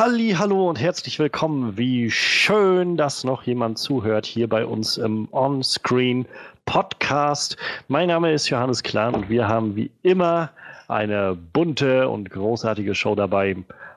[0.00, 1.76] Halli, hallo und herzlich willkommen.
[1.76, 6.24] Wie schön, dass noch jemand zuhört hier bei uns im On-Screen
[6.64, 7.58] Podcast.
[7.88, 10.52] Mein Name ist Johannes Klan und wir haben wie immer
[10.88, 13.56] eine bunte und großartige Show dabei.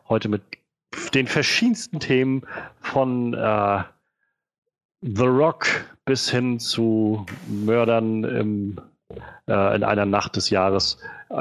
[0.10, 0.42] Heute mit
[1.14, 2.44] den verschiedensten Themen
[2.82, 3.84] von äh,
[5.04, 5.68] The Rock
[6.04, 8.82] bis hin zu Mördern im,
[9.48, 10.98] äh, in einer Nacht des Jahres.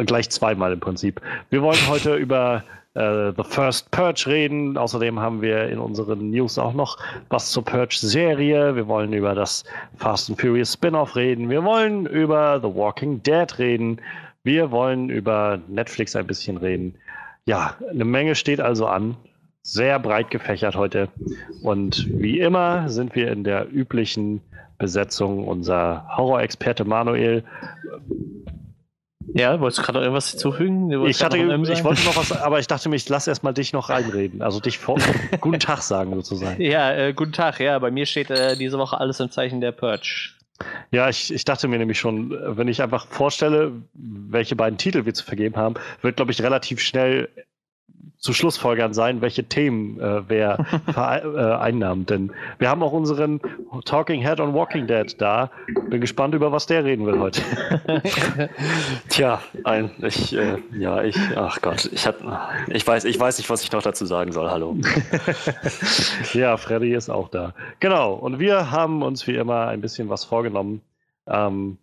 [0.06, 1.20] Gleich zweimal im Prinzip.
[1.51, 2.62] Wir wollen heute über
[2.95, 4.77] äh, The First Purge reden.
[4.77, 8.77] Außerdem haben wir in unseren News auch noch was zur Purge-Serie.
[8.77, 9.65] Wir wollen über das
[9.96, 11.48] Fast and Furious Spin-off reden.
[11.48, 14.01] Wir wollen über The Walking Dead reden.
[14.45, 16.95] Wir wollen über Netflix ein bisschen reden.
[17.45, 19.16] Ja, eine Menge steht also an.
[19.62, 21.09] Sehr breit gefächert heute.
[21.62, 24.40] Und wie immer sind wir in der üblichen
[24.79, 25.46] Besetzung.
[25.46, 27.45] Unser Horrorexperte Manuel
[29.34, 30.90] ja, wolltest du gerade noch irgendwas hinzufügen?
[31.06, 33.88] Ich, hatte, ich wollte noch was, aber ich dachte mir, ich lasse erstmal dich noch
[33.88, 34.42] reinreden.
[34.42, 34.98] Also dich vor
[35.40, 36.60] guten Tag sagen sozusagen.
[36.60, 37.60] Ja, äh, guten Tag.
[37.60, 40.30] Ja, bei mir steht äh, diese Woche alles im Zeichen der Purge.
[40.90, 45.14] Ja, ich, ich dachte mir nämlich schon, wenn ich einfach vorstelle, welche beiden Titel wir
[45.14, 47.29] zu vergeben haben, wird, glaube ich, relativ schnell
[48.23, 52.09] zu Schlussfolgern sein, welche Themen äh, wer vereinnahmt.
[52.10, 53.40] Äh, Denn wir haben auch unseren
[53.84, 55.51] Talking Head on Walking Dead da.
[55.88, 57.42] Bin gespannt, über was der reden will heute.
[59.09, 62.16] Tja, ein, ich, äh, ja, ich, ach Gott, ich, hab,
[62.68, 64.48] ich, weiß, ich weiß nicht, was ich noch dazu sagen soll.
[64.48, 64.76] Hallo.
[66.32, 67.54] ja, Freddy ist auch da.
[67.81, 70.81] Genau, und wir haben uns wie immer ein bisschen was vorgenommen.
[71.26, 71.78] Ähm,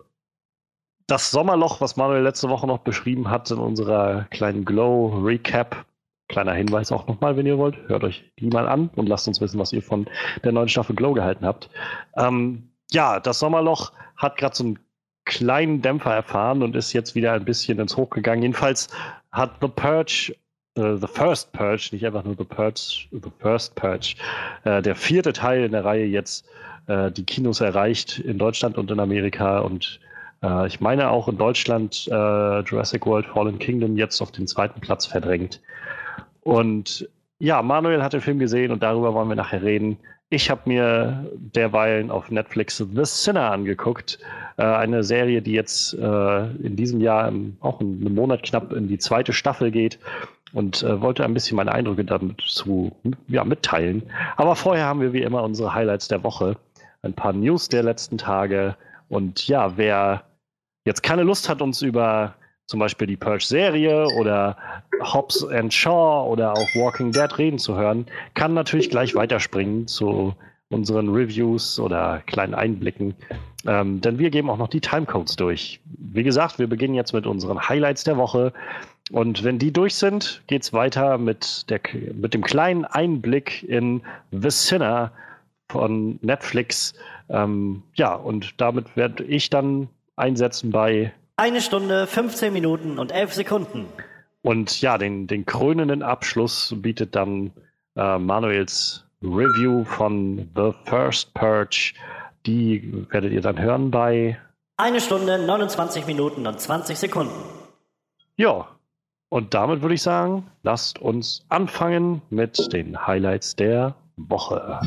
[1.06, 5.86] das Sommerloch, was Manuel letzte Woche noch beschrieben hat in unserer kleinen Glow-Recap,
[6.30, 7.76] Kleiner Hinweis auch nochmal, wenn ihr wollt.
[7.88, 10.08] Hört euch die mal an und lasst uns wissen, was ihr von
[10.44, 11.70] der neuen Staffel Glow gehalten habt.
[12.18, 14.80] Ähm, ja, das Sommerloch hat gerade so einen
[15.26, 18.44] kleinen Dämpfer erfahren und ist jetzt wieder ein bisschen ins Hoch gegangen.
[18.44, 18.90] Jedenfalls
[19.32, 20.36] hat The Purge,
[20.76, 24.16] äh, The First Purge, nicht einfach nur The Purge, The First Purge,
[24.64, 26.48] äh, der vierte Teil in der Reihe jetzt
[26.88, 30.00] äh, die Kinos erreicht in Deutschland und in Amerika und
[30.44, 34.80] äh, ich meine auch in Deutschland äh, Jurassic World Fallen Kingdom jetzt auf den zweiten
[34.82, 35.62] Platz verdrängt.
[36.42, 37.08] Und
[37.40, 39.98] ja, Manuel hat den Film gesehen und darüber wollen wir nachher reden.
[40.30, 44.20] Ich habe mir derweilen auf Netflix The Sinner angeguckt.
[44.58, 48.88] Äh, eine Serie, die jetzt äh, in diesem Jahr im, auch einen Monat knapp in
[48.88, 49.98] die zweite Staffel geht
[50.54, 52.92] und äh, wollte ein bisschen meine Eindrücke dazu
[53.28, 54.04] ja, mitteilen.
[54.38, 56.58] Aber vorher haben wir wie immer unsere Highlights der Woche,
[57.02, 58.76] ein paar News der letzten Tage.
[59.08, 60.24] Und ja, wer
[60.86, 62.36] jetzt keine Lust hat, uns über
[62.70, 64.56] zum Beispiel die Purge-Serie oder
[65.02, 70.36] Hobbs and Shaw oder auch Walking Dead reden zu hören, kann natürlich gleich weiterspringen zu
[70.70, 73.16] unseren Reviews oder kleinen Einblicken.
[73.66, 75.80] Ähm, denn wir geben auch noch die Timecodes durch.
[75.98, 78.54] Wie gesagt, wir beginnen jetzt mit unseren Highlights der Woche.
[79.10, 81.80] Und wenn die durch sind, geht es weiter mit, der,
[82.14, 85.12] mit dem kleinen Einblick in The Sinner
[85.70, 86.94] von Netflix.
[87.30, 93.34] Ähm, ja, und damit werde ich dann einsetzen bei eine Stunde, 15 Minuten und 11
[93.34, 93.86] Sekunden.
[94.42, 97.52] Und ja, den, den krönenden Abschluss bietet dann
[97.96, 101.94] äh, Manuels Review von The First Purge.
[102.46, 104.38] Die werdet ihr dann hören bei.
[104.78, 107.34] Eine Stunde, 29 Minuten und 20 Sekunden.
[108.36, 108.68] Ja,
[109.30, 114.80] und damit würde ich sagen, lasst uns anfangen mit den Highlights der Woche.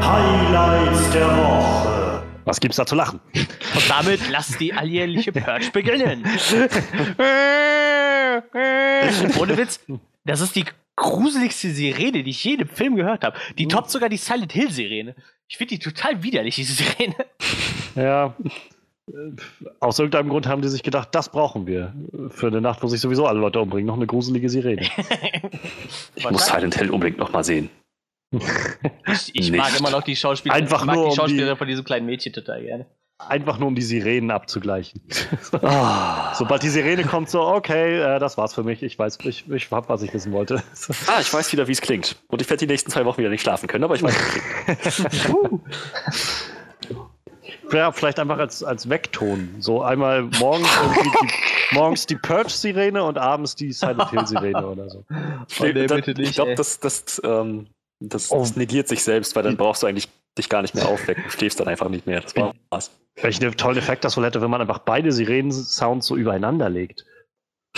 [0.00, 2.01] Highlights der Woche.
[2.44, 3.20] Was gibt's da zu lachen?
[3.34, 6.24] Und damit lasst die alljährliche Purge beginnen.
[9.38, 9.80] Ohne Witz,
[10.24, 10.64] das ist die
[10.96, 13.36] gruseligste Sirene, die ich je im Film gehört habe.
[13.58, 15.14] Die toppt sogar die Silent Hill Sirene.
[15.48, 17.16] Ich finde die total widerlich, diese Sirene.
[17.94, 18.34] Ja.
[19.80, 21.92] Aus irgendeinem Grund haben die sich gedacht, das brauchen wir
[22.30, 23.86] für eine Nacht, wo sich sowieso alle Leute umbringen.
[23.86, 24.82] Noch eine gruselige Sirene.
[26.14, 27.68] ich muss Silent Hill unbedingt nochmal sehen.
[28.32, 31.68] Ich, ich mag immer noch die Schauspielerin, Einfach mag nur die Schauspielerin um die, von
[31.68, 32.86] diesem kleinen Mädchen total gerne.
[33.18, 35.00] Einfach nur um die Sirenen abzugleichen.
[35.52, 35.58] oh.
[36.34, 38.82] Sobald die Sirene kommt, so, okay, äh, das war's für mich.
[38.82, 40.62] Ich weiß, ich, ich hab, was ich wissen wollte.
[41.06, 42.16] ah, ich weiß wieder, wie es klingt.
[42.28, 44.14] Und ich werde die nächsten zwei Wochen wieder nicht schlafen können, aber ich weiß,
[44.66, 45.60] wie es klingt.
[47.72, 49.56] ja, vielleicht einfach als, als Wegton.
[49.60, 55.04] So einmal morgens die, morgens die Purge-Sirene und abends die Silent Hill-Sirene oder so.
[55.10, 55.86] Oh, nee,
[56.18, 57.68] ich glaube, das, das ähm,
[58.08, 58.38] das, oh.
[58.40, 60.08] das, negiert sich selbst, weil dann brauchst du eigentlich
[60.38, 61.24] dich gar nicht mehr aufwecken.
[61.24, 62.20] Du schläfst dann einfach nicht mehr.
[62.20, 62.90] Das war was.
[63.20, 67.04] Welchen tollen Effekt das wohl hätte, wenn man einfach beide Sirenen-Sounds so übereinander legt.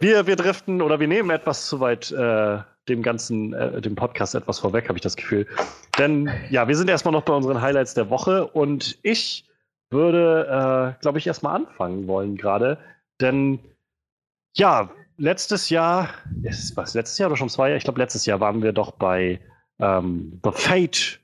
[0.00, 4.34] wir, wir driften oder wir nehmen etwas zu weit äh, dem ganzen, äh, dem Podcast
[4.34, 5.46] etwas vorweg, habe ich das Gefühl.
[5.98, 9.44] Denn ja, wir sind erstmal noch bei unseren Highlights der Woche und ich
[9.90, 12.78] würde, äh, glaube ich, erstmal anfangen wollen gerade
[13.20, 13.58] denn
[14.54, 16.08] ja, letztes Jahr,
[16.42, 17.78] ist was, letztes Jahr oder schon zwei Jahre?
[17.78, 19.40] Ich glaube, letztes Jahr waren wir doch bei
[19.80, 21.20] ähm, The Fate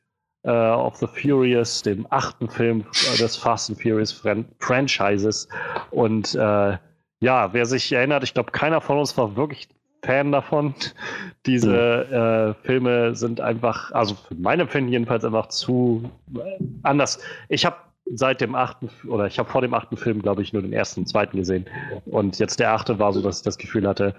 [0.46, 2.84] uh, of the Furious, dem achten Film
[3.18, 5.48] des Fast and Furious Fran Franchises.
[5.90, 6.76] Und äh,
[7.20, 9.68] ja, wer sich erinnert, ich glaube, keiner von uns war wirklich
[10.04, 10.74] Fan davon.
[11.46, 12.14] Diese mhm.
[12.14, 16.40] äh, Filme sind einfach, also für mein Empfinden jedenfalls einfach zu äh,
[16.82, 17.18] anders.
[17.48, 20.62] Ich habe seit dem achten, oder ich habe vor dem achten Film, glaube ich, nur
[20.62, 21.66] den ersten und zweiten gesehen.
[22.04, 24.14] Und jetzt der achte war so, dass ich das Gefühl hatte,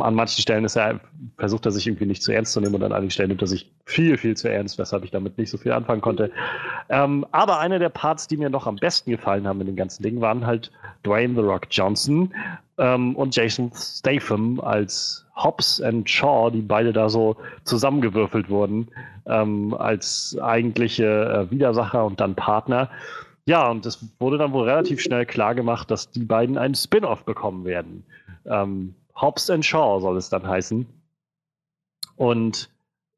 [0.00, 1.00] an manchen Stellen ist er,
[1.38, 3.48] versucht er sich irgendwie nicht zu ernst zu nehmen und an einigen Stellen nimmt er
[3.48, 6.30] sich viel, viel zu ernst, weshalb ich damit nicht so viel anfangen konnte.
[6.88, 10.02] Ähm, aber einer der Parts, die mir noch am besten gefallen haben in dem ganzen
[10.02, 10.70] Ding, waren halt
[11.04, 12.32] Dwayne The Rock Johnson
[12.78, 18.88] ähm, und Jason Statham als Hobbs and Shaw, die beide da so zusammengewürfelt wurden,
[19.26, 22.88] ähm, als eigentliche äh, Widersacher und dann Partner.
[23.46, 27.24] Ja, und es wurde dann wohl relativ schnell klar gemacht, dass die beiden einen Spin-off
[27.24, 28.04] bekommen werden.
[28.46, 30.86] Ähm, Hobbs and Shaw soll es dann heißen.
[32.16, 32.70] Und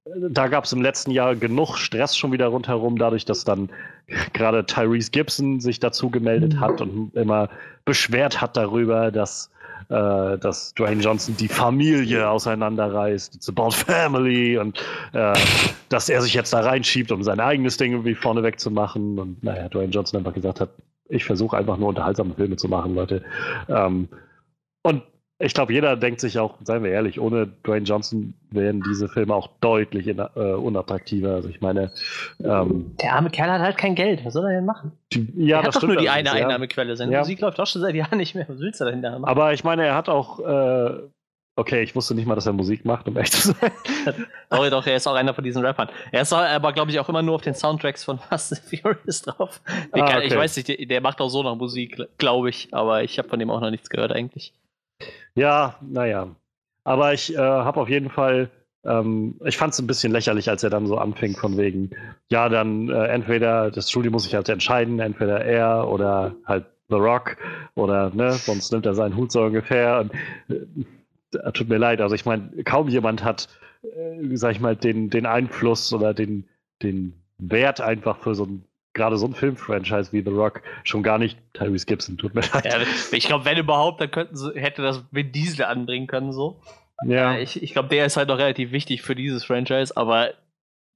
[0.04, 3.70] äh, da gab es im letzten Jahr genug Stress schon wieder rundherum, dadurch, dass dann
[4.32, 7.48] gerade Tyrese Gibson sich dazu gemeldet hat und immer
[7.84, 9.50] beschwert hat darüber, dass,
[9.88, 13.34] äh, dass Dwayne Johnson die Familie auseinanderreißt.
[13.34, 14.78] It's about family und
[15.12, 15.34] äh,
[15.88, 19.18] dass er sich jetzt da reinschiebt, um sein eigenes Ding irgendwie vorneweg zu machen.
[19.18, 20.70] Und naja, Dwayne Johnson einfach gesagt hat,
[21.08, 23.22] ich versuche einfach nur unterhaltsame Filme zu machen, Leute.
[23.68, 24.08] Ähm,
[24.82, 25.02] und
[25.38, 29.34] ich glaube, jeder denkt sich auch, seien wir ehrlich, ohne Dwayne Johnson wären diese Filme
[29.34, 31.34] auch deutlich in, äh, unattraktiver.
[31.34, 31.92] Also ich meine,
[32.42, 34.24] ähm, der arme Kerl hat halt kein Geld.
[34.24, 34.92] Was soll er denn machen?
[35.12, 36.96] Die, ja, er hat doch nur die eine Einnahmequelle.
[36.96, 37.18] Seine ja.
[37.18, 38.48] Musik läuft auch schon seit Jahren nicht mehr.
[38.48, 39.30] Was willst du dahinter machen?
[39.30, 41.02] Aber ich meine, er hat auch äh,
[41.58, 43.72] Okay, ich wusste nicht mal, dass er Musik macht, um echt zu sein.
[44.50, 45.88] Sorry, doch, er ist auch einer von diesen Rappern.
[46.12, 49.22] Er ist aber, glaube ich, auch immer nur auf den Soundtracks von Fast and Furious
[49.22, 49.62] drauf.
[49.92, 50.26] Ah, okay.
[50.26, 53.30] Ich weiß nicht, der, der, macht auch so noch Musik, glaube ich, aber ich habe
[53.30, 54.52] von dem auch noch nichts gehört eigentlich.
[55.34, 56.34] Ja, naja.
[56.84, 58.50] Aber ich äh, habe auf jeden Fall,
[58.84, 61.90] ähm, ich fand es ein bisschen lächerlich, als er dann so anfing von wegen,
[62.30, 66.96] ja, dann äh, entweder, das Studio muss sich halt entscheiden, entweder er oder halt The
[66.96, 67.36] Rock
[67.74, 70.00] oder, ne, sonst nimmt er seinen Hut so ungefähr.
[70.00, 70.12] Und,
[71.34, 73.48] äh, tut mir leid, also ich meine, kaum jemand hat,
[73.82, 76.48] äh, sag ich mal, den, den Einfluss oder den,
[76.82, 78.64] den Wert einfach für so ein
[78.96, 82.64] gerade so ein Filmfranchise wie The Rock schon gar nicht Tyrese Gibson, tut mir leid.
[82.64, 82.78] Ja,
[83.12, 86.60] ich glaube, wenn überhaupt, dann könnten sie, hätte das Vin Diesel anbringen können, so.
[87.04, 87.38] Ja.
[87.38, 90.30] Ich, ich glaube, der ist halt noch relativ wichtig für dieses Franchise, aber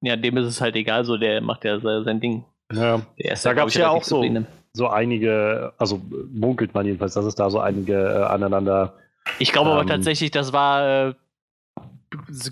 [0.01, 2.45] ja, dem ist es halt egal, so, der macht ja sein Ding.
[2.73, 3.03] Ja,
[3.43, 4.25] da gab es ja auch so,
[4.73, 6.01] so einige, also
[6.33, 8.95] munkelt man jedenfalls, dass es da so einige äh, aneinander.
[9.39, 11.15] Ich glaube ähm, aber tatsächlich, das war äh,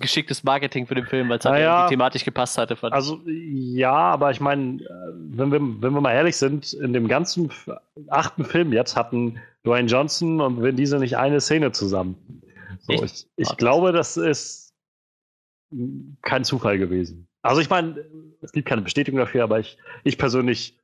[0.01, 2.77] geschicktes Marketing für den Film, weil es halt ja, thematisch gepasst hatte.
[2.83, 4.81] Also ja, aber ich meine,
[5.15, 7.51] wenn wir, wenn wir mal ehrlich sind, in dem ganzen
[8.09, 12.17] achten Film jetzt hatten Dwayne Johnson und Vin Diesel nicht eine Szene zusammen.
[12.81, 14.75] So, ich, ich glaube, das ist
[16.23, 17.29] kein Zufall gewesen.
[17.43, 18.05] Also ich meine,
[18.41, 20.79] es gibt keine Bestätigung dafür, aber ich, ich persönlich,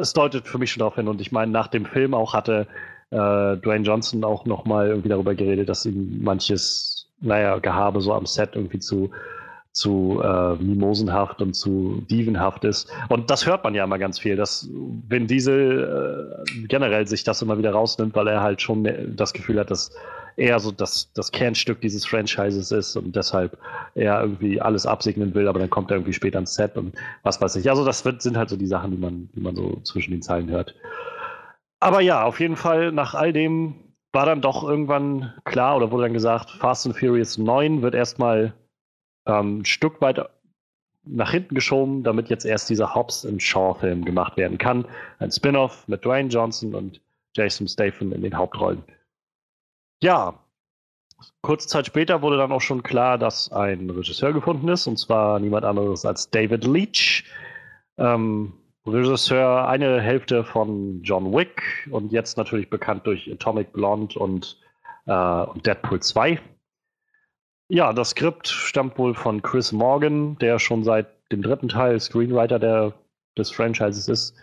[0.00, 2.66] es deutet für mich schon darauf hin und ich meine, nach dem Film auch hatte
[3.10, 3.16] äh,
[3.56, 8.50] Dwayne Johnson auch nochmal irgendwie darüber geredet, dass ihm manches naja, Gehabe so am Set
[8.54, 9.10] irgendwie zu,
[9.72, 12.90] zu äh, mimosenhaft und zu dievenhaft ist.
[13.08, 14.68] Und das hört man ja immer ganz viel, dass
[15.08, 19.58] wenn Diesel äh, generell sich das immer wieder rausnimmt, weil er halt schon das Gefühl
[19.58, 19.92] hat, dass
[20.38, 23.58] er so das, das Kernstück dieses Franchises ist und deshalb
[23.94, 26.94] er irgendwie alles absegnen will, aber dann kommt er irgendwie später ans Set und
[27.24, 27.68] was weiß ich.
[27.68, 30.22] Also das wird, sind halt so die Sachen, die man, die man so zwischen den
[30.22, 30.74] Zeilen hört.
[31.80, 33.74] Aber ja, auf jeden Fall nach all dem
[34.12, 38.54] war dann doch irgendwann klar oder wurde dann gesagt, Fast and Furious 9 wird erstmal
[39.26, 40.28] ähm, ein Stück weit
[41.04, 44.86] nach hinten geschoben, damit jetzt erst dieser Hobbs and Shaw-Film gemacht werden kann.
[45.18, 47.00] Ein Spin-off mit Dwayne Johnson und
[47.34, 48.82] Jason Statham in den Hauptrollen.
[50.02, 50.38] Ja,
[51.42, 55.38] kurze Zeit später wurde dann auch schon klar, dass ein Regisseur gefunden ist, und zwar
[55.38, 57.24] niemand anderes als David Leach.
[57.96, 58.52] Ähm,
[58.88, 64.58] Regisseur, eine Hälfte von John Wick und jetzt natürlich bekannt durch Atomic Blonde und,
[65.06, 66.40] äh, Deadpool 2.
[67.68, 72.58] Ja, das Skript stammt wohl von Chris Morgan, der schon seit dem dritten Teil Screenwriter
[72.58, 72.94] der,
[73.36, 74.34] des Franchises ist.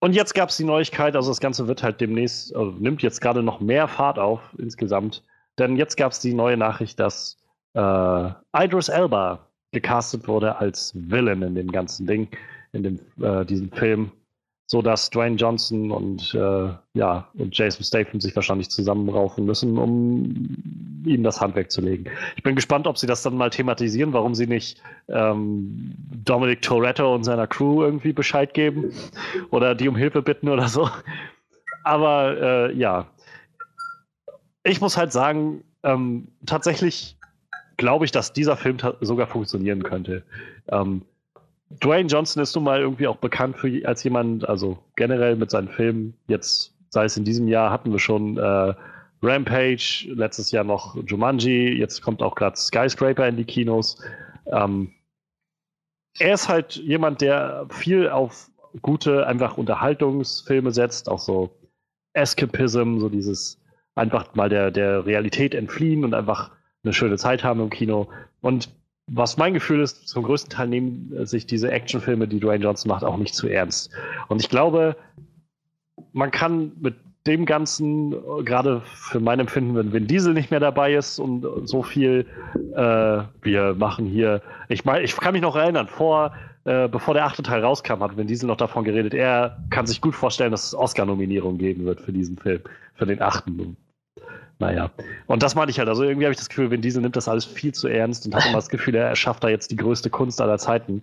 [0.00, 3.20] Und jetzt gab es die Neuigkeit, also das Ganze wird halt demnächst, also nimmt jetzt
[3.20, 5.24] gerade noch mehr Fahrt auf insgesamt.
[5.58, 7.38] Denn jetzt gab es die neue Nachricht, dass
[7.74, 12.28] äh, Idris Elba gecastet wurde als Villain in dem ganzen Ding
[12.76, 14.12] in dem, äh, diesem Film,
[14.66, 20.56] so dass Dwayne Johnson und, äh, ja, und Jason Statham sich wahrscheinlich zusammenraufen müssen, um
[21.06, 22.06] ihm das Handwerk zu legen.
[22.36, 27.14] Ich bin gespannt, ob sie das dann mal thematisieren, warum sie nicht ähm, Dominic Toretto
[27.14, 28.92] und seiner Crew irgendwie Bescheid geben
[29.50, 30.90] oder die um Hilfe bitten oder so.
[31.84, 33.06] aber äh, ja.
[34.64, 37.16] Ich muss halt sagen, ähm, tatsächlich
[37.76, 40.24] glaube ich, dass dieser Film sogar funktionieren könnte.
[40.68, 41.02] Ähm,
[41.70, 45.68] Dwayne Johnson ist nun mal irgendwie auch bekannt für, als jemand, also generell mit seinen
[45.68, 48.74] Filmen, jetzt sei es in diesem Jahr, hatten wir schon äh,
[49.22, 54.00] Rampage, letztes Jahr noch Jumanji, jetzt kommt auch gerade Skyscraper in die Kinos.
[54.46, 54.92] Ähm,
[56.18, 58.50] er ist halt jemand, der viel auf
[58.82, 61.50] gute, einfach Unterhaltungsfilme setzt, auch so
[62.12, 63.60] Escapism, so dieses
[63.94, 66.50] einfach mal der, der Realität entfliehen und einfach
[66.84, 68.08] eine schöne Zeit haben im Kino.
[68.40, 68.70] Und
[69.08, 73.04] was mein Gefühl ist, zum größten Teil nehmen sich diese Actionfilme, die Dwayne Johnson macht,
[73.04, 73.92] auch nicht zu ernst.
[74.28, 74.96] Und ich glaube,
[76.12, 76.96] man kann mit
[77.26, 78.12] dem Ganzen,
[78.44, 82.26] gerade für mein Empfinden, wenn Vin Diesel nicht mehr dabei ist und so viel,
[82.74, 86.32] äh, wir machen hier, ich meine, ich kann mich noch erinnern, vor,
[86.64, 90.00] äh, bevor der achte Teil rauskam, hat Vin Diesel noch davon geredet, er kann sich
[90.00, 92.60] gut vorstellen, dass es Oscar-Nominierung geben wird für diesen Film,
[92.94, 93.76] für den achten.
[94.58, 94.90] Naja.
[95.26, 95.88] Und das meine ich halt.
[95.88, 98.34] Also irgendwie habe ich das Gefühl, Vin Diesel nimmt das alles viel zu ernst und
[98.34, 101.02] hat immer das Gefühl, er schafft da jetzt die größte Kunst aller Zeiten.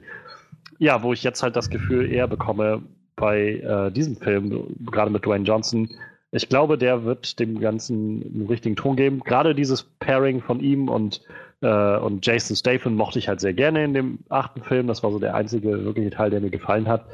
[0.80, 2.82] Ja, wo ich jetzt halt das Gefühl eher bekomme
[3.16, 5.90] bei äh, diesem Film, gerade mit Dwayne Johnson.
[6.32, 9.20] Ich glaube, der wird dem Ganzen einen richtigen Ton geben.
[9.20, 11.22] Gerade dieses Pairing von ihm und,
[11.62, 14.88] äh, und Jason Statham mochte ich halt sehr gerne in dem achten Film.
[14.88, 17.06] Das war so der einzige wirkliche Teil, der mir gefallen hat.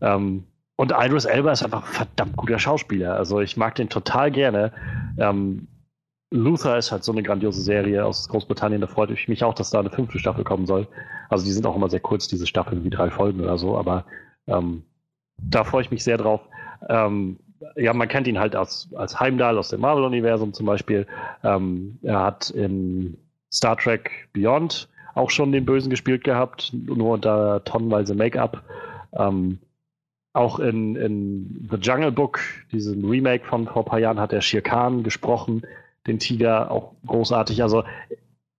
[0.00, 0.44] Ähm,
[0.76, 3.14] und Idris Elba ist einfach ein verdammt guter Schauspieler.
[3.14, 4.72] Also ich mag den total gerne.
[5.18, 5.66] Ähm,
[6.30, 8.80] Luther ist halt so eine grandiose Serie aus Großbritannien.
[8.80, 10.86] Da freut mich auch, dass da eine fünfte Staffel kommen soll.
[11.28, 13.76] Also die sind auch immer sehr kurz, diese Staffeln, wie drei Folgen oder so.
[13.76, 14.04] Aber
[14.46, 14.84] ähm,
[15.38, 16.40] da freue ich mich sehr drauf.
[16.88, 17.40] Ähm,
[17.76, 21.06] ja, man kennt ihn halt als, als Heimdall aus dem Marvel-Universum zum Beispiel.
[21.42, 23.16] Ähm, er hat in
[23.52, 28.62] Star Trek Beyond auch schon den Bösen gespielt gehabt, nur unter tonnenweise Make-up.
[29.12, 29.58] Ähm,
[30.32, 32.38] auch in, in The Jungle Book,
[32.70, 35.62] diesem Remake von vor ein paar Jahren, hat er Shere Khan gesprochen
[36.10, 37.62] den Tiger auch großartig.
[37.62, 37.84] Also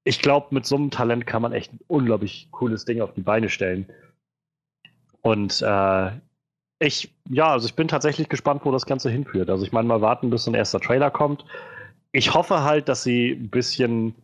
[0.03, 3.21] ich glaube, mit so einem Talent kann man echt ein unglaublich cooles Ding auf die
[3.21, 3.85] Beine stellen.
[5.21, 6.11] Und äh,
[6.79, 9.49] ich, ja, also ich bin tatsächlich gespannt, wo das Ganze hinführt.
[9.49, 11.45] Also ich meine, mal warten, bis ein erster Trailer kommt.
[12.11, 14.15] Ich hoffe halt, dass sie ein bisschen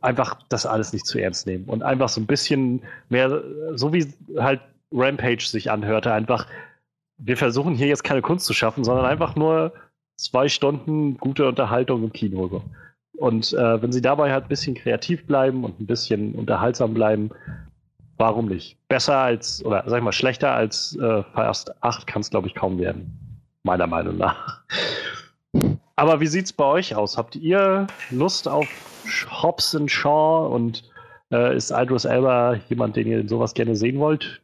[0.00, 3.42] einfach das alles nicht zu ernst nehmen und einfach so ein bisschen mehr,
[3.74, 4.06] so wie
[4.38, 4.60] halt
[4.90, 6.46] Rampage sich anhörte, einfach,
[7.18, 9.72] wir versuchen hier jetzt keine Kunst zu schaffen, sondern einfach nur
[10.22, 12.62] zwei Stunden gute Unterhaltung im Kino.
[13.18, 17.30] Und äh, wenn sie dabei halt ein bisschen kreativ bleiben und ein bisschen unterhaltsam bleiben,
[18.16, 18.76] warum nicht?
[18.88, 22.54] Besser als, oder sag ich mal, schlechter als äh, Fast 8 kann es, glaube ich,
[22.54, 23.18] kaum werden.
[23.64, 24.62] Meiner Meinung nach.
[25.96, 27.16] Aber wie sieht es bei euch aus?
[27.16, 28.66] Habt ihr Lust auf
[29.30, 30.84] Hobbs und Shaw und
[31.30, 34.42] äh, ist Idris Elba jemand, den ihr sowas gerne sehen wollt?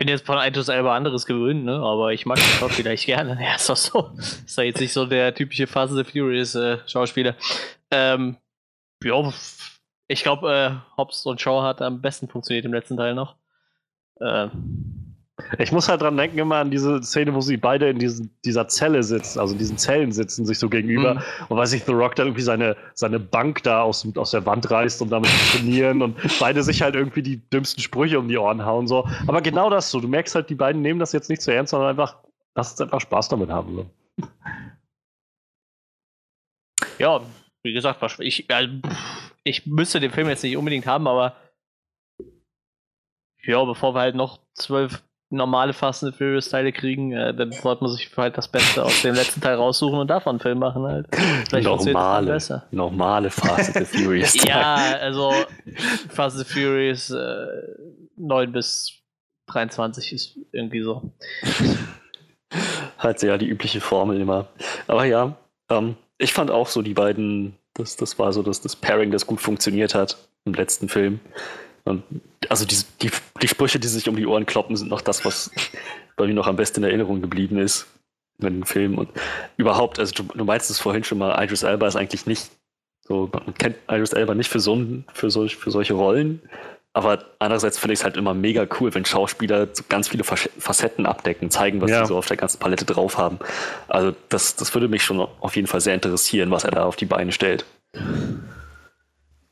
[0.00, 1.74] Bin jetzt von Idris Elba anderes gewöhnt, ne?
[1.74, 3.38] aber ich mag den Schauspieler echt gerne.
[3.38, 4.10] Er ist doch so.
[4.16, 7.36] Ist ja jetzt nicht so der typische Fast and the Furious äh, Schauspieler.
[7.90, 8.38] Ähm,
[9.04, 9.30] ja,
[10.08, 13.36] ich glaube, äh, Hobbs und Shaw hat am besten funktioniert im letzten Teil noch.
[14.22, 14.99] Ähm,
[15.58, 18.68] ich muss halt dran denken immer an diese Szene, wo sie beide in diesen, dieser
[18.68, 21.14] Zelle sitzen, also in diesen Zellen sitzen, sich so gegenüber.
[21.14, 21.20] Mhm.
[21.48, 24.70] Und weiß ich, The Rock dann irgendwie seine, seine Bank da aus, aus der Wand
[24.70, 28.38] reißt, um damit zu trainieren und beide sich halt irgendwie die dümmsten Sprüche um die
[28.38, 28.86] Ohren hauen.
[28.86, 29.08] So.
[29.26, 30.00] Aber genau das so.
[30.00, 32.18] Du merkst halt, die beiden nehmen das jetzt nicht zu ernst, sondern einfach,
[32.54, 33.74] lass uns einfach Spaß damit haben.
[33.74, 33.90] So.
[36.98, 37.20] Ja,
[37.62, 38.46] wie gesagt, ich,
[39.44, 41.36] ich müsste den Film jetzt nicht unbedingt haben, aber
[43.42, 47.84] ja, bevor wir halt noch zwölf normale Fast and Furious Teile kriegen, äh, dann sollte
[47.84, 50.82] man sich halt das Beste aus dem letzten Teil raussuchen und davon einen Film machen
[50.82, 51.06] halt.
[51.48, 52.66] Vielleicht normale, besser.
[52.72, 54.34] normale Fast and Furious.
[54.44, 55.32] ja, also
[56.08, 57.46] Fast and Furious äh,
[58.16, 58.92] 9 bis
[59.46, 61.10] 23 ist irgendwie so.
[62.98, 64.48] halt ja die übliche Formel immer.
[64.88, 65.36] Aber ja,
[65.70, 69.26] ähm, ich fand auch so die beiden, das, das war so das, das Pairing, das
[69.26, 71.20] gut funktioniert hat im letzten Film.
[71.84, 72.02] Und
[72.48, 73.10] also die, die,
[73.40, 75.50] die Sprüche, die sich um die Ohren kloppen, sind noch das, was
[76.16, 77.86] bei mir noch am besten in Erinnerung geblieben ist
[78.38, 78.98] mit dem Film.
[78.98, 79.10] Und
[79.56, 82.50] überhaupt, also du, du meinst es vorhin schon mal, Idris Elba ist eigentlich nicht
[83.02, 84.78] so, man kennt Idris Elba nicht für, so,
[85.12, 86.42] für, solch, für solche Rollen.
[86.92, 91.06] Aber andererseits finde ich es halt immer mega cool, wenn Schauspieler so ganz viele Facetten
[91.06, 92.00] abdecken, zeigen, was ja.
[92.00, 93.38] sie so auf der ganzen Palette drauf haben.
[93.86, 96.96] Also das, das würde mich schon auf jeden Fall sehr interessieren, was er da auf
[96.96, 97.64] die Beine stellt.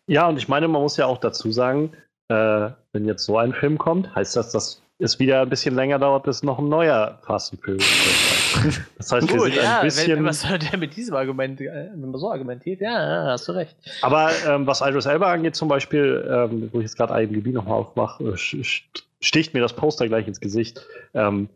[0.09, 1.93] Ja, und ich meine, man muss ja auch dazu sagen,
[2.29, 5.99] äh, wenn jetzt so ein Film kommt, heißt das, dass es wieder ein bisschen länger
[5.99, 8.81] dauert, bis noch ein neuer Fast and Furious kommt.
[8.99, 10.17] Das heißt, wir sind ja, ein bisschen.
[10.17, 12.81] Wenn, was soll der mit diesem Argument, äh, wenn man so argumentiert?
[12.81, 13.77] Ja, ja hast du recht.
[14.03, 17.75] Aber ähm, was Idris Elba angeht, zum Beispiel, ähm, wo ich jetzt gerade IMDb nochmal
[17.75, 20.85] aufmache, sticht mir das Poster gleich ins Gesicht.
[21.15, 21.49] Ähm,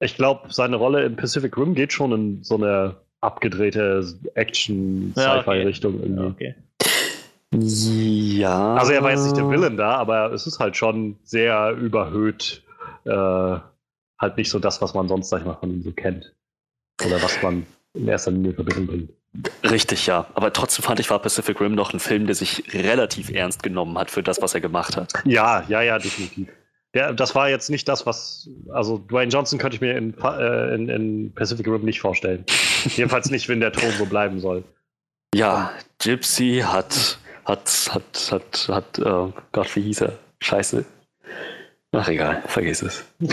[0.00, 4.02] ich glaube, seine Rolle in Pacific Rim geht schon in so eine abgedrehte
[4.34, 6.26] Action-Sci-Fi-Richtung Ja, irgendwie.
[6.26, 6.54] okay.
[7.52, 8.74] Ja.
[8.74, 12.62] Also er war jetzt nicht der Villain da, aber es ist halt schon sehr überhöht.
[13.04, 13.10] Äh,
[14.18, 16.34] halt nicht so das, was man sonst, sag ich mal, von ihm so kennt.
[17.04, 19.10] Oder was man in erster Linie in Verbindung bringt.
[19.64, 20.26] Richtig, ja.
[20.34, 23.96] Aber trotzdem fand ich, war Pacific Rim noch ein Film, der sich relativ ernst genommen
[23.98, 25.12] hat für das, was er gemacht hat.
[25.24, 26.48] Ja, ja, ja, definitiv.
[26.94, 28.48] Ja, das war jetzt nicht das, was.
[28.72, 32.44] Also, Dwayne Johnson könnte ich mir in, äh, in, in Pacific Rim nicht vorstellen.
[32.96, 34.64] Jedenfalls nicht, wenn der Ton so bleiben soll.
[35.32, 37.19] Ja, Gypsy hat,
[37.50, 40.18] hat, hat, hat, hat, äh, Gott, wie hieß er?
[40.40, 40.84] Scheiße.
[41.92, 43.04] Ach, egal, vergiss es.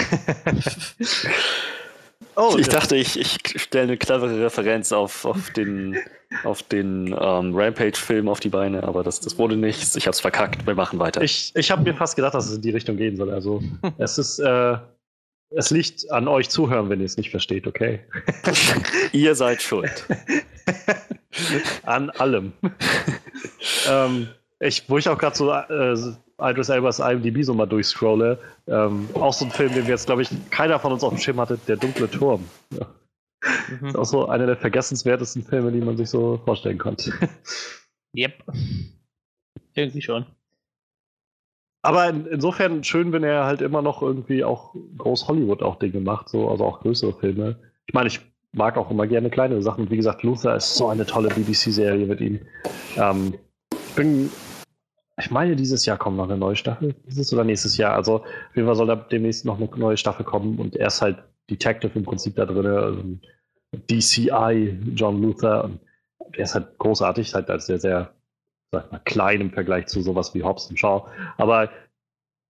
[2.40, 5.98] Oh, Ich dachte, ich, ich stelle eine clevere Referenz auf, auf den,
[6.44, 9.96] auf den ähm, Rampage-Film auf die Beine, aber das, das wurde nichts.
[9.96, 10.68] Ich hab's verkackt.
[10.68, 11.24] Wir machen weiter.
[11.24, 13.32] ich, ich habe mir fast gedacht, dass es in die Richtung gehen soll.
[13.32, 13.64] Also,
[13.98, 14.38] es ist.
[14.38, 14.78] Äh,
[15.50, 18.02] es liegt an euch zuhören, wenn ihr es nicht versteht, okay?
[19.14, 20.06] Ihr seid schuld.
[21.84, 22.54] An allem.
[23.90, 24.28] ähm,
[24.60, 29.34] ich, wo ich auch gerade so äh, Idris Elbas IMDb so mal durchscrolle, ähm, auch
[29.34, 31.58] so ein Film, den wir jetzt, glaube ich, keiner von uns auf dem Schirm hatte,
[31.68, 32.44] Der dunkle Turm.
[32.72, 32.88] Ja.
[33.80, 33.88] Mhm.
[33.88, 37.14] Ist auch so einer der vergessenswertesten Filme, die man sich so vorstellen konnte.
[38.16, 38.44] Yep.
[39.76, 40.26] Irgendwie schon.
[41.82, 46.00] Aber in, insofern schön, wenn er halt immer noch irgendwie auch groß Hollywood auch Dinge
[46.00, 47.58] macht, so, also auch größere Filme.
[47.86, 48.20] Ich meine, ich
[48.54, 49.90] mag auch immer gerne kleinere Sachen.
[49.90, 52.40] Wie gesagt, Luther ist so eine tolle BBC-Serie mit ihm.
[52.98, 53.36] Ähm,
[53.72, 54.30] ich bin,
[55.20, 56.96] ich meine, dieses Jahr kommt noch eine neue Staffel.
[57.06, 57.94] Dieses oder nächstes Jahr.
[57.94, 61.02] Also auf jeden Fall soll da demnächst noch eine neue Staffel kommen und er ist
[61.02, 61.18] halt
[61.50, 62.66] Detective im Prinzip da drin.
[62.66, 63.04] Also
[63.90, 65.66] DCI, John Luther.
[65.66, 65.80] Und
[66.34, 68.14] er ist halt großartig, halt als sehr, sehr,
[68.72, 71.08] sag mal, klein im Vergleich zu sowas wie Hobbs und Shaw.
[71.38, 71.70] Aber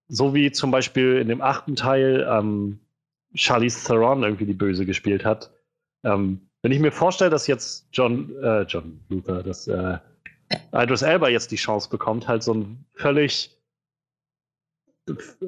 [0.08, 2.80] so wie zum Beispiel in dem achten Teil ähm,
[3.36, 5.52] Charlize Theron irgendwie die Böse gespielt hat,
[6.04, 9.98] ähm, wenn ich mir vorstelle, dass jetzt John, äh, John Luther, dass äh,
[10.74, 13.54] Idris Elba jetzt die Chance bekommt, halt so ein völlig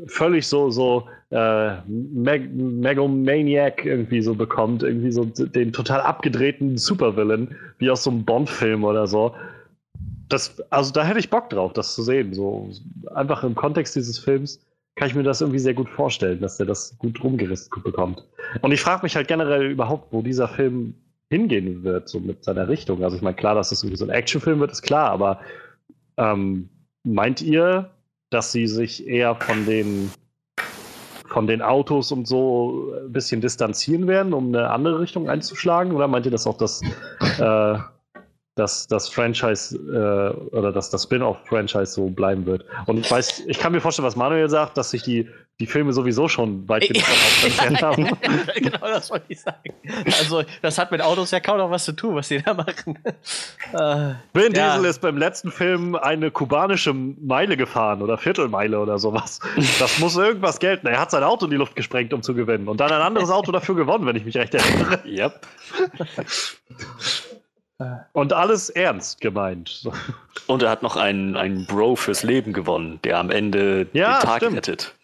[0.06, 7.56] völlig so so äh, Meg Megomaniac irgendwie so bekommt, irgendwie so den total abgedrehten Supervillain,
[7.78, 9.36] wie aus so einem Bond-Film oder so.
[10.30, 12.34] Das, also da hätte ich Bock drauf, das zu sehen.
[12.34, 12.70] So
[13.14, 14.60] einfach im Kontext dieses Films
[14.96, 18.24] kann ich mir das irgendwie sehr gut vorstellen, dass der das gut rumgerissen bekommt.
[18.62, 20.94] Und ich frage mich halt generell überhaupt, wo dieser Film
[21.30, 23.04] hingehen wird, so mit seiner Richtung.
[23.04, 25.40] Also ich meine, klar, dass das irgendwie so ein Actionfilm wird, ist klar, aber
[26.18, 26.70] ähm,
[27.04, 27.90] meint ihr,
[28.30, 30.12] dass sie sich eher von den
[31.30, 35.94] von den Autos und so ein bisschen distanzieren werden, um eine andere Richtung einzuschlagen?
[35.94, 36.82] Oder meint ihr, dass auch das,
[37.40, 37.78] äh,
[38.60, 42.66] dass das Franchise äh, oder dass das Spin-off-Franchise so bleiben wird?
[42.86, 45.94] Und ich weiß, ich kann mir vorstellen, was Manuel sagt, dass sich die, die Filme
[45.94, 47.04] sowieso schon weit genug
[47.44, 48.10] entfernt haben.
[48.56, 49.74] genau das wollte ich sagen.
[50.06, 53.00] Also, das hat mit Autos ja kaum noch was zu tun, was die da machen.
[53.74, 54.76] Äh, Vin Ja.
[54.76, 59.40] Diesel ist beim letzten Film eine kubanische Meile gefahren oder Viertelmeile oder sowas.
[59.80, 60.88] Das muss irgendwas gelten.
[60.88, 62.68] Er hat sein Auto in die Luft gesprengt, um zu gewinnen.
[62.68, 65.00] Und dann ein anderes Auto dafür gewonnen, wenn ich mich recht erinnere.
[65.06, 65.42] Yep.
[68.14, 69.88] Und alles ernst gemeint.
[70.48, 74.26] Und er hat noch einen, einen Bro fürs Leben gewonnen, der am Ende Ja, den
[74.26, 74.58] Tag stimmt.
[74.58, 74.96] rettet.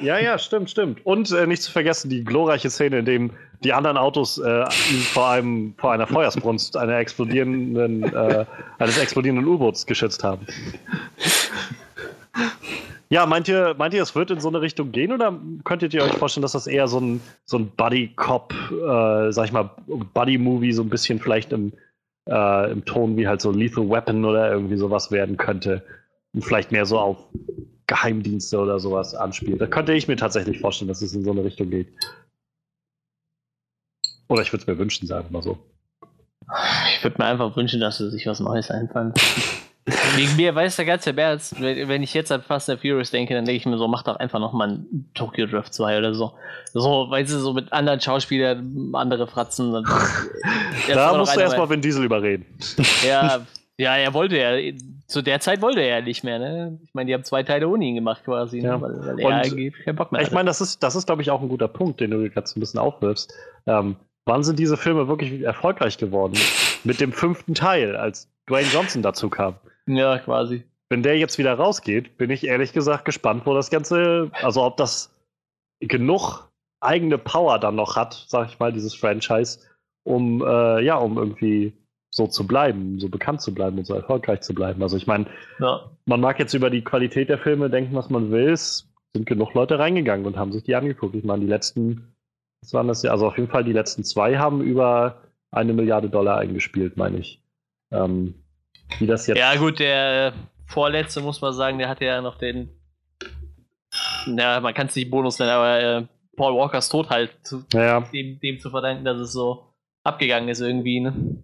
[0.00, 1.04] Ja, ja, stimmt, stimmt.
[1.04, 3.30] Und äh, nicht zu vergessen die glorreiche Szene, in dem
[3.64, 8.44] die anderen Autos äh, ihn vor einem vor einer Feuersbrunst einer explodierenden, äh,
[8.78, 10.46] eines explodierenden U-Boots geschützt haben.
[13.08, 16.02] Ja, meint ihr, meint ihr, es wird in so eine Richtung gehen oder könntet ihr
[16.02, 20.72] euch vorstellen, dass das eher so ein, so ein Buddy-Cop, äh, sag ich mal, Buddy-Movie,
[20.72, 21.72] so ein bisschen vielleicht im,
[22.28, 25.82] äh, im Ton wie halt so Lethal Weapon oder irgendwie sowas werden könnte?
[26.34, 27.18] Und vielleicht mehr so auf
[27.86, 29.60] Geheimdienste oder sowas anspielt.
[29.60, 31.88] Da könnte ich mir tatsächlich vorstellen, dass es in so eine Richtung geht.
[34.28, 35.58] Oder ich würde es mir wünschen, sagen wir mal so.
[36.96, 39.14] ich würde mir einfach wünschen, dass sie sich was Neues einfallen.
[40.16, 43.34] Wegen mir weiß der ganze März, wenn wenn ich jetzt an Fast and Furious denke,
[43.34, 46.32] dann denke ich mir so, mach doch einfach nochmal ein Tokyo Drift 2 oder so.
[46.72, 49.72] So, weil sie so mit anderen Schauspielern, andere Fratzen.
[50.86, 52.46] Jetzt da musst du erstmal Vin Diesel überreden.
[53.06, 53.46] Ja,
[53.78, 54.72] ja, er wollte ja,
[55.06, 56.80] zu der Zeit wollte er ja nicht mehr, ne?
[56.84, 58.76] Ich meine, die haben zwei Teile ohne ihn gemacht quasi, Ja.
[58.76, 58.82] ne?
[58.82, 60.34] weil, weil er eigentlich keinen Bock mehr Ich hatte.
[60.34, 62.58] meine, das ist, das ist, glaube ich, auch ein guter Punkt, den du gerade so
[62.58, 63.32] ein bisschen aufwirfst.
[63.66, 63.94] Ähm,
[64.24, 66.34] wann sind diese Filme wirklich erfolgreich geworden?
[66.82, 69.54] Mit dem fünften Teil, als Dwayne Johnson dazu kam.
[69.86, 70.64] Ja, quasi.
[70.88, 74.76] Wenn der jetzt wieder rausgeht, bin ich ehrlich gesagt gespannt, wo das Ganze, also ob
[74.76, 75.12] das
[75.80, 76.48] genug
[76.80, 79.60] eigene Power dann noch hat, sag ich mal, dieses Franchise,
[80.04, 81.72] um, äh, ja, um irgendwie
[82.10, 84.82] so zu bleiben, so bekannt zu bleiben und so erfolgreich zu bleiben.
[84.82, 85.26] Also ich meine,
[85.58, 85.90] Ja.
[86.06, 88.50] man mag jetzt über die Qualität der Filme denken, was man will.
[88.50, 91.14] Es sind genug Leute reingegangen und haben sich die angeguckt.
[91.14, 92.12] Ich meine, die letzten
[92.62, 93.10] Was waren das ja?
[93.10, 97.40] Also auf jeden Fall die letzten zwei haben über eine Milliarde Dollar eingespielt, meine ich.
[97.92, 98.34] Ähm,
[98.98, 99.38] wie das jetzt.
[99.38, 100.32] Ja, gut, der
[100.66, 102.70] vorletzte, muss man sagen, der hatte ja noch den.
[104.26, 108.00] Ja, man kann es nicht Bonus nennen, aber äh, Paul Walkers Tod halt zu, ja.
[108.00, 109.72] dem, dem zu verdanken, dass es so
[110.04, 111.42] abgegangen ist irgendwie, ne?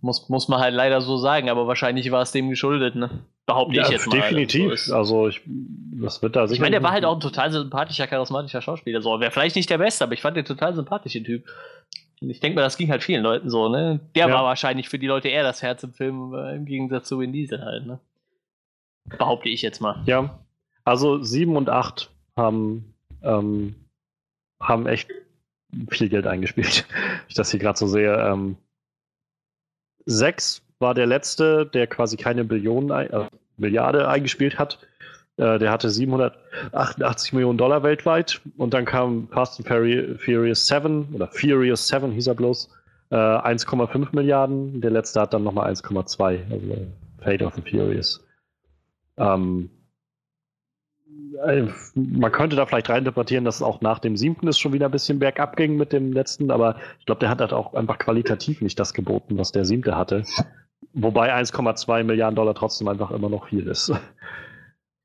[0.00, 3.24] Muss, muss man halt leider so sagen, aber wahrscheinlich war es dem geschuldet, ne?
[3.44, 4.20] Behaupte ja, ich jetzt mal.
[4.20, 4.78] Definitiv.
[4.78, 6.54] So also, ich, das wird da sicher.
[6.54, 9.00] ich meine, der war halt auch ein total sympathischer, charismatischer Schauspieler.
[9.00, 11.44] So, wäre vielleicht nicht der Beste, aber ich fand den total sympathischen Typ.
[12.20, 14.00] Ich denke mal, das ging halt vielen Leuten so, ne?
[14.14, 14.34] Der Ja.
[14.34, 17.32] war wahrscheinlich für die Leute eher das Herz im Film, äh, im Gegensatz zu Vin
[17.32, 18.00] Diesel halt, ne?
[19.18, 20.02] Behaupte ich jetzt mal.
[20.06, 20.38] Ja,
[20.84, 23.74] also 7 und 8 haben, ähm,
[24.60, 25.10] haben echt
[25.90, 26.86] viel Geld eingespielt.
[27.28, 28.16] ich das hier gerade so sehe.
[28.16, 28.56] Ähm,
[30.06, 33.26] 6 war der letzte, der quasi keine Billionen, äh,
[33.58, 34.78] Milliarde eingespielt hat.
[35.36, 38.40] Äh, der hatte 788 Millionen Dollar weltweit.
[38.56, 42.70] Und dann kam Fast and Furi- Furious 7 oder Furious 7 hieß er bloß.
[43.10, 44.80] Äh, 1,5 Milliarden.
[44.80, 46.50] Der letzte hat dann nochmal 1,2.
[46.50, 46.86] Also äh,
[47.22, 48.24] Fate of the Furious.
[49.18, 49.70] Ähm,
[51.44, 54.92] äh, man könnte da vielleicht reininterpretieren, dass auch nach dem siebten es schon wieder ein
[54.92, 58.60] bisschen bergab ging mit dem letzten, aber ich glaube, der hat halt auch einfach qualitativ
[58.60, 60.24] nicht das geboten, was der siebte hatte.
[60.92, 63.92] Wobei 1,2 Milliarden Dollar trotzdem einfach immer noch viel ist.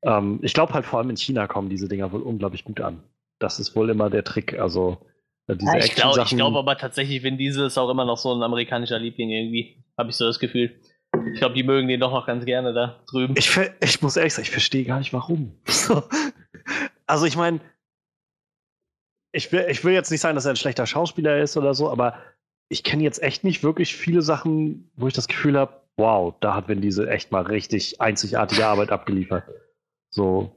[0.02, 3.02] Ähm, ich glaube halt vor allem in China kommen diese Dinger wohl unglaublich gut an.
[3.38, 4.58] Das ist wohl immer der Trick.
[4.58, 4.98] Also
[5.46, 8.34] äh, diese Ja, ich glaube glaub aber tatsächlich, Vin Diesel ist auch immer noch so
[8.34, 9.76] ein amerikanischer Liebling irgendwie.
[9.96, 10.72] Habe ich so das Gefühl.
[11.32, 13.34] Ich glaube, die mögen den doch noch ganz gerne da drüben.
[13.36, 15.54] Ich, ich muss ehrlich sagen, ich verstehe gar nicht, warum.
[15.66, 16.02] So.
[17.06, 17.60] Also ich meine,
[19.32, 21.90] ich will, ich will jetzt nicht sagen, dass er ein schlechter Schauspieler ist oder so,
[21.90, 22.16] aber
[22.68, 26.54] ich kenne jetzt echt nicht wirklich viele Sachen, wo ich das Gefühl habe, wow, da
[26.54, 29.44] hat Vin Diesel echt mal richtig einzigartige Arbeit abgeliefert.
[30.12, 30.52] So.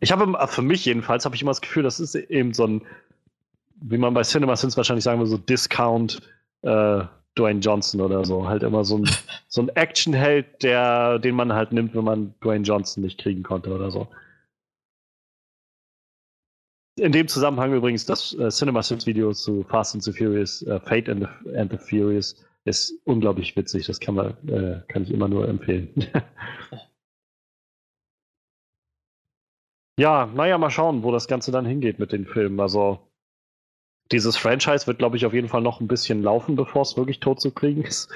[0.00, 2.66] Ich habe, im- für mich jedenfalls, habe ich immer das Gefühl, das ist eben so
[2.66, 2.86] ein,
[3.80, 6.22] wie man bei Cinema Sins wahrscheinlich sagen würde, so Discount
[6.62, 7.04] äh,
[7.36, 8.48] Dwayne Johnson oder so.
[8.48, 9.10] Halt immer so ein,
[9.48, 13.74] so ein Actionheld, der, den man halt nimmt, wenn man Dwayne Johnson nicht kriegen konnte
[13.74, 14.08] oder so.
[16.96, 20.80] In dem Zusammenhang übrigens das äh, Cinema Sins Video zu Fast and the Furious, äh,
[20.80, 23.86] Fate and the, and the Furious ist unglaublich witzig.
[23.86, 25.88] Das kann man, äh, kann ich immer nur empfehlen.
[29.98, 32.60] ja, naja, mal schauen, wo das Ganze dann hingeht mit den Filmen.
[32.60, 33.00] Also
[34.12, 37.18] dieses Franchise wird, glaube ich, auf jeden Fall noch ein bisschen laufen, bevor es wirklich
[37.18, 38.08] tot zu kriegen ist.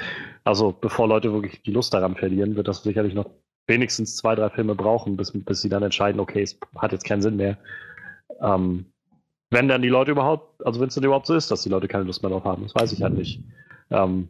[0.45, 3.29] Also bevor Leute wirklich die Lust daran verlieren, wird das sicherlich noch
[3.67, 7.21] wenigstens zwei, drei Filme brauchen, bis, bis sie dann entscheiden, okay, es hat jetzt keinen
[7.21, 7.59] Sinn mehr.
[8.41, 8.87] Ähm,
[9.51, 11.89] wenn dann die Leute überhaupt, also wenn es dann überhaupt so ist, dass die Leute
[11.89, 13.43] keine Lust mehr drauf haben, das weiß ich halt nicht.
[13.91, 14.29] Ähm,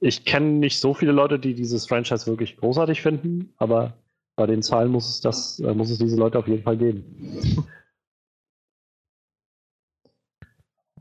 [0.00, 3.94] ich kenne nicht so viele Leute, die dieses Franchise wirklich großartig finden, aber
[4.38, 7.04] bei den Zahlen muss es das, äh, muss es diese Leute auf jeden Fall geben.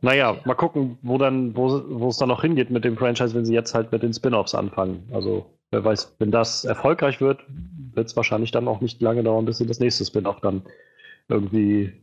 [0.02, 3.54] Naja, mal gucken, wo dann, wo, es dann noch hingeht mit dem Franchise, wenn sie
[3.54, 5.10] jetzt halt mit den Spin-offs anfangen.
[5.12, 7.44] Also, wer weiß, wenn das erfolgreich wird,
[7.94, 10.62] wird es wahrscheinlich dann auch nicht lange dauern, bis sie das nächste Spin-off dann
[11.30, 11.94] irgendwie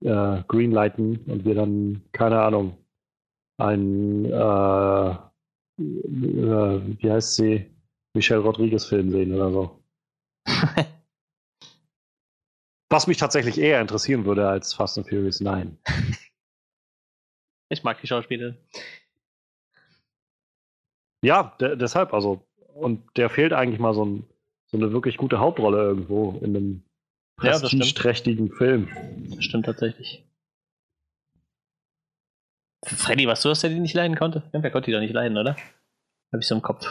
[0.00, 2.76] äh, greenlighten und wir dann, keine Ahnung,
[3.58, 5.14] ein, äh, äh,
[5.78, 7.66] wie heißt sie,
[8.14, 9.83] Michelle Rodriguez Film sehen oder so.
[12.90, 15.78] Was mich tatsächlich eher interessieren würde als Fast and Furious 9.
[17.70, 18.56] Ich mag die Schauspieler.
[21.24, 24.28] Ja, de deshalb, also, und der fehlt eigentlich mal so, ein,
[24.66, 26.84] so eine wirklich gute Hauptrolle irgendwo in einem
[27.42, 28.90] Ja, prestigeträchtigen Film.
[29.34, 30.24] Das stimmt tatsächlich.
[32.84, 34.42] Freddy, was du, dass er die nicht leiden konnte?
[34.52, 35.56] Irgendwer konnte die doch nicht leiden, oder?
[36.32, 36.86] Hab ich so im Kopf.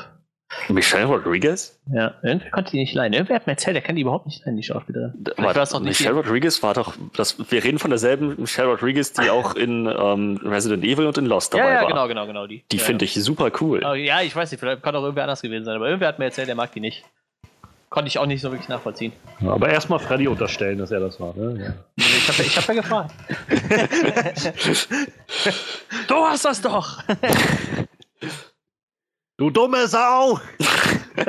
[0.69, 1.77] Michelle Rodriguez?
[1.91, 3.13] Ja, irgendwer konnte die nicht leiden.
[3.13, 5.13] Irgendwer hat mir erzählt, der kann die überhaupt nicht leiden, die Schauspielerin.
[5.37, 9.55] War nicht Michelle Rodriguez war doch, das, wir reden von derselben Michelle Rodriguez, die auch
[9.55, 11.87] in ähm, Resident Evil und in Lost dabei Ja, ja, war.
[11.87, 12.47] genau, genau, genau.
[12.47, 13.81] Die, Die ja, finde ich super cool.
[13.81, 13.91] ja.
[13.91, 16.19] Oh, ja, ich weiß nicht, vielleicht kann auch irgendwer anders gewesen sein, aber irgendwer hat
[16.19, 17.03] mir erzählt, der mag die nicht.
[17.89, 19.13] Konnte ich auch nicht so wirklich nachvollziehen.
[19.39, 21.35] Ja, aber erstmal Freddy unterstellen, dass er das war.
[21.37, 21.63] Ne?
[21.63, 21.73] Ja.
[21.97, 23.13] Ich habe ich hab ja gefragt.
[26.07, 27.03] du hast das doch!
[29.37, 30.39] Du dumme Sau!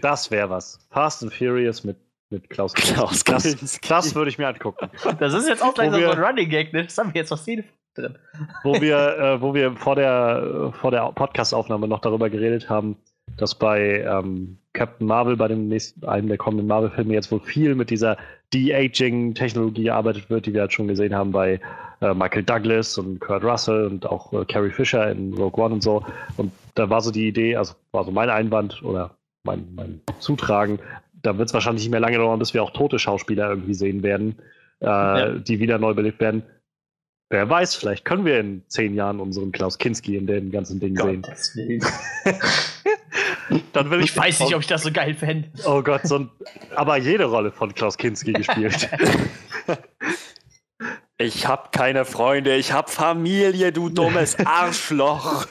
[0.00, 0.78] das wäre was.
[0.90, 1.98] Fast and Furious mit,
[2.30, 3.22] mit Klaus Klaus.
[3.24, 4.88] Das, das würde ich mir angucken.
[5.18, 6.84] Das ist jetzt auch gleich so wir- ein Running Gag, ne?
[6.84, 8.16] Das haben wir jetzt noch viele drin.
[8.62, 12.96] wo wir, äh, wo wir vor der, vor der Podcast-Aufnahme noch darüber geredet haben,
[13.36, 17.74] dass bei ähm, Captain Marvel, bei dem nächsten, einem der kommenden Marvel-Filme, jetzt wohl viel
[17.74, 18.16] mit dieser
[18.54, 21.60] De-Aging-Technologie gearbeitet wird, die wir halt schon gesehen haben bei
[22.00, 25.82] äh, Michael Douglas und Kurt Russell und auch äh, Carrie Fisher in Rogue One und
[25.82, 26.04] so.
[26.36, 30.78] Und da war so die Idee, also war so mein Einwand oder mein, mein Zutragen,
[31.22, 34.02] da wird es wahrscheinlich nicht mehr lange dauern, bis wir auch tote Schauspieler irgendwie sehen
[34.02, 34.36] werden.
[34.80, 35.30] äh, ja.
[35.38, 36.42] die wieder neu belebt werden.
[37.30, 40.96] Wer weiß, vielleicht können wir in zehn Jahren unseren Klaus Kinski in dem ganzen Ding
[40.96, 41.24] sehen.
[43.72, 45.50] Dann will ich, ich weiß nicht, ob ich das so geil fände.
[45.66, 46.30] Oh Gott, so ein,
[46.74, 48.88] aber jede Rolle von Klaus Kinski gespielt.
[51.16, 55.46] Ich hab keine Freunde, ich hab Familie, du dummes Arschloch.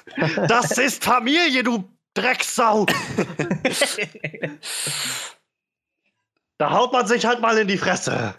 [0.49, 2.85] Das ist Familie, du Drecksau.
[6.57, 8.33] da haut man sich halt mal in die Fresse.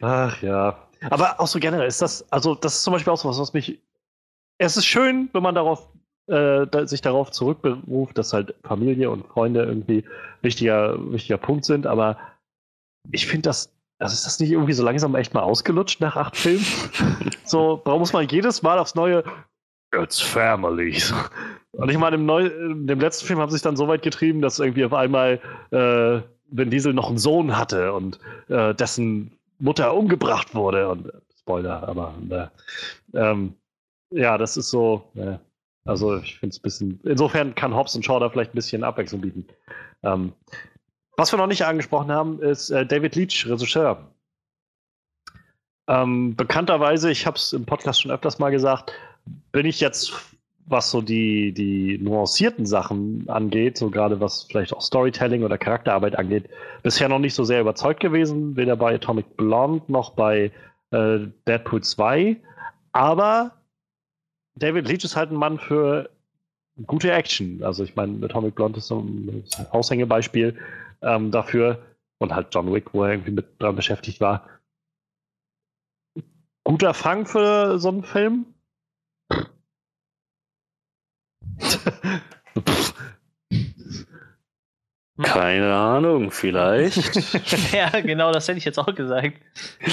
[0.00, 0.88] Ach ja.
[1.08, 3.54] Aber auch so generell ist das, also das ist zum Beispiel auch so was, was
[3.54, 3.80] mich.
[4.58, 5.88] Es ist schön, wenn man darauf,
[6.28, 10.04] äh, sich darauf zurückberuft, dass halt Familie und Freunde irgendwie
[10.42, 12.18] wichtiger, wichtiger Punkt sind, aber
[13.10, 16.36] ich finde das also ist das nicht irgendwie so langsam echt mal ausgelutscht nach acht
[16.36, 16.64] Filmen?
[17.44, 19.24] so, warum muss man jedes Mal aufs neue
[19.94, 21.02] It's Family.
[21.72, 24.42] Und ich meine, im, Neu dem letzten Film haben sie sich dann so weit getrieben,
[24.42, 29.94] dass irgendwie auf einmal äh, Vin Diesel noch einen Sohn hatte und äh, dessen Mutter
[29.94, 30.88] umgebracht wurde.
[30.88, 31.10] Und
[31.40, 33.54] Spoiler, aber äh, ähm,
[34.10, 35.10] ja, das ist so.
[35.14, 35.38] Äh,
[35.84, 37.00] also ich finde es ein bisschen.
[37.04, 39.46] Insofern kann Hobbs und Shaw da vielleicht ein bisschen Abwechslung bieten.
[40.02, 40.32] Ähm,
[41.16, 44.06] was wir noch nicht angesprochen haben, ist äh, David Leach, Regisseur.
[45.88, 48.92] Ähm, bekannterweise, ich habe es im Podcast schon öfters mal gesagt,
[49.50, 50.12] bin ich jetzt,
[50.66, 56.16] was so die, die nuancierten Sachen angeht, so gerade was vielleicht auch Storytelling oder Charakterarbeit
[56.16, 56.48] angeht,
[56.82, 60.52] bisher noch nicht so sehr überzeugt gewesen, weder bei Atomic Blonde noch bei
[60.90, 62.36] äh, Deadpool 2.
[62.92, 63.57] Aber
[64.58, 66.10] David Leach ist halt ein Mann für
[66.86, 67.62] gute Action.
[67.62, 70.58] Also ich meine, Atomic Blonde ist so ein Aushängebeispiel
[71.02, 71.82] ähm, dafür
[72.18, 74.48] und halt John Wick, wo er irgendwie mit dran beschäftigt war.
[76.64, 78.46] Guter Fang für so einen Film.
[85.22, 87.72] Keine Ahnung, vielleicht.
[87.72, 89.40] ja, genau, das hätte ich jetzt auch gesagt.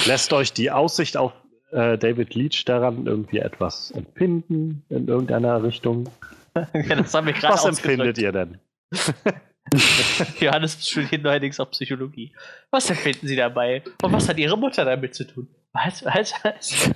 [0.06, 1.32] Lässt euch die Aussicht auf
[1.76, 6.08] äh, David Leach daran irgendwie etwas empfinden in irgendeiner Richtung?
[6.54, 8.58] ja, das haben wir gerade Was empfindet ihr denn?
[10.40, 12.32] Johannes studiert neuerdings auch Psychologie.
[12.70, 13.82] Was empfinden Sie dabei?
[14.02, 15.48] Und was hat Ihre Mutter damit zu tun?
[15.72, 16.90] Was, was, was?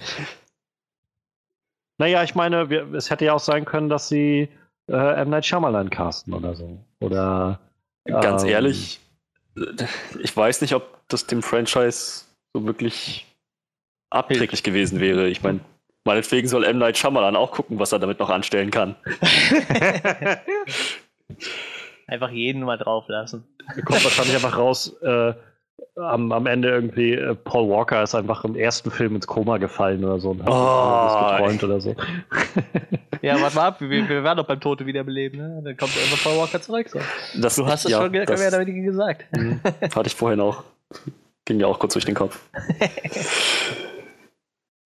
[1.98, 4.48] Naja, ich meine, wir, es hätte ja auch sein können, dass sie
[4.88, 5.28] äh, M.
[5.28, 6.82] Night Shyamalan casten oder so.
[7.00, 7.60] Oder.
[8.06, 9.00] Ganz ähm, ehrlich,
[10.22, 13.26] ich weiß nicht, ob das dem Franchise so wirklich
[14.10, 15.28] abträglich gewesen wäre.
[15.28, 15.60] Ich meine,
[16.04, 16.78] meinetwegen soll M.
[16.78, 18.96] Night Shyamalan auch gucken, was er damit noch anstellen kann.
[22.06, 23.46] Einfach jeden mal drauf lassen.
[23.84, 25.32] Kommt wahrscheinlich einfach raus, äh,
[25.94, 30.04] am, am Ende irgendwie, äh, Paul Walker ist einfach im ersten Film ins Koma gefallen
[30.04, 31.94] oder so und hat oh, geträumt oder so.
[33.22, 35.60] Ja, warte mal ab, wir, wir werden doch beim Tote wiederbeleben, ne?
[35.62, 36.88] Dann kommt einfach Paul Walker zurück.
[36.88, 37.00] So.
[37.38, 39.26] Das, du hast es ja, schon mehr oder weniger gesagt.
[39.36, 39.60] Mhm.
[39.94, 40.64] Hatte ich vorhin auch.
[41.44, 42.40] Ging mir auch kurz durch den Kopf.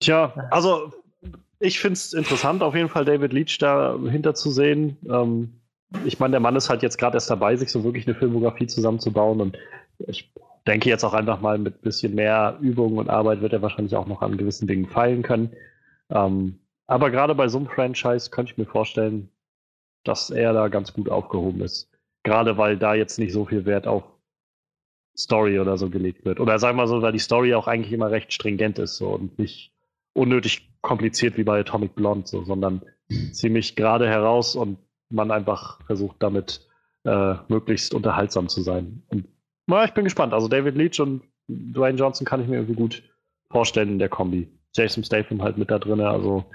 [0.05, 0.93] Tja, also
[1.59, 4.97] ich finde es interessant, auf jeden Fall David Leach da hinter zu sehen.
[5.09, 5.59] Ähm,
[6.05, 8.67] ich meine, der Mann ist halt jetzt gerade erst dabei, sich so wirklich eine Filmografie
[8.67, 9.57] zusammenzubauen und
[9.97, 10.31] ich
[10.67, 13.95] denke jetzt auch einfach mal mit ein bisschen mehr Übung und Arbeit wird er wahrscheinlich
[13.95, 15.55] auch noch an gewissen Dingen feilen können.
[16.11, 19.31] Ähm, aber gerade bei so einem Franchise könnte ich mir vorstellen,
[20.03, 21.89] dass er da ganz gut aufgehoben ist.
[22.21, 24.03] Gerade weil da jetzt nicht so viel Wert auf
[25.17, 26.39] Story oder so gelegt wird.
[26.39, 29.09] Oder sagen wir mal so, weil die Story auch eigentlich immer recht stringent ist so,
[29.09, 29.74] und nicht
[30.15, 32.81] unnötig kompliziert wie bei Atomic Blonde, so, sondern
[33.31, 34.77] ziemlich gerade heraus und
[35.09, 36.67] man einfach versucht damit
[37.03, 39.03] äh, möglichst unterhaltsam zu sein.
[39.09, 39.27] Und
[39.67, 40.33] na, ich bin gespannt.
[40.33, 43.03] Also David Leach und Dwayne Johnson kann ich mir irgendwie gut
[43.49, 44.49] vorstellen in der Kombi.
[44.73, 46.45] Jason Statham halt mit da drin, also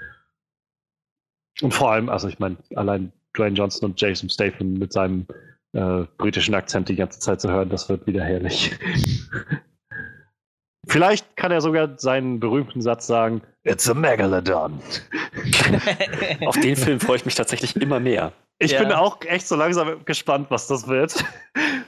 [1.61, 5.27] und vor allem, also ich meine, allein Dwayne Johnson und Jason Statham mit seinem
[5.73, 8.71] äh, britischen Akzent die ganze Zeit zu hören, das wird wieder herrlich.
[10.87, 14.79] Vielleicht kann er sogar seinen berühmten Satz sagen: It's a Megalodon.
[16.45, 18.33] Auf den Film freue ich mich tatsächlich immer mehr.
[18.57, 18.79] Ich ja.
[18.79, 21.23] bin auch echt so langsam gespannt, was das wird.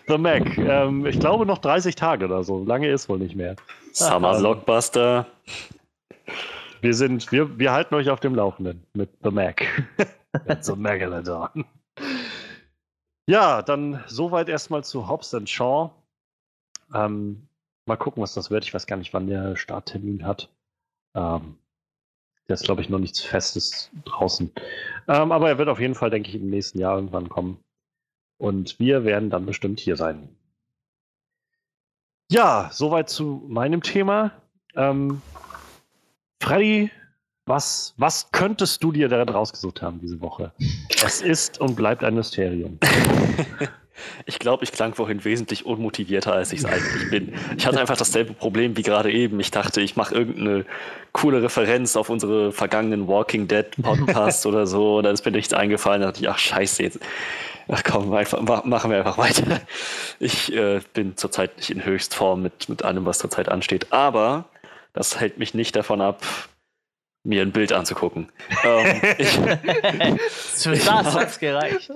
[0.08, 0.58] The Mac.
[0.58, 2.64] Ähm, ich glaube noch 30 Tage oder so.
[2.64, 3.56] Lange ist wohl nicht mehr.
[3.94, 5.28] Summer Blockbuster.
[6.82, 9.64] Wir sind, wir, wir halten euch auf dem Laufenden mit The Mac.
[10.48, 11.66] It's a Megalodon.
[13.28, 15.92] Ja, dann soweit erstmal zu Hobbs and Shaw.
[16.94, 17.48] Ähm,
[17.86, 18.64] Mal gucken, was das wird.
[18.64, 20.50] Ich weiß gar nicht, wann der Starttermin hat.
[21.16, 21.58] Ähm,
[22.48, 24.52] der ist, glaube ich, noch nichts Festes draußen.
[25.08, 27.60] Ähm, aber er wird auf jeden Fall, denke ich, im nächsten Jahr irgendwann kommen.
[28.38, 30.30] Und wir werden dann bestimmt hier sein.
[32.32, 34.32] Ja, soweit zu meinem Thema.
[34.76, 35.22] Ähm,
[36.42, 36.92] Freddy,
[37.46, 40.54] was, was könntest du dir daran rausgesucht haben diese Woche?
[41.04, 42.80] Es ist und bleibt ein Mysterium.
[44.26, 47.34] Ich glaube, ich klang vorhin wesentlich unmotivierter, als ich es eigentlich bin.
[47.58, 49.40] Ich hatte einfach dasselbe Problem wie gerade eben.
[49.40, 50.66] Ich dachte, ich mache irgendeine
[51.12, 54.98] coole Referenz auf unsere vergangenen Walking Dead Podcasts oder so.
[54.98, 56.02] Und dann ist mir nichts eingefallen.
[56.02, 57.00] Da dachte ich, ach scheiße, jetzt.
[57.68, 59.62] Ach komm, einfach, machen wir einfach weiter.
[60.20, 63.88] Ich äh, bin zurzeit nicht in Höchstform mit, mit allem, was zurzeit ansteht.
[63.92, 64.46] Aber
[64.94, 66.22] das hält mich nicht davon ab,
[67.24, 68.32] mir ein Bild anzugucken.
[68.64, 71.92] ähm, ich, Für das hat's gereicht.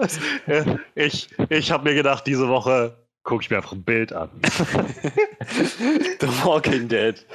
[0.95, 4.29] Ich, ich habe mir gedacht, diese Woche gucke ich mir einfach ein Bild an.
[4.41, 7.25] The Walking Dead.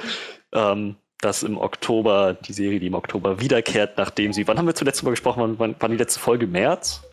[0.51, 4.47] Ähm, das im Oktober, die Serie, die im Oktober wiederkehrt, nachdem sie.
[4.47, 5.55] Wann haben wir zuletzt mal gesprochen?
[5.57, 6.47] Wann, wann die letzte Folge?
[6.47, 7.03] März?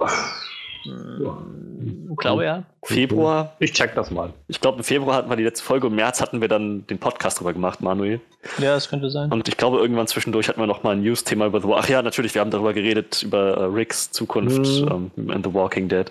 [0.84, 2.64] Ich glaube ja.
[2.82, 3.54] Februar?
[3.58, 4.32] Ich check das mal.
[4.48, 5.86] Ich glaube, im Februar hatten wir die letzte Folge.
[5.88, 8.20] Im März hatten wir dann den Podcast drüber gemacht, Manuel.
[8.58, 9.30] Ja, das könnte sein.
[9.32, 12.02] Und ich glaube, irgendwann zwischendurch hatten wir noch mal ein News-Thema über The Ach ja,
[12.02, 15.10] natürlich, wir haben darüber geredet, über äh, Ricks Zukunft Mhm.
[15.16, 16.10] ähm, in The Walking Dead.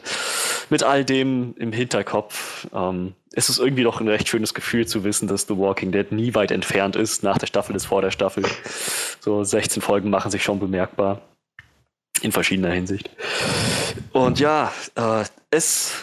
[0.69, 5.03] Mit all dem im Hinterkopf ähm, ist es irgendwie doch ein recht schönes Gefühl zu
[5.03, 7.23] wissen, dass The Walking Dead nie weit entfernt ist.
[7.23, 8.43] Nach der Staffel ist vor der Staffel.
[9.19, 11.21] So 16 Folgen machen sich schon bemerkbar.
[12.21, 13.09] In verschiedener Hinsicht.
[14.11, 15.93] Und ja, äh, es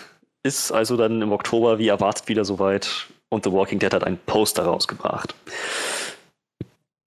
[0.42, 4.18] ist also dann im Oktober wie erwartet wieder soweit und The Walking Dead hat einen
[4.18, 5.34] Poster rausgebracht.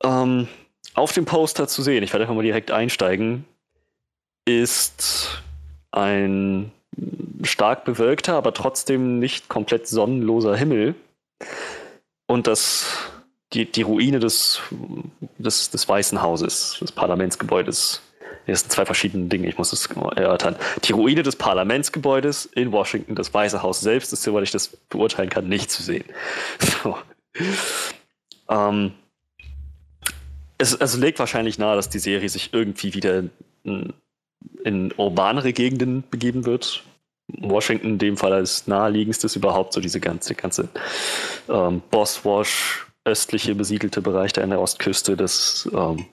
[0.03, 0.47] Ähm,
[0.93, 3.45] auf dem Poster zu sehen, ich werde einfach mal direkt einsteigen,
[4.45, 5.41] ist
[5.91, 6.71] ein
[7.43, 10.95] stark bewölkter, aber trotzdem nicht komplett sonnenloser Himmel
[12.27, 12.85] und das,
[13.53, 14.61] die, die Ruine des,
[15.37, 18.01] des, des Weißen Hauses, des Parlamentsgebäudes.
[18.51, 20.55] Das sind zwei verschiedene Dinge, ich muss es erörtern.
[20.83, 25.29] Die Ruine des Parlamentsgebäudes in Washington, das Weiße Haus selbst, ist, soweit ich das beurteilen
[25.29, 26.05] kann, nicht zu sehen.
[26.83, 26.97] So.
[28.49, 28.93] Ähm,
[30.57, 33.23] es also legt wahrscheinlich nahe, dass die Serie sich irgendwie wieder
[33.63, 33.93] in,
[34.63, 36.83] in urbanere Gegenden begeben wird.
[37.27, 40.69] Washington in dem Fall als naheliegendstes überhaupt so diese ganze, ganze
[41.47, 46.05] ähm, Boswash, östliche besiedelte Bereich da in der Ostküste, das ähm,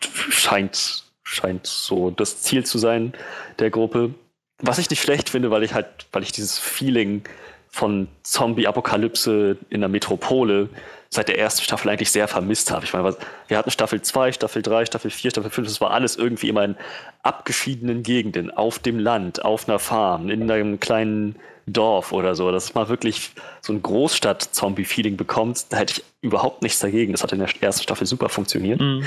[0.00, 3.12] scheint, scheint so das Ziel zu sein
[3.58, 4.14] der Gruppe.
[4.60, 7.22] Was ich nicht schlecht finde, weil ich halt, weil ich dieses Feeling
[7.68, 10.70] von Zombie-Apokalypse in der Metropole
[11.16, 12.84] seit der ersten Staffel eigentlich sehr vermisst habe.
[12.84, 13.16] Ich meine,
[13.48, 16.64] wir hatten Staffel 2, Staffel 3, Staffel 4, Staffel 5, das war alles irgendwie immer
[16.64, 16.76] in
[17.22, 22.52] abgeschiedenen Gegenden, auf dem Land, auf einer Farm, in einem kleinen Dorf oder so.
[22.52, 27.12] Dass man wirklich so ein Großstadt-Zombie-Feeling bekommt, da hätte ich überhaupt nichts dagegen.
[27.12, 28.80] Das hat in der ersten Staffel super funktioniert.
[28.80, 29.04] Mhm.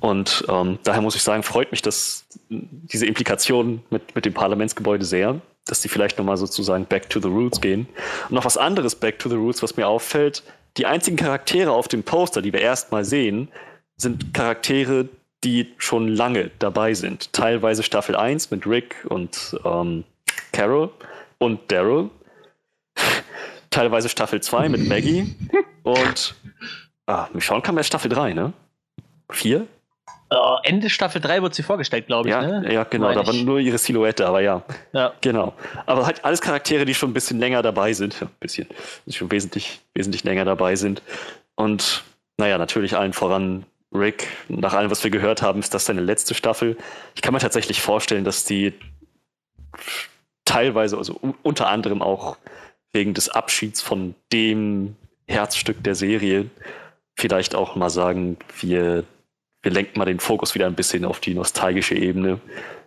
[0.00, 5.04] Und ähm, daher muss ich sagen, freut mich dass diese Implikation mit, mit dem Parlamentsgebäude
[5.04, 7.88] sehr, dass die vielleicht nochmal sozusagen back to the roots gehen.
[8.28, 10.42] Und noch was anderes back to the roots, was mir auffällt,
[10.76, 13.48] die einzigen Charaktere auf dem Poster, die wir erstmal sehen,
[13.96, 15.08] sind Charaktere,
[15.44, 17.32] die schon lange dabei sind.
[17.32, 20.04] Teilweise Staffel 1 mit Rick und ähm,
[20.52, 20.90] Carol
[21.38, 22.10] und Daryl.
[23.70, 25.34] Teilweise Staffel 2 mit Maggie.
[25.82, 26.34] Und
[27.06, 28.52] ah, Michonne kam erst Staffel 3, ne?
[29.30, 29.66] 4?
[30.30, 32.34] Oh, Ende Staffel 3 wird sie vorgestellt, glaube ich.
[32.34, 32.72] Ja, ne?
[32.72, 33.06] ja, genau.
[33.06, 34.62] Meine Da war nur ihre Silhouette, aber ja.
[34.92, 35.12] Ja.
[35.20, 35.54] Genau.
[35.86, 38.20] Aber halt alles Charaktere, die schon ein bisschen länger dabei sind.
[38.20, 38.66] Ein bisschen.
[39.06, 41.02] Die schon wesentlich, wesentlich länger dabei sind.
[41.54, 42.04] Und
[42.38, 44.26] naja, natürlich allen voran Rick.
[44.48, 46.76] Nach allem, was wir gehört haben, ist das seine letzte Staffel.
[47.14, 48.72] Ich kann mir tatsächlich vorstellen, dass die
[50.44, 52.36] teilweise, also unter anderem auch
[52.92, 56.50] wegen des Abschieds von dem Herzstück der Serie,
[57.16, 59.04] vielleicht auch mal sagen, wir,
[59.64, 62.40] wir lenken mal den Fokus wieder ein bisschen auf die nostalgische Ebene.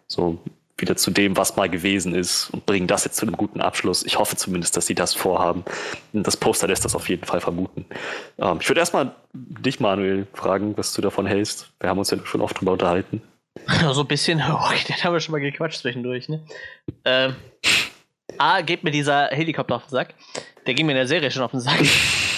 [0.08, 0.40] So
[0.78, 4.06] wieder zu dem, was mal gewesen ist und bringen das jetzt zu einem guten Abschluss.
[4.06, 5.66] Ich hoffe zumindest, dass sie das vorhaben.
[6.14, 7.86] Das Poster lässt das auf jeden Fall vermuten.
[8.38, 11.72] Ähm, ich würde erstmal dich, Manuel, fragen, was du davon hältst.
[11.80, 13.22] Wir haben uns ja schon oft drüber unterhalten.
[13.92, 16.44] So ein bisschen, oh, den haben wir schon mal gequatscht zwischendurch, ne?
[17.06, 17.36] Ähm,
[18.38, 20.14] A, geht mir dieser Helikopter auf den Sack.
[20.68, 21.80] Der ging mir in der Serie schon auf den Sack.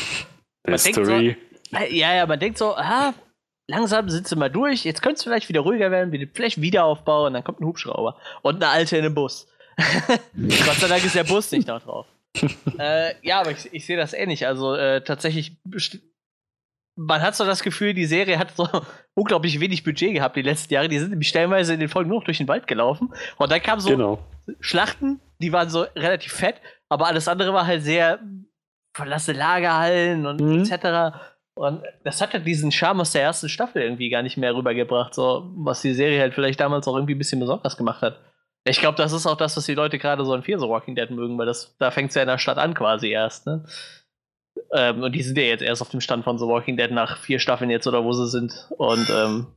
[0.65, 1.35] History.
[1.73, 3.13] Äh, Ja, ja, man denkt so, ah,
[3.69, 7.27] langsam sind sie mal durch, jetzt könnte es vielleicht wieder ruhiger werden, wieder, vielleicht Wiederaufbau
[7.27, 9.47] und dann kommt ein Hubschrauber und eine Alte in einem Bus.
[9.77, 12.07] Gott sei Dank ist der Bus nicht da drauf.
[12.79, 14.45] äh, ja, aber ich, ich sehe das ähnlich.
[14.47, 15.57] Also äh, tatsächlich,
[16.95, 18.67] man hat so das Gefühl, die Serie hat so
[19.13, 20.89] unglaublich wenig Budget gehabt die letzten Jahre.
[20.89, 23.13] Die sind nämlich stellenweise in den Folgen nur noch durch den Wald gelaufen.
[23.37, 24.19] Und dann kamen so Genau.
[24.59, 26.55] Schlachten, die waren so relativ fett,
[26.89, 28.19] aber alles andere war halt sehr
[28.93, 30.63] verlassene Lagerhallen und Mhm.
[30.63, 31.15] etc.
[31.59, 35.13] Und das hat halt diesen Charme aus der ersten Staffel irgendwie gar nicht mehr rübergebracht,
[35.13, 38.17] so was die Serie halt vielleicht damals auch irgendwie ein bisschen besonders gemacht hat.
[38.63, 40.95] Ich glaube, das ist auch das, was die Leute gerade so an Fear the Walking
[40.95, 43.65] Dead mögen, weil das, da fängt es ja in der Stadt an quasi erst, ne?
[44.71, 47.17] Ähm, und die sind ja jetzt erst auf dem Stand von The Walking Dead nach
[47.17, 48.69] vier Staffeln jetzt oder wo sie sind.
[48.77, 49.47] Und ähm,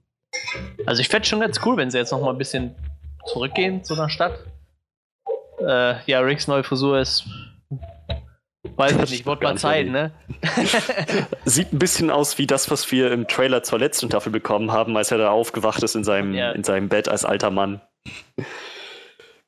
[0.86, 2.74] also ich fände schon ganz cool, wenn sie jetzt noch mal ein bisschen
[3.26, 4.40] zurückgehen zu einer Stadt.
[5.60, 7.26] Äh, ja, Ricks neue Frisur ist.
[8.76, 10.12] Weiß ich nicht, wird mal Zeit, ne?
[11.44, 14.96] Sieht ein bisschen aus wie das, was wir im Trailer zur letzten Staffel bekommen haben,
[14.96, 16.52] als er da aufgewacht ist in seinem, Ja.
[16.52, 17.80] in seinem Bett als alter Mann.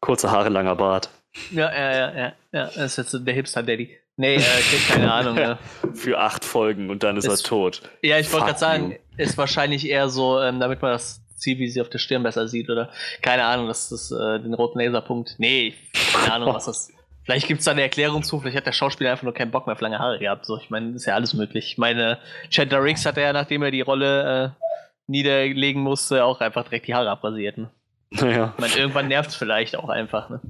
[0.01, 1.11] Kurze Haare, langer Bart.
[1.53, 2.33] Ja, ja, ja, ja.
[2.53, 2.65] ja.
[2.75, 3.97] Das ist jetzt der Hipster-Daddy.
[4.17, 4.41] Nee, äh,
[4.89, 5.35] keine Ahnung.
[5.37, 5.59] ne?
[5.95, 7.83] Für acht Folgen und dann ist, Ist- er tot.
[8.03, 11.89] Ja, ich wollte gerade sagen, ist wahrscheinlich eher so, ähm, damit man das Zielvisier auf
[11.91, 12.91] der Stirn besser sieht, oder?
[13.23, 15.35] Keine Ahnung, das ist äh, den roten Laserpunkt.
[15.39, 15.75] Nee,
[16.13, 16.91] keine Ahnung, was das.
[17.25, 19.67] Vielleicht gibt es da eine Erklärung zu, vielleicht hat der Schauspieler einfach nur keinen Bock
[19.67, 20.45] mehr auf lange Haare gehabt.
[20.45, 21.67] So, ich meine, ist ja alles möglich.
[21.69, 22.19] Ich meine,
[22.51, 24.65] Chandler Riggs hat ja, nachdem er die Rolle äh,
[25.07, 27.57] niederlegen musste, auch einfach direkt die Haare abrasiert.
[27.59, 27.71] Ne?
[28.11, 28.53] Naja.
[28.57, 30.29] Ich meine, irgendwann nervt es vielleicht auch einfach.
[30.29, 30.41] Ne?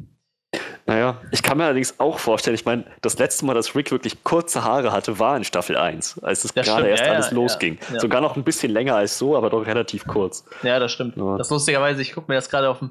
[0.86, 4.22] Naja, ich kann mir allerdings auch vorstellen, ich meine, das letzte Mal, dass Rick wirklich
[4.22, 7.30] kurze Haare hatte, war in Staffel 1, als es Das gerade stimmt, erst ja, alles
[7.30, 7.78] ja, losging.
[7.92, 8.00] ja.
[8.00, 10.44] Sogar noch ein bisschen länger als so, aber doch relativ kurz.
[10.62, 11.16] Ja, das stimmt.
[11.16, 12.90] Das lustigerweise, ich gucke mir das gerade auf dem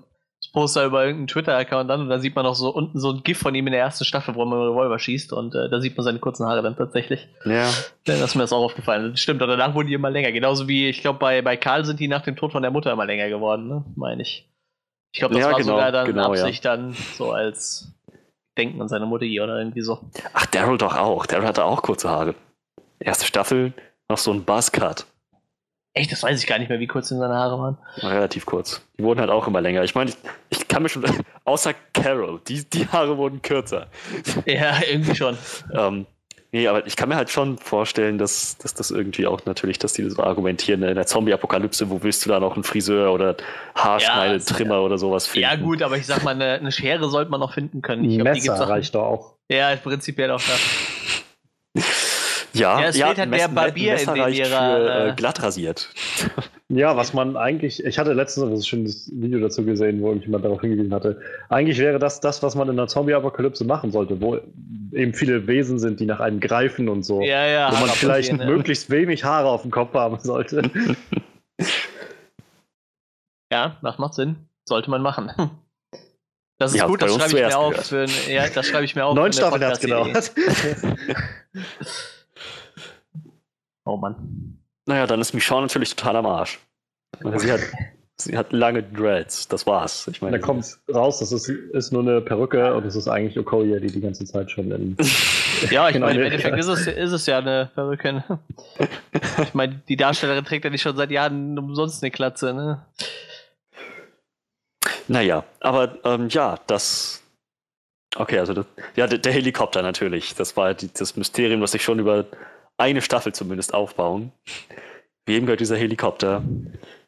[0.54, 3.40] Poster über irgendeinen Twitter-Account an und da sieht man noch so unten so ein GIF
[3.40, 5.82] von ihm in der ersten Staffel, wo er mit dem Revolver schießt und äh, da
[5.82, 7.28] sieht man seine kurzen Haare dann tatsächlich.
[7.44, 7.52] Ja.
[7.52, 7.70] Ja,
[8.06, 9.12] Das ist mir das auch aufgefallen.
[9.12, 10.32] Das stimmt, und danach wurden die immer länger.
[10.32, 12.92] Genauso wie, ich glaube, bei, bei Karl sind die nach dem Tod von der Mutter
[12.92, 13.84] immer länger geworden, ne?
[13.96, 14.48] Meine ich.
[15.12, 16.42] Ich glaube, das Ja, war genau, sogar dann genau, ja.
[16.42, 17.94] Absicht dann so als
[18.58, 20.00] Denken an seine Mutter oder irgendwie so.
[20.34, 21.26] Ach, Daryl doch auch.
[21.26, 22.36] Daryl hatte auch kurze Haare.
[23.00, 23.74] Erste Staffel,
[24.10, 25.06] noch so ein Buzzcut.
[25.96, 27.78] Echt, das weiß ich gar nicht mehr, wie kurz denn seine Haare waren.
[28.02, 28.82] War Relativ kurz.
[28.98, 29.84] Die wurden halt auch immer länger.
[29.84, 30.16] Ich meine, ich,
[30.50, 31.06] ich kann mir schon,
[31.46, 33.88] außer Carol, die, die Haare wurden kürzer.
[34.48, 35.38] Ja, irgendwie schon.
[35.72, 36.08] Ähm,
[36.52, 39.94] nee, aber ich kann mir halt schon vorstellen, dass, dass das irgendwie auch natürlich, dass
[39.94, 43.36] die so argumentieren, in der Zombie-Apokalypse, wo willst du da noch einen Friseur oder
[43.76, 45.44] Haarschneide, Ja, Trimmer oder sowas finden?
[45.48, 48.04] Ja, gut, aber ich sag mal, eine, eine Schere sollte man noch finden können.
[48.06, 49.34] Ich Ein glaub, die gibt's Messer auch- reicht doch auch.
[49.50, 50.60] Ja, prinzipiell auch das.
[52.54, 55.10] Ja, Ja, es fehlt halt Mess- der Barbier Messer in den reicht ihrer, für äh,
[55.10, 55.90] äh, glatt rasiert.
[56.70, 60.62] Ja, was man eigentlich, ich hatte letztens ein schönes Video dazu gesehen, wo jemand darauf
[60.62, 61.20] hingewiesen hatte.
[61.50, 64.38] Eigentlich wäre das das, was man in der Zombie-Apokalypse machen sollte, wo
[64.92, 67.22] eben viele Wesen sind, die nach einem greifen und so.
[67.22, 67.72] Ja, ja.
[67.72, 68.44] wo man vielleicht ja.
[68.44, 70.64] möglichst wenig Haare auf dem Kopf haben sollte.
[73.52, 74.36] Ja, das macht Sinn.
[74.66, 75.32] Sollte man machen.
[76.60, 77.76] Das ist Ja, gut, das schreibe ich mir auf.
[77.88, 79.16] Für ein, ja, das schreibe ich mir auf.
[79.16, 80.32] Neun Staffeln hat es gedauert.
[83.86, 84.60] Oh Mann.
[84.86, 86.60] Naja, dann ist Michonne natürlich total am Arsch.
[87.38, 87.62] Sie hat,
[88.18, 90.08] sie hat lange Dreads, das war's.
[90.08, 93.38] Ich meine, Da kommt raus, das ist, ist nur eine Perücke und es ist eigentlich
[93.38, 94.98] Okoye, die die ganze Zeit schon in.
[95.70, 96.26] Ja, ich In meine, im.
[96.26, 98.12] Endeffekt ist es, ist es ja eine Perücke.
[98.14, 98.40] ne?
[99.44, 102.86] Ich meine, die Darstellerin trägt ja nicht schon seit Jahren umsonst eine Klatze, ne?
[105.08, 107.22] Naja, aber ähm, ja, das.
[108.16, 108.66] Okay, also das,
[108.96, 110.36] ja, der, der Helikopter natürlich.
[110.36, 112.26] Das war die, das Mysterium, was sich schon über
[112.78, 114.32] eine Staffel zumindest aufbauen.
[115.26, 116.44] Wem gehört dieser Helikopter?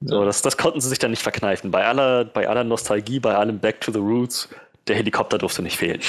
[0.01, 1.71] So, das, das konnten sie sich dann nicht verkneifen.
[1.71, 4.49] Bei aller, bei aller Nostalgie, bei allem Back to the Roots,
[4.87, 5.99] der Helikopter durfte nicht fehlen.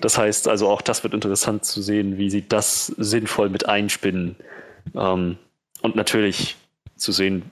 [0.00, 4.36] Das heißt also, auch das wird interessant zu sehen, wie sie das sinnvoll mit einspinnen.
[4.94, 5.36] Ähm,
[5.82, 6.56] und natürlich
[6.96, 7.50] zu sehen,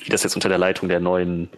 [0.00, 1.48] wie das jetzt unter der Leitung der neuen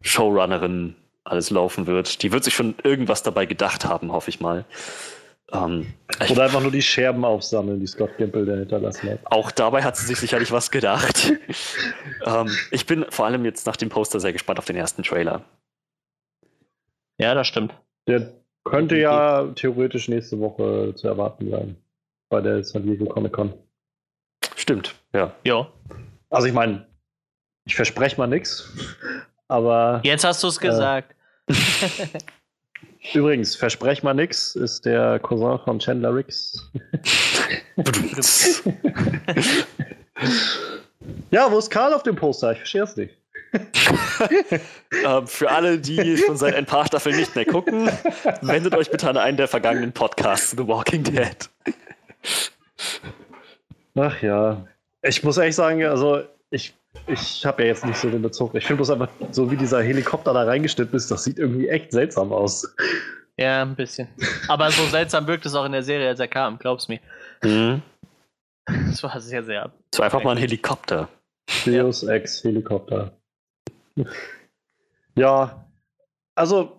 [0.00, 2.22] Showrunnerin alles laufen wird.
[2.22, 4.64] Die wird sich schon irgendwas dabei gedacht haben, hoffe ich mal.
[5.50, 5.94] Ähm,
[6.30, 9.20] Oder einfach nur die Scherben aufsammeln, die Scott Gimple da hinterlassen hat.
[9.24, 11.32] auch dabei hat sie sich sicherlich was gedacht.
[12.26, 15.42] ähm, ich bin vor allem jetzt nach dem Poster sehr gespannt auf den ersten Trailer.
[17.18, 17.72] Ja, das stimmt.
[18.06, 18.30] Der
[18.64, 21.76] könnte ja theoretisch nächste Woche zu erwarten sein.
[22.28, 23.54] Bei der San Diego Comic Con.
[24.54, 25.32] Stimmt, ja.
[25.44, 25.72] Ja.
[26.28, 26.86] Also ich meine,
[27.64, 28.70] ich verspreche mal nichts.
[29.48, 31.14] Aber Jetzt hast du es gesagt.
[33.14, 36.70] übrigens, versprech mal nix ist der Cousin von Chandler Riggs.
[41.30, 42.52] Ja, wo ist Karl auf dem Poster?
[42.52, 43.14] Ich verstehe es nicht.
[45.04, 47.88] ähm, für alle, die schon seit ein paar Staffeln nicht mehr gucken,
[48.42, 51.48] wendet euch bitte an einen der vergangenen Podcasts The Walking Dead.
[53.94, 54.66] Ach ja.
[55.02, 56.74] Ich muss ehrlich sagen, also ich,
[57.06, 58.54] ich habe ja jetzt nicht so den Bezug.
[58.54, 61.92] Ich finde bloß einfach, so wie dieser Helikopter da reingeschnitten ist, das sieht irgendwie echt
[61.92, 62.74] seltsam aus.
[63.36, 64.08] Ja, ein bisschen.
[64.48, 66.98] Aber so seltsam wirkt es auch in der Serie, als er kam, glaub's mir.
[67.42, 67.82] Mhm.
[68.66, 69.72] Das war sehr, sehr.
[69.94, 71.08] So einfach mal ein Helikopter.
[71.64, 73.12] Deus Ex Helikopter.
[75.14, 75.64] Ja,
[76.34, 76.78] also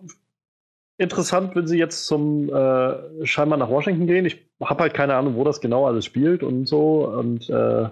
[0.98, 4.26] interessant, wenn sie jetzt zum äh, scheinbar nach Washington gehen.
[4.26, 7.88] Ich habe halt keine Ahnung, wo das genau alles spielt und so und äh,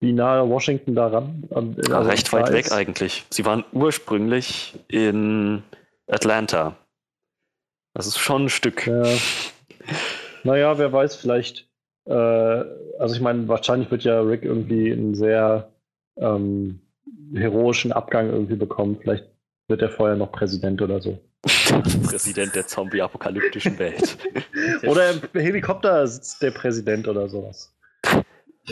[0.00, 1.44] wie nahe Washington daran.
[1.50, 3.26] Ja, also recht weit weg eigentlich.
[3.30, 5.62] Sie waren ursprünglich in
[6.06, 6.76] Atlanta.
[7.94, 8.86] Das ist schon ein Stück.
[8.86, 9.02] Ja.
[10.44, 11.68] Naja, wer weiß, vielleicht.
[12.06, 15.72] Äh, also, ich meine, wahrscheinlich wird ja Rick irgendwie einen sehr
[16.16, 16.80] ähm,
[17.34, 18.98] heroischen Abgang irgendwie bekommen.
[19.00, 19.26] Vielleicht
[19.68, 21.18] wird er vorher noch Präsident oder so.
[22.08, 24.18] Präsident der zombie-apokalyptischen Welt.
[24.82, 27.72] Oder im Helikopter sitzt der Präsident oder sowas.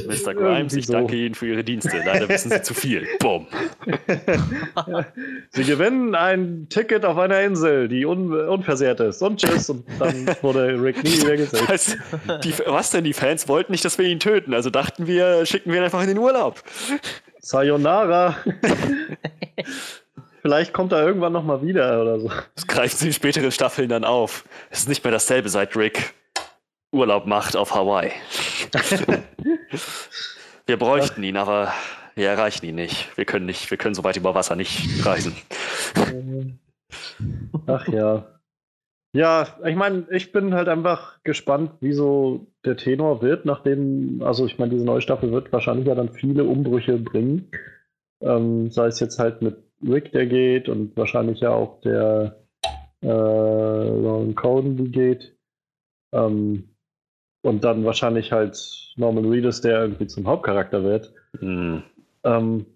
[0.04, 0.34] Mr.
[0.34, 2.02] Grimes, ich danke Ihnen für Ihre Dienste.
[2.04, 3.06] Leider wissen Sie zu viel.
[3.18, 3.46] Bumm.
[5.50, 9.22] Sie gewinnen ein Ticket auf einer Insel, die un unversehrt ist.
[9.22, 9.70] Und tschüss.
[9.70, 11.66] Und dann wurde Rick nie wieder gesehen.
[11.68, 11.96] Was,
[12.44, 13.04] die, was denn?
[13.04, 14.54] Die Fans wollten nicht, dass wir ihn töten.
[14.54, 16.62] Also dachten wir, schicken wir ihn einfach in den Urlaub.
[17.40, 18.36] Sayonara.
[20.42, 22.30] Vielleicht kommt er irgendwann nochmal wieder oder so.
[22.54, 24.44] Das greifen sie in späteren Staffeln dann auf.
[24.70, 26.14] Es ist nicht mehr dasselbe, seit Rick
[26.92, 28.12] Urlaub macht auf Hawaii.
[30.66, 31.72] wir bräuchten ihn, aber
[32.14, 33.16] wir erreichen ihn nicht.
[33.16, 35.34] Wir können nicht, wir können so weit über Wasser nicht reisen.
[37.66, 38.26] Ach ja.
[39.12, 44.44] Ja, ich meine, ich bin halt einfach gespannt, wie so der Tenor wird, nachdem, also
[44.44, 47.50] ich meine, diese neue Staffel wird wahrscheinlich ja dann viele Umbrüche bringen.
[48.20, 49.56] Ähm, sei es jetzt halt mit
[49.86, 52.44] Rick, der geht, und wahrscheinlich ja auch der
[53.02, 55.36] äh, Lauren Coden, die geht.
[56.12, 56.75] Ähm,
[57.46, 58.58] und dann wahrscheinlich halt
[58.96, 61.12] Norman Reedus, der irgendwie zum Hauptcharakter wird.
[61.38, 61.82] Hm.
[62.24, 62.66] Ähm,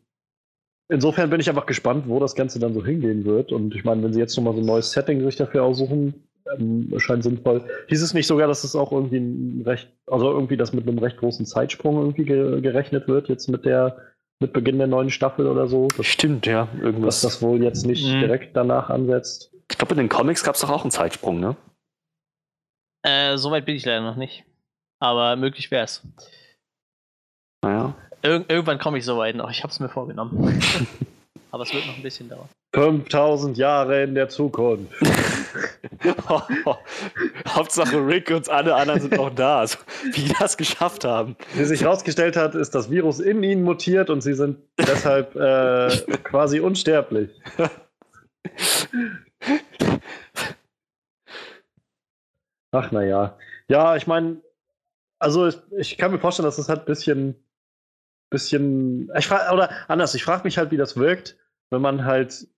[0.89, 3.53] insofern bin ich einfach gespannt, wo das Ganze dann so hingehen wird.
[3.53, 6.15] Und ich meine, wenn sie jetzt nochmal so ein neues Setting sich dafür aussuchen,
[6.59, 7.63] ähm, scheint sinnvoll.
[7.89, 10.99] Hieß es nicht sogar, dass es auch irgendwie ein recht, also irgendwie das mit einem
[10.99, 13.97] recht großen Zeitsprung irgendwie ge gerechnet wird, jetzt mit der,
[14.41, 15.89] mit Beginn der neuen Staffel oder so?
[15.97, 16.69] Dass, Stimmt, ja.
[16.75, 17.21] dass Irgendwas.
[17.23, 18.21] das wohl jetzt nicht Mhm.
[18.21, 19.53] direkt danach ansetzt.
[19.71, 21.57] ich glaube, in den Comics gab es doch auch einen Zeitsprung, ne?
[23.03, 24.45] Äh, Soweit bin ich leider noch nicht.
[25.01, 26.03] Aber möglich wäre es.
[27.63, 27.95] Naja.
[28.23, 29.51] Ir irgendwann komme ich so weit noch.
[29.51, 30.63] Ich habe es mir vorgenommen.
[31.51, 32.49] Aber es wird noch ein bisschen dauern.
[32.75, 34.93] 5000 Jahre in der Zukunft.
[37.49, 39.59] Hauptsache Rick und alle anderen sind auch da.
[39.61, 39.79] Also,
[40.13, 41.35] wie die das geschafft haben.
[41.55, 45.89] Wie sich herausgestellt hat, ist das Virus in ihnen mutiert und sie sind deshalb äh,
[46.23, 47.31] quasi unsterblich.
[52.71, 53.37] Ach naja.
[53.67, 54.37] Ja, ich meine,
[55.21, 57.35] also ich, ich kann mir vorstellen, dass das halt ein bisschen,
[58.31, 61.37] bisschen, ich frag, oder anders, ich frage mich halt, wie das wirkt,
[61.71, 62.49] wenn man halt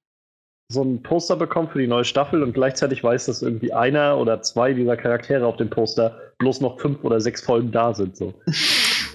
[0.73, 4.41] so ein Poster bekommt für die neue Staffel und gleichzeitig weiß, dass irgendwie einer oder
[4.41, 8.17] zwei dieser Charaktere auf dem Poster bloß noch fünf oder sechs Folgen da sind.
[8.17, 8.33] So.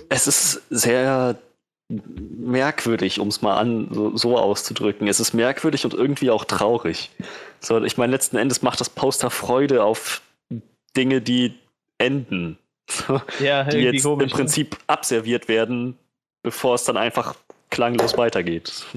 [0.10, 1.36] Es ist sehr
[1.89, 5.08] merkwürdig, um es mal an so, so auszudrücken.
[5.10, 7.12] Es ist merkwürdig und irgendwie auch traurig.
[7.60, 10.22] So, ich meine, letzten Endes macht das Poster Freude auf
[10.95, 11.56] Dinge, die
[11.98, 12.58] enden.
[12.90, 14.24] So, Ja, die jetzt komisch.
[14.26, 15.98] im Prinzip abserviert werden,
[16.44, 17.36] bevor es dann einfach
[17.70, 18.86] klanglos weitergeht.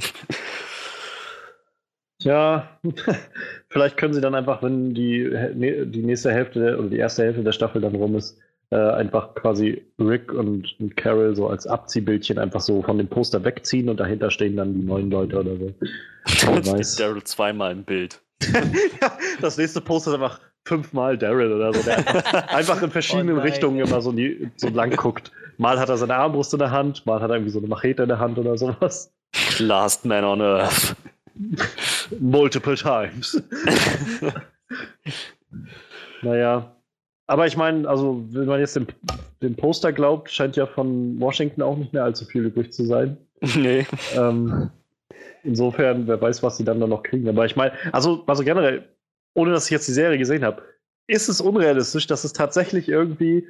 [2.23, 2.69] Ja,
[3.71, 5.23] vielleicht können sie dann einfach, wenn die,
[5.55, 8.37] ne- die nächste Hälfte oder die erste Hälfte der Staffel dann rum ist,
[8.71, 13.43] äh, einfach quasi Rick und, und Carol so als Abziehbildchen einfach so von dem Poster
[13.43, 15.73] wegziehen und dahinter stehen dann die neuen Leute oder so.
[16.99, 18.21] Daryl zweimal im Bild.
[19.01, 23.41] ja, das nächste Poster ist einfach fünfmal Daryl oder so, der einfach, in verschiedenen Oh.
[23.41, 25.33] Richtungen immer so, die, so lang guckt.
[25.59, 28.03] Mal hat er seine Armbrust in der Hand, mal hat er irgendwie so eine Machete
[28.03, 29.13] in der Hand oder sowas.
[29.59, 30.97] Last Man on Earth.
[32.19, 33.43] Multiple times.
[36.23, 36.77] naja.
[37.27, 38.89] Aber ich meine, also, wenn man jetzt dem,
[39.41, 43.17] dem Poster glaubt, scheint ja von Washington auch nicht mehr allzu viel übrig zu sein.
[43.57, 43.87] nee.
[44.17, 44.71] Ähm,
[45.45, 47.29] insofern, wer weiß, was sie dann da noch kriegen.
[47.29, 48.89] Aber ich meine, also, also generell,
[49.35, 50.63] ohne dass ich jetzt die Serie gesehen habe,
[51.07, 53.47] ist es unrealistisch, dass es tatsächlich irgendwie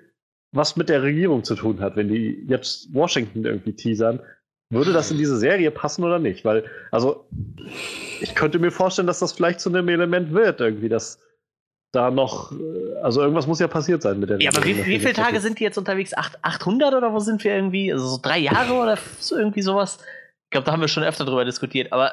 [0.53, 4.21] was mit der Regierung zu tun hat, wenn die jetzt Washington irgendwie teasern.
[4.73, 6.45] Würde das in diese Serie passen oder nicht?
[6.45, 7.29] Weil, also,
[8.21, 11.19] ich könnte mir vorstellen, dass das vielleicht zu einem Element wird, irgendwie, dass
[11.93, 14.89] da noch, äh, also irgendwas muss ja passiert sein mit der Ja, aber wie, Regierung.
[14.91, 16.15] wie viele Tage sind die jetzt unterwegs?
[16.17, 17.93] Acht, 800 oder wo sind wir irgendwie?
[17.93, 19.99] Also so drei Jahre oder so irgendwie sowas?
[20.45, 21.93] Ich glaube, da haben wir schon öfter drüber diskutiert.
[21.93, 22.13] Aber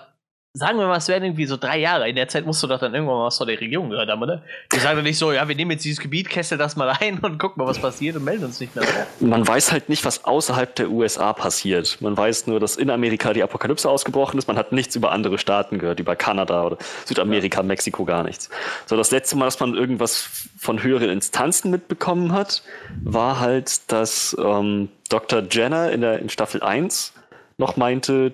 [0.58, 2.10] sagen wir mal, es wären irgendwie so drei Jahre.
[2.10, 4.22] In der Zeit musst du doch dann irgendwann mal was von der Regierung gehört haben,
[4.22, 4.42] oder?
[4.74, 7.20] Die sagen doch nicht so, ja, wir nehmen jetzt dieses Gebiet, kessel das mal ein
[7.20, 8.86] und gucken mal, was passiert und melden uns nicht mehr.
[9.20, 11.98] Man weiß halt nicht, was außerhalb der USA passiert.
[12.02, 14.48] Man weiß nur, dass in Amerika die Apokalypse ausgebrochen ist.
[14.48, 18.50] Man hat nichts über andere Staaten gehört, über Kanada oder Südamerika, Mexiko gar nichts.
[18.88, 20.28] So, das letzte Mal, dass man irgendwas
[20.58, 22.64] von höheren Instanzen mitbekommen hat,
[23.04, 25.44] war halt, dass ähm, Dr.
[25.50, 27.14] Jenner in, der, in Staffel 1
[27.58, 28.34] noch meinte,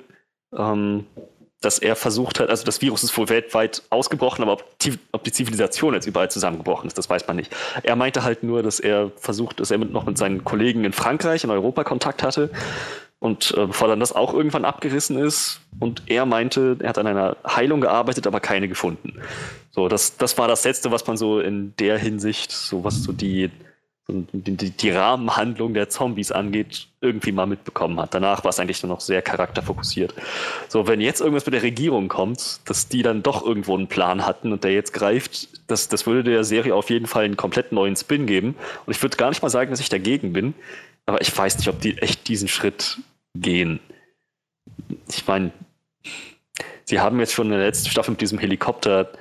[0.58, 1.06] ähm,
[1.64, 5.24] dass er versucht hat, also das Virus ist wohl weltweit ausgebrochen, aber ob die, ob
[5.24, 7.56] die Zivilisation jetzt überall zusammengebrochen ist, das weiß man nicht.
[7.84, 10.94] Er meinte halt nur, dass er versucht, dass er mit, noch mit seinen Kollegen in
[10.94, 12.50] Frankreich, in Europa Kontakt hatte
[13.24, 17.08] und äh, bevor dann das auch irgendwann abgerissen ist und er meinte, er hat an
[17.08, 19.22] einer Heilung gearbeitet, aber keine gefunden.
[19.72, 23.14] So, das, das war das Letzte, was man so in der Hinsicht, so was so
[23.14, 23.50] die
[24.10, 28.14] die, die, Rahmenhandlung der Zombies angeht, irgendwie mal mitbekommen hat.
[28.14, 30.14] Danach war es eigentlich nur noch sehr charakterfokussiert.
[30.68, 34.26] So, wenn jetzt irgendwas mit der Regierung kommt, dass die dann doch irgendwo einen Plan
[34.26, 37.72] hatten und der jetzt greift, das, das würde der Serie auf jeden Fall einen komplett
[37.72, 38.56] neuen Spin geben.
[38.86, 40.54] Und ich würde gar nicht mal sagen, dass ich dagegen bin,
[41.06, 43.00] aber ich weiß nicht, ob die echt diesen Schritt
[43.36, 43.80] gehen.
[45.08, 45.52] Ich meine,
[46.84, 49.14] sie haben jetzt schon in der letzten Staffel mit diesem Helikopter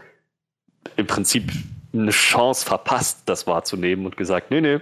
[0.97, 1.53] im Prinzip
[1.93, 4.81] eine Chance verpasst, das wahrzunehmen und gesagt, nee, nee,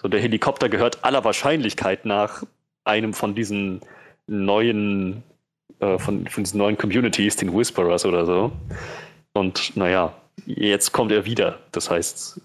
[0.00, 2.42] so der Helikopter gehört aller Wahrscheinlichkeit nach
[2.84, 3.80] einem von diesen
[4.26, 5.22] neuen,
[5.80, 8.52] äh, von, von diesen neuen Communities, den Whisperers oder so.
[9.32, 10.14] Und naja,
[10.46, 11.58] jetzt kommt er wieder.
[11.72, 12.40] Das heißt.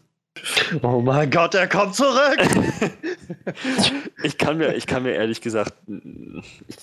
[0.82, 2.40] Oh mein Gott, er kommt zurück!
[4.24, 6.78] ich, kann mir, ich kann mir ehrlich gesagt, ich,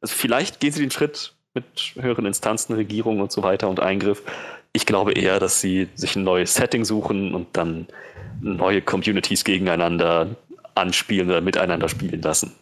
[0.00, 4.22] also vielleicht gehen sie den Schritt mit höheren Instanzen, Regierung und so weiter und Eingriff.
[4.76, 7.86] Ich glaube eher, dass sie sich ein neues Setting suchen und dann
[8.42, 10.36] neue Communities gegeneinander
[10.74, 12.52] anspielen oder miteinander spielen lassen.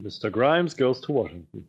[0.00, 0.30] Mr.
[0.30, 1.66] Grimes goes to Washington.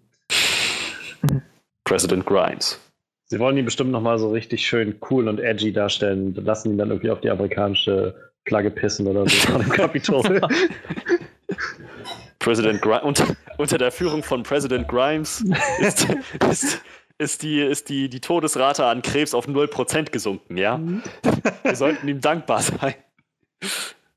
[1.84, 2.80] President Grimes.
[3.26, 6.90] Sie wollen ihn bestimmt nochmal so richtig schön cool und edgy darstellen, lassen ihn dann
[6.90, 8.14] irgendwie auf die amerikanische
[8.48, 10.42] Flagge pissen oder so von dem Kapitol.
[12.38, 15.44] President Grimes, unter, unter, der Führung von President Grimes
[15.80, 16.06] ist,
[16.52, 16.84] ist,
[17.18, 20.78] ist die, ist die, die Todesrate an Krebs auf 0% gesunken, ja?
[20.78, 21.02] Mhm.
[21.64, 22.96] Wir sollten ihm dankbar sein.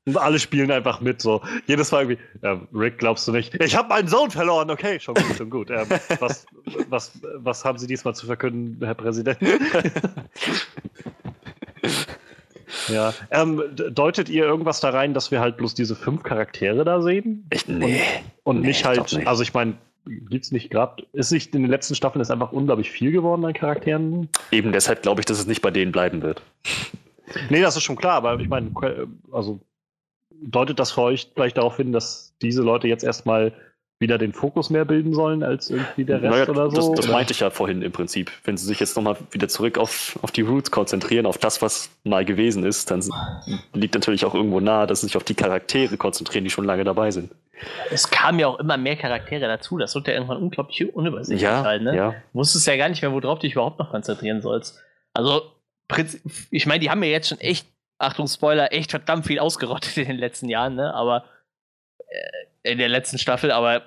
[0.05, 1.41] Und alle spielen einfach mit, so.
[1.67, 3.53] Jedes Mal irgendwie, ja, Rick, glaubst du nicht?
[3.61, 5.69] Ich habe meinen Sohn verloren, okay, schon gut, schon gut.
[5.69, 5.87] Ähm,
[6.19, 6.45] was,
[6.89, 9.37] was, was haben Sie diesmal zu verkünden, Herr Präsident?
[12.87, 13.13] ja.
[13.29, 17.47] Ähm, deutet ihr irgendwas da rein, dass wir halt bloß diese fünf Charaktere da sehen?
[17.53, 18.01] Ich, nee.
[18.43, 19.27] Und, und nee, nicht halt, nicht.
[19.27, 22.51] also ich meine, gibt es nicht gerade, ist nicht in den letzten Staffeln ist einfach
[22.51, 24.29] unglaublich viel geworden an Charakteren?
[24.51, 26.41] Eben deshalb glaube ich, dass es nicht bei denen bleiben wird.
[27.49, 28.71] Nee, das ist schon klar, aber ich meine,
[29.31, 29.59] also
[30.41, 33.53] deutet das für euch vielleicht darauf hin, dass diese Leute jetzt erstmal
[33.99, 36.95] wieder den Fokus mehr bilden sollen als irgendwie der Rest naja, oder so?
[36.95, 38.31] Das, das meinte ich ja vorhin im Prinzip.
[38.45, 41.89] Wenn sie sich jetzt nochmal wieder zurück auf, auf die Roots konzentrieren, auf das, was
[42.05, 43.03] mal gewesen ist, dann
[43.73, 46.85] liegt natürlich auch irgendwo nahe, dass sie sich auf die Charaktere konzentrieren, die schon lange
[46.85, 47.31] dabei sind.
[47.91, 49.77] Es kamen ja auch immer mehr Charaktere dazu.
[49.77, 51.95] Das wird ja irgendwann unglaublich unübersichtlich ja, halt, ne?
[51.95, 52.11] Ja.
[52.11, 54.79] Du wusstest ja gar nicht mehr, worauf du dich überhaupt noch konzentrieren sollst.
[55.13, 55.41] Also,
[56.51, 60.07] ich meine, die haben ja jetzt schon echt, Achtung, Spoiler, echt verdammt viel ausgerottet in
[60.07, 60.93] den letzten Jahren, ne?
[60.93, 61.25] Aber
[62.07, 63.83] äh, in der letzten Staffel, aber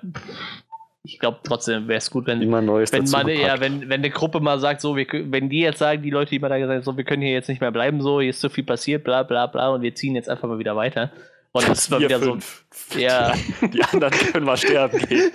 [1.03, 4.09] ich glaube trotzdem wäre es gut, wenn, Immer Neues wenn man ja, wenn, wenn eine
[4.09, 6.77] Gruppe mal sagt, so, wir, wenn die jetzt sagen, die Leute, die mal da gesagt
[6.77, 9.03] haben, so, wir können hier jetzt nicht mehr bleiben, so, hier ist so viel passiert,
[9.03, 11.11] bla bla bla, und wir ziehen jetzt einfach mal wieder weiter.
[11.55, 12.65] Und das war wieder fünf.
[12.89, 12.97] so.
[12.97, 13.33] Ja.
[13.61, 15.31] Die anderen können mal sterben gehen.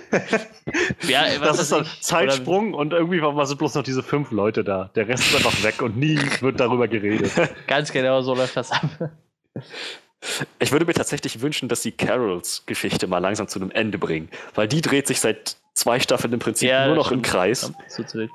[1.07, 4.65] Ja, das ist so ein Zeitsprung und irgendwie waren sind bloß noch diese fünf Leute
[4.65, 4.91] da.
[4.95, 7.31] Der Rest ist einfach weg und nie wird darüber geredet.
[7.67, 9.11] Ganz genau so läuft das ab.
[10.59, 14.27] Ich würde mir tatsächlich wünschen, dass sie Carols Geschichte mal langsam zu einem Ende bringen,
[14.55, 17.71] weil die dreht sich seit zwei Staffeln im Prinzip ja, nur noch im Kreis.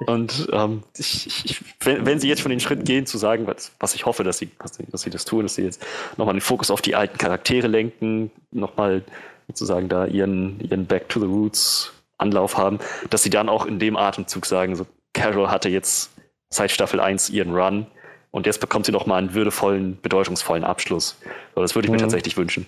[0.07, 3.73] Und ähm, ich, ich, wenn, wenn, sie jetzt schon den Schritt gehen, zu sagen, was,
[3.79, 4.51] was ich hoffe, dass sie,
[4.91, 5.85] dass sie das tun, dass sie jetzt
[6.17, 9.03] nochmal den Fokus auf die alten Charaktere lenken, nochmal
[9.47, 12.79] sozusagen da ihren, ihren Back to the Roots Anlauf haben,
[13.11, 16.13] dass sie dann auch in dem Atemzug sagen, so Carol hatte jetzt
[16.49, 17.87] seit Staffel 1 ihren Run
[18.31, 21.19] und jetzt bekommt sie nochmal einen würdevollen, bedeutungsvollen Abschluss.
[21.55, 22.03] So, das würde ich mir mhm.
[22.03, 22.67] tatsächlich wünschen.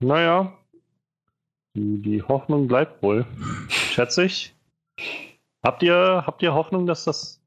[0.00, 0.52] Naja,
[1.74, 3.26] die, die Hoffnung bleibt wohl,
[3.68, 4.54] schätze ich.
[5.62, 7.40] Habt ihr, habt ihr Hoffnung, dass das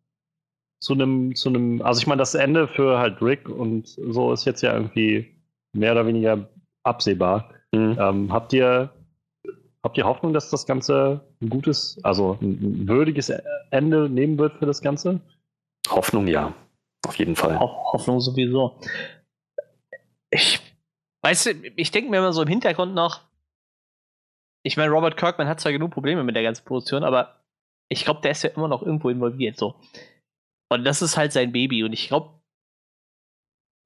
[0.80, 4.45] zu einem, zu einem, also ich meine, das Ende für halt Rick und so ist
[4.45, 5.34] jetzt ja irgendwie
[5.73, 6.49] mehr oder weniger
[6.84, 7.51] absehbar.
[7.71, 7.97] Mhm.
[7.99, 8.89] Ähm, habt ihr,
[9.84, 13.32] habt ihr Hoffnung, dass das Ganze ein gutes, also ein würdiges
[13.71, 15.19] Ende nehmen wird für das Ganze?
[15.89, 16.53] Hoffnung ja,
[17.05, 17.59] auf jeden Fall.
[17.59, 18.80] Hoffnung sowieso.
[20.30, 20.59] Ich,
[21.21, 23.21] weißt du, ich denke mir immer so im Hintergrund noch,
[24.68, 27.39] ich meine, Robert Kirkman hat zwar genug Probleme mit der ganzen Produktion, aber
[27.89, 29.57] ich glaube, der ist ja immer noch irgendwo involviert.
[29.57, 29.76] So.
[30.70, 31.86] Und das ist halt sein Baby.
[31.86, 32.41] Und ich glaube,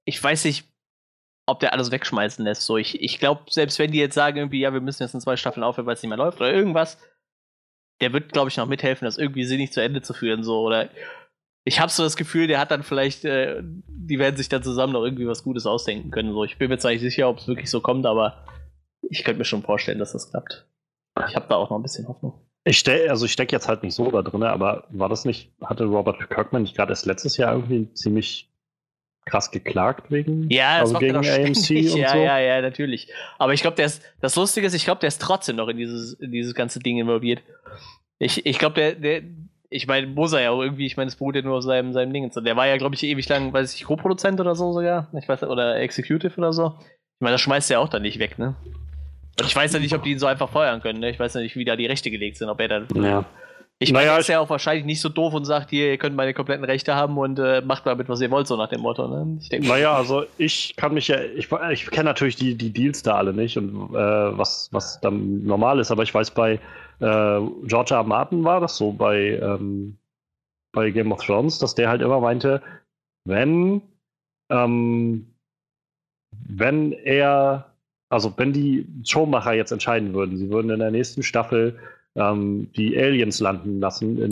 [0.06, 0.68] ich weiß nicht,
[1.46, 2.64] ob der alles wegschmeißen lässt.
[2.64, 5.22] So, ich, ich glaube, selbst wenn die jetzt sagen, irgendwie, ja, wir müssen jetzt in
[5.22, 6.98] zwei Staffeln aufhören, weil es nicht mehr läuft oder irgendwas,
[8.02, 10.44] der wird, glaube ich, noch mithelfen, das irgendwie sinnig zu Ende zu führen.
[10.44, 10.90] So, oder
[11.64, 14.94] ich habe so das Gefühl, der hat dann vielleicht, äh, die werden sich dann zusammen
[14.94, 16.34] noch irgendwie was Gutes ausdenken können.
[16.34, 18.48] So, ich bin mir zwar nicht sicher, ob es wirklich so kommt, aber
[19.08, 20.66] ich könnte mir schon vorstellen, dass das klappt.
[21.30, 22.34] Ich habe da auch noch ein bisschen Hoffnung.
[22.64, 25.52] Ich stell, also ich stecke jetzt halt nicht so da drin, aber war das nicht,
[25.64, 28.52] hatte Robert Kirkman nicht gerade erst letztes Jahr irgendwie ziemlich
[29.26, 32.18] krass geklagt wegen ja, das also gegen AMC und ja, so?
[32.18, 33.12] Ja, ja, natürlich.
[33.38, 35.78] Aber ich glaube, der ist, das Lustige ist, ich glaube, der ist trotzdem noch in
[35.78, 37.42] dieses, in dieses ganze Ding involviert.
[38.20, 39.24] Ich, ich glaube, der, der,
[39.70, 41.94] ich meine, muss er ja auch irgendwie, ich meine, es beruht ja nur auf seinem,
[41.94, 42.30] seinem Ding.
[42.30, 45.10] Der war ja, glaube ich, ewig lang, weiß ich, Co-Produzent oder so sogar.
[45.18, 46.76] Ich weiß, oder Executive oder so.
[46.80, 48.56] Ich meine, das schmeißt er auch dann nicht weg, ne?
[49.40, 51.10] Und ich weiß ja nicht, ob die ihn so einfach feuern können, ne?
[51.10, 52.88] Ich weiß ja nicht, wie da die Rechte gelegt sind, ob er dann.
[52.96, 53.26] Ja.
[53.80, 55.98] Ich meine, Naja, er ist ja auch wahrscheinlich nicht so doof und sagt, hier, ihr
[55.98, 58.82] könnt meine kompletten Rechte haben und äh, macht damit, was ihr wollt, so nach dem
[58.82, 59.40] Motto, ne?
[59.42, 63.02] Ich denke, Naja, also ich kann mich ja, ich, ich kenne natürlich die, die Deals
[63.02, 66.60] da alle nicht und äh, was, was dann normal ist, aber ich weiß, bei äh,
[67.00, 67.98] George R.
[67.98, 68.04] R.
[68.04, 69.98] Martin war das so, bei, ähm,
[70.74, 72.62] bei Game of Thrones, dass der halt immer meinte,
[73.26, 73.82] wenn,
[74.52, 75.26] ähm,
[76.48, 77.71] wenn er,
[78.12, 81.78] also wenn die Showmacher jetzt entscheiden würden, sie würden in der nächsten Staffel
[82.16, 84.30] ähm, die Aliens landen lassen in,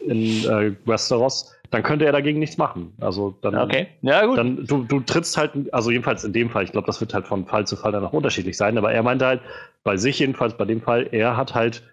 [0.10, 2.92] in äh, Westeros, dann könnte er dagegen nichts machen.
[3.00, 3.86] Also dann, okay.
[4.02, 4.36] Ja, gut.
[4.36, 7.28] dann du, du trittst halt, also jedenfalls in dem Fall, ich glaube, das wird halt
[7.28, 9.40] von Fall zu Fall dann auch unterschiedlich sein, aber er meinte halt,
[9.84, 11.84] bei sich jedenfalls, bei dem Fall, er hat halt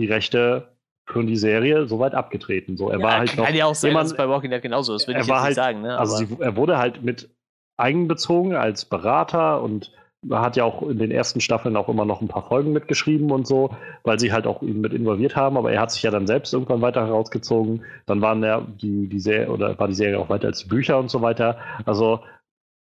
[0.00, 0.68] die Rechte
[1.06, 2.76] für die Serie soweit abgetreten.
[2.78, 4.62] So, er ja, war halt kann noch ja auch sein, jemand- dass bei Walking Dead
[4.62, 5.98] genauso ist, würde er ich jetzt nicht halt- sagen, ne?
[5.98, 7.28] also sie, er wurde halt mit
[7.76, 9.92] einbezogen als Berater und
[10.30, 13.46] hat ja auch in den ersten Staffeln auch immer noch ein paar Folgen mitgeschrieben und
[13.46, 13.70] so,
[14.02, 16.52] weil sie halt auch ihn mit involviert haben, aber er hat sich ja dann selbst
[16.52, 17.84] irgendwann weiter herausgezogen.
[18.06, 21.10] Dann waren ja die, die Serie oder war die Serie auch weiter als Bücher und
[21.10, 21.58] so weiter.
[21.86, 22.20] Also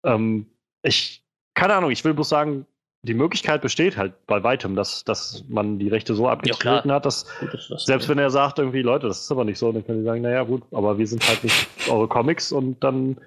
[0.04, 0.48] ähm,
[0.84, 2.66] ich, keine Ahnung, ich will bloß sagen,
[3.04, 7.26] die Möglichkeit besteht halt bei weitem, dass, dass man die Rechte so abgetreten hat, dass
[7.52, 10.06] das- selbst wenn er sagt, irgendwie, Leute, das ist aber nicht so, dann können die
[10.06, 13.18] sagen, naja, gut, aber wir sind halt nicht eure Comics und dann,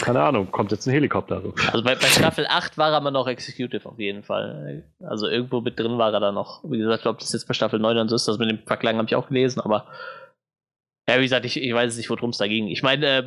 [0.00, 1.40] keine Ahnung, kommt jetzt ein Helikopter.
[1.40, 1.54] So.
[1.72, 4.84] Also bei, bei Staffel 8 war er immer noch Executive auf jeden Fall.
[5.00, 6.62] Also irgendwo mit drin war er da noch.
[6.64, 8.28] Wie gesagt, ich glaube, das jetzt bei Staffel 9 und so ist.
[8.28, 9.86] Das mit dem Verklagen habe ich auch gelesen, aber
[11.08, 12.68] ja, wie gesagt, ich, ich weiß nicht, worum es da ging.
[12.68, 13.22] Ich meine, äh,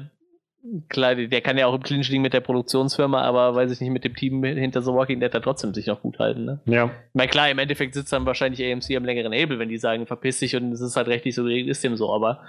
[0.89, 3.91] klar, der kann ja auch im Clinch liegen mit der Produktionsfirma, aber weiß ich nicht,
[3.91, 6.59] mit dem Team hinter The Walking Dead da trotzdem sich noch gut halten, ne?
[6.65, 6.91] Ja.
[7.13, 10.39] Meine, klar, im Endeffekt sitzt dann wahrscheinlich AMC am längeren Hebel, wenn die sagen, verpiss
[10.39, 12.41] dich und es ist halt rechtlich so geregelt, ist dem so, aber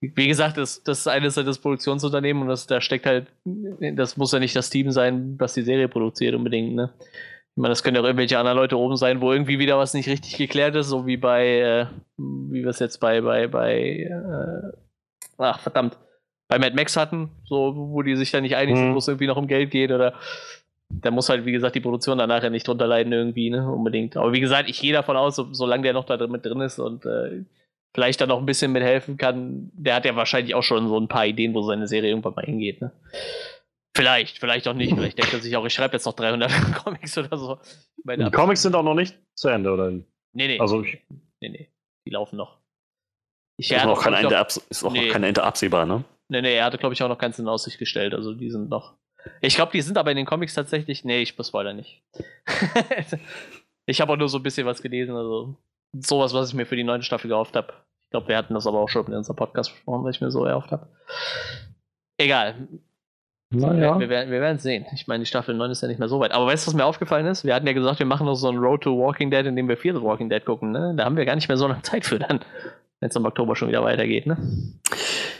[0.00, 4.16] wie gesagt, das, das eine ist halt das Produktionsunternehmen und das, da steckt halt, das
[4.16, 6.92] muss ja nicht das Team sein, das die Serie produziert unbedingt, ne?
[6.98, 9.94] Ich meine, das können ja auch irgendwelche anderen Leute oben sein, wo irgendwie wieder was
[9.94, 11.86] nicht richtig geklärt ist, so wie bei, äh,
[12.18, 14.76] wie wir es jetzt bei, bei, bei, äh,
[15.38, 15.96] ach, verdammt,
[16.48, 18.94] bei Mad Max hatten, so, wo die sich da nicht einig sind, Mhm.
[18.94, 20.14] wo es irgendwie noch um Geld geht oder
[20.88, 24.16] da muss halt, wie gesagt, die Produktion danach ja nicht drunter leiden irgendwie, ne, unbedingt.
[24.16, 26.60] Aber wie gesagt, ich gehe davon aus, so, solange der noch da drin, mit drin
[26.60, 27.42] ist und äh,
[27.94, 31.08] vielleicht da noch ein bisschen mithelfen kann, der hat ja wahrscheinlich auch schon so ein
[31.08, 32.92] paar Ideen, wo seine Serie irgendwann mal hingeht, ne.
[33.96, 34.92] Vielleicht, vielleicht auch nicht.
[34.94, 36.50] Vielleicht denkt er sich auch, ich schreibe jetzt noch 300
[36.84, 37.58] Comics oder so.
[38.04, 39.90] Meine Die Comics sind auch noch nicht zu Ende, oder?
[39.90, 40.60] Nee, nee.
[40.60, 40.98] Also, ich,
[41.40, 41.70] nee, nee.
[42.06, 42.58] Die laufen noch.
[43.58, 45.06] Ich Ist, noch kein Ende ist auch Nee.
[45.06, 46.04] noch kein Ende absehbar, ne?
[46.28, 48.14] Nee, nee, er hatte, glaube ich, auch noch keins in Aussicht gestellt.
[48.14, 48.94] Also die sind noch.
[49.40, 51.04] Ich glaube, die sind aber in den Comics tatsächlich.
[51.04, 52.02] Nee, ich spoiler nicht.
[53.86, 55.16] ich habe auch nur so ein bisschen was gelesen.
[55.16, 55.56] Also
[55.92, 57.72] sowas, was ich mir für die neunte Staffel gehofft habe.
[58.06, 60.30] Ich glaube, wir hatten das aber auch schon in unserem Podcast besprochen, was ich mir
[60.30, 60.88] so erhofft habe.
[62.18, 62.68] Egal.
[63.50, 63.98] naja.
[63.98, 64.86] Wir, werden, wir werden sehen.
[64.94, 66.32] Ich meine, die Staffel 9 ist ja nicht mehr so weit.
[66.32, 67.44] Aber weißt du, was mir aufgefallen ist?
[67.44, 69.68] Wir hatten ja gesagt, wir machen noch so ein Road to Walking Dead, in dem
[69.68, 70.70] wir the Walking Dead gucken.
[70.70, 70.94] Ne?
[70.96, 72.40] Da haben wir gar nicht mehr so lange Zeit für dann,
[73.00, 74.26] wenn es im Oktober schon wieder weitergeht.
[74.26, 74.38] Ne?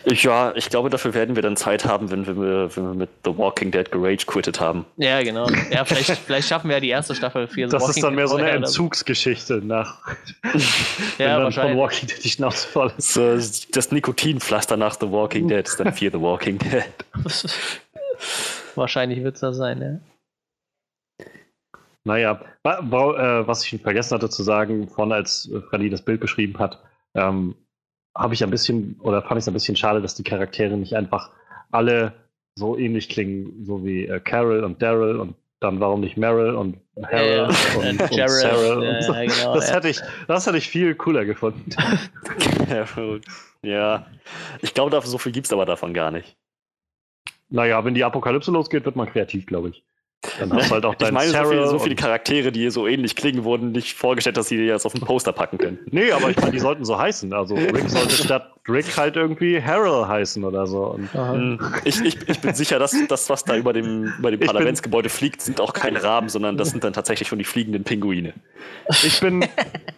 [0.08, 3.36] Ja, ich glaube, dafür werden wir dann Zeit haben, wenn wir, wenn wir mit The
[3.36, 4.84] Walking Dead gerage quittet haben.
[4.98, 5.48] Ja, genau.
[5.70, 8.14] Ja, vielleicht, vielleicht schaffen wir ja die erste Staffel Fear the Das Walking ist dann
[8.14, 9.98] mehr so eine Entzugsgeschichte nach,
[10.42, 10.60] wenn
[11.18, 11.76] Ja, dann von.
[11.76, 13.14] Walking Dead die Schnauze voll ist.
[13.14, 16.84] So, das Nikotinpflaster nach The Walking Dead ist dann Fear the Walking Dead.
[18.74, 21.26] wahrscheinlich wird es das sein, ja.
[22.04, 22.68] Naja, äh,
[23.48, 26.80] was ich vergessen hatte zu sagen, vorhin als Freddy das Bild beschrieben hat,
[27.16, 27.54] ähm,
[28.14, 30.94] habe ich ein bisschen, oder fand ich es ein bisschen schade, dass die Charaktere nicht
[30.94, 31.30] einfach
[31.70, 32.12] alle
[32.54, 36.78] so ähnlich klingen, so wie äh, Carol und Daryl und dann warum nicht Meryl und
[37.02, 38.82] Harold Ja, und, äh, und Gerald, Sarah.
[38.84, 39.12] ja, und so.
[39.12, 39.74] ja, genau, das, ja.
[39.76, 41.70] hätte ich, das hätte ich viel cooler gefunden.
[43.62, 44.06] ja,
[44.60, 46.36] ich glaube, dafür- so viel gibt es aber davon gar nicht.
[47.48, 49.84] naja, wenn die Apokalypse losgeht, wird man kreativ, glaube ich.
[50.38, 52.86] Dann hast du halt auch Ich deinen meine, so viele, so viele Charaktere, die so
[52.86, 55.78] ähnlich klingen, wurden nicht vorgestellt, dass sie die jetzt auf den Poster packen können.
[55.90, 57.32] Nee, aber ich meine, die sollten so heißen.
[57.32, 60.84] Also Rick sollte statt Rick halt irgendwie Harold heißen oder so.
[60.86, 64.40] Und Hm, Ich, ich, ich bin sicher, dass das, was da über dem, über dem
[64.40, 67.84] Ich Parlamentsgebäude fliegt, sind auch keine Raben, sondern das sind dann tatsächlich schon die fliegenden
[67.84, 68.34] Pinguine.
[68.88, 69.44] ich bin,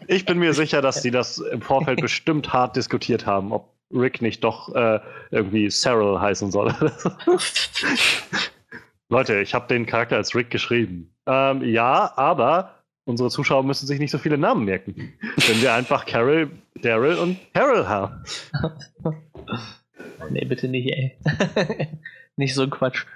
[0.06, 4.20] ich bin mir sicher, dass die das im Vorfeld bestimmt hart diskutiert haben, ob Rick
[4.20, 6.74] nicht doch äh, irgendwie Cyril heißen soll.
[9.10, 11.14] Leute, ich habe den Charakter als Rick geschrieben.
[11.26, 14.94] Ähm, ja, aber unsere Zuschauer müssen sich nicht so viele Namen merken.
[15.48, 16.50] Wenn wir einfach Carol,
[16.82, 18.22] Daryl und Harold haben.
[20.30, 21.16] Nee, bitte nicht, ey.
[22.36, 23.06] nicht so ein Quatsch.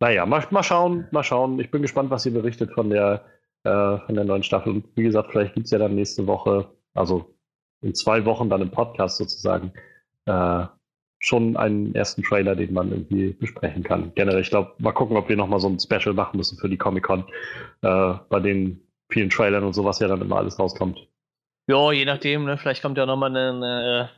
[0.00, 1.58] Naja, mal, mal schauen, mal schauen.
[1.58, 3.24] Ich bin gespannt, was ihr berichtet von der,
[3.64, 4.72] äh, von der neuen Staffel.
[4.72, 7.34] Und wie gesagt, vielleicht gibt es ja dann nächste Woche, also
[7.82, 9.72] in zwei Wochen dann im Podcast sozusagen
[10.26, 10.66] äh,
[11.20, 14.12] schon einen ersten Trailer, den man irgendwie besprechen kann.
[14.14, 16.76] Generell, ich glaube, mal gucken, ob wir nochmal so ein Special machen müssen für die
[16.76, 17.24] Comic-Con,
[17.82, 21.08] äh, bei den vielen Trailern und sowas ja dann immer alles rauskommt.
[21.68, 22.56] Ja, je nachdem, ne?
[22.56, 24.10] vielleicht kommt ja nochmal eine,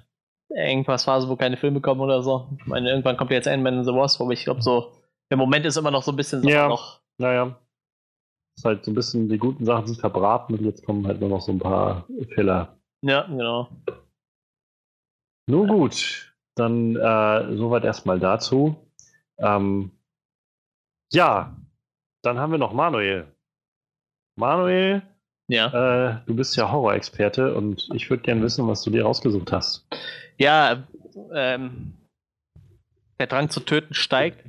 [0.50, 2.48] äh, irgendwas Phase, wo keine Filme kommen oder so.
[2.58, 4.92] Ich meine, irgendwann kommt ja jetzt Ant-Man and the Wasp, aber ich glaube so,
[5.30, 6.68] im Moment ist immer noch so ein bisschen ja.
[6.68, 7.00] noch.
[7.18, 7.58] Naja.
[8.56, 11.30] Ist halt so ein bisschen, die guten Sachen sind verbraten und jetzt kommen halt nur
[11.30, 12.76] noch so ein paar Filler.
[13.02, 13.68] Ja, genau.
[15.46, 18.76] Nun gut, dann äh, soweit erstmal dazu.
[19.38, 19.92] Ähm,
[21.12, 21.56] ja,
[22.22, 23.26] dann haben wir noch Manuel.
[24.36, 25.02] Manuel,
[25.50, 25.66] ja.
[25.66, 29.84] Äh, du bist ja Horror-Experte und ich würde gerne wissen, was du dir rausgesucht hast.
[30.38, 30.84] Ja,
[31.34, 31.94] ähm,
[33.18, 34.44] der Drang zu töten steigt.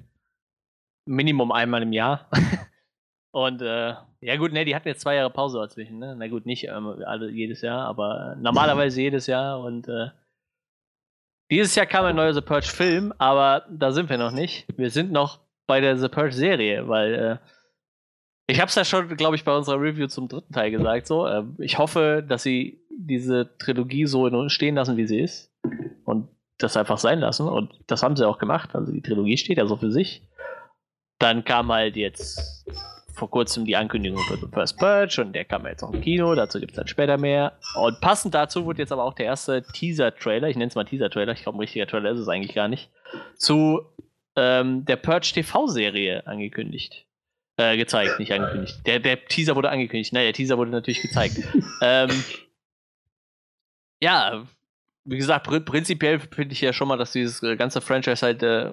[1.07, 2.29] Minimum einmal im Jahr.
[3.31, 5.97] und äh, ja gut, ne, die hatten jetzt zwei Jahre Pause dazwischen.
[5.97, 6.15] Ne?
[6.15, 9.59] Na gut, nicht ähm, alle, jedes Jahr, aber normalerweise jedes Jahr.
[9.59, 10.09] Und äh,
[11.51, 14.65] dieses Jahr kam ein neuer The Purge-Film, aber da sind wir noch nicht.
[14.77, 17.37] Wir sind noch bei der The Purge-Serie, weil äh,
[18.47, 21.07] ich habe es ja schon, glaube ich, bei unserer Review zum dritten Teil gesagt.
[21.07, 25.53] So, äh, ich hoffe, dass sie diese Trilogie so stehen lassen, wie sie ist
[26.05, 27.47] und das einfach sein lassen.
[27.47, 28.73] Und das haben sie auch gemacht.
[28.73, 30.27] Also die Trilogie steht ja so für sich.
[31.19, 32.65] Dann kam halt jetzt
[33.13, 36.33] vor kurzem die Ankündigung für The First Purge und der kam jetzt auch im Kino.
[36.35, 37.53] Dazu gibt es dann später mehr.
[37.75, 41.33] Und passend dazu wurde jetzt aber auch der erste Teaser-Trailer, ich nenne es mal Teaser-Trailer,
[41.33, 42.89] ich glaube, ein richtiger Trailer ist es eigentlich gar nicht,
[43.35, 43.81] zu
[44.35, 47.05] ähm, der Purge TV-Serie angekündigt.
[47.57, 48.79] Äh, gezeigt, nicht angekündigt.
[48.85, 50.13] Der, der Teaser wurde angekündigt.
[50.13, 51.35] Naja, der Teaser wurde natürlich gezeigt.
[51.81, 52.09] ähm,
[54.01, 54.45] ja,
[55.03, 58.71] wie gesagt, pr prinzipiell finde ich ja schon mal, dass dieses ganze Franchise halt äh,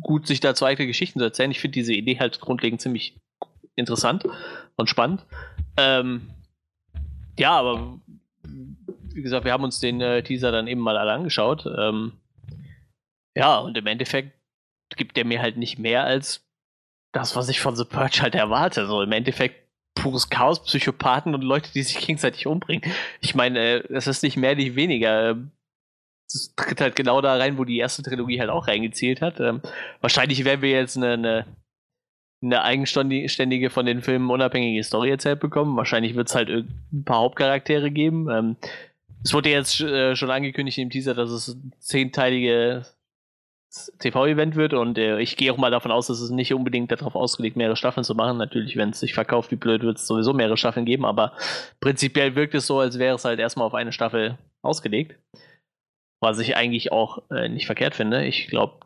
[0.00, 1.50] gut sich dazu eigene Geschichten zu erzählen.
[1.50, 3.16] Ich finde diese Idee halt grundlegend ziemlich
[3.76, 4.24] interessant
[4.76, 5.24] und spannend.
[5.76, 6.30] Ähm,
[7.38, 8.00] ja, aber
[9.12, 11.66] wie gesagt, wir haben uns den äh, Teaser dann eben mal alle angeschaut.
[11.66, 12.12] Ähm,
[13.36, 14.32] ja, und im Endeffekt
[14.96, 16.44] gibt der mir halt nicht mehr als
[17.12, 18.86] das, was ich von The Purge halt erwarte.
[18.86, 22.90] So im Endeffekt pures Chaos, Psychopathen und Leute, die sich gegenseitig umbringen.
[23.20, 25.36] Ich meine, äh, es ist nicht mehr, nicht weniger.
[26.28, 29.40] Es tritt halt genau da rein, wo die erste Trilogie halt auch reingezielt hat.
[29.40, 29.62] Ähm,
[30.00, 31.46] wahrscheinlich werden wir jetzt eine, eine,
[32.42, 35.76] eine eigenständige, von den Filmen unabhängige Story erzählt bekommen.
[35.76, 38.28] Wahrscheinlich wird es halt ein paar Hauptcharaktere geben.
[38.30, 38.56] Ähm,
[39.24, 42.84] es wurde jetzt äh, schon angekündigt im Teaser, dass es zehnteilige
[43.98, 47.14] TV-Event wird und äh, ich gehe auch mal davon aus, dass es nicht unbedingt darauf
[47.14, 48.38] ausgelegt, mehrere Staffeln zu machen.
[48.38, 51.32] Natürlich, wenn es sich verkauft, wie blöd, wird es sowieso mehrere Staffeln geben, aber
[51.80, 55.16] prinzipiell wirkt es so, als wäre es halt erstmal auf eine Staffel ausgelegt.
[56.20, 58.26] Was ich eigentlich auch äh, nicht verkehrt finde.
[58.26, 58.80] Ich glaube,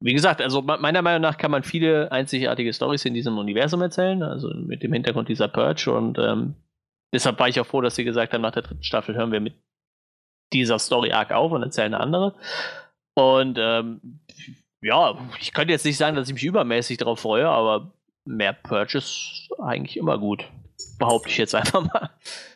[0.00, 4.22] wie gesagt, also meiner Meinung nach kann man viele einzigartige Stories in diesem Universum erzählen,
[4.22, 6.56] also mit dem Hintergrund dieser Purge und ähm,
[7.12, 9.40] deshalb war ich auch froh, dass sie gesagt haben, nach der dritten Staffel hören wir
[9.40, 9.54] mit
[10.52, 12.34] dieser Story-Arc auf und erzählen eine andere.
[13.14, 14.20] Und ähm,
[14.82, 17.92] ja, ich könnte jetzt nicht sagen, dass ich mich übermäßig darauf freue, aber
[18.24, 20.44] mehr Purchase eigentlich immer gut.
[20.98, 22.10] Behaupte ich jetzt einfach mal.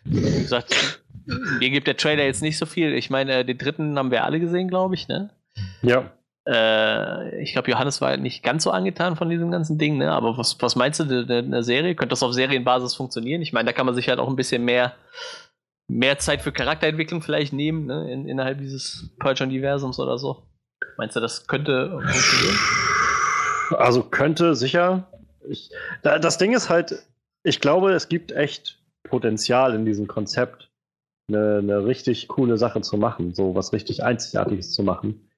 [0.04, 1.00] Wie gesagt,
[1.58, 2.94] mir gibt der Trailer jetzt nicht so viel.
[2.94, 5.30] Ich meine, den dritten haben wir alle gesehen, glaube ich, ne?
[5.82, 6.10] Ja.
[6.48, 10.12] Äh, ich glaube, Johannes war nicht ganz so angetan von diesem ganzen Ding, ne?
[10.12, 11.94] Aber was, was meinst du der, der Serie?
[11.94, 13.42] Könnte das auf Serienbasis funktionieren?
[13.42, 14.94] Ich meine, da kann man sich halt auch ein bisschen mehr
[15.88, 20.42] mehr Zeit für Charakterentwicklung vielleicht nehmen, ne, in, innerhalb dieses Purge-Universums oder so?
[20.98, 22.58] Meinst du, das könnte funktionieren?
[23.70, 25.10] Also könnte sicher.
[25.48, 25.70] Ich,
[26.02, 27.06] da, das Ding ist halt,
[27.42, 30.65] ich glaube, es gibt echt Potenzial in diesem Konzept,
[31.28, 35.28] eine, eine richtig coole Sache zu machen, so was richtig Einzigartiges zu machen.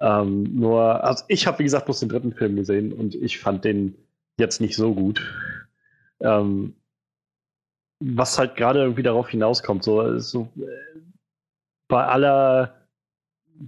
[0.00, 3.64] Ähm, nur, also ich habe wie gesagt bloß den dritten Film gesehen und ich fand
[3.64, 3.96] den
[4.38, 5.22] jetzt nicht so gut.
[6.20, 6.74] Ähm,
[8.00, 9.82] was halt gerade irgendwie darauf hinauskommt.
[9.84, 11.00] So, so äh,
[11.88, 12.74] bei aller,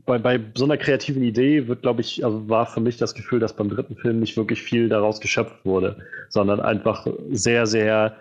[0.04, 3.40] bei, bei so einer kreativen Idee wird, glaube ich, also war für mich das Gefühl,
[3.40, 8.16] dass beim dritten Film nicht wirklich viel daraus geschöpft wurde, sondern einfach sehr, sehr,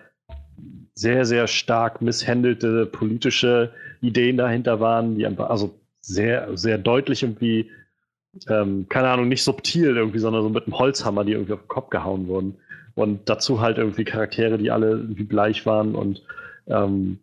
[0.98, 3.70] sehr, sehr stark misshandelte politische
[4.00, 7.70] Ideen dahinter waren, die einfach, also sehr, sehr deutlich irgendwie,
[8.48, 11.68] ähm, keine Ahnung, nicht subtil irgendwie, sondern so mit einem Holzhammer, die irgendwie auf den
[11.68, 12.56] Kopf gehauen wurden.
[12.96, 15.94] Und dazu halt irgendwie Charaktere, die alle irgendwie gleich waren.
[15.94, 16.24] Und
[16.66, 17.20] ähm,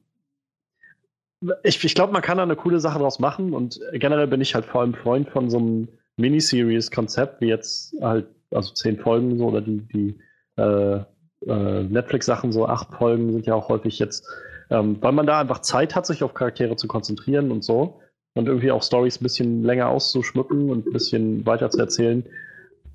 [1.64, 3.54] ich, ich glaube, man kann da eine coole Sache draus machen.
[3.54, 8.28] Und generell bin ich halt vor allem Freund von so einem Miniseries-Konzept, wie jetzt halt,
[8.52, 10.16] also zehn Folgen so oder die, die
[10.56, 11.02] äh,
[11.48, 14.28] äh, Netflix-Sachen, so acht Folgen sind ja auch häufig jetzt,
[14.70, 18.00] ähm, weil man da einfach Zeit hat, sich auf Charaktere zu konzentrieren und so
[18.36, 22.26] und irgendwie auch Stories ein bisschen länger auszuschmücken und ein bisschen weiter zu erzählen.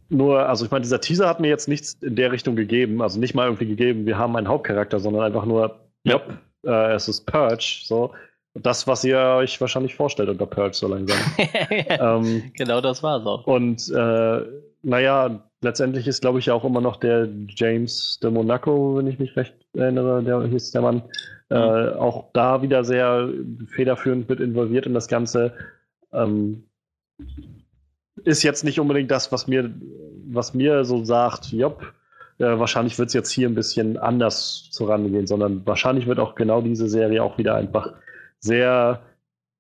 [0.09, 3.19] Nur, also ich meine, dieser Teaser hat mir jetzt nichts in der Richtung gegeben, also
[3.19, 6.21] nicht mal irgendwie gegeben, wir haben einen Hauptcharakter, sondern einfach nur, ja,
[6.65, 8.13] äh, es ist Purge, so.
[8.55, 11.17] Das, was ihr euch wahrscheinlich vorstellt unter Purge so langsam.
[11.39, 13.43] ähm, genau das war so.
[13.45, 14.43] Und äh,
[14.83, 19.19] naja, letztendlich ist, glaube ich, ja auch immer noch der James de Monaco, wenn ich
[19.19, 21.03] mich recht erinnere, der hieß der Mann,
[21.51, 23.29] äh, auch da wieder sehr
[23.67, 25.53] federführend mit involviert in das Ganze.
[26.13, 26.65] Ähm,
[28.25, 29.71] ist jetzt nicht unbedingt das, was mir,
[30.29, 31.93] was mir so sagt, jopp,
[32.39, 36.61] äh, wahrscheinlich wird es jetzt hier ein bisschen anders zurangehen, sondern wahrscheinlich wird auch genau
[36.63, 37.93] diese Serie auch wieder einfach
[38.39, 39.01] sehr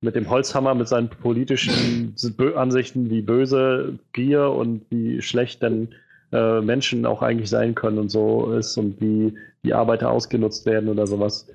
[0.00, 2.14] mit dem Holzhammer, mit seinen politischen
[2.56, 5.88] Ansichten, wie böse Gier und wie schlecht denn
[6.32, 10.88] äh, Menschen auch eigentlich sein können und so ist und wie die Arbeiter ausgenutzt werden
[10.88, 11.48] oder sowas.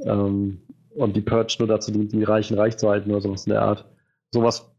[0.00, 0.60] Ähm,
[0.94, 3.62] und die Purge nur dazu dient, die Reichen reich zu halten oder sowas in der
[3.62, 3.86] Art.
[4.32, 4.70] Sowas,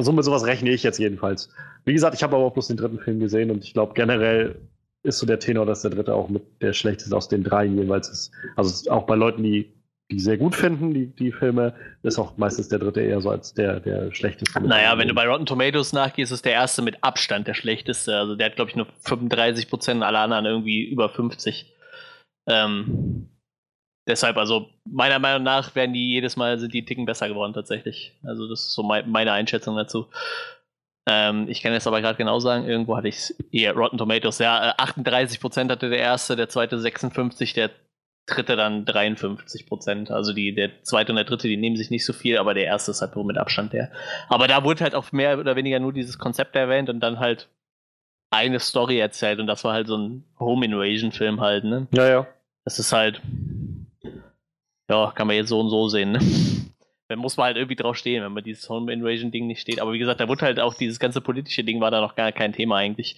[0.00, 1.48] so mit sowas rechne ich jetzt jedenfalls.
[1.84, 4.56] Wie gesagt, ich habe aber auch bloß den dritten Film gesehen und ich glaube generell
[5.02, 8.08] ist so der Tenor, dass der dritte auch mit der schlechteste aus den dreien jeweils
[8.08, 8.32] ist.
[8.56, 9.72] Also auch bei Leuten, die
[10.10, 13.54] die sehr gut finden, die, die Filme, ist auch meistens der dritte eher so als
[13.54, 14.60] der, der schlechteste.
[14.60, 18.16] Naja, wenn du bei Rotten Tomatoes nachgehst, ist der erste mit Abstand der schlechteste.
[18.16, 21.74] Also der hat, glaube ich, nur 35 Prozent, alle anderen irgendwie über 50.
[22.48, 23.30] Ähm,
[24.06, 28.16] deshalb, also meiner Meinung nach werden die jedes Mal sind die Ticken besser geworden tatsächlich.
[28.22, 30.06] Also das ist so mein, meine Einschätzung dazu.
[31.08, 34.74] Ähm, ich kann jetzt aber gerade genau sagen, irgendwo hatte ich hier Rotten Tomatoes, ja,
[34.76, 37.70] 38 Prozent hatte der erste, der zweite 56, der
[38.26, 40.10] dritte dann 53 Prozent.
[40.10, 42.64] Also die, der zweite und der dritte, die nehmen sich nicht so viel, aber der
[42.64, 43.90] erste ist halt nur mit Abstand der.
[44.28, 47.48] Aber da wurde halt auch mehr oder weniger nur dieses Konzept erwähnt und dann halt
[48.30, 51.86] eine Story erzählt und das war halt so ein Home Invasion Film halt, ne?
[51.92, 52.26] Ja, ja.
[52.64, 53.22] Das ist halt,
[54.90, 56.20] ja, kann man jetzt so und so sehen, ne?
[57.08, 59.80] Da muss man halt irgendwie drauf stehen, wenn man dieses Home Invasion Ding nicht steht.
[59.80, 62.32] Aber wie gesagt, da wurde halt auch dieses ganze politische Ding war da noch gar
[62.32, 63.16] kein Thema eigentlich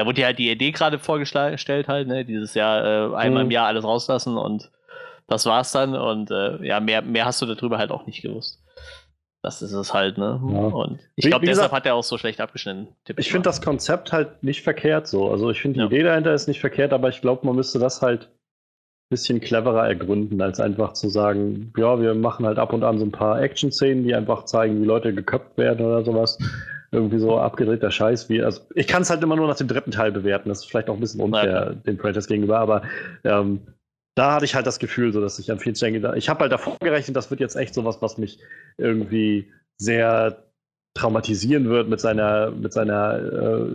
[0.00, 3.48] da wurde ja halt die Idee gerade vorgestellt halt, ne, dieses Jahr äh, einmal mhm.
[3.48, 4.70] im Jahr alles rauslassen und
[5.26, 8.62] das war's dann und äh, ja, mehr, mehr hast du darüber halt auch nicht gewusst.
[9.42, 10.40] Das ist es halt, ne?
[10.52, 10.58] Ja.
[10.58, 12.88] Und ich glaube, deshalb hat er auch so schlecht abgeschnitten.
[13.16, 15.30] Ich finde das Konzept halt nicht verkehrt so.
[15.30, 15.86] Also ich finde die ja.
[15.86, 18.28] Idee dahinter ist nicht verkehrt, aber ich glaube, man müsste das halt
[19.10, 23.04] bisschen cleverer ergründen, als einfach zu sagen, ja, wir machen halt ab und an so
[23.04, 26.38] ein paar Action-Szenen, die einfach zeigen, wie Leute geköpft werden oder sowas
[26.92, 28.42] irgendwie so abgedrehter Scheiß wie.
[28.42, 30.48] Also ich kann es halt immer nur nach dem dritten Teil bewerten.
[30.48, 32.82] Das ist vielleicht auch ein bisschen unfair den Predators gegenüber, aber
[33.24, 33.60] ähm,
[34.14, 36.40] da hatte ich halt das Gefühl, so dass ich an vielen Stellen gedacht, ich habe
[36.40, 38.38] halt davor gerechnet, das wird jetzt echt sowas, was mich
[38.76, 40.44] irgendwie sehr
[40.94, 43.68] traumatisieren wird mit seiner mit seiner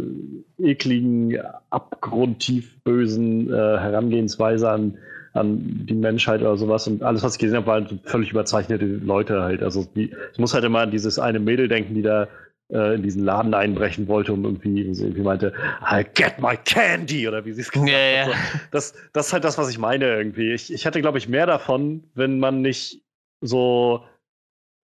[0.59, 4.97] äh, ekligen, abgrundtief bösen äh, Herangehensweise an
[5.35, 6.87] an die Menschheit oder sowas.
[6.87, 9.61] Und alles, was ich gesehen habe, waren völlig überzeichnete Leute halt.
[9.61, 12.27] Also die, ich muss halt immer an dieses eine Mädel denken, die da
[12.71, 17.45] äh, in diesen Laden einbrechen wollte und irgendwie, irgendwie meinte, I get my candy oder
[17.45, 18.27] wie sie es gesagt ja.
[18.27, 18.33] hat.
[18.71, 20.53] Das, das ist halt das, was ich meine irgendwie.
[20.53, 23.03] Ich, ich hätte, glaube ich, mehr davon, wenn man nicht
[23.41, 24.05] so,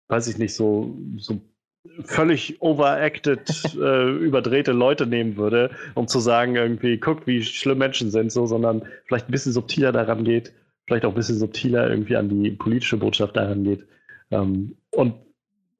[0.07, 1.41] weiß ich nicht, so, so
[2.03, 3.49] völlig overacted,
[3.81, 8.45] äh, überdrehte Leute nehmen würde, um zu sagen, irgendwie, guck, wie schlimm Menschen sind, so,
[8.45, 10.53] sondern vielleicht ein bisschen subtiler daran geht,
[10.85, 13.85] vielleicht auch ein bisschen subtiler irgendwie an die politische Botschaft daran geht.
[14.31, 15.15] Ähm, und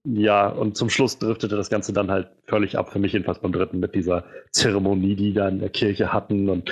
[0.03, 3.51] ja, und zum Schluss driftete das Ganze dann halt völlig ab, für mich jedenfalls beim
[3.51, 6.71] dritten, mit dieser Zeremonie, die da in der Kirche hatten und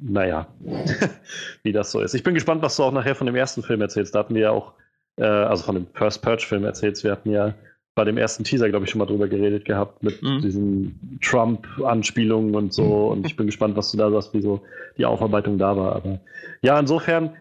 [0.00, 0.46] naja,
[1.62, 2.14] wie das so ist.
[2.14, 4.14] Ich bin gespannt, was du auch nachher von dem ersten Film erzählst.
[4.14, 4.72] Da hatten wir ja auch,
[5.16, 7.04] äh, also von dem First Purge-Film erzählst.
[7.04, 7.54] Wir hatten ja
[7.98, 10.40] bei dem ersten Teaser, glaube ich, schon mal drüber geredet gehabt, mit mhm.
[10.40, 13.08] diesen Trump-Anspielungen und so.
[13.08, 14.62] Und ich bin gespannt, was du da sagst, wie so
[14.98, 15.96] die Aufarbeitung da war.
[15.96, 16.20] Aber
[16.62, 17.36] ja, insofern,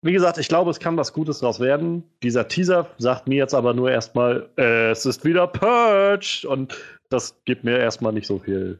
[0.00, 2.04] wie gesagt, ich glaube, es kann was Gutes draus werden.
[2.22, 6.46] Dieser Teaser sagt mir jetzt aber nur erstmal, äh, es ist wieder Purge.
[6.48, 6.78] Und
[7.10, 8.78] das gibt mir erstmal nicht so viel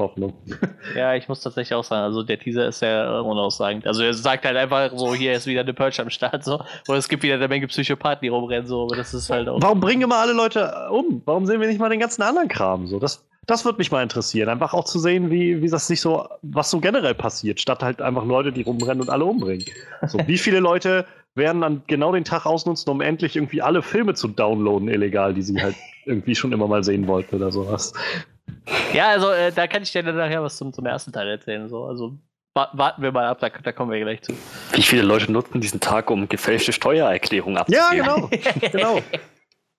[0.00, 0.34] Hoffnung.
[0.96, 3.86] Ja, ich muss tatsächlich auch sagen, also der Teaser ist ja unaussagend.
[3.86, 6.64] Also er sagt halt einfach so, hier ist wieder eine Purge am Start, so.
[6.88, 8.82] Und es gibt wieder eine Menge Psychopathen, die rumrennen, so.
[8.82, 9.62] Aber das ist halt auch.
[9.62, 11.22] Warum bringen immer alle Leute um?
[11.26, 12.98] Warum sehen wir nicht mal den ganzen anderen Kram so?
[12.98, 14.48] Das, das würde mich mal interessieren.
[14.48, 18.02] Einfach auch zu sehen, wie, wie das sich so, was so generell passiert, statt halt
[18.02, 19.64] einfach Leute, die rumrennen und alle umbringen.
[20.08, 24.14] So, wie viele Leute werden dann genau den Tag ausnutzen, um endlich irgendwie alle Filme
[24.14, 27.92] zu downloaden, illegal, die sie halt irgendwie schon immer mal sehen wollten oder sowas.
[28.92, 31.68] Ja, also äh, da kann ich dir dann nachher was zum, zum ersten Teil erzählen.
[31.68, 31.84] So.
[31.84, 32.18] Also
[32.54, 34.32] warten wir mal ab, da, da, kommen wir gleich zu.
[34.72, 37.86] Wie viele Leute nutzen diesen Tag, um gefälschte Steuererklärungen abzugeben?
[37.96, 38.30] Ja, genau.
[38.72, 39.00] genau.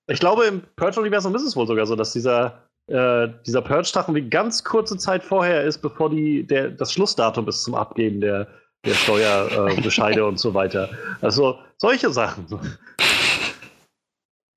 [0.08, 4.30] Ich glaube, im Purge-Universum ist es wohl sogar so, dass dieser äh, dieser Purge-Tag irgendwie
[4.30, 8.48] ganz kurze Zeit vorher ist, bevor die, der, das Schlussdatum ist zum Abgeben der,
[8.86, 10.90] der Steuerbescheide äh, und so weiter.
[11.22, 12.48] Also solche Sachen.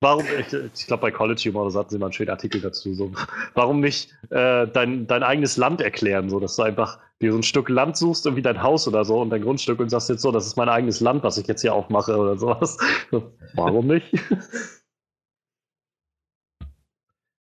[0.01, 2.95] Warum, ich, ich glaube, bei College Humor hatten sie mal einen schönen Artikel dazu.
[2.95, 3.13] So,
[3.55, 7.43] warum nicht äh, dein, dein eigenes Land erklären, so dass du einfach dir so ein
[7.43, 10.31] Stück Land suchst, irgendwie dein Haus oder so und dein Grundstück und sagst jetzt so,
[10.31, 12.77] das ist mein eigenes Land, was ich jetzt hier aufmache oder sowas.
[13.55, 14.13] Warum nicht?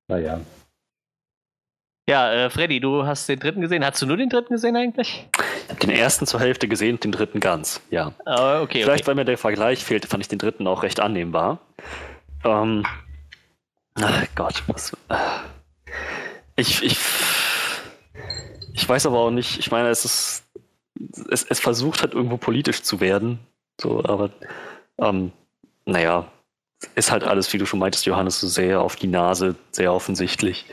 [0.08, 0.40] naja.
[2.08, 3.84] Ja, äh, Freddy, du hast den dritten gesehen.
[3.84, 5.26] Hast du nur den dritten gesehen eigentlich?
[5.64, 8.08] Ich habe den ersten zur Hälfte gesehen, den dritten ganz, ja.
[8.26, 9.06] Uh, okay, Vielleicht, okay.
[9.06, 11.60] weil mir der Vergleich fehlte, fand ich den dritten auch recht annehmbar.
[12.44, 12.84] Ähm,
[13.94, 14.92] ach Gott, was.
[15.08, 15.16] Äh,
[16.56, 16.98] ich, ich,
[18.72, 20.44] ich weiß aber auch nicht, ich meine, es ist.
[21.28, 23.40] Es, es versucht halt irgendwo politisch zu werden.
[23.80, 24.30] So, aber
[24.98, 25.32] ähm,
[25.84, 26.30] naja,
[26.94, 30.66] ist halt alles, wie du schon meintest, Johannes, so sehr auf die Nase, sehr offensichtlich.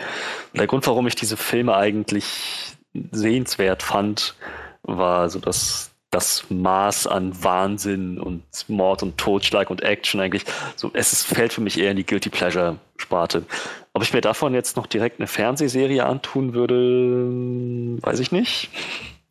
[0.54, 2.78] Und der Grund, warum ich diese Filme eigentlich
[3.12, 4.36] sehenswert fand,
[4.84, 10.44] war so das, das Maß an Wahnsinn und Mord und Totschlag und Action eigentlich.
[10.76, 13.46] So, es ist, fällt für mich eher in die Guilty Pleasure-Sparte.
[13.94, 18.70] Ob ich mir davon jetzt noch direkt eine Fernsehserie antun würde, weiß ich nicht.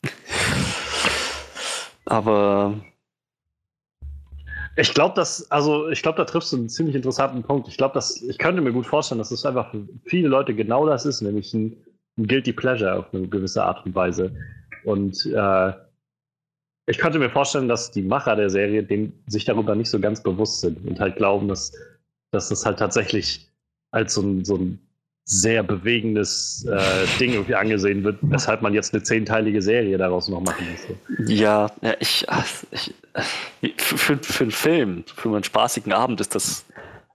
[2.07, 2.75] Aber
[4.77, 7.69] Ich glaube, dass, also ich glaube, da triffst du einen ziemlich interessanten Punkt.
[7.69, 10.87] Ich glaube, dass, ich könnte mir gut vorstellen, dass es einfach für viele Leute genau
[10.87, 11.77] das ist, nämlich ein,
[12.17, 14.35] ein Guilty Pleasure auf eine gewisse Art und Weise.
[14.85, 15.73] Und äh,
[16.91, 20.23] ich könnte mir vorstellen, dass die Macher der Serie dem, sich darüber nicht so ganz
[20.23, 21.73] bewusst sind und halt glauben, dass,
[22.33, 23.49] dass das halt tatsächlich
[23.93, 24.79] als so ein, so ein
[25.25, 30.41] sehr bewegendes äh, Ding irgendwie angesehen wird, weshalb man jetzt eine zehnteilige Serie daraus noch
[30.41, 31.33] machen müsste.
[31.33, 32.27] Ja, ja ich,
[33.61, 36.65] ich für, für einen Film, für einen spaßigen Abend ist das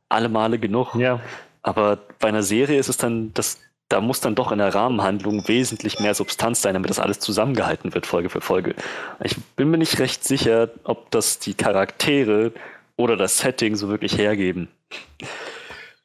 [0.07, 0.95] alle Male genug.
[0.95, 1.19] Ja.
[1.61, 3.59] Aber bei einer Serie ist es dann, das,
[3.89, 7.93] da muss dann doch in der Rahmenhandlung wesentlich mehr Substanz sein, damit das alles zusammengehalten
[7.93, 8.75] wird, Folge für Folge.
[9.23, 12.51] Ich bin mir nicht recht sicher, ob das die Charaktere
[12.97, 14.69] oder das Setting so wirklich hergeben.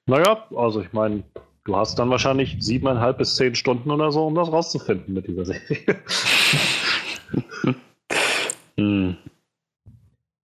[0.07, 1.23] Naja, also ich meine,
[1.65, 5.47] du hast dann wahrscheinlich siebeneinhalb bis zehn Stunden oder so, um das rauszufinden mit dieser
[5.47, 6.03] Serie.
[8.77, 9.17] hm.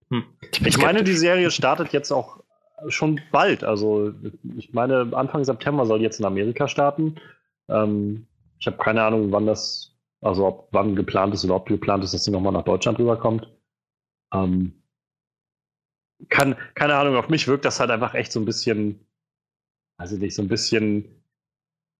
[0.09, 0.23] Hm.
[0.65, 2.39] Ich meine, die Serie startet jetzt auch
[2.87, 3.63] schon bald.
[3.63, 4.13] Also
[4.57, 7.15] ich meine, Anfang September soll jetzt in Amerika starten.
[7.69, 8.27] Ähm,
[8.59, 12.13] ich habe keine Ahnung, wann das, also ob wann geplant ist oder ob geplant ist,
[12.13, 13.51] dass sie nochmal nach Deutschland rüberkommt.
[14.33, 14.73] Ähm,
[16.29, 19.05] kann, keine Ahnung, auf mich wirkt das halt einfach echt so ein bisschen,
[19.99, 21.05] weiß ich nicht, so ein bisschen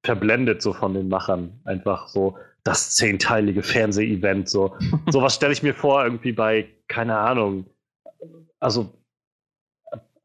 [0.04, 1.60] verblendet so von den Machern.
[1.66, 4.50] Einfach so das zehnteilige Fernseh-Event.
[4.50, 4.76] So.
[5.10, 7.66] Sowas stelle ich mir vor, irgendwie bei, keine Ahnung,
[8.60, 8.94] also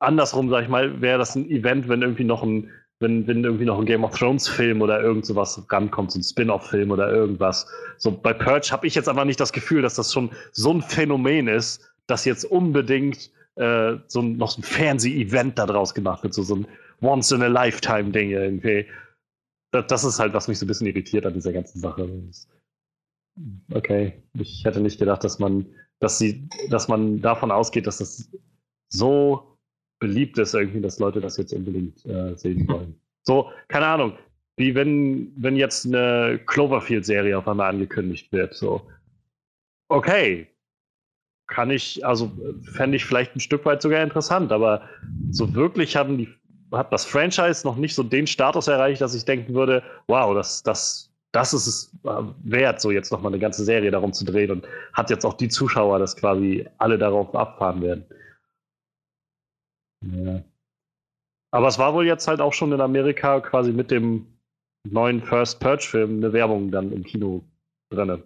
[0.03, 3.65] andersrum, sag ich mal, wäre das ein Event, wenn irgendwie noch ein, wenn, wenn irgendwie
[3.65, 7.67] noch ein Game of Thrones Film oder irgend sowas rankommt, so ein Spin-off-Film oder irgendwas.
[7.99, 10.83] So bei Purge habe ich jetzt aber nicht das Gefühl, dass das schon so ein
[10.83, 16.35] Phänomen ist, dass jetzt unbedingt äh, so ein, noch so ein Fernseh-Event daraus gemacht wird,
[16.35, 16.67] so, so ein
[17.01, 18.87] Once-in-a-Lifetime-Ding irgendwie.
[19.73, 22.09] Das, das ist halt, was mich so ein bisschen irritiert an dieser ganzen Sache.
[23.73, 25.67] Okay, ich hätte nicht gedacht, dass man,
[26.01, 28.31] dass sie, dass man davon ausgeht, dass das
[28.89, 29.52] so
[30.03, 32.97] beliebt ist irgendwie, dass Leute das jetzt unbedingt äh, sehen wollen.
[33.23, 34.15] So, keine Ahnung,
[34.57, 38.53] wie wenn, wenn jetzt eine Cloverfield-Serie auf einmal angekündigt wird.
[38.53, 38.83] So,
[39.89, 40.49] okay,
[41.47, 42.33] kann ich, also
[42.65, 44.89] fände ich vielleicht ein Stück weit sogar interessant, aber
[45.31, 46.29] so wirklich haben die,
[46.73, 50.65] hat das Franchise noch nicht so den Status erreicht, dass ich denken würde, wow, das,
[50.65, 51.97] das, das ist es
[52.43, 55.49] wert, so jetzt nochmal eine ganze Serie darum zu drehen und hat jetzt auch die
[55.49, 58.05] Zuschauer, dass quasi alle darauf abfahren werden.
[60.03, 60.43] Ja.
[61.53, 64.27] Aber es war wohl jetzt halt auch schon in Amerika quasi mit dem
[64.89, 67.45] neuen First Purge-Film eine Werbung dann im Kino
[67.91, 68.23] drin.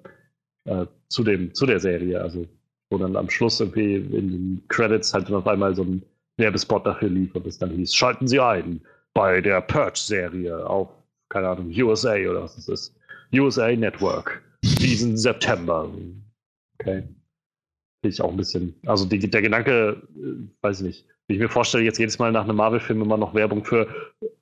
[0.64, 2.20] Äh, zu, zu der Serie.
[2.20, 2.46] Also,
[2.90, 6.02] wo dann am Schluss irgendwie in den Credits halt auf einmal so ein
[6.38, 8.80] Werbespot dafür lief und es dann hieß: Schalten Sie ein
[9.12, 10.88] bei der Purge-Serie auf,
[11.28, 12.96] keine Ahnung, USA oder was es ist.
[13.34, 14.42] USA Network.
[14.62, 15.90] Diesen September.
[16.78, 17.02] Okay.
[17.02, 18.74] Finde ich auch ein bisschen.
[18.86, 22.32] Also die, der Gedanke, äh, weiß ich nicht wie ich mir vorstelle, jetzt jedes Mal
[22.32, 23.88] nach einem Marvel-Film immer noch Werbung für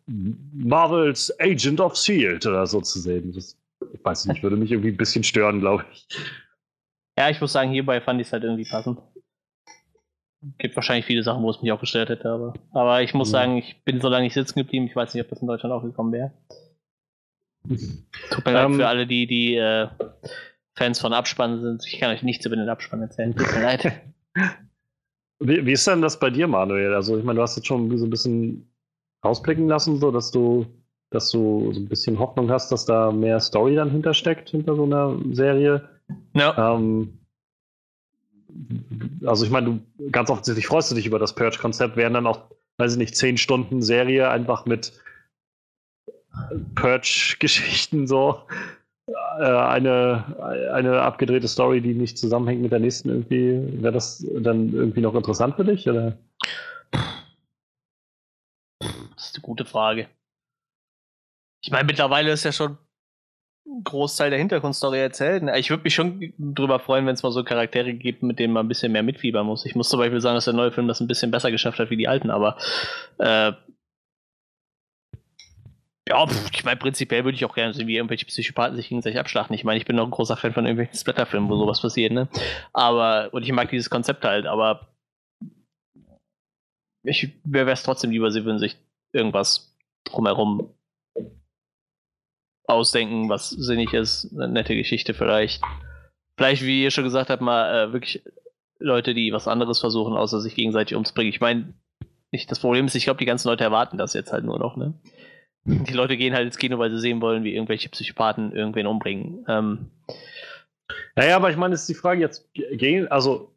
[0.06, 2.48] Marvels Agent of S.H.I.E.L.D.
[2.48, 3.32] oder so zu sehen.
[3.32, 3.56] Das,
[3.92, 6.06] ich weiß nicht, würde mich irgendwie ein bisschen stören, glaube ich.
[7.18, 8.98] Ja, ich muss sagen, hierbei fand ich es halt irgendwie passend.
[10.58, 13.32] Gibt wahrscheinlich viele Sachen, wo es mich auch gestört hätte, aber, aber ich muss mhm.
[13.32, 15.72] sagen, ich bin so lange nicht sitzen geblieben, ich weiß nicht, ob das in Deutschland
[15.72, 16.32] auch gekommen wäre.
[18.30, 19.88] Tut mir leid um, für alle, die, die äh,
[20.76, 21.86] Fans von Abspann sind.
[21.86, 23.34] Ich kann euch nichts über den Abspann erzählen.
[23.34, 23.92] Tut mir leid.
[25.46, 26.94] Wie, wie, ist denn das bei dir, Manuel?
[26.94, 28.68] Also, ich meine, du hast jetzt schon so ein bisschen
[29.22, 30.66] ausblicken lassen, so dass du,
[31.10, 34.84] dass du so ein bisschen Hoffnung hast, dass da mehr Story dann hintersteckt, hinter so
[34.84, 35.88] einer Serie.
[36.34, 36.74] Ja.
[36.74, 37.18] Ähm,
[39.24, 41.96] also, ich meine, du ganz offensichtlich freust du dich über das Purge-Konzept.
[41.96, 44.92] Wären dann auch weiß ich nicht, 10 Stunden Serie einfach mit
[46.74, 48.42] Purge-Geschichten so.
[49.38, 53.82] Äh, eine, eine abgedrehte Story, die nicht zusammenhängt mit der nächsten irgendwie.
[53.82, 55.88] Wäre das dann irgendwie noch interessant für dich?
[55.88, 56.16] Oder?
[58.80, 60.08] Das ist eine gute Frage.
[61.62, 62.76] Ich meine, mittlerweile ist ja schon
[63.66, 65.42] ein Großteil der Hintergrundstory erzählt.
[65.56, 68.66] Ich würde mich schon drüber freuen, wenn es mal so Charaktere gibt, mit denen man
[68.66, 69.64] ein bisschen mehr mitfiebern muss.
[69.64, 71.88] Ich muss zum Beispiel sagen, dass der neue Film das ein bisschen besser geschafft hat
[71.90, 72.58] wie die alten, aber
[73.18, 73.52] äh,
[76.08, 79.54] ja, ich meine, prinzipiell würde ich auch gerne sehen, wie irgendwelche Psychopathen sich gegenseitig abschlachten.
[79.54, 82.28] Ich meine, ich bin noch ein großer Fan von irgendwelchen Splatterfilmen, wo sowas passiert, ne?
[82.72, 84.94] Aber, und ich mag dieses Konzept halt, aber
[87.04, 88.76] ich wäre es trotzdem lieber, sie würden sich
[89.12, 89.74] irgendwas
[90.04, 90.74] drumherum
[92.66, 95.62] ausdenken, was sinnig ist, eine nette Geschichte vielleicht.
[96.36, 98.22] Vielleicht, wie ihr schon gesagt habt, mal äh, wirklich
[98.78, 101.32] Leute, die was anderes versuchen, außer sich gegenseitig umzubringen.
[101.32, 101.74] Ich meine,
[102.48, 104.94] das Problem ist, ich glaube, die ganzen Leute erwarten das jetzt halt nur noch, ne?
[105.64, 109.44] Die Leute gehen halt ins Kino, weil sie sehen wollen, wie irgendwelche Psychopathen irgendwen umbringen.
[109.48, 109.90] Ähm,
[111.16, 112.46] naja, aber ich meine, ist die Frage jetzt,
[113.10, 113.54] also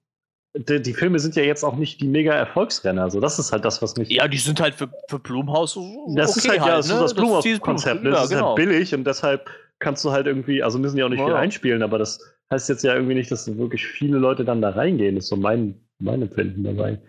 [0.56, 3.04] die, die, Filme sind ja jetzt auch nicht die mega Erfolgsrenner.
[3.04, 4.10] Also das ist halt das, was mich.
[4.10, 5.74] Ja, die sind halt für, für Blumhaus.
[6.16, 7.02] Das okay ist halt, halt ja ne?
[7.02, 8.06] das Blumhaus-Konzept.
[8.06, 8.48] Das, das ist genau.
[8.48, 11.26] halt billig und deshalb kannst du halt irgendwie, also müssen ja auch nicht ja.
[11.26, 12.20] viel einspielen, aber das
[12.52, 15.16] heißt jetzt ja irgendwie nicht, dass wirklich viele Leute dann da reingehen.
[15.16, 17.00] Das ist so mein, mein Empfinden dabei.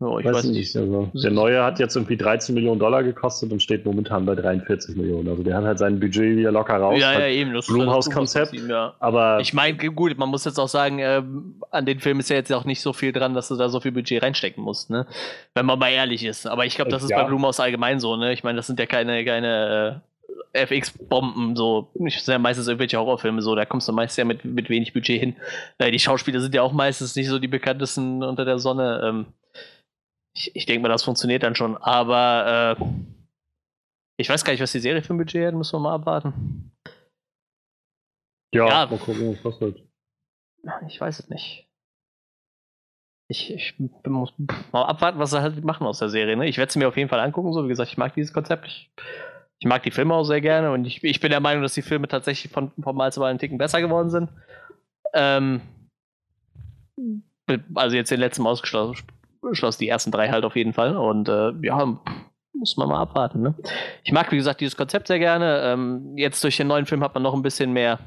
[0.00, 0.76] Ja, ich weiß, weiß nicht.
[0.76, 4.96] Also, der neue hat jetzt irgendwie 13 Millionen Dollar gekostet und steht momentan bei 43
[4.96, 5.28] Millionen.
[5.28, 7.00] Also der hat halt sein Budget wieder locker raus.
[7.00, 7.52] Ja, ja, halt eben.
[7.52, 8.54] Das Blumhaus-Konzept.
[8.68, 8.94] Ja.
[9.00, 11.22] Aber ich meine, gut, man muss jetzt auch sagen, äh,
[11.72, 13.80] an den Film ist ja jetzt auch nicht so viel dran, dass du da so
[13.80, 15.06] viel Budget reinstecken musst, ne?
[15.54, 16.46] Wenn man mal ehrlich ist.
[16.46, 17.20] Aber ich glaube, das ist ja.
[17.22, 18.32] bei Blumhaus allgemein so, ne?
[18.32, 20.02] Ich meine, das sind ja keine, keine
[20.52, 21.90] äh, FX-Bomben, so.
[22.06, 23.56] Ich sind ja meistens irgendwelche Horrorfilme, so.
[23.56, 25.34] Da kommst du meistens ja mit, mit wenig Budget hin.
[25.78, 29.00] Äh, die Schauspieler sind ja auch meistens nicht so die bekanntesten unter der Sonne.
[29.04, 29.26] Ähm,
[30.38, 31.76] ich, ich denke mal, das funktioniert dann schon.
[31.76, 32.84] Aber äh,
[34.16, 35.54] ich weiß gar nicht, was die Serie für ein Budget hat.
[35.54, 36.72] Müssen wir mal abwarten.
[38.54, 39.82] Ja, ja mal gucken, was kostet.
[40.86, 41.68] Ich weiß es nicht.
[43.30, 44.32] Ich, ich muss
[44.72, 46.36] mal abwarten, was sie halt machen aus der Serie.
[46.36, 46.48] Ne?
[46.48, 47.52] Ich werde sie mir auf jeden Fall angucken.
[47.52, 48.66] So wie gesagt, ich mag dieses Konzept.
[48.66, 48.90] Ich,
[49.58, 51.82] ich mag die Filme auch sehr gerne und ich, ich bin der Meinung, dass die
[51.82, 54.30] Filme tatsächlich von, von Mal zu Mal einen Ticken besser geworden sind.
[55.12, 55.60] Ähm,
[57.74, 59.04] also jetzt den letzten ausgeschlossen,
[59.52, 60.96] schloss die ersten drei halt auf jeden Fall.
[60.96, 61.98] Und äh, ja,
[62.54, 63.42] muss man mal abwarten.
[63.42, 63.54] Ne?
[64.04, 65.62] Ich mag, wie gesagt, dieses Konzept sehr gerne.
[65.64, 67.98] Ähm, jetzt durch den neuen Film hat man noch ein bisschen mehr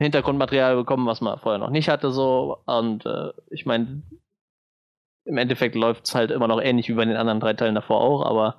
[0.00, 2.10] Hintergrundmaterial bekommen, was man vorher noch nicht hatte.
[2.10, 2.58] So.
[2.66, 4.02] Und äh, ich meine,
[5.24, 8.00] im Endeffekt läuft es halt immer noch ähnlich wie bei den anderen drei Teilen davor
[8.00, 8.56] auch, aber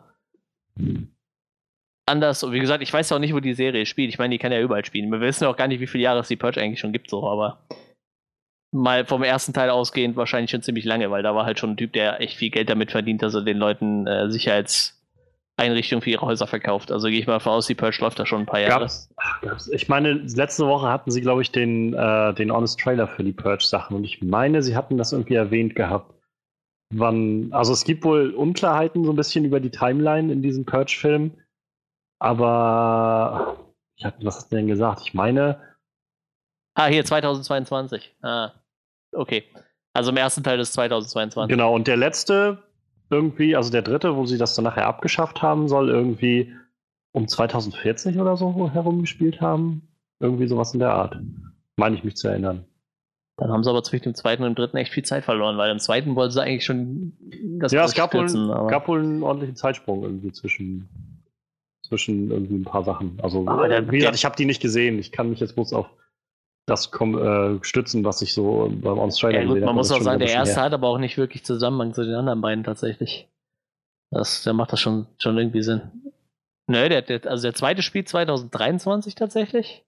[2.06, 2.44] anders.
[2.44, 4.10] Und wie gesagt, ich weiß ja auch nicht, wo die Serie spielt.
[4.10, 5.12] Ich meine, die kann ja überall spielen.
[5.12, 7.28] Wir wissen auch gar nicht, wie viele Jahre es die Purge eigentlich schon gibt, so,
[7.28, 7.60] aber
[8.74, 11.78] mal vom ersten Teil ausgehend wahrscheinlich schon ziemlich lange, weil da war halt schon ein
[11.78, 16.26] Typ, der echt viel Geld damit verdient, dass er den Leuten äh, Sicherheitseinrichtungen für ihre
[16.26, 16.92] Häuser verkauft.
[16.92, 18.82] Also gehe ich mal voraus, die Purge läuft da schon ein paar Jahre.
[18.82, 19.10] Gab's,
[19.42, 23.24] gab's, ich meine, letzte Woche hatten sie, glaube ich, den, äh, den Honest Trailer für
[23.24, 26.14] die Purge-Sachen und ich meine, sie hatten das irgendwie erwähnt gehabt.
[26.96, 31.32] Wann, also es gibt wohl Unklarheiten so ein bisschen über die Timeline in diesem Purge-Film,
[32.20, 33.58] aber
[33.96, 35.02] ich hab, was hast du denn gesagt?
[35.04, 35.60] Ich meine.
[36.76, 38.16] Ah, hier 2022.
[38.22, 38.52] Ah.
[39.14, 39.44] Okay.
[39.94, 41.50] Also im ersten Teil des 2022.
[41.50, 42.64] Genau, und der letzte
[43.10, 46.54] irgendwie, also der dritte, wo sie das dann nachher abgeschafft haben, soll irgendwie
[47.12, 49.88] um 2040 oder so herum gespielt haben.
[50.20, 51.18] Irgendwie sowas in der Art.
[51.78, 52.66] Meine ich mich zu erinnern.
[53.38, 55.72] Dann haben sie aber zwischen dem zweiten und dem dritten echt viel Zeit verloren, weil
[55.72, 57.14] im zweiten wollten sie eigentlich schon
[57.60, 58.28] das Ja, es gab wohl,
[58.68, 60.88] gab wohl einen ordentlichen Zeitsprung irgendwie zwischen,
[61.88, 63.20] zwischen irgendwie ein paar Sachen.
[63.22, 65.00] Also, der, wie gesagt, ich habe die nicht gesehen.
[65.00, 65.88] Ich kann mich jetzt bloß auf
[66.66, 70.30] das äh, stützen, was ich so beim On-Straight ja, gut, Man muss auch sagen, der
[70.30, 70.64] erste her.
[70.64, 73.28] hat aber auch nicht wirklich Zusammenhang zu den anderen beiden tatsächlich.
[74.12, 75.82] Das, der macht das schon, schon irgendwie Sinn.
[76.68, 79.84] Nö, der, der, also der zweite spielt 2023 tatsächlich.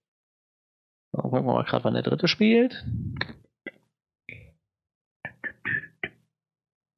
[1.14, 2.86] Dann gucken wir mal gerade, wann der dritte spielt.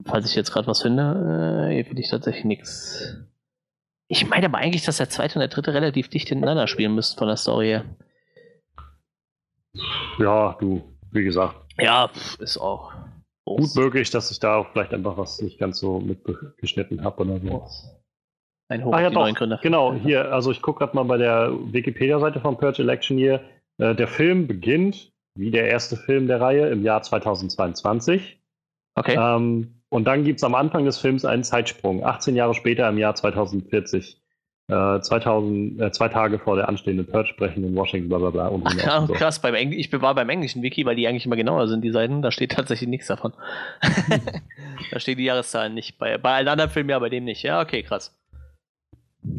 [0.05, 3.17] Falls ich jetzt gerade was finde, äh, hier finde ich tatsächlich nichts.
[4.07, 7.19] Ich meine aber eigentlich, dass der zweite und der dritte relativ dicht hintereinander spielen müssten
[7.19, 7.85] von der Story her.
[10.17, 10.81] Ja, du,
[11.11, 11.55] wie gesagt.
[11.79, 12.93] Ja, ist auch.
[13.45, 17.65] Gut möglich, dass ich da vielleicht einfach was nicht ganz so mitgeschnitten habe oder so.
[18.69, 22.41] Ein Hoch Ach, ja, doch, Genau, hier, also ich gucke gerade mal bei der Wikipedia-Seite
[22.41, 23.41] von Purge Election hier.
[23.77, 28.41] Äh, der Film beginnt, wie der erste Film der Reihe, im Jahr 2022.
[28.95, 29.15] Okay.
[29.17, 32.97] Ähm, und dann gibt es am Anfang des Films einen Zeitsprung, 18 Jahre später im
[32.97, 34.21] Jahr 2040.
[34.69, 38.47] äh, 2000, äh, zwei Tage vor der anstehenden Purge sprechen in Washington, bla bla bla.
[38.47, 39.13] Und Ach, so.
[39.13, 41.91] krass, beim Engl ich war beim englischen Wiki, weil die eigentlich immer genauer sind, die
[41.91, 42.21] Seiten.
[42.21, 43.33] Da steht tatsächlich nichts davon.
[44.91, 45.97] da stehen die Jahreszahlen nicht.
[45.97, 47.43] Bei, bei allen anderen Filmen ja, bei dem nicht.
[47.43, 48.13] Ja, okay, krass.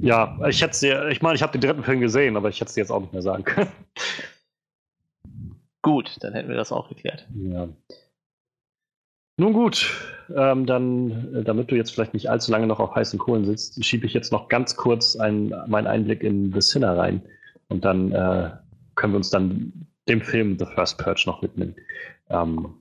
[0.00, 2.68] Ja, ich hätte dir, ich meine, ich habe den dritten Film gesehen, aber ich hätte
[2.68, 3.70] es dir jetzt auch nicht mehr sagen können.
[5.82, 7.26] Gut, dann hätten wir das auch geklärt.
[7.34, 7.68] Ja.
[9.40, 9.88] Nun gut,
[10.34, 13.82] ähm, dann, äh, damit du jetzt vielleicht nicht allzu lange noch auf heißen Kohlen sitzt,
[13.84, 17.22] schiebe ich jetzt noch ganz kurz einen, meinen Einblick in The Sinner rein.
[17.68, 18.50] Und dann äh,
[18.96, 19.72] können wir uns dann
[20.08, 21.76] dem Film The First Purge noch widmen.
[22.30, 22.74] Ähm,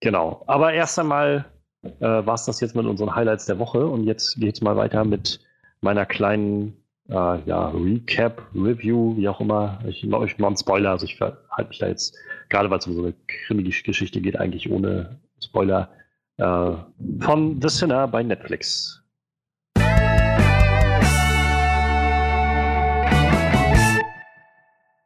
[0.00, 0.44] genau.
[0.46, 1.46] Aber erst einmal
[1.82, 3.84] äh, war es das jetzt mit unseren Highlights der Woche.
[3.84, 5.40] Und jetzt geht es mal weiter mit
[5.80, 6.76] meiner kleinen
[7.08, 9.80] äh, ja, Recap, Review, wie auch immer.
[9.88, 12.16] Ich mache euch mal einen Spoiler, also ich halte mich da jetzt,
[12.50, 15.90] gerade weil es um so eine Krimi-Geschichte geht, eigentlich ohne Spoiler
[16.38, 16.72] äh,
[17.20, 19.00] von The Sinner bei Netflix.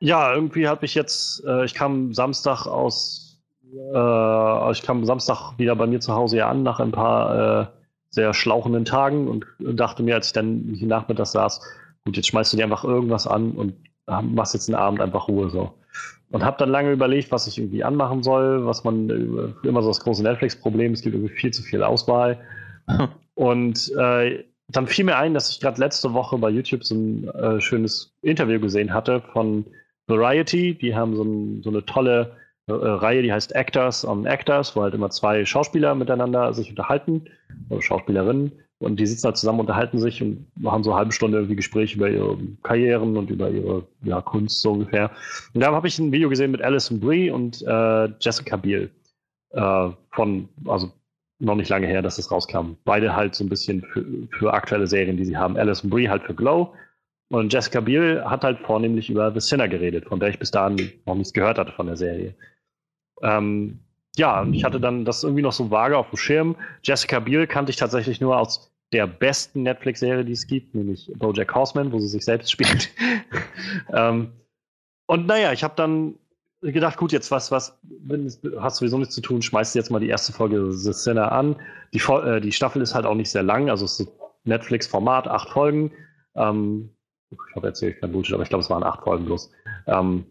[0.01, 3.41] Ja, irgendwie habe ich jetzt, äh, ich kam Samstag aus,
[3.73, 7.67] äh, ich kam Samstag wieder bei mir zu Hause an nach ein paar äh,
[8.11, 11.61] sehr schlauchenden Tagen und dachte mir, als ich dann hier nachmittags saß,
[12.05, 13.75] gut, jetzt schmeißt du dir einfach irgendwas an und
[14.07, 15.75] machst jetzt einen Abend einfach Ruhe so.
[16.31, 19.89] Und habe dann lange überlegt, was ich irgendwie anmachen soll, was man äh, immer so
[19.89, 22.39] das große Netflix-Problem, es gibt irgendwie viel zu viel Auswahl.
[23.35, 27.29] Und äh, dann fiel mir ein, dass ich gerade letzte Woche bei YouTube so ein
[27.29, 29.65] äh, schönes Interview gesehen hatte von
[30.07, 30.75] Variety.
[30.75, 32.37] Die haben so, ein, so eine tolle
[32.67, 37.25] äh, Reihe, die heißt Actors on Actors, wo halt immer zwei Schauspieler miteinander sich unterhalten,
[37.71, 38.53] oder Schauspielerinnen.
[38.81, 41.97] Und die sitzen halt zusammen, unterhalten sich und haben so eine halbe Stunde irgendwie Gespräche
[41.97, 45.11] über ihre Karrieren und über ihre ja, Kunst so ungefähr.
[45.53, 48.91] Und da habe ich ein Video gesehen mit Alison Brie und äh, Jessica Biel.
[49.51, 50.93] Äh, von, also
[51.41, 52.77] noch nicht lange her, dass das rauskam.
[52.85, 54.05] Beide halt so ein bisschen für,
[54.39, 55.57] für aktuelle Serien, die sie haben.
[55.57, 56.73] Alison Brie halt für Glow
[57.31, 60.93] und Jessica Biel hat halt vornehmlich über The Sinner geredet, von der ich bis dahin
[61.05, 62.35] noch nichts gehört hatte von der Serie.
[63.23, 63.81] Ähm,
[64.17, 66.57] ja, und ich hatte dann das irgendwie noch so vage auf dem Schirm.
[66.83, 71.55] Jessica Biel kannte ich tatsächlich nur aus der besten Netflix-Serie, die es gibt, nämlich BoJack
[71.55, 72.90] Horseman, wo sie sich selbst spielt.
[73.93, 74.32] ähm,
[75.06, 76.15] und naja, ich habe dann
[76.60, 77.78] gedacht, gut, jetzt was, was,
[78.59, 81.56] hast sowieso nichts zu tun, schmeißt jetzt mal die erste Folge The Sinner an.
[81.93, 84.12] Die, äh, die Staffel ist halt auch nicht sehr lang, also es ist
[84.44, 85.93] Netflix-Format, acht Folgen.
[86.35, 86.90] Ähm,
[87.31, 89.51] ich hoffe, erzähle ich kein Bullshit, aber ich glaube, es waren acht Folgen bloß.
[89.86, 90.24] Ähm,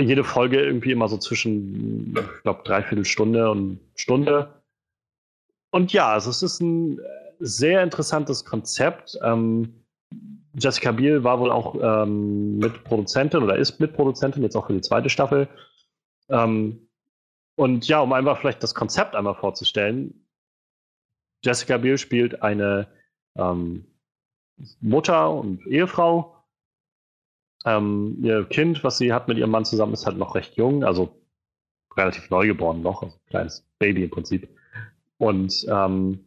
[0.00, 4.63] jede Folge irgendwie immer so zwischen, ich glaube, dreiviertel Stunde und Stunde.
[5.74, 7.00] Und ja, also es ist ein
[7.40, 9.18] sehr interessantes Konzept.
[9.24, 9.84] Ähm,
[10.56, 15.10] Jessica Biel war wohl auch ähm, Mitproduzentin oder ist Mitproduzentin, jetzt auch für die zweite
[15.10, 15.48] Staffel.
[16.28, 16.88] Ähm,
[17.56, 20.28] und ja, um einfach vielleicht das Konzept einmal vorzustellen.
[21.44, 22.86] Jessica Biel spielt eine
[23.36, 23.84] ähm,
[24.80, 26.36] Mutter und Ehefrau,
[27.64, 30.84] ähm, ihr Kind, was sie hat mit ihrem Mann zusammen, ist halt noch recht jung,
[30.84, 31.20] also
[31.96, 34.53] relativ neugeboren noch, also ein kleines Baby im Prinzip.
[35.24, 36.26] Und ähm,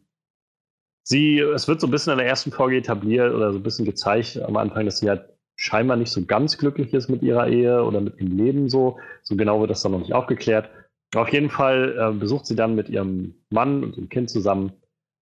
[1.04, 3.86] sie, es wird so ein bisschen in der ersten Folge etabliert oder so ein bisschen
[3.86, 7.84] gezeigt am Anfang, dass sie halt scheinbar nicht so ganz glücklich ist mit ihrer Ehe
[7.84, 8.98] oder mit dem Leben so.
[9.22, 10.72] So genau wird das dann noch nicht aufgeklärt.
[11.16, 14.74] Auf jeden Fall äh, besucht sie dann mit ihrem Mann und dem Kind zusammen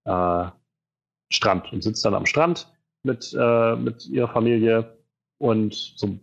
[0.05, 0.45] äh,
[1.29, 2.73] Strand und sitzt dann am Strand
[3.03, 4.97] mit, äh, mit ihrer Familie
[5.37, 6.17] und so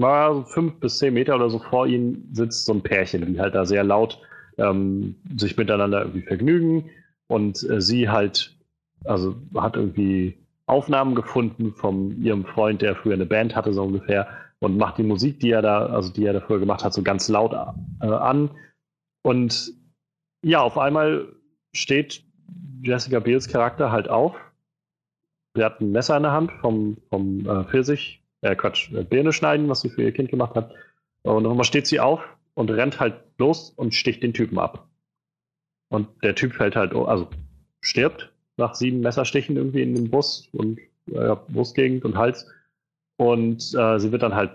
[0.00, 3.54] mal fünf bis zehn Meter oder so vor ihnen sitzt so ein Pärchen, die halt
[3.54, 4.20] da sehr laut
[4.58, 6.90] ähm, sich miteinander irgendwie vergnügen.
[7.28, 8.56] Und äh, sie halt,
[9.04, 10.36] also hat irgendwie
[10.66, 14.28] Aufnahmen gefunden von ihrem Freund, der früher eine Band hatte, so ungefähr,
[14.60, 17.02] und macht die Musik, die er da, also die er da früher gemacht hat, so
[17.02, 17.52] ganz laut
[18.00, 18.50] äh, an.
[19.22, 19.72] Und
[20.42, 21.28] ja, auf einmal
[21.72, 22.24] steht
[22.82, 24.34] Jessica Biels Charakter halt auf.
[25.54, 29.32] Sie hat ein Messer in der Hand vom, vom äh, Pfirsich, äh, Quatsch, äh, Birne
[29.32, 30.72] schneiden, was sie für ihr Kind gemacht hat.
[31.22, 32.20] Und nochmal steht sie auf
[32.58, 34.88] und rennt halt los und sticht den Typen ab.
[35.90, 37.28] Und der Typ fällt halt, also
[37.80, 42.50] stirbt nach sieben Messerstichen irgendwie in den Bus und äh, Brustgegend und Hals.
[43.16, 44.50] Und äh, sie wird dann halt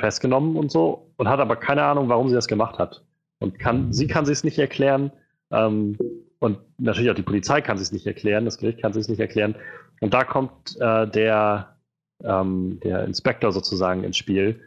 [0.00, 3.04] festgenommen und so und hat aber keine Ahnung, warum sie das gemacht hat.
[3.40, 5.12] Und kann, sie kann sich es nicht erklären.
[5.50, 5.98] Ähm,
[6.38, 9.08] und natürlich auch die Polizei kann sich es nicht erklären, das Gericht kann sich es
[9.08, 9.54] nicht erklären.
[10.00, 11.76] Und da kommt äh, der
[12.24, 14.60] ähm, der Inspektor sozusagen ins Spiel,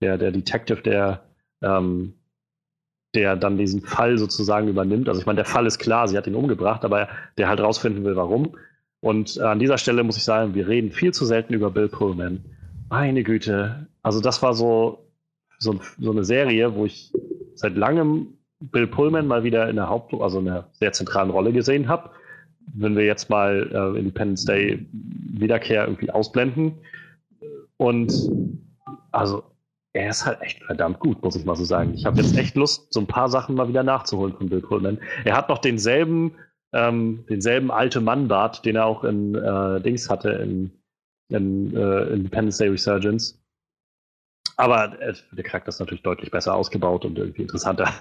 [0.00, 1.27] der, der Detective, der,
[1.62, 2.14] ähm,
[3.14, 5.08] der dann diesen Fall sozusagen übernimmt.
[5.08, 7.08] Also ich meine, der Fall ist klar, sie hat ihn umgebracht, aber
[7.38, 8.56] der halt rausfinden will, warum.
[9.00, 11.88] Und äh, an dieser Stelle muss ich sagen, wir reden viel zu selten über Bill
[11.88, 12.44] Pullman.
[12.90, 13.86] Meine Güte.
[14.02, 15.06] Also das war so,
[15.58, 17.12] so, so eine Serie, wo ich
[17.54, 21.52] seit langem Bill Pullman mal wieder in der Haupt-, also in einer sehr zentralen Rolle
[21.52, 22.10] gesehen habe.
[22.74, 26.74] wenn wir jetzt mal äh, Independence Day Wiederkehr irgendwie ausblenden.
[27.76, 28.12] Und
[29.12, 29.44] also
[29.92, 31.94] er ist halt echt verdammt gut, muss ich mal so sagen.
[31.94, 34.98] Ich habe jetzt echt Lust, so ein paar Sachen mal wieder nachzuholen von Bill Pullman.
[35.24, 36.34] Er hat noch denselben,
[36.72, 40.70] ähm, denselben alte Mann-Bart, den er auch in äh, Dings hatte, in,
[41.30, 43.42] in äh, Independence Day Resurgence.
[44.56, 47.92] Aber äh, der Charakter ist natürlich deutlich besser ausgebaut und irgendwie interessanter.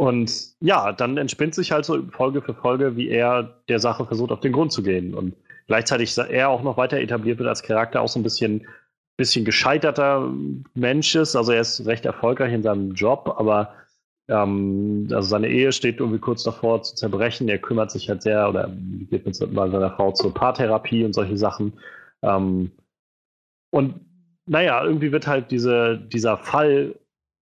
[0.00, 4.30] Und ja, dann entspinnt sich halt so Folge für Folge, wie er der Sache versucht,
[4.30, 5.12] auf den Grund zu gehen.
[5.12, 5.34] Und
[5.66, 8.68] gleichzeitig er auch noch weiter etabliert wird als Charakter, auch so ein bisschen,
[9.18, 10.32] bisschen gescheiterter
[10.74, 11.36] Mensch ist.
[11.36, 13.74] Also er ist recht erfolgreich in seinem Job, aber
[14.28, 17.48] ähm, also seine Ehe steht irgendwie kurz davor zu zerbrechen.
[17.48, 18.72] Er kümmert sich halt sehr oder
[19.10, 21.72] geht mit seiner Frau zur Paartherapie und solche Sachen.
[22.22, 22.70] Ähm,
[23.70, 24.00] und
[24.46, 26.94] naja, irgendwie wird halt diese, dieser Fall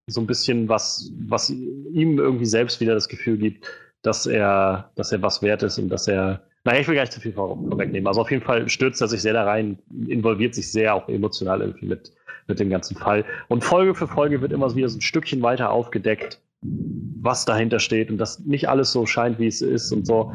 [0.09, 3.67] so ein bisschen was, was ihm irgendwie selbst wieder das Gefühl gibt,
[4.03, 7.13] dass er, dass er was wert ist und dass er, naja, ich will gar nicht
[7.13, 8.09] zu viel vorwegnehmen.
[8.09, 9.79] Also auf jeden Fall stürzt er sich sehr da rein,
[10.09, 12.13] involviert sich sehr auch emotional irgendwie mit,
[12.49, 13.25] mit dem ganzen Fall.
[13.47, 18.11] Und Folge für Folge wird immer wieder so ein Stückchen weiter aufgedeckt, was dahinter steht
[18.11, 20.33] und dass nicht alles so scheint, wie es ist und so.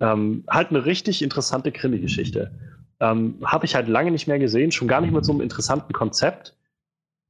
[0.00, 2.50] Ähm, halt eine richtig interessante Krimi-Geschichte.
[2.98, 5.92] Ähm, Habe ich halt lange nicht mehr gesehen, schon gar nicht mit so einem interessanten
[5.92, 6.56] Konzept.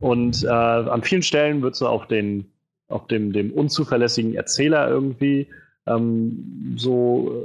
[0.01, 2.47] Und äh, an vielen Stellen wird so auf den,
[2.89, 5.49] auf dem, dem unzuverlässigen Erzähler irgendwie
[5.89, 7.45] ähm, so,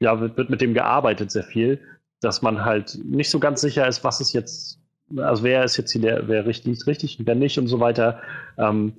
[0.00, 1.80] ja, wird, wird mit dem gearbeitet sehr viel,
[2.20, 4.78] dass man halt nicht so ganz sicher ist, was ist jetzt,
[5.16, 8.20] also wer ist jetzt hier der, wer richtig, richtig und wer nicht und so weiter.
[8.58, 8.94] Ähm,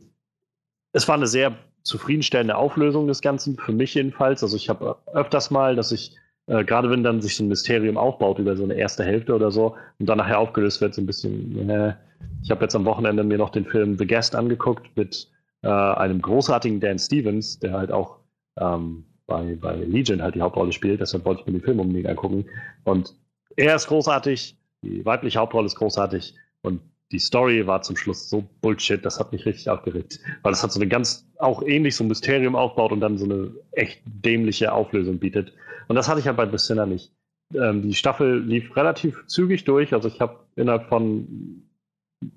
[0.94, 4.42] es war eine sehr zufriedenstellende Auflösung des Ganzen, für mich jedenfalls.
[4.44, 6.16] Also ich habe öfters mal, dass ich
[6.48, 9.52] äh, gerade wenn dann sich so ein Mysterium aufbaut über so eine erste Hälfte oder
[9.52, 11.96] so und dann nachher aufgelöst wird, so ein bisschen, äh,
[12.44, 15.28] ich habe jetzt am Wochenende mir noch den Film The Guest angeguckt mit
[15.64, 18.18] äh, einem großartigen Dan Stevens, der halt auch
[18.60, 21.02] ähm, bei, bei Legion halt die Hauptrolle spielt.
[21.02, 22.46] Deshalb wollte ich mir den Film unbedingt angucken.
[22.84, 23.16] Und
[23.56, 28.44] er ist großartig, die weibliche Hauptrolle ist großartig und die Story war zum Schluss so
[28.62, 30.20] Bullshit, das hat mich richtig aufgeregt.
[30.42, 33.26] Weil das hat so eine ganz, auch ähnlich so ein Mysterium aufbaut und dann so
[33.26, 35.54] eine echt dämliche Auflösung bietet.
[35.88, 37.14] Und das hatte ich halt bei The Sinner nicht.
[37.54, 39.94] Ähm, die Staffel lief relativ zügig durch.
[39.94, 41.64] Also ich habe innerhalb von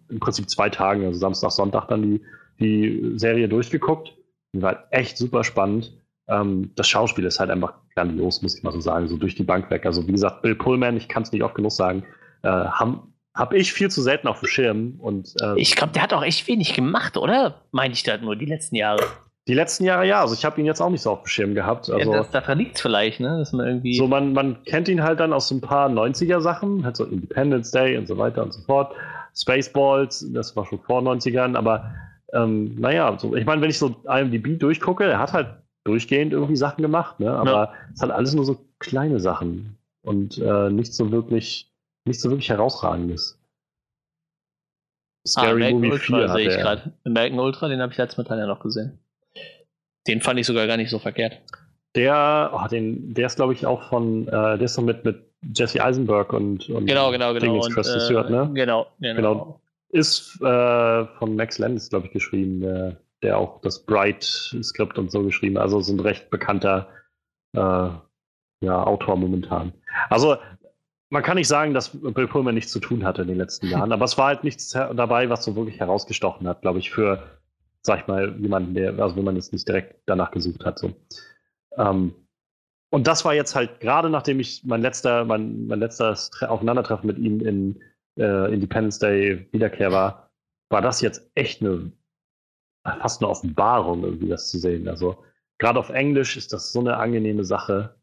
[0.08, 2.20] im Prinzip zwei Tagen, also Samstag, Sonntag, dann die,
[2.60, 4.14] die Serie durchgeguckt.
[4.52, 5.96] Die war echt super spannend.
[6.28, 9.44] Ähm, das Schauspiel ist halt einfach grandios, muss ich mal so sagen, so durch die
[9.44, 9.86] Bank weg.
[9.86, 12.04] Also wie gesagt, Bill Pullman, ich kann es nicht oft genug sagen,
[12.42, 14.94] äh, haben habe ich viel zu selten auf dem Schirm.
[14.98, 17.62] Und, äh, ich glaube, der hat auch echt wenig gemacht, oder?
[17.70, 19.00] Meine ich da nur die letzten Jahre.
[19.46, 21.54] Die letzten Jahre ja, also ich habe ihn jetzt auch nicht so auf dem Schirm
[21.54, 21.88] gehabt.
[21.88, 23.38] Also, ja, das, da verliegt es vielleicht, ne?
[23.38, 23.96] Dass man irgendwie.
[23.96, 27.70] So, man, man kennt ihn halt dann aus so ein paar 90er-Sachen, halt so Independence
[27.70, 28.92] Day und so weiter und so fort.
[29.34, 31.94] Spaceballs, das war schon vor 90ern, aber
[32.34, 35.48] ähm, naja, so, ich meine, wenn ich so IMDb durchgucke, er hat halt
[35.84, 37.30] durchgehend irgendwie Sachen gemacht, ne?
[37.30, 37.74] aber ja.
[37.94, 41.72] es hat alles nur so kleine Sachen und äh, nicht so wirklich,
[42.04, 43.38] nicht so wirklich herausragendes.
[45.26, 46.92] Scary ah, Movie Ultra 4 sehe ich gerade.
[47.04, 48.98] American Ultra, den habe ich letztes Mal ja noch gesehen.
[50.06, 51.40] Den fand ich sogar gar nicht so verkehrt.
[51.94, 55.24] Der, oh, den, der ist, glaube ich, auch von, äh, der ist noch mit, mit
[55.54, 57.60] Jesse Eisenberg und, und genau, genau, genau.
[57.60, 58.50] Dingens, und, äh, Stewart, ne?
[58.54, 59.16] Genau, genau.
[59.16, 59.60] genau.
[59.90, 65.22] Ist äh, von Max Landis, glaube ich, geschrieben, der, der auch das Bright-Skript und so
[65.24, 65.64] geschrieben hat.
[65.64, 66.88] Also so ein recht bekannter
[67.54, 67.90] äh,
[68.60, 69.72] ja, Autor momentan.
[70.08, 70.36] Also
[71.10, 73.92] man kann nicht sagen, dass Bill Pullman nichts zu tun hatte in den letzten Jahren,
[73.94, 77.22] aber es war halt nichts dabei, was so wirklich herausgestochen hat, glaube ich, für,
[77.82, 80.78] sag ich mal, jemanden, der, also wenn man jetzt nicht direkt danach gesucht hat.
[80.78, 80.94] So.
[81.76, 82.14] Ähm,
[82.90, 87.18] und das war jetzt halt gerade nachdem ich mein letzter, mein, mein letztes Aufeinandertreffen mit
[87.18, 87.82] ihm in
[88.18, 90.30] äh, Independence Day Wiederkehr war,
[90.70, 91.92] war das jetzt echt eine
[92.84, 94.88] fast eine Offenbarung, irgendwie das zu sehen.
[94.88, 95.16] Also
[95.58, 97.96] gerade auf Englisch ist das so eine angenehme Sache.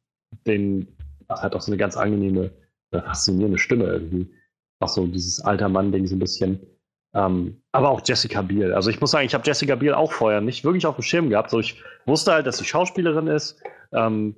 [0.46, 0.88] Den
[1.30, 2.52] hat auch so eine ganz angenehme,
[2.92, 4.32] faszinierende Stimme irgendwie.
[4.80, 6.60] Auch so dieses alter Mann-Ding so ein bisschen.
[7.14, 8.74] Ähm, aber auch Jessica Biel.
[8.74, 11.30] Also ich muss sagen, ich habe Jessica Biel auch vorher nicht wirklich auf dem Schirm
[11.30, 11.50] gehabt.
[11.50, 13.58] So ich wusste halt, dass sie Schauspielerin ist.
[13.94, 14.36] Ähm,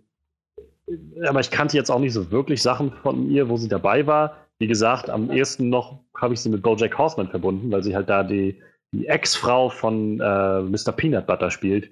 [1.27, 4.37] aber ich kannte jetzt auch nicht so wirklich Sachen von ihr, wo sie dabei war.
[4.59, 8.09] Wie gesagt, am ehesten noch habe ich sie mit Bojack Horseman verbunden, weil sie halt
[8.09, 8.61] da die,
[8.91, 10.91] die Ex-Frau von äh, Mr.
[10.91, 11.89] Peanut Butter spielt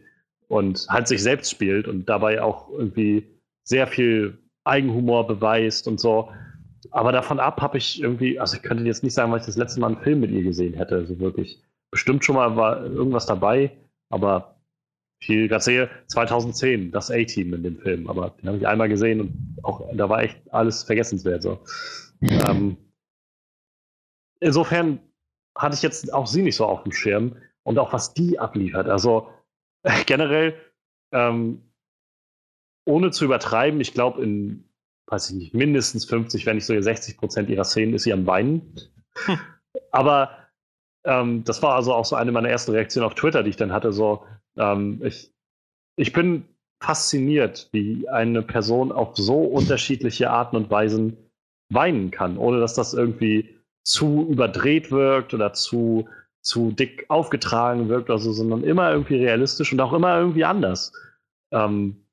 [0.48, 3.28] und halt sich selbst spielt und dabei auch irgendwie
[3.64, 6.30] sehr viel Eigenhumor beweist und so.
[6.92, 9.58] Aber davon ab habe ich irgendwie, also ich könnte jetzt nicht sagen, weil ich das
[9.58, 11.62] letzte Mal einen Film mit ihr gesehen hätte, also wirklich.
[11.92, 13.72] Bestimmt schon mal war irgendwas dabei,
[14.10, 14.56] aber
[15.20, 19.22] viel gerade sehe, 2010, das A-Team in dem Film, aber den habe ich einmal gesehen
[19.22, 21.42] und auch da war echt alles vergessenswert.
[21.42, 21.60] So.
[22.22, 22.78] Ähm,
[24.40, 25.00] insofern
[25.56, 28.88] hatte ich jetzt auch sie nicht so auf dem Schirm und auch was die abliefert.
[28.88, 29.30] Also
[30.06, 30.56] generell,
[31.11, 31.61] ähm,
[32.86, 34.69] ohne zu übertreiben, ich glaube, in,
[35.07, 38.27] weiß ich nicht, mindestens 50, wenn nicht sogar 60 Prozent ihrer Szenen ist sie am
[38.27, 38.76] Weinen.
[39.26, 39.40] Hm.
[39.91, 40.32] Aber
[41.06, 43.72] ähm, das war also auch so eine meiner ersten Reaktionen auf Twitter, die ich dann
[43.72, 43.94] hatte.
[43.94, 44.26] So,
[44.57, 45.34] ähm, ich,
[45.95, 46.45] ich bin
[46.82, 51.18] fasziniert, wie eine Person auf so unterschiedliche Arten und Weisen
[51.69, 53.55] weinen kann, ohne dass das irgendwie
[53.86, 56.10] zu überdreht wirkt oder zu,
[56.41, 60.91] zu dick aufgetragen wirkt, also, sondern immer irgendwie realistisch und auch immer irgendwie anders.
[61.52, 62.06] Ähm,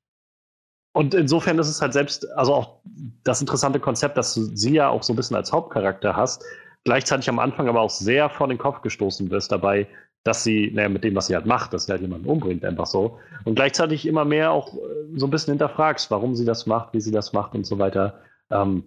[0.93, 2.77] und insofern ist es halt selbst, also auch
[3.23, 6.43] das interessante Konzept, dass du sie ja auch so ein bisschen als Hauptcharakter hast,
[6.83, 9.87] gleichzeitig am Anfang aber auch sehr vor den Kopf gestoßen wirst dabei,
[10.23, 12.85] dass sie, naja, mit dem, was sie halt macht, dass sie halt jemanden umbringt, einfach
[12.85, 13.17] so.
[13.45, 14.79] Und gleichzeitig immer mehr auch äh,
[15.15, 18.21] so ein bisschen hinterfragst, warum sie das macht, wie sie das macht und so weiter.
[18.51, 18.83] Ähm,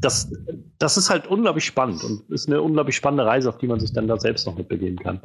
[0.00, 0.30] das,
[0.78, 3.92] das ist halt unglaublich spannend und ist eine unglaublich spannende Reise, auf die man sich
[3.92, 5.20] dann da selbst noch mitbegeben kann.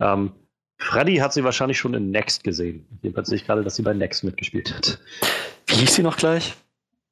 [0.00, 0.32] Ähm,
[0.78, 2.86] Freddy hat sie wahrscheinlich schon in Next gesehen.
[3.02, 4.98] Jedenfalls sehe ich gerade, dass sie bei Next mitgespielt hat.
[5.66, 6.54] Wie hieß sie noch gleich?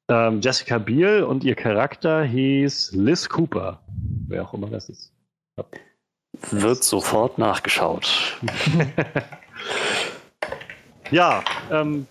[0.08, 3.82] Ähm, Jessica Biel und ihr Charakter hieß Liz Cooper.
[4.28, 5.12] Wer auch immer das ist.
[5.56, 5.64] Ja.
[6.50, 8.38] Wird sofort nachgeschaut.
[11.10, 12.06] ja, ähm,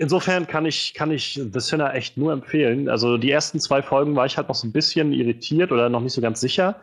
[0.00, 2.88] insofern kann ich, kann ich The Sinner echt nur empfehlen.
[2.88, 6.00] Also die ersten zwei Folgen war ich halt noch so ein bisschen irritiert oder noch
[6.00, 6.76] nicht so ganz sicher,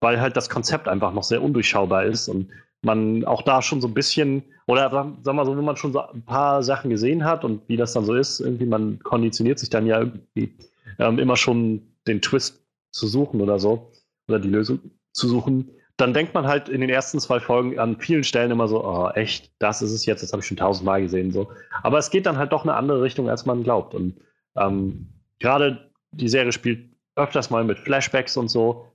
[0.00, 2.50] weil halt das Konzept einfach noch sehr undurchschaubar ist und
[2.82, 5.92] man auch da schon so ein bisschen, oder sagen wir mal so, wenn man schon
[5.92, 9.58] so ein paar Sachen gesehen hat und wie das dann so ist, irgendwie man konditioniert
[9.58, 10.52] sich dann ja irgendwie
[10.98, 12.60] ähm, immer schon den Twist
[12.90, 13.90] zu suchen oder so,
[14.28, 14.80] oder die Lösung
[15.12, 18.66] zu suchen, dann denkt man halt in den ersten zwei Folgen an vielen Stellen immer
[18.66, 21.30] so, oh, echt, das ist es jetzt, das habe ich schon tausendmal gesehen.
[21.30, 21.50] So.
[21.82, 23.94] Aber es geht dann halt doch eine andere Richtung, als man glaubt.
[23.94, 24.16] Und
[24.56, 25.06] ähm,
[25.38, 28.88] gerade die Serie spielt öfters mal mit Flashbacks und so.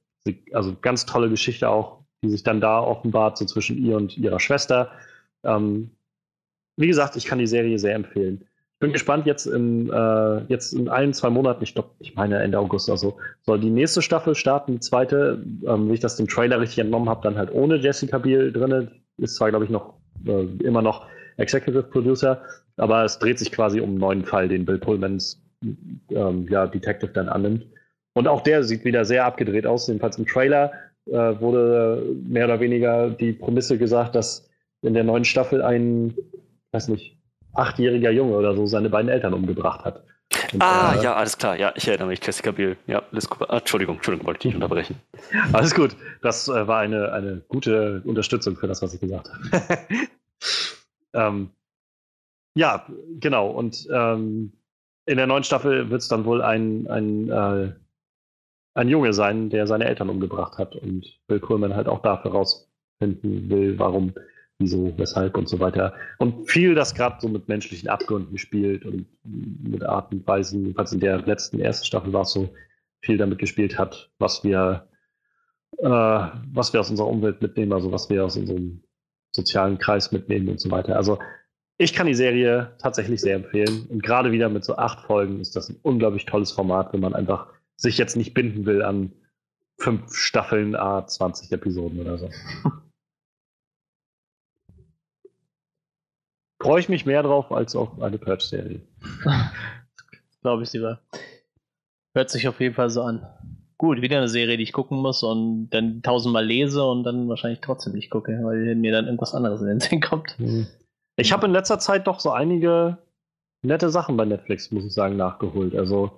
[0.51, 4.41] Also ganz tolle Geschichte auch, die sich dann da offenbart, so zwischen ihr und ihrer
[4.41, 4.91] Schwester.
[5.43, 5.91] Ähm,
[6.75, 8.48] wie gesagt, ich kann die Serie sehr empfehlen
[8.79, 12.59] bin gespannt, jetzt in, äh, jetzt in ein, zwei Monaten, ich glaube, ich meine Ende
[12.59, 16.61] August also, soll die nächste Staffel starten, die zweite, ähm, wie ich das dem Trailer
[16.61, 18.89] richtig entnommen habe, dann halt ohne Jessica Biel drin.
[19.17, 19.95] Ist zwar, glaube ich, noch
[20.25, 21.07] äh, immer noch
[21.37, 22.41] Executive Producer,
[22.77, 25.41] aber es dreht sich quasi um einen neuen Fall, den Bill Pullmans
[26.09, 27.65] ähm, ja, Detective dann annimmt.
[28.13, 29.87] Und auch der sieht wieder sehr abgedreht aus.
[29.87, 30.71] Jedenfalls im Trailer
[31.05, 34.49] äh, wurde mehr oder weniger die Prämisse gesagt, dass
[34.81, 36.15] in der neuen Staffel ein,
[36.71, 37.18] weiß nicht,
[37.53, 40.03] achtjähriger Junge oder so seine beiden Eltern umgebracht hat.
[40.53, 41.57] Und, ah, äh, ja, alles klar.
[41.57, 42.19] Ja, ich erinnere mich.
[42.23, 42.77] Jessica Biel.
[42.87, 43.51] Ja, Liz Cooper.
[43.51, 44.95] Ah, Entschuldigung, Entschuldigung, wollte ich nicht unterbrechen.
[45.53, 45.95] Alles gut.
[46.21, 49.77] Das äh, war eine, eine gute Unterstützung für das, was ich gesagt habe.
[51.13, 51.49] ähm,
[52.55, 52.85] ja,
[53.19, 53.49] genau.
[53.49, 54.53] Und ähm,
[55.05, 57.71] in der neuen Staffel wird es dann wohl ein, ein, äh,
[58.75, 60.75] ein Junge sein, der seine Eltern umgebracht hat.
[60.75, 64.13] Und Bill Pullman halt auch dafür rausfinden will, warum
[64.59, 65.93] wieso, weshalb und so weiter.
[66.17, 70.91] Und viel, das gerade so mit menschlichen Abgründen spielt und mit Arten und Weisen, jedenfalls
[70.91, 72.49] in der letzten ersten Staffel war es so,
[73.01, 74.87] viel damit gespielt hat, was wir,
[75.77, 78.83] äh, was wir aus unserer Umwelt mitnehmen, also was wir aus unserem
[79.31, 80.97] sozialen Kreis mitnehmen und so weiter.
[80.97, 81.19] Also
[81.77, 83.87] ich kann die Serie tatsächlich sehr empfehlen.
[83.87, 87.15] Und gerade wieder mit so acht Folgen ist das ein unglaublich tolles Format, wenn man
[87.15, 89.13] einfach sich jetzt nicht binden will an
[89.77, 92.29] fünf Staffeln, a 20 Episoden oder so.
[96.61, 98.81] freue ich mich mehr drauf als auf eine Purge-Serie.
[100.41, 100.99] Glaube ich lieber.
[102.15, 103.25] Hört sich auf jeden Fall so an.
[103.77, 107.61] Gut, wieder eine Serie, die ich gucken muss und dann tausendmal lese und dann wahrscheinlich
[107.61, 110.37] trotzdem nicht gucke, weil mir dann irgendwas anderes in den Sinn kommt.
[110.37, 110.67] Hm.
[111.15, 112.97] Ich habe in letzter Zeit doch so einige
[113.61, 115.75] nette Sachen bei Netflix, muss ich sagen, nachgeholt.
[115.75, 116.11] Also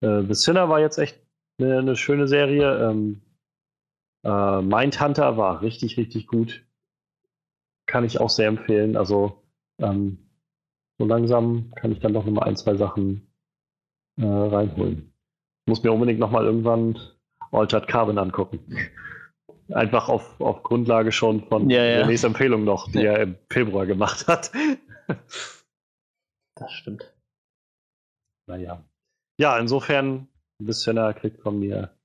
[0.00, 1.18] äh, The Sinner war jetzt echt
[1.58, 2.90] eine, eine schöne Serie.
[2.90, 3.22] Ähm,
[4.24, 6.64] äh, Mindhunter war richtig, richtig gut.
[7.86, 8.96] Kann ich auch sehr empfehlen.
[8.96, 9.42] Also
[9.78, 10.18] ähm,
[10.98, 13.26] so langsam kann ich dann doch nochmal ein, zwei Sachen
[14.18, 15.12] äh, reinholen.
[15.64, 16.98] Ich muss mir unbedingt nochmal irgendwann
[17.52, 18.60] Altered Carbon angucken.
[19.72, 22.06] Einfach auf, auf Grundlage schon von ja, ja.
[22.06, 23.12] Renés Empfehlung noch, die ja.
[23.14, 24.52] er im Februar gemacht hat.
[26.54, 27.12] das stimmt.
[28.48, 28.84] Naja.
[29.38, 30.28] Ja, insofern,
[30.60, 31.96] ein bisschen er kriegt von mir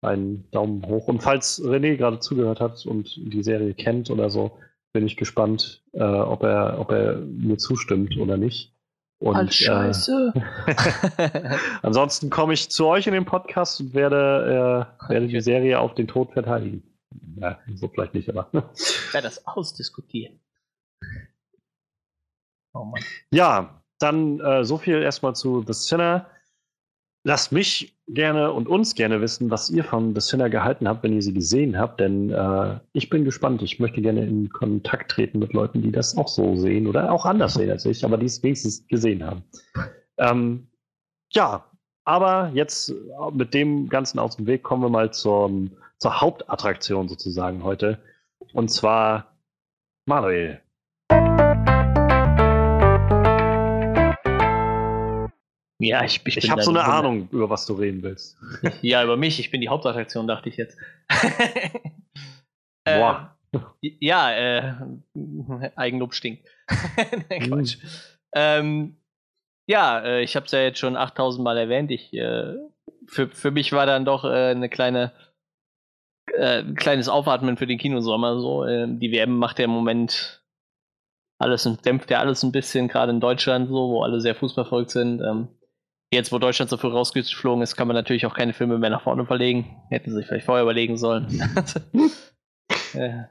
[0.00, 1.08] einen Daumen hoch.
[1.08, 4.58] Und falls René gerade zugehört hat und die Serie kennt oder so,
[4.92, 8.74] bin ich gespannt, äh, ob, er, ob er mir zustimmt oder nicht.
[9.20, 10.32] Und, All Scheiße.
[10.66, 15.80] Äh, ansonsten komme ich zu euch in den Podcast und werde, äh, werde die Serie
[15.80, 16.82] auf den Tod verteidigen.
[17.36, 18.48] Ja, so vielleicht nicht, aber.
[18.74, 20.40] Ich werde das ausdiskutieren.
[22.74, 23.02] Oh Mann.
[23.32, 26.26] Ja, dann äh, so viel erstmal zu The Sinner.
[27.24, 31.12] Lasst mich gerne und uns gerne wissen, was ihr von The Sinner gehalten habt, wenn
[31.12, 33.62] ihr sie gesehen habt, denn äh, ich bin gespannt.
[33.62, 37.26] Ich möchte gerne in Kontakt treten mit Leuten, die das auch so sehen oder auch
[37.26, 39.42] anders sehen als ich, aber die es wenigstens gesehen haben.
[40.16, 40.68] Ähm,
[41.32, 41.64] ja,
[42.04, 42.94] aber jetzt äh,
[43.32, 47.98] mit dem Ganzen aus dem Weg kommen wir mal zum, zur Hauptattraktion sozusagen heute.
[48.54, 49.36] Und zwar
[50.06, 50.62] Manuel.
[55.80, 58.36] Ja, ich, ich, Ich habe so eine Ahnung, über was du reden willst.
[58.82, 59.38] Ja, über mich.
[59.38, 60.76] Ich bin die Hauptattraktion, dachte ich jetzt.
[62.84, 63.36] Boah.
[63.52, 64.74] Äh, ja, äh,
[65.76, 66.48] Eigenlob stinkt.
[67.30, 67.78] Nee, Quatsch.
[68.34, 68.96] Ähm,
[69.66, 71.90] ja, äh, ich habe es ja jetzt schon 8000 Mal erwähnt.
[71.90, 72.56] Ich, äh,
[73.06, 75.12] für, für mich war dann doch äh, eine kleine,
[76.34, 78.40] äh, ein kleines Aufatmen für den Kinosommer.
[78.40, 80.42] So, äh, die WM macht ja im Moment
[81.38, 84.90] alles und dämpft ja alles ein bisschen, gerade in Deutschland so, wo alle sehr fußballverrückt
[84.90, 85.20] sind.
[85.20, 85.48] Ähm,
[86.12, 89.02] jetzt, wo Deutschland so früh rausgeflogen ist, kann man natürlich auch keine Filme mehr nach
[89.02, 89.76] vorne verlegen.
[89.90, 91.26] Hätten sie sich vielleicht vorher überlegen sollen.
[92.94, 93.24] äh,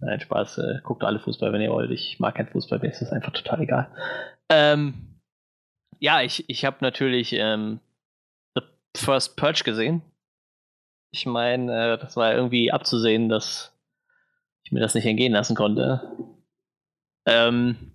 [0.00, 0.58] nein, Spaß.
[0.58, 1.90] Äh, guckt alle Fußball, wenn ihr wollt.
[1.90, 3.90] Ich mag keinen Fußball, mir ist das einfach total egal.
[4.50, 5.20] Ähm,
[5.98, 7.80] ja, ich, ich habe natürlich ähm,
[8.54, 8.62] The
[8.96, 10.02] First Purge gesehen.
[11.10, 13.74] Ich meine, äh, das war irgendwie abzusehen, dass
[14.62, 16.12] ich mir das nicht entgehen lassen konnte.
[17.26, 17.92] Ähm,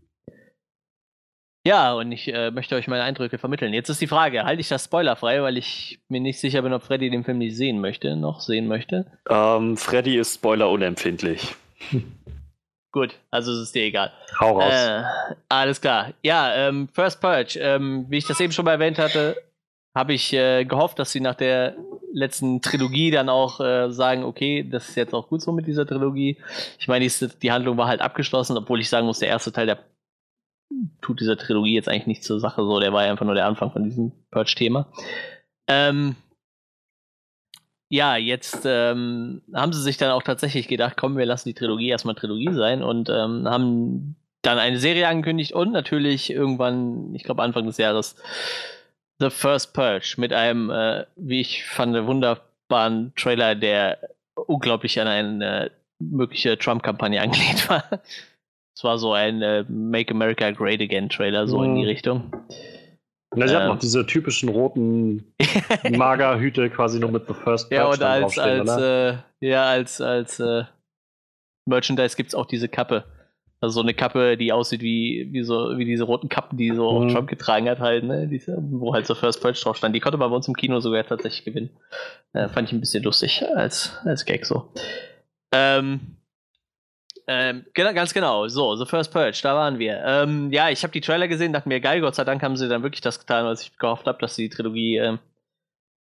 [1.66, 3.74] ja, und ich äh, möchte euch meine Eindrücke vermitteln.
[3.74, 6.84] Jetzt ist die Frage, halte ich das spoilerfrei, weil ich mir nicht sicher bin, ob
[6.84, 9.06] Freddy den Film nicht sehen möchte, noch sehen möchte.
[9.30, 11.56] Ähm, Freddy ist Spoiler unempfindlich.
[12.92, 14.12] Gut, also es ist dir egal.
[14.40, 14.72] Hau raus.
[14.72, 15.04] Äh,
[15.50, 16.14] alles klar.
[16.22, 17.58] Ja, ähm, First Purge.
[17.60, 19.36] Ähm, wie ich das eben schon mal erwähnt hatte,
[19.96, 21.76] habe ich äh, gehofft, dass sie nach der
[22.14, 25.88] letzten Trilogie dann auch äh, sagen, okay, das ist jetzt auch gut so mit dieser
[25.88, 26.38] Trilogie.
[26.78, 29.66] Ich meine, die, die Handlung war halt abgeschlossen, obwohl ich sagen muss, der erste Teil,
[29.66, 29.80] der
[31.02, 33.46] tut dieser Trilogie jetzt eigentlich nicht zur Sache so, der war ja einfach nur der
[33.46, 34.92] Anfang von diesem Purge-Thema.
[35.68, 36.16] Ähm,
[37.90, 41.90] ja, jetzt ähm, haben sie sich dann auch tatsächlich gedacht, komm, wir lassen die Trilogie
[41.90, 47.44] erstmal Trilogie sein und ähm, haben dann eine Serie angekündigt und natürlich irgendwann, ich glaube
[47.44, 48.16] Anfang des Jahres,
[49.20, 54.00] The First Purge mit einem, äh, wie ich fand, wunderbaren Trailer, der
[54.36, 57.84] unglaublich an eine mögliche Trump-Kampagne angelehnt war.
[58.76, 61.88] Es war so ein äh, Make America Great Again Trailer, so in die Mhm.
[61.88, 62.34] Richtung.
[63.36, 65.34] Na, sie hat ähm, noch diese typischen roten
[65.90, 70.02] Magerhüte quasi nur mit The First Ja, Purge und dann als, als, äh, ja, als,
[70.02, 70.64] als äh,
[71.66, 73.06] Merchandise gibt es auch diese Kappe.
[73.62, 77.00] Also so eine Kappe, die aussieht wie, wie, so, wie diese roten Kappen, die so
[77.04, 77.10] Mhm.
[77.10, 78.28] Trump getragen hat, halt, ne?
[78.28, 79.96] Diese, wo halt so First Purge drauf stand.
[79.96, 81.70] Die konnte man bei uns im Kino sogar tatsächlich gewinnen.
[82.34, 84.74] Äh, fand ich ein bisschen lustig als, als Gag so.
[85.54, 86.18] Ähm,
[87.28, 88.48] ähm, genau, ganz genau.
[88.48, 90.04] So, The First Purge, da waren wir.
[90.06, 92.68] Ähm, ja, ich habe die Trailer gesehen, dachte mir, geil, Gott sei Dank haben sie
[92.68, 95.20] dann wirklich das getan, was ich gehofft habe, dass sie die Trilogie ähm,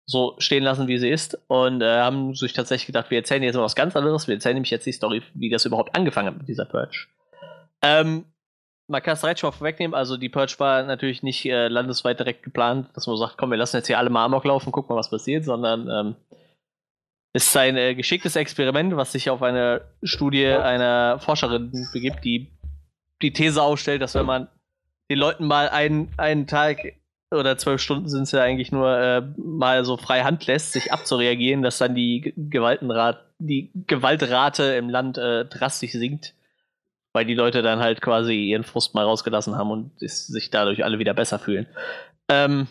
[0.06, 1.38] so stehen lassen, wie sie ist.
[1.48, 4.28] Und äh, haben sich tatsächlich gedacht, wir erzählen jetzt mal was ganz anderes.
[4.28, 7.08] Wir erzählen nämlich jetzt die Story, wie das überhaupt angefangen hat mit dieser Purge.
[7.82, 8.26] Ähm,
[8.88, 9.94] man kann es direkt schon mal vorwegnehmen.
[9.94, 13.58] Also, die Purge war natürlich nicht äh, landesweit direkt geplant, dass man sagt, komm, wir
[13.58, 16.16] lassen jetzt hier alle mal Amok laufen, gucken mal, was passiert, sondern ähm,
[17.46, 22.52] ist ein äh, geschicktes Experiment, was sich auf eine Studie einer Forscherin begibt, die
[23.22, 24.48] die These aufstellt, dass wenn man
[25.10, 26.78] den Leuten mal einen, einen Tag
[27.32, 30.94] oder zwölf Stunden sind es ja eigentlich nur äh, mal so frei Hand lässt, sich
[30.94, 36.36] abzureagieren, dass dann die Ge- Gewaltenrat, die Gewaltrate im Land äh, drastisch sinkt,
[37.12, 40.86] weil die Leute dann halt quasi ihren Frust mal rausgelassen haben und es, sich dadurch
[40.86, 41.68] alle wieder besser fühlen.
[42.30, 42.68] Ähm,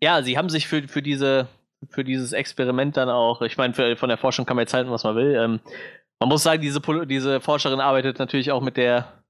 [0.00, 1.48] ja, sie haben sich für, für diese
[1.90, 5.04] für dieses Experiment dann auch, ich meine, von der Forschung kann man jetzt halten, was
[5.04, 5.34] man will.
[5.34, 5.60] Ähm,
[6.20, 9.24] man muss sagen, diese, diese Forscherin arbeitet natürlich auch mit der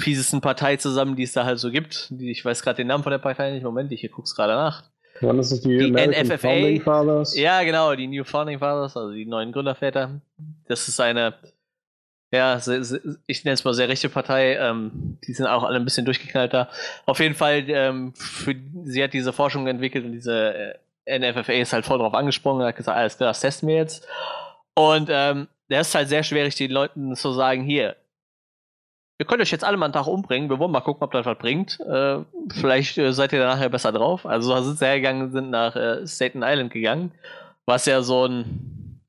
[0.00, 2.08] fiesesten Partei zusammen, die es da halt so gibt.
[2.10, 3.62] Die, ich weiß gerade den Namen von der Partei nicht.
[3.62, 4.84] Moment, ich guck's gerade nach.
[5.20, 6.38] Wann ist es die, die American NFFA?
[6.38, 7.36] Founding Fathers?
[7.36, 10.20] Ja, genau, die New Founding Fathers, also die neuen Gründerväter.
[10.66, 11.34] Das ist eine,
[12.32, 12.58] ja,
[13.26, 14.56] ich nenne es mal sehr rechte Partei.
[14.56, 16.68] Ähm, die sind auch alle ein bisschen durchgeknallter.
[17.04, 18.54] Auf jeden Fall, ähm, für,
[18.84, 20.74] sie hat diese Forschung entwickelt und diese äh,
[21.18, 24.06] NFFA ist halt voll drauf angesprungen und hat gesagt, alles klar, das testen wir jetzt.
[24.74, 27.96] Und ähm, der ist halt sehr schwierig, den Leuten zu sagen, hier,
[29.18, 31.26] ihr könnt euch jetzt alle mal einen Tag umbringen, wir wollen mal gucken, ob das
[31.26, 31.78] was bringt.
[31.80, 32.20] Äh,
[32.52, 34.24] vielleicht äh, seid ihr dann nachher besser drauf.
[34.24, 37.12] Also da sind sie hergegangen, sind nach äh, Staten Island gegangen,
[37.66, 39.00] was ja so ein,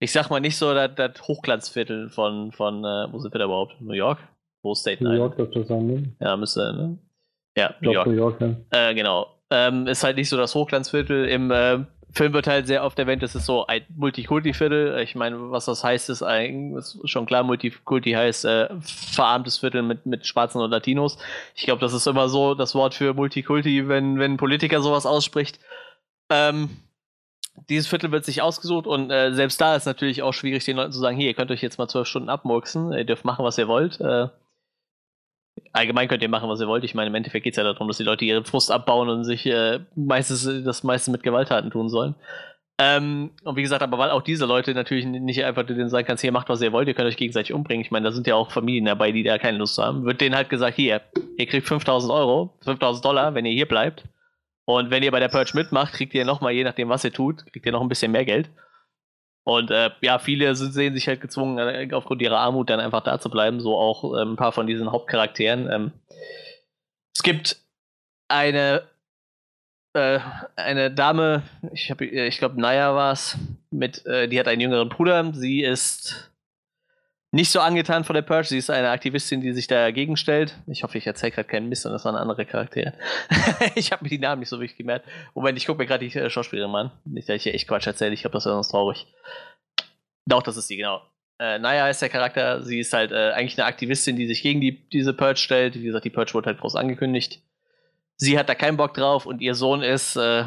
[0.00, 3.46] ich sag mal nicht so das, das Hochglanzviertel von, von äh, wo sind wir da
[3.46, 3.80] überhaupt?
[3.80, 4.18] New York?
[4.62, 5.36] Wo ist Staten New Island?
[5.36, 6.14] York dürfte das sein, ne?
[6.20, 6.98] Ja, müsste, ne?
[7.56, 8.06] Ja, New York.
[8.06, 8.54] New York, ja.
[8.70, 9.28] Äh, genau.
[9.54, 11.26] Ähm, ist halt nicht so das Hochglanzviertel.
[11.28, 11.78] Im äh,
[12.10, 14.98] Film wird halt sehr oft erwähnt, das ist so ein Multikulti-Viertel.
[15.00, 19.82] Ich meine, was das heißt, ist eigentlich ist schon klar, Multikulti heißt äh, verarmtes Viertel
[19.82, 21.18] mit, mit Schwarzen und Latinos.
[21.54, 25.06] Ich glaube, das ist immer so das Wort für Multikulti, wenn, wenn ein Politiker sowas
[25.06, 25.60] ausspricht.
[26.30, 26.70] Ähm,
[27.68, 30.92] dieses Viertel wird sich ausgesucht und äh, selbst da ist natürlich auch schwierig, den Leuten
[30.92, 33.58] zu sagen, hier, ihr könnt euch jetzt mal zwölf Stunden abmurksen, ihr dürft machen, was
[33.58, 34.00] ihr wollt.
[34.00, 34.28] Äh,
[35.74, 36.84] allgemein könnt ihr machen, was ihr wollt.
[36.84, 39.24] Ich meine, im Endeffekt geht es ja darum, dass die Leute ihren Frust abbauen und
[39.24, 42.14] sich äh, meistens das meiste mit Gewalttaten tun sollen.
[42.78, 46.22] Ähm, und wie gesagt, aber weil auch diese Leute natürlich nicht einfach denen sagen kannst,
[46.22, 47.84] hier macht, was ihr wollt, ihr könnt euch gegenseitig umbringen.
[47.84, 50.04] Ich meine, da sind ja auch Familien dabei, die da keine Lust haben.
[50.04, 51.00] Wird denen halt gesagt, hier,
[51.36, 54.04] ihr kriegt 5000 Euro, 5000 Dollar, wenn ihr hier bleibt.
[54.64, 57.44] Und wenn ihr bei der Purge mitmacht, kriegt ihr nochmal, je nachdem, was ihr tut,
[57.52, 58.48] kriegt ihr noch ein bisschen mehr Geld.
[59.44, 63.20] Und äh, ja, viele sehen sich halt gezwungen, äh, aufgrund ihrer Armut dann einfach da
[63.20, 63.60] zu bleiben.
[63.60, 65.70] So auch äh, ein paar von diesen Hauptcharakteren.
[65.70, 65.92] Ähm,
[67.14, 67.58] es gibt
[68.28, 68.82] eine
[69.94, 70.18] äh,
[70.56, 71.42] eine Dame,
[71.72, 73.38] ich, hab, ich glaube Naya war es,
[73.70, 75.32] mit, äh, die hat einen jüngeren Bruder.
[75.34, 76.32] Sie ist
[77.34, 78.46] nicht so angetan von der Purge.
[78.46, 80.56] Sie ist eine Aktivistin, die sich dagegen stellt.
[80.68, 82.94] Ich hoffe, ich erzähle gerade keinen Mist, sondern das waren andere Charaktere.
[83.74, 85.04] ich habe mir die Namen nicht so wirklich gemerkt.
[85.34, 86.92] Moment, ich gucke mir gerade die äh, Schauspielerin an.
[87.04, 88.14] Nicht, dass ich hier echt Quatsch erzähle.
[88.14, 89.08] Ich glaube, das wäre sonst traurig.
[90.26, 91.02] Doch, das ist sie, genau.
[91.40, 92.62] Äh, Naya ist der Charakter.
[92.62, 95.74] Sie ist halt äh, eigentlich eine Aktivistin, die sich gegen die, diese Purge stellt.
[95.74, 97.42] Wie gesagt, die Purge wurde halt groß angekündigt.
[98.16, 100.44] Sie hat da keinen Bock drauf und ihr Sohn ist äh,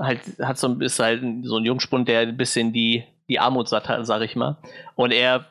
[0.00, 3.88] halt, hat so, ist halt so ein Jungspund, der ein bisschen die, die Armut satt
[3.88, 4.56] hat, sag ich mal.
[4.96, 5.46] Und er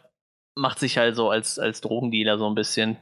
[0.55, 2.97] macht sich halt so als, als Drogendealer so ein bisschen,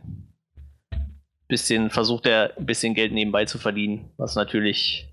[1.48, 5.10] bisschen, versucht er ein bisschen Geld nebenbei zu verdienen, was natürlich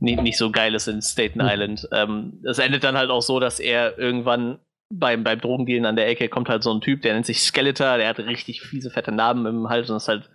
[0.00, 1.40] nicht, nicht so geil ist in Staten.
[1.40, 1.88] Island.
[1.92, 4.58] Ähm, es endet dann halt auch so, dass er irgendwann
[4.90, 7.96] beim, beim Drogendealen an der Ecke kommt halt so ein Typ, der nennt sich Skeletor,
[7.96, 10.30] der hat richtig fiese, fette Narben im Hals und ist halt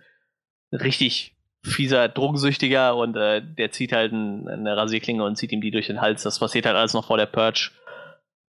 [0.72, 5.70] richtig fieser Drogensüchtiger und äh, der zieht halt ein, eine Rasierklinge und zieht ihm die
[5.70, 6.22] durch den Hals.
[6.22, 7.70] Das passiert halt alles noch vor der Purge.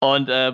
[0.01, 0.53] Und äh,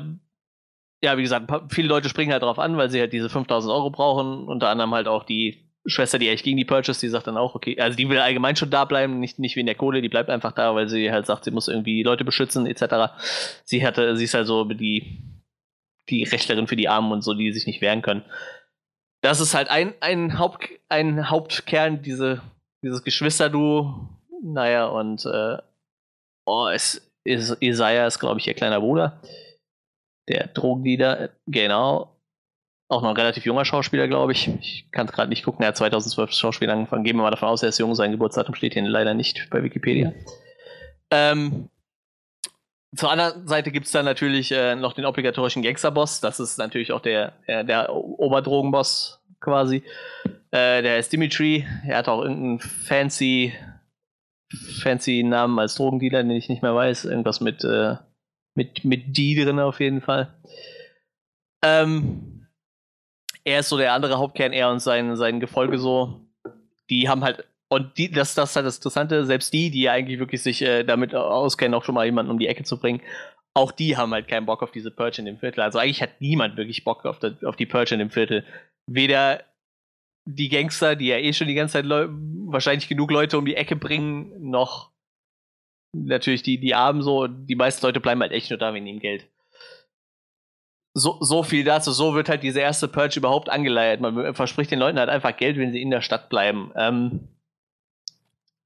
[1.03, 3.91] ja, wie gesagt, viele Leute springen halt drauf an, weil sie halt diese 5000 Euro
[3.91, 4.47] brauchen.
[4.47, 7.55] Unter anderem halt auch die Schwester, die eigentlich gegen die Purchase, die sagt dann auch,
[7.55, 10.29] okay, also die will allgemein schon da bleiben, nicht, nicht wegen der Kohle, die bleibt
[10.29, 13.15] einfach da, weil sie halt sagt, sie muss irgendwie Leute beschützen, etc.
[13.65, 15.23] Sie hatte, sie ist halt so die,
[16.11, 18.25] die Rechtlerin für die Armen und so, die sich nicht wehren können.
[19.23, 22.43] Das ist halt ein, ein, Haupt, ein Hauptkern, diese,
[22.83, 24.09] dieses Geschwisterduo.
[24.43, 25.59] Naja, und äh,
[26.45, 29.21] oh, es ist, Isaiah ist, glaube ich, ihr kleiner Bruder
[30.31, 32.17] der Drogendealer, genau.
[32.89, 34.49] Auch noch ein relativ junger Schauspieler, glaube ich.
[34.61, 35.63] Ich kann es gerade nicht gucken.
[35.63, 37.05] Er hat 2012 Schauspieler angefangen.
[37.05, 37.95] Gehen wir mal davon aus, er ist jung.
[37.95, 40.13] Sein Geburtsdatum steht hier leider nicht bei Wikipedia.
[41.13, 41.69] Ähm,
[42.97, 46.21] zur anderen Seite gibt es dann natürlich äh, noch den obligatorischen Gangsterboss.
[46.21, 49.85] Das ist natürlich auch der, der, der Oberdrogenboss quasi.
[50.51, 51.67] Äh, der ist Dimitri.
[51.87, 53.55] Er hat auch irgendeinen fancy,
[54.83, 57.05] fancy Namen als Drogendealer, den ich nicht mehr weiß.
[57.05, 57.95] Irgendwas mit äh,
[58.55, 60.35] mit, mit die drin auf jeden Fall.
[61.65, 62.47] Ähm,
[63.45, 66.21] er ist so der andere Hauptkern, er und sein, sein Gefolge so.
[66.89, 69.93] Die haben halt, und die, das, das ist halt das Interessante, selbst die, die ja
[69.93, 73.01] eigentlich wirklich sich äh, damit auskennen, auch schon mal jemanden um die Ecke zu bringen,
[73.55, 75.61] auch die haben halt keinen Bock auf diese Purge in dem Viertel.
[75.61, 78.45] Also eigentlich hat niemand wirklich Bock auf, die, auf die Purge in dem Viertel.
[78.87, 79.43] Weder
[80.25, 83.75] die Gangster, die ja eh schon die ganze Zeit wahrscheinlich genug Leute um die Ecke
[83.75, 84.90] bringen, noch
[85.93, 89.01] natürlich die, die Armen so, die meisten Leute bleiben halt echt nur da wegen dem
[89.01, 89.27] Geld.
[90.93, 94.01] So, so viel dazu, so wird halt diese erste Purge überhaupt angeleiert.
[94.01, 96.73] Man verspricht den Leuten halt einfach Geld, wenn sie in der Stadt bleiben.
[96.77, 97.29] Ähm,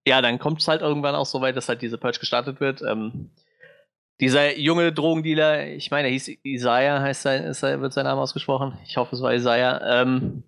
[0.06, 2.82] ja, dann kommt es halt irgendwann auch so weit, dass halt diese Purge gestartet wird.
[2.82, 3.30] Ähm,
[4.20, 8.78] dieser junge Drogendealer, ich meine, er hieß Isaiah, heißt sein, ist, wird sein Name ausgesprochen.
[8.86, 10.02] Ich hoffe, es war Isaiah.
[10.02, 10.44] Ähm,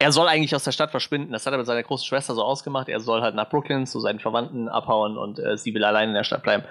[0.00, 1.32] er soll eigentlich aus der Stadt verschwinden.
[1.32, 2.88] Das hat er mit seiner großen Schwester so ausgemacht.
[2.88, 6.14] Er soll halt nach Brooklyn zu seinen Verwandten abhauen und äh, sie will allein in
[6.14, 6.64] der Stadt bleiben.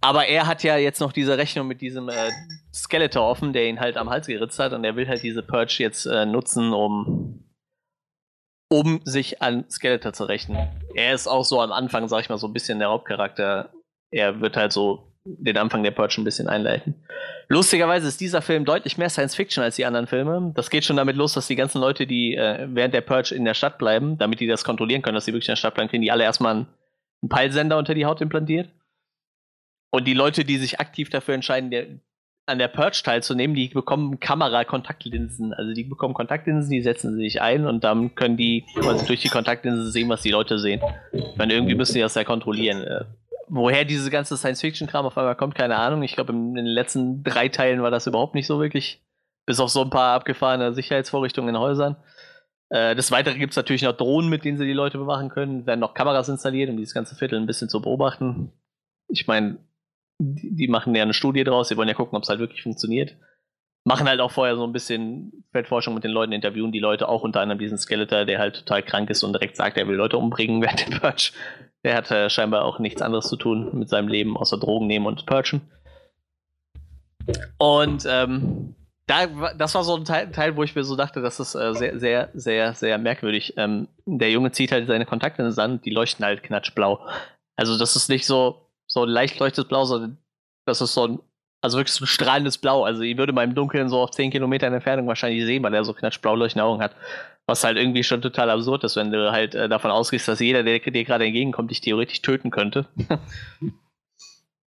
[0.00, 2.30] Aber er hat ja jetzt noch diese Rechnung mit diesem äh,
[2.72, 5.76] Skeletor offen, der ihn halt am Hals geritzt hat und er will halt diese Purge
[5.80, 7.44] jetzt äh, nutzen, um,
[8.70, 10.56] um sich an Skeletor zu rächen.
[10.94, 13.72] Er ist auch so am Anfang, sag ich mal, so ein bisschen der Hauptcharakter.
[14.12, 16.94] Er wird halt so den Anfang der Purge ein bisschen einleiten.
[17.48, 20.52] Lustigerweise ist dieser Film deutlich mehr Science Fiction als die anderen Filme.
[20.54, 23.44] Das geht schon damit los, dass die ganzen Leute, die äh, während der Purge in
[23.44, 25.88] der Stadt bleiben, damit die das kontrollieren können, dass sie wirklich in der Stadt bleiben,
[25.88, 26.66] kriegen die alle erstmal einen,
[27.26, 28.68] Peilsender unter die Haut implantiert.
[29.90, 31.86] Und die Leute, die sich aktiv dafür entscheiden, der,
[32.44, 35.54] an der Purge teilzunehmen, die bekommen Kamera-Kontaktlinsen.
[35.54, 39.30] Also die bekommen Kontaktlinsen, die setzen sich ein und dann können die quasi durch die
[39.30, 40.82] Kontaktlinsen sehen, was die Leute sehen.
[41.12, 43.06] Ich meine, irgendwie müssen die das ja kontrollieren.
[43.48, 46.02] Woher diese ganze Science-Fiction-Kram auf einmal kommt, keine Ahnung.
[46.02, 49.02] Ich glaube, in den letzten drei Teilen war das überhaupt nicht so wirklich.
[49.46, 51.96] Bis auf so ein paar abgefahrene Sicherheitsvorrichtungen in Häusern.
[52.70, 55.66] Äh, des Weiteren gibt es natürlich noch Drohnen, mit denen sie die Leute bewachen können.
[55.66, 58.52] Werden noch Kameras installiert, um dieses ganze Viertel ein bisschen zu beobachten.
[59.08, 59.58] ich meine,
[60.18, 62.62] die, die, machen ja eine Studie draus, sie wollen ja gucken, ob es halt wirklich
[62.62, 63.16] funktioniert.
[63.84, 67.22] Machen halt auch vorher so ein bisschen Feldforschung mit den Leuten, interviewen die Leute, auch
[67.22, 70.16] unter anderem diesen Skeletor, der halt total krank ist und direkt sagt, er will Leute
[70.16, 71.32] umbringen während dem Purge.
[71.84, 75.06] Der hat äh, scheinbar auch nichts anderes zu tun mit seinem Leben, außer Drogen nehmen
[75.06, 75.60] und purgen.
[77.58, 78.74] Und ähm,
[79.06, 81.74] da, das war so ein Teil, Teil, wo ich mir so dachte, das ist äh,
[81.74, 83.54] sehr, sehr, sehr, sehr merkwürdig.
[83.56, 87.06] Ähm, der Junge zieht halt seine Kontakte in den Sand, die leuchten halt knatschblau.
[87.56, 90.18] Also das ist nicht so, so leicht leuchtendes Blau, sondern
[90.66, 91.18] das ist so ein,
[91.64, 92.84] also wirklich so ein strahlendes Blau.
[92.84, 95.94] Also ich würde mal Dunkeln so auf 10 Kilometer Entfernung wahrscheinlich sehen, weil er so
[95.94, 96.94] knatschblau leuchtende Augen hat.
[97.46, 100.62] Was halt irgendwie schon total absurd ist, wenn du halt äh, davon ausgehst, dass jeder,
[100.62, 102.84] der dir gerade entgegenkommt, dich theoretisch töten könnte.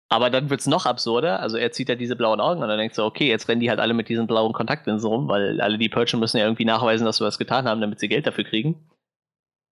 [0.09, 1.41] Aber dann wird es noch absurder.
[1.41, 3.69] Also er zieht ja diese blauen Augen und dann denkst du, okay, jetzt rennen die
[3.69, 7.03] halt alle mit diesen blauen Kontaktlinsen rum, weil alle die Purgen müssen ja irgendwie nachweisen,
[7.03, 8.89] dass wir was getan haben, damit sie Geld dafür kriegen.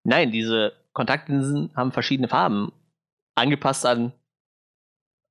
[0.03, 2.73] Nein, diese Kontaktlinsen haben verschiedene Farben.
[3.37, 4.13] Angepasst an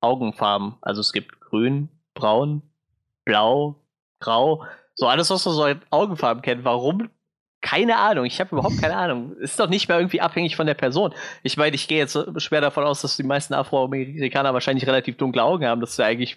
[0.00, 0.76] Augenfarben.
[0.80, 2.62] Also es gibt grün, braun,
[3.24, 3.76] blau,
[4.20, 4.64] grau.
[4.94, 6.64] So alles, was man so in Augenfarben kennt.
[6.64, 7.10] Warum
[7.60, 9.36] keine Ahnung, ich habe überhaupt keine Ahnung.
[9.38, 11.14] Ist doch nicht mehr irgendwie abhängig von der Person.
[11.42, 15.42] Ich meine, ich gehe jetzt schwer davon aus, dass die meisten Afroamerikaner wahrscheinlich relativ dunkle
[15.42, 15.80] Augen haben.
[15.80, 16.36] Das ist ja eigentlich.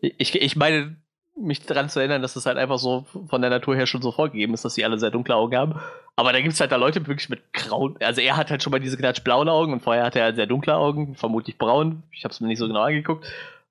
[0.00, 0.96] Ich, ich meine,
[1.36, 4.12] mich daran zu erinnern, dass das halt einfach so von der Natur her schon so
[4.12, 5.74] vorgegeben ist, dass sie alle sehr dunkle Augen haben.
[6.14, 7.96] Aber da gibt es halt da Leute wirklich mit grauen.
[8.00, 10.36] Also er hat halt schon mal diese knatsch blauen Augen und vorher hatte er halt
[10.36, 12.04] sehr dunkle Augen, vermutlich braun.
[12.12, 13.26] Ich habe es mir nicht so genau angeguckt.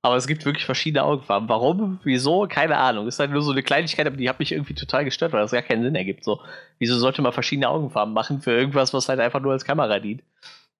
[0.05, 1.49] Aber es gibt wirklich verschiedene Augenfarben.
[1.49, 1.99] Warum?
[2.03, 2.45] Wieso?
[2.47, 3.07] Keine Ahnung.
[3.07, 5.49] Ist halt nur so eine Kleinigkeit, aber die hat mich irgendwie total gestört, weil das
[5.49, 6.23] gar keinen Sinn ergibt.
[6.23, 6.41] So,
[6.77, 10.21] wieso sollte man verschiedene Augenfarben machen für irgendwas, was halt einfach nur als Kamera dient?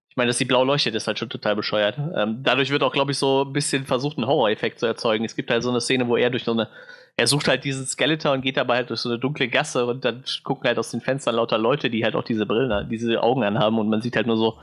[0.10, 1.97] Ich meine, dass die blau leuchtet, ist halt schon total bescheuert.
[2.15, 5.26] Ähm, dadurch wird auch, glaube ich, so ein bisschen versucht, einen Horror-Effekt zu erzeugen.
[5.26, 6.69] Es gibt halt so eine Szene, wo er durch so eine.
[7.18, 10.06] Er sucht halt diesen Skeletor und geht dabei halt durch so eine dunkle Gasse und
[10.06, 13.43] dann gucken halt aus den Fenstern lauter Leute, die halt auch diese Brillen, diese Augen
[13.43, 14.60] anhaben und man sieht halt nur so,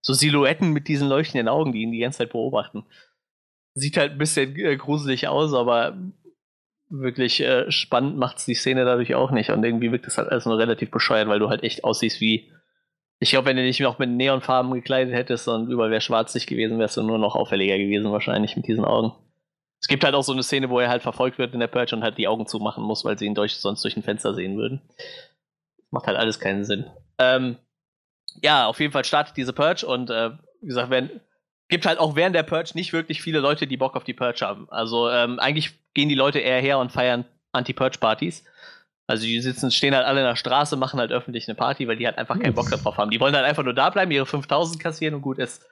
[0.00, 2.86] so Silhouetten mit diesen leuchtenden Augen, die ihn die ganze Zeit beobachten.
[3.78, 5.96] Sieht halt ein bisschen äh, gruselig aus, aber
[6.88, 9.50] wirklich äh, spannend macht es die Szene dadurch auch nicht.
[9.50, 12.50] Und irgendwie wirkt es halt alles nur relativ bescheuert, weil du halt echt aussiehst wie.
[13.18, 16.78] Ich glaube, wenn du dich noch mit Neonfarben gekleidet hättest und überall wäre schwarzig gewesen,
[16.78, 19.12] wärst du nur noch auffälliger gewesen, wahrscheinlich mit diesen Augen.
[19.80, 21.94] Es gibt halt auch so eine Szene, wo er halt verfolgt wird in der Purge
[21.94, 24.56] und halt die Augen zumachen muss, weil sie ihn durch, sonst durch ein Fenster sehen
[24.56, 24.82] würden.
[25.90, 26.86] Macht halt alles keinen Sinn.
[27.18, 27.56] Ähm,
[28.42, 30.30] ja, auf jeden Fall startet diese Purge und äh,
[30.60, 31.20] wie gesagt, wenn,
[31.68, 34.46] gibt halt auch während der Purge nicht wirklich viele Leute, die Bock auf die Purge
[34.46, 34.68] haben.
[34.70, 38.44] Also ähm, eigentlich gehen die Leute eher her und feiern Anti-Purge-Partys.
[39.08, 41.96] Also die sitzen, stehen halt alle in der Straße, machen halt öffentlich eine Party, weil
[41.96, 43.10] die halt einfach keinen Bock darauf haben.
[43.10, 45.64] Die wollen halt einfach nur da bleiben, ihre 5000 kassieren und gut ist.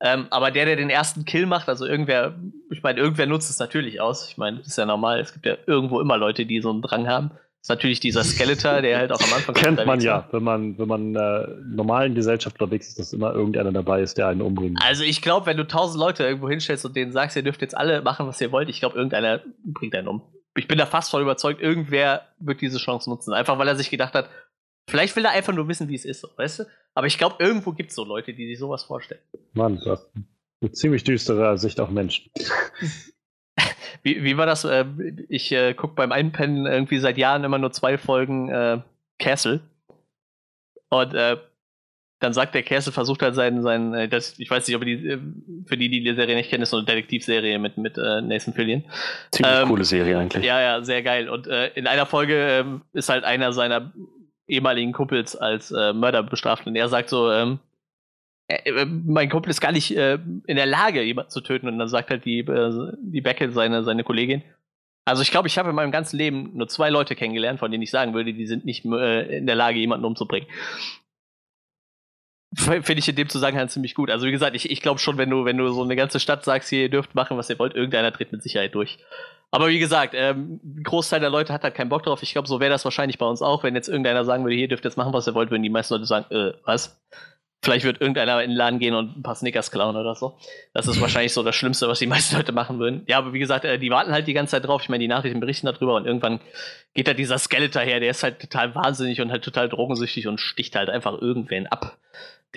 [0.00, 2.34] Ähm, aber der, der den ersten Kill macht, also irgendwer,
[2.70, 4.28] ich meine, irgendwer nutzt es natürlich aus.
[4.28, 5.20] Ich meine, das ist ja normal.
[5.20, 7.30] Es gibt ja irgendwo immer Leute, die so einen Drang haben
[7.62, 9.54] ist natürlich dieser Skeletor, der halt auch am Anfang.
[9.54, 13.70] Kennt man ja, wenn man, wenn man äh, normalen Gesellschaft unterwegs ist, dass immer irgendeiner
[13.70, 14.80] dabei ist, der einen umbringt.
[14.82, 17.76] Also ich glaube, wenn du tausend Leute irgendwo hinstellst und denen sagst, ihr dürft jetzt
[17.76, 20.22] alle machen, was ihr wollt, ich glaube, irgendeiner bringt einen um.
[20.56, 23.32] Ich bin da fast voll überzeugt, irgendwer wird diese Chance nutzen.
[23.32, 24.28] Einfach weil er sich gedacht hat,
[24.90, 26.64] vielleicht will er einfach nur wissen, wie es ist, weißt du?
[26.94, 29.22] Aber ich glaube, irgendwo gibt es so Leute, die sich sowas vorstellen.
[29.52, 30.10] Mann, du hast
[30.60, 32.28] eine ziemlich düstere Sicht auf Menschen.
[34.02, 34.64] Wie, wie war das?
[34.64, 34.84] Äh,
[35.28, 38.78] ich äh, gucke beim Einpennen irgendwie seit Jahren immer nur zwei Folgen äh,
[39.18, 39.60] Castle.
[40.88, 41.36] Und äh,
[42.20, 45.06] dann sagt der Castle, versucht halt seinen, seinen äh, das, ich weiß nicht, ob die,
[45.06, 45.18] äh,
[45.66, 48.54] für die, die die Serie nicht kennen, ist so eine Detektivserie mit, mit äh, Nathan
[48.54, 48.84] Fillion.
[49.32, 50.44] Ziemlich ähm, coole Serie eigentlich.
[50.44, 51.28] Ja, ja, sehr geil.
[51.28, 53.92] Und in einer Folge äh, ist halt einer seiner
[54.46, 57.58] ehemaligen Kumpels als Mörder bestraft und er sagt so, ähm,
[58.64, 61.68] äh, äh, mein Kumpel ist gar nicht äh, in der Lage, jemanden zu töten.
[61.68, 64.42] Und dann sagt halt die, äh, die Beckett, seine, seine Kollegin.
[65.04, 67.82] Also ich glaube, ich habe in meinem ganzen Leben nur zwei Leute kennengelernt, von denen
[67.82, 70.48] ich sagen würde, die sind nicht äh, in der Lage, jemanden umzubringen.
[72.54, 74.10] Finde ich in dem Zusammenhang ziemlich gut.
[74.10, 76.44] Also wie gesagt, ich, ich glaube schon, wenn du, wenn du so eine ganze Stadt
[76.44, 78.98] sagst, hier, ihr dürft machen, was ihr wollt, irgendeiner tritt mit Sicherheit durch.
[79.50, 82.22] Aber wie gesagt, ähm, ein Großteil der Leute hat halt keinen Bock drauf.
[82.22, 83.62] Ich glaube, so wäre das wahrscheinlich bei uns auch.
[83.62, 85.94] Wenn jetzt irgendeiner sagen würde, hier dürft jetzt machen, was ihr wollt, würden die meisten
[85.94, 87.02] Leute sagen, äh, was?
[87.64, 90.36] Vielleicht wird irgendeiner in den Laden gehen und ein paar Snickers klauen oder so.
[90.74, 93.04] Das ist wahrscheinlich so das Schlimmste, was die meisten Leute machen würden.
[93.06, 94.82] Ja, aber wie gesagt, äh, die warten halt die ganze Zeit drauf.
[94.82, 96.40] Ich meine, die Nachrichten berichten darüber und irgendwann
[96.92, 100.40] geht da dieser Skeletor her, der ist halt total wahnsinnig und halt total drogensüchtig und
[100.40, 101.98] sticht halt einfach irgendwen ab,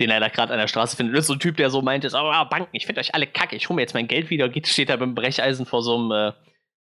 [0.00, 1.14] den er da gerade an der Straße findet.
[1.14, 3.28] Das ist so ein Typ, der so meint, ist, oh, Banken, ich finde euch alle
[3.28, 4.48] kacke, ich hole mir jetzt mein Geld wieder.
[4.48, 6.32] Geht, steht da mit dem Brecheisen vor so einem, äh,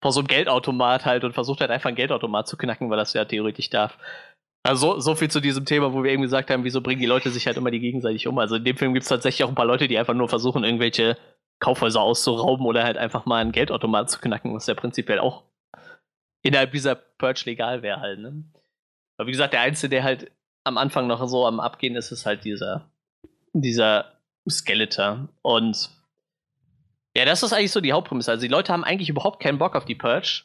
[0.00, 3.14] vor so einem Geldautomat halt und versucht halt einfach ein Geldautomat zu knacken, weil das
[3.14, 3.98] ja theoretisch darf.
[4.64, 7.30] Also so viel zu diesem Thema, wo wir eben gesagt haben, wieso bringen die Leute
[7.30, 8.38] sich halt immer die gegenseitig um.
[8.38, 10.62] Also in dem Film gibt es tatsächlich auch ein paar Leute, die einfach nur versuchen,
[10.62, 11.16] irgendwelche
[11.58, 15.44] Kaufhäuser auszurauben oder halt einfach mal einen Geldautomat zu knacken, was ja prinzipiell auch
[16.42, 18.20] innerhalb dieser Purge legal wäre halt.
[18.20, 18.44] Ne?
[19.16, 20.30] Aber wie gesagt, der Einzige, der halt
[20.64, 22.90] am Anfang noch so am Abgehen ist, ist halt dieser,
[23.52, 24.12] dieser
[24.48, 25.28] Skeletor.
[25.42, 25.90] Und
[27.16, 28.30] Ja, das ist eigentlich so die Hauptprämisse.
[28.30, 30.44] Also die Leute haben eigentlich überhaupt keinen Bock auf die Purge,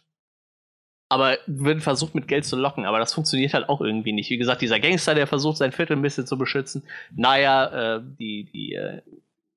[1.09, 2.85] aber werden versucht mit Geld zu locken.
[2.85, 4.29] Aber das funktioniert halt auch irgendwie nicht.
[4.29, 6.83] Wie gesagt, dieser Gangster, der versucht sein Viertel ein bisschen zu beschützen.
[7.15, 9.01] Naja, äh, die, die, äh,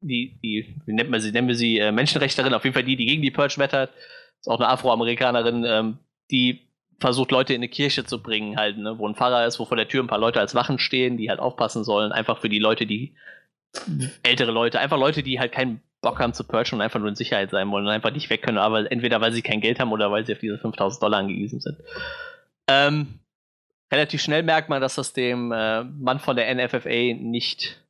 [0.00, 1.32] die, die, wie nennt man sie?
[1.32, 3.90] Nennen wir sie äh, Menschenrechterin, auf jeden Fall die, die gegen die Purge wettert.
[4.38, 5.98] Ist auch eine Afroamerikanerin, ähm,
[6.30, 6.60] die
[7.00, 9.76] versucht, Leute in eine Kirche zu bringen, halt, ne, wo ein Pfarrer ist, wo vor
[9.76, 12.58] der Tür ein paar Leute als Wachen stehen, die halt aufpassen sollen, einfach für die
[12.58, 13.14] Leute, die
[14.22, 17.14] ältere Leute, einfach Leute, die halt keinen Bock haben zu purgen und einfach nur in
[17.14, 19.92] Sicherheit sein wollen und einfach nicht weg können, aber entweder weil sie kein Geld haben
[19.92, 21.78] oder weil sie auf diese 5000 Dollar angewiesen sind.
[22.68, 23.20] Ähm,
[23.92, 27.84] relativ schnell merkt man, dass das dem äh, Mann von der NFFA nicht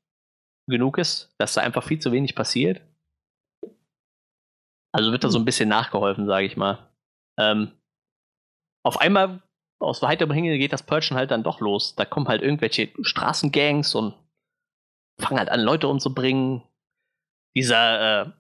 [0.66, 2.81] genug ist, dass da einfach viel zu wenig passiert.
[4.93, 6.91] Also wird da so ein bisschen nachgeholfen, sage ich mal.
[7.39, 7.73] Ähm,
[8.85, 9.43] auf einmal
[9.78, 11.95] aus weiterem Himmel geht das Purgen halt dann doch los.
[11.95, 14.15] Da kommen halt irgendwelche Straßengangs und
[15.19, 16.62] fangen halt an, Leute umzubringen.
[17.55, 18.31] Dieser äh,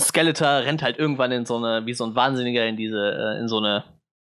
[0.00, 3.48] Skeletor rennt halt irgendwann in so eine, wie so ein Wahnsinniger in diese, äh, in
[3.48, 3.84] so eine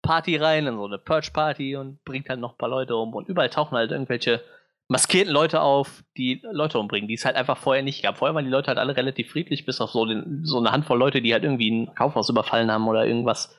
[0.02, 3.14] Party rein, in so eine Purge-Party und bringt halt noch ein paar Leute um.
[3.14, 4.42] Und überall tauchen halt irgendwelche
[4.88, 8.18] maskierten Leute auf, die Leute umbringen, die es halt einfach vorher nicht gab.
[8.18, 10.98] Vorher waren die Leute halt alle relativ friedlich, bis auf so, den, so eine Handvoll
[10.98, 13.58] Leute, die halt irgendwie ein Kaufhaus überfallen haben oder irgendwas.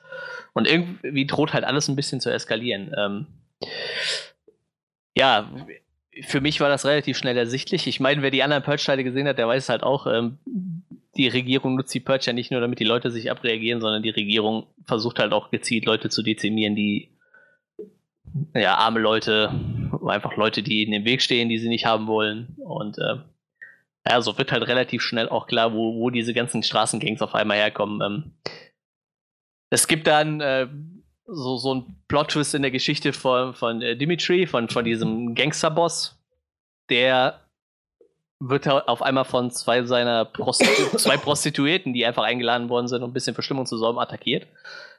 [0.52, 2.94] Und irgendwie droht halt alles ein bisschen zu eskalieren.
[2.96, 3.26] Ähm,
[5.16, 5.48] ja,
[6.22, 7.86] für mich war das relativ schnell ersichtlich.
[7.86, 10.38] Ich meine, wer die anderen Purge-Teile gesehen hat, der weiß halt auch, ähm,
[11.16, 14.10] die Regierung nutzt die Purge ja nicht nur, damit die Leute sich abreagieren, sondern die
[14.10, 17.10] Regierung versucht halt auch gezielt Leute zu dezimieren, die
[18.54, 19.52] ja, arme Leute,
[20.06, 22.56] einfach Leute, die in dem Weg stehen, die sie nicht haben wollen.
[22.58, 23.16] Und äh,
[24.08, 27.58] ja, so wird halt relativ schnell auch klar, wo, wo diese ganzen Straßengangs auf einmal
[27.58, 28.00] herkommen.
[28.02, 28.32] Ähm,
[29.70, 30.68] es gibt dann äh,
[31.26, 36.18] so, so ein Plot-Twist in der Geschichte von, von äh, Dimitri, von, von diesem Gangster-Boss,
[36.90, 37.40] der
[38.40, 43.10] wird auf einmal von zwei seiner Prostitu zwei Prostituierten, die einfach eingeladen worden sind, um
[43.10, 44.46] ein bisschen für Stimmung zu sorgen, attackiert.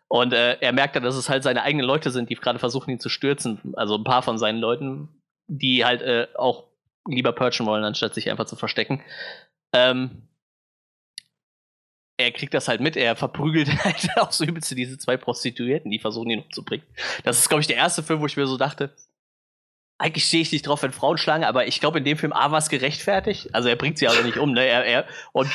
[0.08, 2.92] Und äh, er merkt dann, dass es halt seine eigenen Leute sind, die gerade versuchen,
[2.92, 3.74] ihn zu stürzen.
[3.76, 5.10] Also ein paar von seinen Leuten,
[5.48, 6.66] die halt äh, auch
[7.08, 9.02] lieber purchen wollen, anstatt sich einfach zu verstecken.
[9.74, 10.25] Ähm,
[12.18, 16.00] er kriegt das halt mit, er verprügelt halt auch so übelst diese zwei Prostituierten, die
[16.00, 16.86] versuchen ihn umzubringen.
[17.24, 18.96] Das ist, glaube ich, der erste Film, wo ich mir so dachte,
[19.98, 22.52] eigentlich stehe ich nicht drauf, wenn Frauen schlagen, aber ich glaube, in dem Film A
[22.52, 23.56] war es gerechtfertigt.
[23.56, 24.66] Also er bringt sie aber nicht um, ne?
[24.66, 25.50] Er, er, und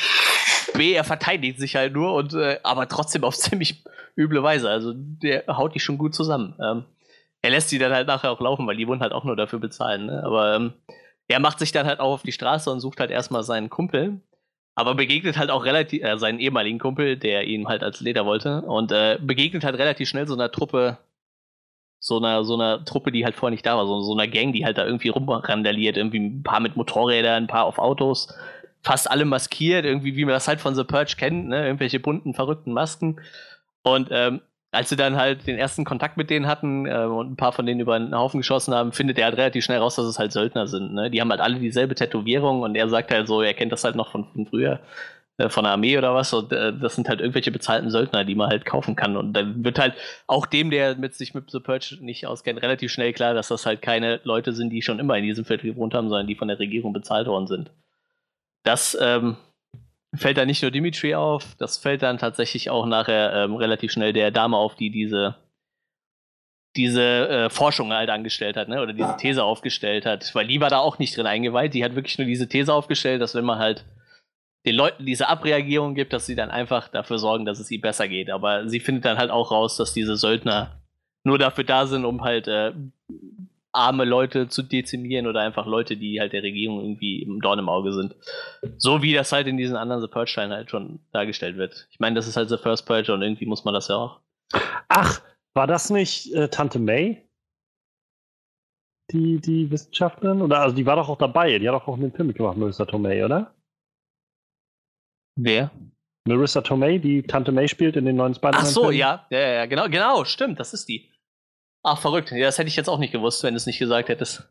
[0.73, 3.83] B, er verteidigt sich halt nur und äh, aber trotzdem auf ziemlich
[4.17, 4.69] üble Weise.
[4.69, 6.57] Also der haut die schon gut zusammen.
[6.59, 6.85] Ähm,
[7.43, 9.59] er lässt sie dann halt nachher auch laufen, weil die wurden halt auch nur dafür
[9.59, 10.07] bezahlen.
[10.07, 10.23] Ne?
[10.23, 10.73] Aber ähm,
[11.27, 14.21] er macht sich dann halt auch auf die Straße und sucht halt erstmal seinen Kumpel.
[14.75, 18.61] Aber begegnet halt auch relativ, äh, seinen ehemaligen Kumpel, der ihn halt als Leder wollte.
[18.61, 20.97] Und äh, begegnet halt relativ schnell so einer Truppe,
[21.99, 24.53] so einer, so einer Truppe, die halt vorher nicht da war, so, so einer Gang,
[24.53, 25.97] die halt da irgendwie rumrandaliert.
[25.97, 28.33] Irgendwie ein paar mit Motorrädern, ein paar auf Autos.
[28.81, 31.65] Fast alle maskiert, irgendwie wie man das halt von The Purge kennt, ne?
[31.65, 33.21] Irgendwelche bunten, verrückten Masken.
[33.83, 34.41] Und ähm,
[34.71, 37.65] als sie dann halt den ersten Kontakt mit denen hatten äh, und ein paar von
[37.65, 40.31] denen über einen Haufen geschossen haben, findet er halt relativ schnell raus, dass es halt
[40.31, 40.93] Söldner sind.
[40.93, 41.11] Ne?
[41.11, 43.95] Die haben halt alle dieselbe Tätowierung und er sagt halt so, er kennt das halt
[43.95, 44.79] noch von, von früher,
[45.37, 46.33] äh, von der Armee oder was.
[46.33, 49.17] Und äh, das sind halt irgendwelche bezahlten Söldner, die man halt kaufen kann.
[49.17, 49.93] Und dann wird halt
[50.25, 53.65] auch dem, der mit sich mit The Purge nicht auskennt, relativ schnell klar, dass das
[53.65, 56.47] halt keine Leute sind, die schon immer in diesem Viertel gewohnt haben, sondern die von
[56.47, 57.71] der Regierung bezahlt worden sind.
[58.63, 59.35] Das ähm,
[60.13, 64.13] fällt dann nicht nur Dimitri auf, das fällt dann tatsächlich auch nachher ähm, relativ schnell
[64.13, 65.35] der Dame auf, die diese
[66.77, 68.81] diese äh, Forschung halt angestellt hat, ne?
[68.81, 71.95] oder diese These aufgestellt hat, weil die war da auch nicht drin eingeweiht, die hat
[71.95, 73.85] wirklich nur diese These aufgestellt, dass wenn man halt
[74.65, 78.07] den Leuten diese Abreagierung gibt, dass sie dann einfach dafür sorgen, dass es ihnen besser
[78.07, 78.29] geht.
[78.29, 80.81] Aber sie findet dann halt auch raus, dass diese Söldner
[81.23, 82.71] nur dafür da sind, um halt äh,
[83.73, 87.69] arme Leute zu dezimieren oder einfach Leute, die halt der Regierung irgendwie im Dorn im
[87.69, 88.15] Auge sind.
[88.77, 91.87] So wie das halt in diesen anderen The Purge-Teilen halt schon dargestellt wird.
[91.91, 94.21] Ich meine, das ist halt The First Purge und irgendwie muss man das ja auch.
[94.89, 95.21] Ach,
[95.53, 97.27] war das nicht äh, Tante May?
[99.11, 100.41] Die, die Wissenschaftlerin?
[100.41, 102.85] Oder also die war doch auch dabei, die hat doch auch einen Film mitgemacht, Marissa
[102.85, 103.53] Tomei, oder?
[105.37, 105.71] Wer?
[106.27, 108.61] Marissa Tomei, die Tante May spielt in den neuen Spider-Man.
[108.61, 111.09] Ach so, ja, ja, ja, genau, genau, stimmt, das ist die.
[111.83, 112.31] Ach, verrückt.
[112.31, 114.47] Ja, das hätte ich jetzt auch nicht gewusst, wenn du es nicht gesagt hättest.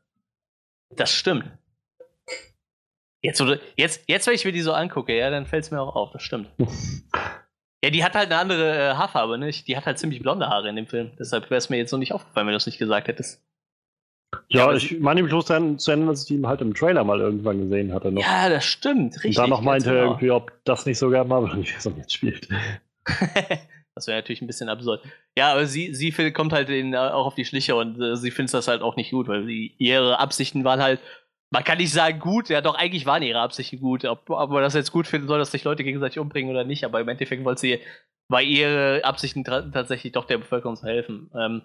[0.91, 1.51] Das stimmt.
[3.23, 3.43] Jetzt,
[3.77, 6.11] jetzt, jetzt, wenn ich mir die so angucke, ja, dann fällt es mir auch auf,
[6.11, 6.49] das stimmt.
[7.85, 9.51] ja, die hat halt eine andere äh, Haarfarbe, ne?
[9.51, 11.11] Die hat halt ziemlich blonde Haare in dem Film.
[11.19, 13.43] Deshalb wäre es mir jetzt noch nicht aufgefallen, wenn du es nicht gesagt hättest.
[14.49, 17.05] Ja, ja ich meine mich bloß dann zu erinnern, dass ich ihn halt im Trailer
[17.05, 18.11] mal irgendwann gesehen hatte.
[18.11, 18.23] Noch.
[18.23, 19.37] Ja, das stimmt, richtig.
[19.37, 20.03] Und dann noch meinte genau.
[20.03, 22.49] irgendwie, ob das nicht sogar Marvel Universum jetzt spielt.
[24.01, 25.03] Das wäre natürlich ein bisschen absurd.
[25.37, 28.55] Ja, aber sie, sie kommt halt in, auch auf die Schliche und äh, sie findet
[28.55, 31.01] das halt auch nicht gut, weil sie, ihre Absichten waren halt,
[31.51, 34.05] man kann nicht sagen gut, ja doch, eigentlich waren ihre Absichten gut.
[34.05, 36.85] Ob, ob man das jetzt gut finden soll, dass sich Leute gegenseitig umbringen oder nicht,
[36.85, 37.81] aber im Endeffekt wollte sie,
[38.29, 41.31] war ihre Absichten tatsächlich doch der Bevölkerung zu helfen.
[41.39, 41.63] Ähm,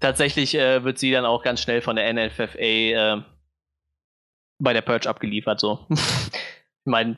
[0.00, 3.22] tatsächlich äh, wird sie dann auch ganz schnell von der NFFA äh,
[4.58, 5.60] bei der Purge abgeliefert.
[5.60, 5.86] So.
[5.90, 7.16] ich meine,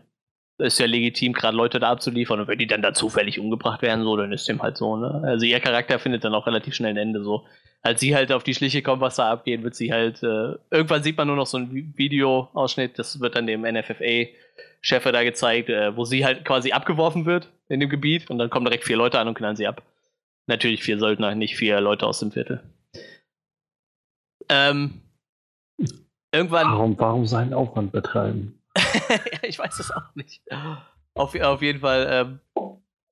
[0.63, 4.05] ist ja legitim, gerade Leute da abzuliefern und wenn die dann da zufällig umgebracht werden,
[4.05, 5.23] so, dann ist dem halt so, ne?
[5.25, 7.45] Also ihr Charakter findet dann auch relativ schnell ein Ende, so.
[7.83, 11.03] Als sie halt auf die Schliche kommt, was da abgeht, wird sie halt, äh, irgendwann
[11.03, 15.97] sieht man nur noch so ein Videoausschnitt, das wird dann dem NFFA-Chef da gezeigt, äh,
[15.97, 19.19] wo sie halt quasi abgeworfen wird in dem Gebiet und dann kommen direkt vier Leute
[19.19, 19.83] an und knallen sie ab.
[20.47, 22.63] Natürlich vier Söldner, nicht vier Leute aus dem Viertel.
[24.49, 25.03] Ähm,
[26.33, 26.67] irgendwann.
[26.67, 28.62] Warum, warum seinen Aufwand betreiben?
[29.43, 30.43] ich weiß es auch nicht.
[31.15, 32.41] Auf, auf jeden Fall, ähm,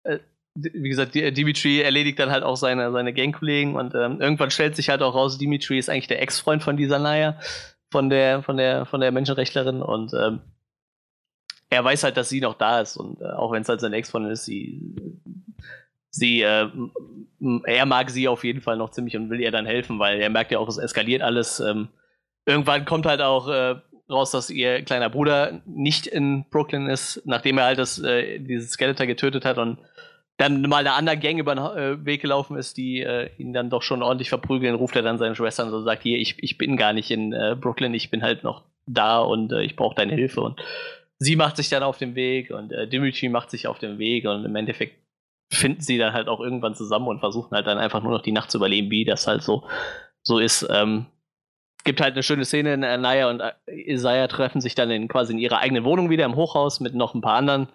[0.04, 0.18] äh,
[0.54, 4.88] wie gesagt, Dimitri erledigt dann halt auch seine, seine Gangkollegen und ähm, irgendwann stellt sich
[4.88, 7.38] halt auch raus, Dimitri ist eigentlich der Ex-Freund von dieser Naya,
[7.90, 10.40] von der, von der, von der Menschenrechtlerin und ähm,
[11.68, 13.96] er weiß halt, dass sie noch da ist und äh, auch wenn es halt seine
[13.96, 14.96] Ex-Freundin ist, sie,
[16.10, 16.68] sie, äh,
[17.64, 20.30] er mag sie auf jeden Fall noch ziemlich und will ihr dann helfen, weil er
[20.30, 21.60] merkt ja auch, es eskaliert alles.
[21.60, 21.88] Ähm,
[22.44, 23.76] irgendwann kommt halt auch äh,
[24.10, 28.72] raus, dass ihr kleiner Bruder nicht in Brooklyn ist, nachdem er halt das, äh, dieses
[28.72, 29.78] Skeletor getötet hat und
[30.36, 33.68] dann mal eine andere Gang über den äh, Weg gelaufen ist, die äh, ihn dann
[33.68, 36.78] doch schon ordentlich verprügeln, ruft er dann seine Schwestern und sagt, hier, ich, ich bin
[36.78, 40.14] gar nicht in äh, Brooklyn, ich bin halt noch da und äh, ich brauche deine
[40.14, 40.40] Hilfe.
[40.40, 40.58] Und
[41.18, 44.24] sie macht sich dann auf den Weg und äh, Dimitri macht sich auf den Weg
[44.26, 44.96] und im Endeffekt
[45.52, 48.32] finden sie dann halt auch irgendwann zusammen und versuchen halt dann einfach nur noch die
[48.32, 49.64] Nacht zu überleben, wie das halt so,
[50.22, 50.66] so ist.
[50.70, 51.06] Ähm,
[51.84, 55.58] gibt halt eine schöne Szene, Naya und Isaiah treffen sich dann in, quasi in ihrer
[55.58, 57.68] eigenen Wohnung wieder im Hochhaus mit noch ein paar anderen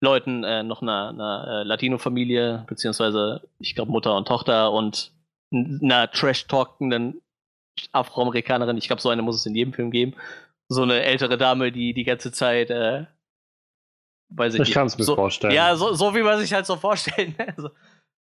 [0.00, 5.12] Leuten, äh, noch einer, einer äh, Latino-Familie, beziehungsweise ich glaube Mutter und Tochter und
[5.52, 7.20] einer trash-talkenden
[7.92, 8.76] Afroamerikanerin.
[8.76, 10.14] Ich glaube, so eine muss es in jedem Film geben.
[10.68, 13.06] So eine ältere Dame, die die ganze Zeit, äh,
[14.30, 15.54] weiß ich, ich kann es mir so, vorstellen.
[15.54, 17.38] Ja, so, so wie man sich halt so vorstellt.
[17.38, 17.54] Ne?
[17.56, 17.70] Also,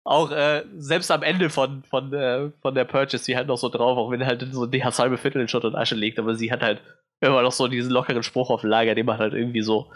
[0.04, 3.70] auch äh, selbst am Ende von, von, äh, von der Purchase, sie halt noch so
[3.70, 6.52] drauf, auch wenn halt so das halbe Viertel in Schutt und Asche liegt, aber sie
[6.52, 6.82] hat halt
[7.22, 9.92] immer noch so diesen lockeren Spruch auf dem Lager, den man halt irgendwie so.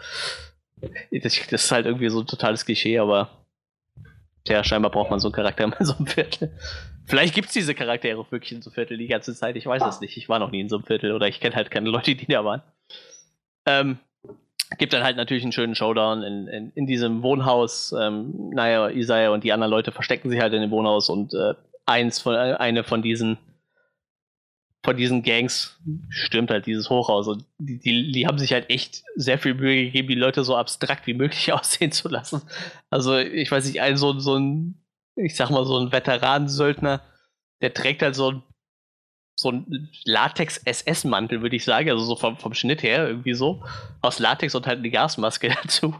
[1.10, 3.28] Das, das ist halt irgendwie so ein totales Klischee, aber
[4.46, 6.52] ja, scheinbar braucht man so einen Charakter in so einem Viertel.
[7.04, 9.82] Vielleicht gibt es diese Charaktere wirklich in so einem Viertel die ganze Zeit, ich weiß
[9.84, 10.16] es nicht.
[10.16, 12.26] Ich war noch nie in so einem Viertel oder ich kenne halt keine Leute, die
[12.26, 12.62] da waren.
[13.66, 13.98] Ähm,
[14.76, 17.94] gibt dann halt natürlich einen schönen Showdown in, in, in diesem Wohnhaus.
[17.98, 21.54] Ähm, naja, Isaiah und die anderen Leute verstecken sich halt in dem Wohnhaus und äh,
[21.86, 23.38] eins von, äh, eine von diesen
[24.84, 25.78] von diesen Gangs
[26.08, 29.84] stürmt halt dieses Hochhaus und die, die, die haben sich halt echt sehr viel Mühe
[29.84, 32.42] gegeben, die Leute so abstrakt wie möglich aussehen zu lassen.
[32.88, 34.80] Also, ich weiß nicht, ein so, so ein,
[35.16, 37.02] ich sag mal, so ein Veteranensöldner,
[37.60, 38.42] der trägt halt so ein
[39.38, 43.62] so ein Latex-SS-Mantel, würde ich sagen, also so vom, vom Schnitt her irgendwie so.
[44.00, 45.94] Aus Latex und halt eine Gasmaske dazu.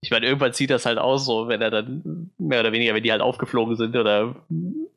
[0.00, 3.04] Ich meine, irgendwann sieht das halt aus, so wenn er dann mehr oder weniger, wenn
[3.04, 4.34] die halt aufgeflogen sind oder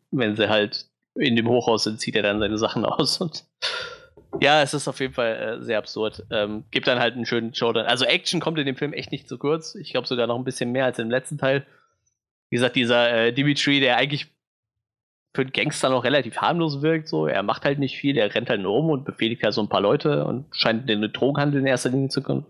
[0.10, 3.46] wenn sie halt in dem Hochhaus sind, zieht er dann seine Sachen aus und
[4.41, 6.26] ja, es ist auf jeden Fall äh, sehr absurd.
[6.32, 7.86] Ähm, gibt dann halt einen schönen Showdown.
[7.86, 9.76] Also Action kommt in dem Film echt nicht zu kurz.
[9.76, 11.66] Ich glaube sogar noch ein bisschen mehr als im letzten Teil.
[12.50, 14.28] Wie gesagt, dieser äh, Dimitri, der eigentlich
[15.35, 17.07] für einen Gangster noch relativ harmlos wirkt.
[17.07, 17.27] So.
[17.27, 19.69] Er macht halt nicht viel, er rennt halt nur um und befehligt halt so ein
[19.69, 22.45] paar Leute und scheint den Drogenhandel in erster Linie zu kon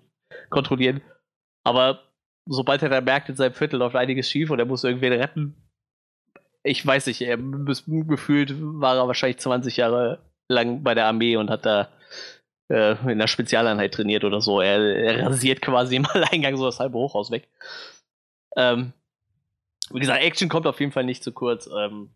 [0.50, 1.02] kontrollieren.
[1.64, 2.02] Aber
[2.48, 5.56] sobald er dann merkt, in seinem Viertel läuft einiges schief und er muss irgendwen retten,
[6.64, 10.20] ich weiß nicht, er gefühlt war er wahrscheinlich 20 Jahre
[10.50, 11.90] lang bei der Armee und hat da
[12.72, 14.62] äh, in einer Spezialeinheit trainiert oder so.
[14.62, 17.48] Er, er rasiert quasi im Alleingang so das halbe Hochhaus weg.
[18.56, 18.94] Ähm,
[19.92, 21.68] wie gesagt, Action kommt auf jeden Fall nicht zu kurz.
[21.68, 22.10] Ähm,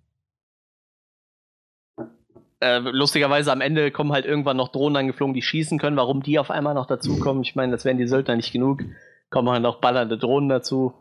[2.63, 5.97] äh, lustigerweise am Ende kommen halt irgendwann noch Drohnen angeflogen, die schießen können.
[5.97, 8.81] Warum die auf einmal noch dazukommen, ich meine, das wären die Söldner nicht genug.
[9.29, 10.93] Kommen halt noch ballernde Drohnen dazu.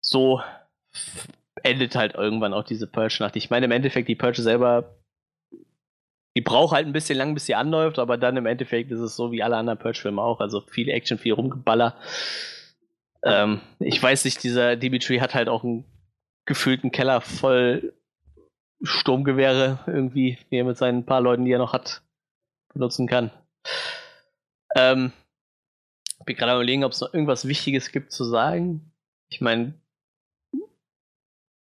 [0.00, 0.42] So
[1.62, 3.36] endet halt irgendwann auch diese Purge-Nacht.
[3.36, 4.96] Ich meine, im Endeffekt, die Purge selber,
[6.36, 9.16] die braucht halt ein bisschen lang, bis sie anläuft, aber dann im Endeffekt ist es
[9.16, 10.40] so wie alle anderen Purge-Filme auch.
[10.40, 11.96] Also viel Action, viel Rumgeballer.
[13.22, 15.84] Ähm, ich weiß nicht, dieser Dimitri hat halt auch einen
[16.44, 17.94] gefühlten Keller voll
[18.82, 22.02] Sturmgewehre irgendwie, die er mit seinen paar Leuten, die er noch hat,
[22.72, 23.30] benutzen kann.
[24.76, 25.12] Ähm,
[26.18, 28.92] ich bin gerade überlegen, ob es noch irgendwas Wichtiges gibt zu sagen.
[29.28, 29.74] Ich meine,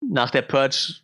[0.00, 1.00] nach der Purge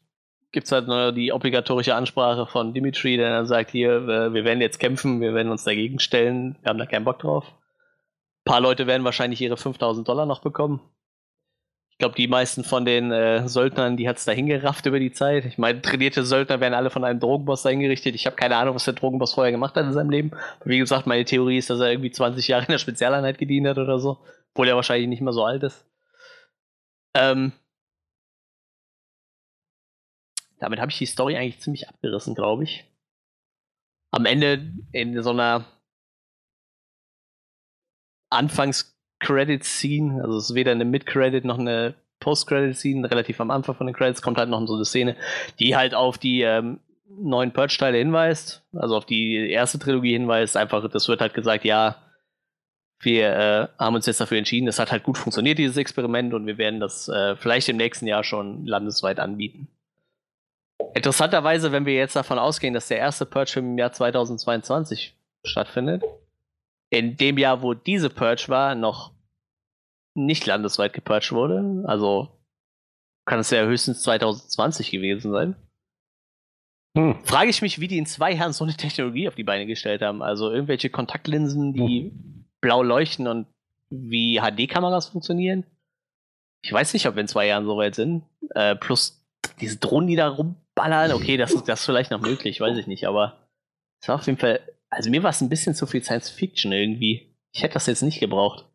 [0.51, 4.61] gibt es halt nur die obligatorische Ansprache von Dimitri, der dann sagt, hier, wir werden
[4.61, 7.45] jetzt kämpfen, wir werden uns dagegen stellen, wir haben da keinen Bock drauf.
[7.47, 10.81] Ein paar Leute werden wahrscheinlich ihre 5000 Dollar noch bekommen
[11.99, 15.11] Ich glaube, die meisten von den äh, Söldnern, die hat es dahin gerafft über die
[15.11, 15.45] Zeit.
[15.45, 18.15] Ich meine, trainierte Söldner werden alle von einem Drogenboss eingerichtet.
[18.15, 20.31] Ich habe keine Ahnung, was der Drogenboss vorher gemacht hat in seinem Leben.
[20.65, 23.79] Wie gesagt, meine Theorie ist, dass er irgendwie 20 Jahre in der Spezialeinheit gedient hat
[23.79, 24.25] oder so.
[24.55, 25.85] Obwohl er wahrscheinlich nicht mehr so alt ist.
[27.15, 27.51] Ähm,
[30.61, 32.85] damit habe ich die Story eigentlich ziemlich abgerissen, glaube ich.
[34.13, 35.65] Am Ende in so einer
[39.19, 43.95] Anfangs-Credit-Scene, also es ist weder eine Mid-Credit noch eine Post-Credit-Scene, relativ am Anfang von den
[43.95, 45.17] Credits kommt halt noch so eine Szene,
[45.59, 50.89] die halt auf die ähm, neuen Purge-Teile hinweist, also auf die erste Trilogie hinweist, einfach,
[50.89, 51.97] das wird halt gesagt, ja,
[53.01, 56.47] wir äh, haben uns jetzt dafür entschieden, das hat halt gut funktioniert, dieses Experiment, und
[56.47, 59.69] wir werden das äh, vielleicht im nächsten Jahr schon landesweit anbieten.
[60.95, 65.15] Interessanterweise, wenn wir jetzt davon ausgehen, dass der erste Purge im Jahr 2022
[65.45, 66.03] stattfindet,
[66.91, 69.13] in dem Jahr, wo diese Purge war, noch
[70.15, 71.85] nicht landesweit gepurged wurde.
[71.87, 72.29] Also
[73.27, 75.57] kann es ja höchstens 2020 gewesen sein.
[76.97, 77.23] Hm.
[77.25, 80.03] Frage ich mich, wie die in zwei Jahren so eine Technologie auf die Beine gestellt
[80.03, 80.23] haben.
[80.23, 82.45] Also irgendwelche Kontaktlinsen, die hm.
[82.61, 83.47] blau leuchten und
[83.91, 85.65] wie HD-Kameras funktionieren.
[86.63, 88.25] Ich weiß nicht, ob wir in zwei Jahren so weit sind.
[88.55, 89.25] Äh, plus
[89.61, 91.13] diese Drohnen, die da rumballern.
[91.13, 93.07] Okay, das ist das ist vielleicht noch möglich, weiß ich nicht.
[93.07, 93.49] Aber
[94.03, 94.61] es war auf jeden Fall
[94.91, 97.35] also mir war es ein bisschen zu viel Science Fiction irgendwie.
[97.53, 98.67] Ich hätte das jetzt nicht gebraucht.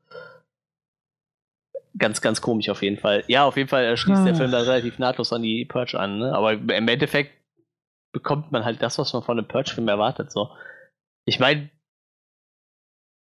[1.98, 3.24] Ganz, ganz komisch auf jeden Fall.
[3.28, 4.26] Ja, auf jeden Fall äh, schließt ah.
[4.26, 6.36] der Film da relativ nahtlos an die Purge an, ne?
[6.36, 7.32] Aber im Endeffekt
[8.12, 10.32] bekommt man halt das, was man von einem Purge-Film erwartet.
[10.32, 10.50] So.
[11.26, 11.70] Ich meine,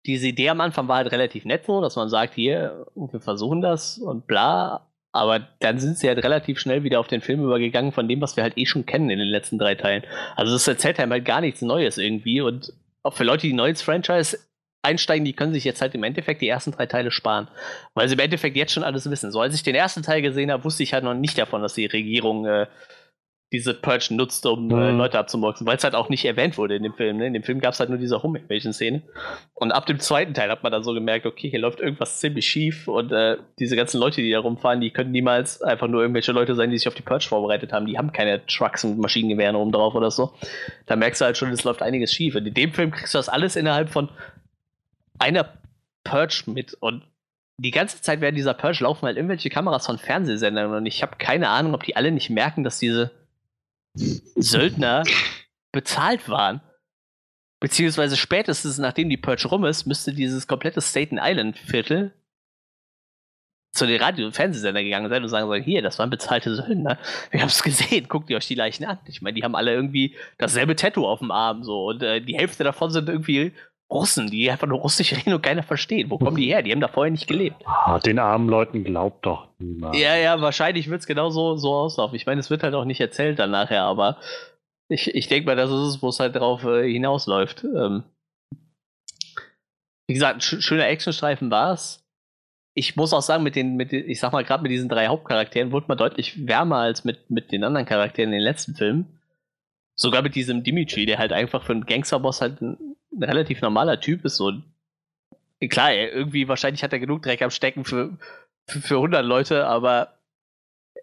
[0.07, 3.61] diese Idee am Anfang war halt relativ nett so, dass man sagt, hier, wir versuchen
[3.61, 7.93] das und bla, aber dann sind sie halt relativ schnell wieder auf den Film übergegangen
[7.93, 10.05] von dem, was wir halt eh schon kennen in den letzten drei Teilen.
[10.37, 13.69] Also das erzählt einem halt gar nichts Neues irgendwie und auch für Leute, die neu
[13.71, 14.39] ins Franchise
[14.83, 17.49] einsteigen, die können sich jetzt halt im Endeffekt die ersten drei Teile sparen,
[17.95, 19.31] weil sie im Endeffekt jetzt schon alles wissen.
[19.31, 21.75] So als ich den ersten Teil gesehen habe, wusste ich halt noch nicht davon, dass
[21.75, 22.67] die Regierung äh,
[23.53, 24.81] diese Purge nutzt, um äh, mhm.
[24.81, 27.19] äh, Leute abzumurksen, weil es halt auch nicht erwähnt wurde in dem Film.
[27.19, 27.27] Ne?
[27.27, 29.03] In dem Film gab es halt nur diese Home Invasion Szene.
[29.55, 32.47] Und ab dem zweiten Teil hat man dann so gemerkt, okay, hier läuft irgendwas ziemlich
[32.47, 36.33] schief und äh, diese ganzen Leute, die da rumfahren, die können niemals einfach nur irgendwelche
[36.33, 37.87] Leute sein, die sich auf die Purge vorbereitet haben.
[37.87, 40.33] Die haben keine Trucks und Maschinengewehren oben drauf oder so.
[40.87, 42.35] Da merkst du halt schon, es läuft einiges schief.
[42.35, 44.09] Und in dem Film kriegst du das alles innerhalb von
[45.19, 45.49] einer
[46.05, 47.03] Purge mit und
[47.59, 51.17] die ganze Zeit während dieser Purge laufen halt irgendwelche Kameras von Fernsehsendern und ich habe
[51.19, 53.13] keine Ahnung, ob die alle nicht merken, dass diese
[53.95, 55.05] Söldner
[55.73, 56.61] bezahlt waren.
[57.61, 62.13] Beziehungsweise spätestens nachdem die Purge rum ist, müsste dieses komplette Staten Island Viertel
[63.73, 66.99] zu den Radio- und Fernsehsender gegangen sein und sagen sollen, hier, das waren bezahlte Söldner.
[67.31, 68.99] Wir haben es gesehen, guckt ihr euch die Leichen an.
[69.07, 72.37] Ich meine, die haben alle irgendwie dasselbe Tattoo auf dem Arm so und äh, die
[72.37, 73.53] Hälfte davon sind irgendwie
[73.93, 76.11] Russen, die einfach nur Russisch reden und keiner versteht.
[76.11, 76.63] Wo kommen die her?
[76.63, 77.63] Die haben da vorher nicht gelebt.
[77.65, 79.95] Ah, den armen Leuten glaubt doch niemand.
[79.97, 82.17] Ja, ja, wahrscheinlich wird es genau so, so auslaufen.
[82.17, 84.19] Ich meine, es wird halt auch nicht erzählt dann nachher, aber
[84.89, 87.65] ich, ich denke mal, das ist es, wo es halt drauf äh, hinausläuft.
[87.65, 88.05] Ähm,
[90.07, 92.05] wie gesagt, sch schöner Actionstreifen war es.
[92.75, 95.09] Ich muss auch sagen, mit den, mit den, ich sag mal, gerade mit diesen drei
[95.09, 99.19] Hauptcharakteren wurde man deutlich wärmer als mit, mit den anderen Charakteren in den letzten Filmen.
[99.95, 104.01] Sogar mit diesem Dimitri, der halt einfach für einen Gangsterboss halt ein ein relativ normaler
[104.01, 104.37] Typ ist.
[104.37, 104.53] So
[105.69, 108.17] klar, irgendwie wahrscheinlich hat er genug Dreck am Stecken für,
[108.67, 110.19] für, für 100 Leute, aber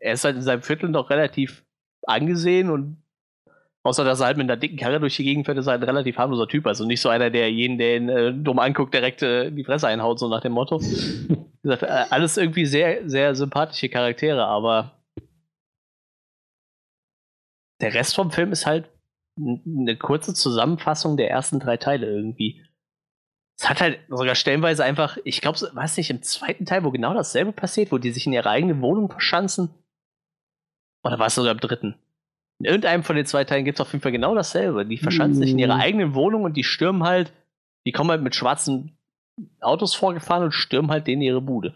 [0.02, 1.64] er ist halt in seinem Viertel noch relativ
[2.03, 3.02] angesehen und
[3.84, 5.81] außer dass er halt mit einer dicken Karre durch die Gegend fährt, ist er halt
[5.84, 6.68] ein relativ harmloser Typ.
[6.68, 9.64] Also nicht so einer, der jeden, der ihn äh, dumm anguckt, direkt äh, in die
[9.64, 10.81] Fresse einhaut, so nach dem Motto.
[11.64, 14.99] gesagt, äh, alles irgendwie sehr, sehr sympathische Charaktere, aber
[17.81, 18.90] der Rest vom Film ist halt
[19.40, 22.64] eine kurze Zusammenfassung der ersten drei Teile irgendwie.
[23.57, 27.14] Es hat halt sogar stellenweise einfach, ich glaube, weiß nicht, im zweiten Teil, wo genau
[27.14, 29.70] dasselbe passiert, wo die sich in ihre eigene Wohnung verschanzen.
[31.03, 31.95] Oder war es sogar im dritten?
[32.60, 34.86] In irgendeinem von den zwei Teilen gibt es auf jeden Fall genau dasselbe.
[34.86, 35.44] Die verschanzen mm.
[35.44, 35.82] sich in ihrer mhm.
[35.82, 37.34] eigenen Wohnung und die stürmen halt,
[37.86, 38.98] die kommen halt mit schwarzen
[39.61, 41.74] Autos vorgefahren und stürmen halt denen ihre Bude.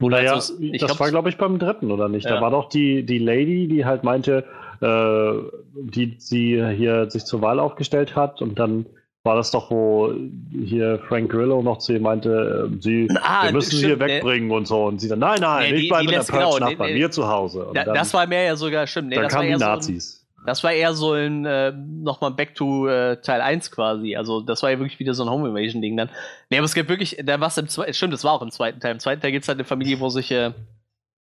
[0.00, 2.24] Naja, also, das glaub, war, glaube ich, beim dritten, oder nicht?
[2.24, 2.36] Ja.
[2.36, 4.44] Da war doch die, die Lady, die halt meinte,
[4.80, 5.32] äh,
[5.74, 8.86] die sie hier sich zur Wahl aufgestellt hat und dann
[9.24, 10.12] war das doch, wo
[10.50, 14.50] hier Frank Grillo noch zu ihr meinte, äh, sie, ah, wir müssen sie hier wegbringen
[14.50, 14.86] und so.
[14.86, 16.92] Und sie dann, nein, nein, nee, ich bleibe in der Purge genau, nach nee, bei
[16.94, 17.66] mir zu Hause.
[17.74, 19.08] Da, dann, das war mehr ja sogar, stimmt.
[19.08, 20.12] Nee, dann kamen die Nazis.
[20.12, 24.16] So ein, das war eher so ein, äh, nochmal Back to äh, Teil 1 quasi.
[24.16, 26.08] Also, das war ja wirklich wieder so ein Home Invasion-Ding dann.
[26.48, 28.50] Nee, aber es gibt wirklich, da war es im zweiten, stimmt, das war auch im
[28.50, 28.92] zweiten Teil.
[28.92, 30.52] Im zweiten Teil gibt es halt eine Familie, wo sich, äh,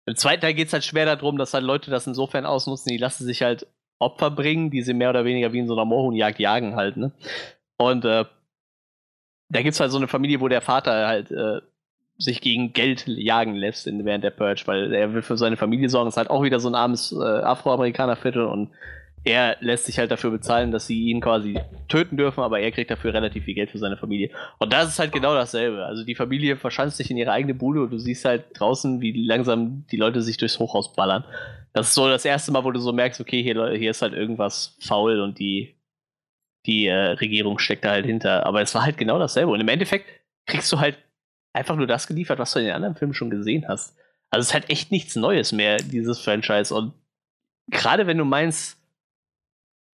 [0.06, 2.98] im zweiten Teil geht es halt schwer darum, dass halt Leute das insofern ausnutzen, die
[2.98, 3.68] lassen sich halt
[4.00, 7.12] Opfer bringen, die sie mehr oder weniger wie in so einer Mohunjagd jagen halt, ne?
[7.78, 8.26] Und äh,
[9.50, 11.62] da gibt es halt so eine Familie, wo der Vater halt äh,
[12.18, 15.90] sich gegen Geld jagen lässt in, während der Purge, weil er will für seine Familie
[15.90, 16.10] sorgen.
[16.10, 18.72] Ist halt auch wieder so ein armes äh, Afroamerikaner-Viertel und
[19.26, 22.92] er lässt sich halt dafür bezahlen, dass sie ihn quasi töten dürfen, aber er kriegt
[22.92, 24.32] dafür relativ viel Geld für seine Familie.
[24.60, 25.86] Und das ist halt genau dasselbe.
[25.86, 29.26] Also die Familie verschanzt sich in ihre eigene Bude und du siehst halt draußen, wie
[29.26, 31.24] langsam die Leute sich durchs Hochhaus ballern.
[31.72, 34.14] Das ist so das erste Mal, wo du so merkst, okay, hier, hier ist halt
[34.14, 35.76] irgendwas faul und die,
[36.66, 38.46] die äh, Regierung steckt da halt hinter.
[38.46, 39.52] Aber es war halt genau dasselbe.
[39.52, 40.08] Und im Endeffekt
[40.46, 40.98] kriegst du halt
[41.54, 43.98] einfach nur das geliefert, was du in den anderen Filmen schon gesehen hast.
[44.32, 46.76] Also es ist halt echt nichts Neues mehr, dieses Franchise.
[46.76, 46.94] Und
[47.70, 48.83] gerade wenn du meinst,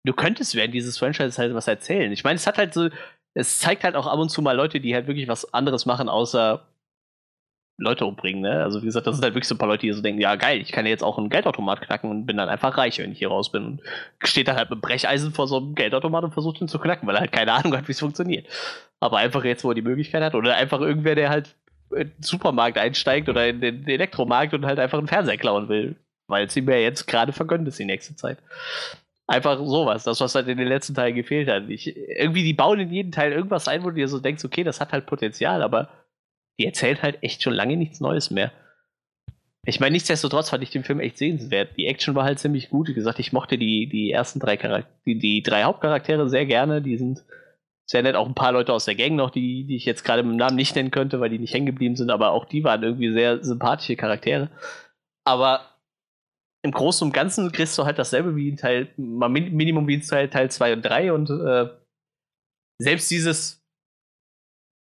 [0.09, 2.11] du könntest während dieses Franchise halt was erzählen.
[2.11, 2.89] Ich meine, es hat halt so,
[3.35, 6.09] es zeigt halt auch ab und zu mal Leute, die halt wirklich was anderes machen,
[6.09, 6.65] außer
[7.77, 8.63] Leute umbringen, ne?
[8.63, 10.35] Also wie gesagt, das sind halt wirklich so ein paar Leute, die so denken, ja
[10.35, 13.11] geil, ich kann ja jetzt auch einen Geldautomat knacken und bin dann einfach reich, wenn
[13.11, 13.65] ich hier raus bin.
[13.65, 13.81] Und
[14.23, 17.15] steht dann halt mit Brecheisen vor so einem Geldautomat und versucht ihn zu knacken, weil
[17.15, 18.47] er halt keine Ahnung hat, wie es funktioniert.
[18.99, 21.55] Aber einfach jetzt, wo er die Möglichkeit hat, oder einfach irgendwer, der halt
[21.91, 25.95] in den Supermarkt einsteigt oder in den Elektromarkt und halt einfach einen Fernseher klauen will.
[26.27, 28.39] Weil es ihm ja jetzt gerade vergönnt ist die nächste Zeit.
[29.29, 31.69] Einfach sowas, das, was halt in den letzten Teilen gefehlt hat.
[31.69, 34.63] Ich, irgendwie, die bauen in jeden Teil irgendwas ein, wo du dir so denkst, okay,
[34.63, 35.89] das hat halt Potenzial, aber
[36.57, 38.51] die erzählt halt echt schon lange nichts Neues mehr.
[39.65, 41.77] Ich meine, nichtsdestotrotz fand ich den Film echt sehenswert.
[41.77, 42.87] Die Action war halt ziemlich gut.
[42.87, 46.81] Wie gesagt, ich mochte die, die ersten drei Charaktere, die, die drei Hauptcharaktere sehr gerne.
[46.81, 47.23] Die sind
[47.85, 48.15] sehr nett.
[48.15, 50.37] Auch ein paar Leute aus der Gang noch, die, die ich jetzt gerade mit dem
[50.37, 53.11] Namen nicht nennen könnte, weil die nicht hängen geblieben sind, aber auch die waren irgendwie
[53.13, 54.49] sehr sympathische Charaktere.
[55.23, 55.61] Aber
[56.61, 60.01] im Großen und Ganzen kriegst du halt dasselbe wie in Teil, mal Minimum wie in
[60.01, 61.69] Teil, Teil 2 und 3 und äh,
[62.81, 63.59] selbst dieses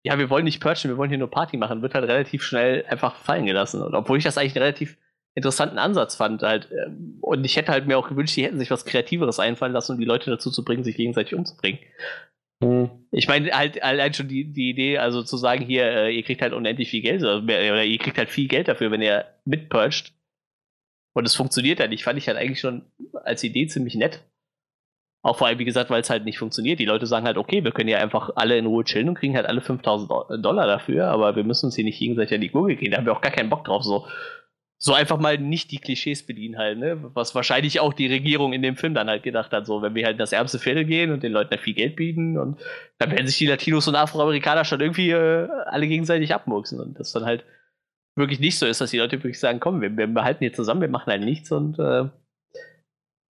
[0.06, 2.84] ja, wir wollen nicht purchen, wir wollen hier nur Party machen, wird halt relativ schnell
[2.88, 3.82] einfach fallen gelassen.
[3.82, 4.96] Und obwohl ich das eigentlich einen relativ
[5.34, 8.70] interessanten Ansatz fand, halt, ähm, und ich hätte halt mir auch gewünscht, die hätten sich
[8.70, 11.80] was Kreativeres einfallen lassen, um die Leute dazu zu bringen, sich gegenseitig umzubringen.
[12.60, 12.88] Mhm.
[13.10, 16.40] Ich meine, halt allein schon die, die Idee, also zu sagen, hier, äh, ihr kriegt
[16.40, 20.12] halt unendlich viel Geld, oder ihr kriegt halt viel Geld dafür, wenn ihr mitpurcht.
[21.16, 22.82] Und es funktioniert halt nicht, fand ich halt eigentlich schon
[23.24, 24.22] als Idee ziemlich nett.
[25.22, 26.78] Auch vor allem, wie gesagt, weil es halt nicht funktioniert.
[26.78, 29.34] Die Leute sagen halt, okay, wir können ja einfach alle in Ruhe chillen und kriegen
[29.34, 32.76] halt alle 5000 Dollar dafür, aber wir müssen uns hier nicht gegenseitig an die Gurgel
[32.76, 32.90] gehen.
[32.90, 33.82] Da haben wir auch gar keinen Bock drauf.
[33.82, 34.06] So,
[34.76, 37.02] so einfach mal nicht die Klischees bedienen halt, ne?
[37.14, 40.04] Was wahrscheinlich auch die Regierung in dem Film dann halt gedacht hat, so, wenn wir
[40.04, 42.60] halt in das ärmste Viertel gehen und den Leuten halt viel Geld bieten und
[42.98, 47.12] dann werden sich die Latinos und Afroamerikaner schon irgendwie äh, alle gegenseitig abmurksen und das
[47.12, 47.42] dann halt
[48.16, 50.80] wirklich nicht so ist, dass die Leute wirklich sagen, komm, wir, wir behalten hier zusammen,
[50.80, 52.08] wir machen halt nichts und äh,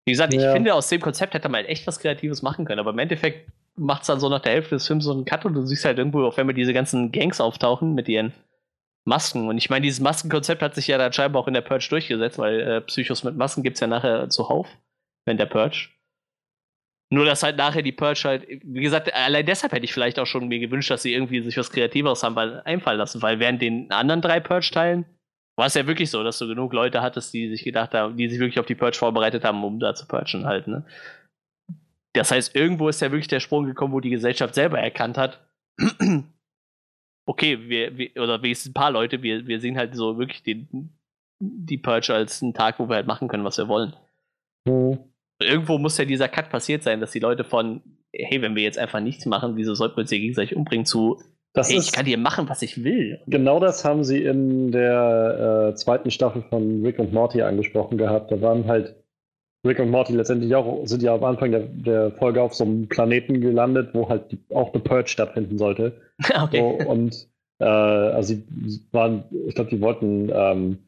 [0.07, 0.53] wie gesagt, ich ja.
[0.53, 3.51] finde, aus dem Konzept hätte man halt echt was Kreatives machen können, aber im Endeffekt
[3.75, 5.85] macht es dann so nach der Hälfte des Films so einen Cut und du siehst
[5.85, 8.33] halt irgendwo, auch wenn wir diese ganzen Gangs auftauchen mit ihren
[9.05, 9.49] Masken.
[9.49, 12.39] Und ich meine, dieses Maskenkonzept hat sich ja dann scheinbar auch in der Purge durchgesetzt,
[12.39, 14.69] weil äh, Psychos mit Masken gibt es ja nachher zuhauf,
[15.27, 15.89] wenn der Purge.
[17.13, 20.27] Nur, dass halt nachher die Purge halt, wie gesagt, allein deshalb hätte ich vielleicht auch
[20.27, 23.91] schon mir gewünscht, dass sie irgendwie sich was Kreativeres haben einfallen lassen, weil während den
[23.93, 25.05] anderen drei Purge-Teilen
[25.57, 28.29] war es ja wirklich so, dass du genug Leute hattest, die sich gedacht haben, die
[28.29, 30.85] sich wirklich auf die Purge vorbereitet haben, um da zu purgen halt, ne?
[32.13, 35.47] Das heißt, irgendwo ist ja wirklich der Sprung gekommen, wo die Gesellschaft selber erkannt hat,
[37.27, 40.91] okay, wir, wir oder wenigstens ein paar Leute, wir, wir sehen halt so wirklich den,
[41.41, 43.95] die Purge als einen Tag, wo wir halt machen können, was wir wollen.
[44.67, 44.99] Mhm.
[45.39, 47.83] Irgendwo muss ja dieser Cut passiert sein, dass die Leute von,
[48.13, 51.21] hey, wenn wir jetzt einfach nichts machen, wieso sollten wir uns hier gegenseitig umbringen, zu,
[51.53, 53.21] das hey, ich kann hier machen, was ich will.
[53.27, 58.31] Genau das haben sie in der äh, zweiten Staffel von Rick und Morty angesprochen gehabt.
[58.31, 58.95] Da waren halt
[59.67, 62.89] Rick und Morty letztendlich auch, sind ja am Anfang der, der Folge auf so einem
[62.89, 66.01] Planeten gelandet, wo halt die, auch eine Purge stattfinden sollte.
[66.43, 66.59] okay.
[66.59, 70.79] So, und äh, also sie waren, ich glaube, die wollten ähm,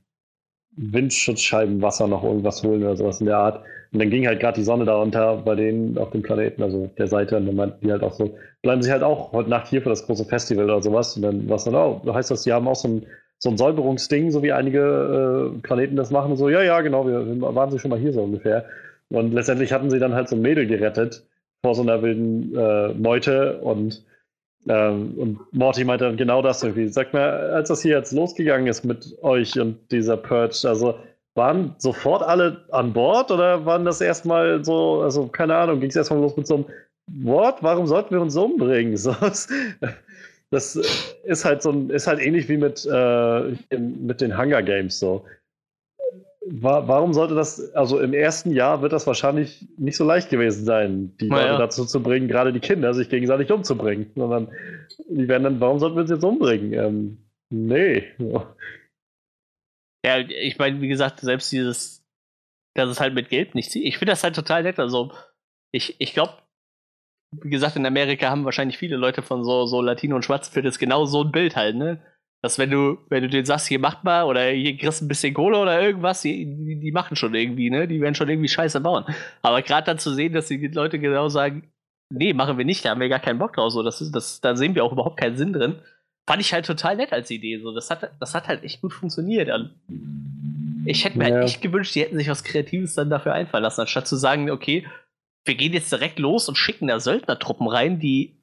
[0.77, 3.65] Windschutzscheibenwasser noch irgendwas holen oder sowas in der Art.
[3.93, 6.91] Und dann ging halt gerade die Sonne da unter bei denen auf dem Planeten, also
[6.99, 9.69] der Seite, und dann meinten die halt auch so, bleiben sie halt auch heute Nacht
[9.69, 11.17] hier für das große Festival oder sowas.
[11.17, 13.07] Und dann war es dann, oh, heißt das, die haben auch so ein,
[13.39, 16.33] so ein Säuberungsding, so wie einige äh, Planeten das machen.
[16.33, 18.65] Und so, ja, ja, genau, wir, wir waren sie schon mal hier so ungefähr.
[19.11, 21.25] Und letztendlich hatten sie dann halt so ein Mädel gerettet
[21.63, 24.05] vor so einer wilden äh, Meute und
[24.69, 26.89] ähm, und Morty meinte dann genau das irgendwie.
[26.89, 30.99] Sag mal, als das hier jetzt losgegangen ist mit euch und dieser Purge, also
[31.39, 35.97] waren sofort alle an Bord oder waren das erstmal so, also keine Ahnung, ging es
[35.97, 36.65] erstmal los mit so einem
[37.25, 38.97] Wort, warum sollten wir uns umbringen?
[38.99, 39.15] So,
[40.51, 40.77] das
[41.25, 45.25] ist halt so ein, ist halt ähnlich wie mit, äh, mit den Hunger Games so.
[46.51, 51.15] Warum sollte das, also im ersten Jahr wird das wahrscheinlich nicht so leicht gewesen sein,
[51.21, 51.59] die Leute ja.
[51.59, 54.49] dazu zu bringen, gerade die Kinder sich gegenseitig umzubringen, sondern
[55.11, 56.73] die werden dann, warum sollten wir uns jetzt umbringen?
[56.73, 57.19] Ähm,
[57.51, 58.05] nee.
[60.05, 62.05] Ja, ich meine, wie gesagt, selbst dieses,
[62.75, 63.85] dass es halt mit Geld nicht zieht.
[63.85, 64.79] Ich finde das halt total nett.
[64.79, 65.13] Also,
[65.73, 66.35] ich, ich glaube,
[67.33, 71.05] wie gesagt, in Amerika haben wahrscheinlich viele Leute von so, so Latino- und Schwarzviertel genau
[71.05, 72.01] so ein Bild halt, ne?
[72.43, 75.35] Dass wenn du, wenn du denen sagst, hier macht mal oder hier kriegst ein bisschen
[75.35, 77.89] Kohle oder irgendwas, die, die, die machen schon irgendwie, ne?
[77.89, 79.05] Die werden schon irgendwie Scheiße bauen.
[79.43, 81.71] Aber gerade dann zu sehen, dass die Leute genau sagen,
[82.11, 84.41] nee, machen wir nicht, da haben wir gar keinen Bock drauf, so, das ist, das,
[84.41, 85.83] da sehen wir auch überhaupt keinen Sinn drin.
[86.29, 87.59] Fand ich halt total nett als Idee.
[87.59, 89.49] So, das hat, das hat halt echt gut funktioniert.
[90.85, 91.41] Ich hätte mir halt ja.
[91.41, 94.51] halt echt gewünscht, die hätten sich was Kreatives dann dafür einfallen lassen, anstatt zu sagen,
[94.51, 94.87] okay,
[95.47, 98.37] wir gehen jetzt direkt los und schicken da Söldnertruppen rein, die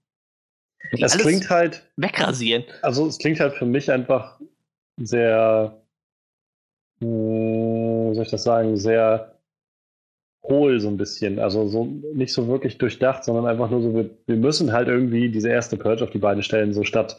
[0.99, 1.83] das klingt halt.
[1.95, 2.63] Wegrasieren.
[2.81, 4.39] Also, es klingt halt für mich einfach
[4.97, 5.79] sehr.
[7.01, 8.77] Hm, wie soll ich das sagen?
[8.77, 9.39] Sehr
[10.41, 11.37] hohl so ein bisschen.
[11.37, 11.85] Also so
[12.15, 15.77] nicht so wirklich durchdacht, sondern einfach nur so, wir, wir müssen halt irgendwie diese erste
[15.77, 17.17] Purge auf die Beine stellen, so statt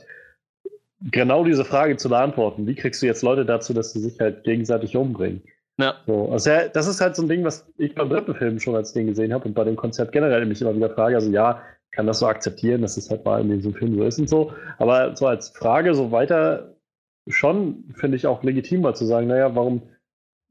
[1.10, 2.66] genau diese Frage zu beantworten.
[2.66, 5.42] Wie kriegst du jetzt Leute dazu, dass sie sich halt gegenseitig umbringen?
[5.78, 5.94] Ja.
[6.06, 8.92] So, also das ist halt so ein Ding, was ich beim dritten Film schon als
[8.92, 11.16] Ding gesehen habe und bei dem Konzept generell mich immer wieder frage.
[11.16, 11.60] Also ja,
[11.90, 14.52] kann das so akzeptieren, dass es halt mal in diesem Film so ist und so.
[14.78, 16.74] Aber so als Frage so weiter
[17.28, 19.82] schon finde ich auch legitim mal zu sagen, naja, warum,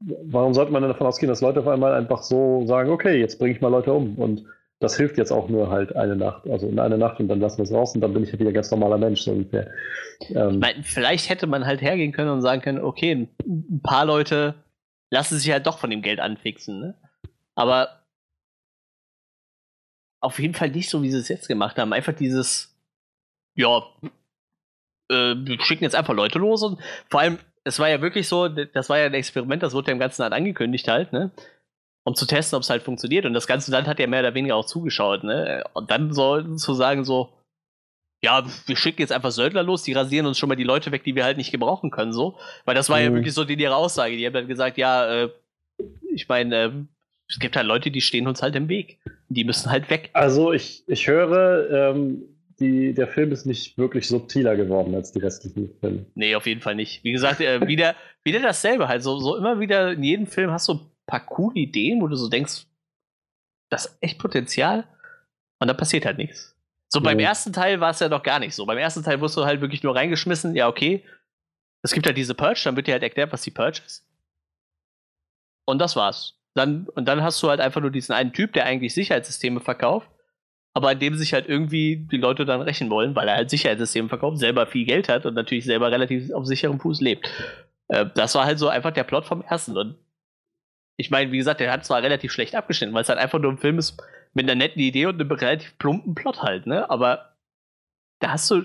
[0.00, 3.38] warum sollte man denn davon ausgehen, dass Leute auf einmal einfach so sagen, okay, jetzt
[3.38, 4.44] bringe ich mal Leute um und
[4.78, 7.58] das hilft jetzt auch nur halt eine Nacht, also in einer Nacht und dann lassen
[7.58, 9.70] wir es raus und dann bin ich halt wieder ganz normaler Mensch, so ungefähr.
[10.28, 14.54] Ähm, ich vielleicht hätte man halt hergehen können und sagen können, okay, ein paar Leute
[15.10, 16.94] lassen sich halt doch von dem Geld anfixen, ne?
[17.54, 18.02] Aber
[20.20, 21.92] auf jeden Fall nicht so, wie sie es jetzt gemacht haben.
[21.92, 22.76] Einfach dieses,
[23.54, 23.82] ja,
[25.08, 28.48] äh, wir schicken jetzt einfach Leute los und vor allem, es war ja wirklich so,
[28.48, 31.30] das war ja ein Experiment, das wurde ja im ganzen Land angekündigt halt, ne?
[32.06, 33.26] Um zu testen, ob es halt funktioniert.
[33.26, 35.64] Und das ganze Land hat ja mehr oder weniger auch zugeschaut, ne?
[35.72, 37.32] Und dann so zu sagen, so,
[38.22, 41.02] ja, wir schicken jetzt einfach Söldner los, die rasieren uns schon mal die Leute weg,
[41.02, 42.38] die wir halt nicht gebrauchen können, so.
[42.64, 43.04] Weil das war mhm.
[43.04, 44.16] ja wirklich so die, ihre Aussage.
[44.16, 45.30] Die haben dann gesagt, ja, äh,
[46.14, 46.70] ich meine, äh,
[47.28, 48.98] es gibt halt Leute, die stehen uns halt im Weg.
[49.28, 50.10] Die müssen halt weg.
[50.12, 52.22] Also ich, ich höre, ähm,
[52.60, 56.06] die, der Film ist nicht wirklich subtiler geworden als die restlichen Filme.
[56.14, 57.02] Nee, auf jeden Fall nicht.
[57.04, 58.88] Wie gesagt, äh, wieder, wieder dasselbe.
[58.88, 62.16] Halt so, so immer wieder in jedem Film hast du paar coole Ideen, wo du
[62.16, 62.66] so denkst,
[63.70, 64.86] das ist echt Potenzial.
[65.58, 66.56] Und da passiert halt nichts.
[66.88, 67.28] So beim ja.
[67.28, 68.66] ersten Teil war es ja noch gar nicht so.
[68.66, 71.04] Beim ersten Teil wirst du halt wirklich nur reingeschmissen, ja, okay.
[71.82, 74.06] Es gibt halt diese Purge, dann wird dir halt erklärt, was die Purge ist.
[75.64, 76.38] Und das war's.
[76.54, 80.08] Dann, und dann hast du halt einfach nur diesen einen Typ, der eigentlich Sicherheitssysteme verkauft,
[80.74, 84.08] aber in dem sich halt irgendwie die Leute dann rächen wollen, weil er halt Sicherheitssysteme
[84.08, 87.28] verkauft, selber viel Geld hat und natürlich selber relativ auf sicherem Fuß lebt.
[87.88, 89.76] Äh, das war halt so einfach der Plot vom ersten.
[89.76, 89.96] Und
[90.96, 93.52] ich meine, wie gesagt, der hat zwar relativ schlecht abgeschnitten, weil es halt einfach nur
[93.52, 94.02] ein Film ist
[94.34, 96.88] mit einer netten Idee und einem relativ plumpen Plot halt, ne?
[96.90, 97.36] Aber
[98.20, 98.62] da hast du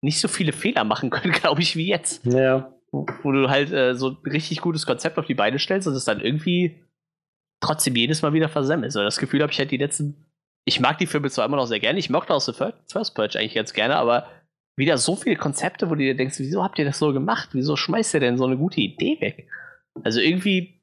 [0.00, 2.24] nicht so viele Fehler machen können, glaube ich, wie jetzt.
[2.26, 2.72] Ja.
[2.90, 6.06] Wo, du halt äh, so ein richtig gutes Konzept auf die Beine stellst und es
[6.06, 6.82] dann irgendwie
[7.60, 8.92] trotzdem jedes Mal wieder versemmelt.
[8.92, 10.24] So, das Gefühl habe ich halt die letzten.
[10.64, 13.38] Ich mag die Filme zwar immer noch sehr gerne, ich mochte auch The First Purge
[13.38, 14.26] eigentlich ganz gerne, aber
[14.76, 17.50] wieder so viele Konzepte, wo du dir denkst, wieso habt ihr das so gemacht?
[17.52, 19.48] Wieso schmeißt ihr denn so eine gute Idee weg?
[20.04, 20.77] Also irgendwie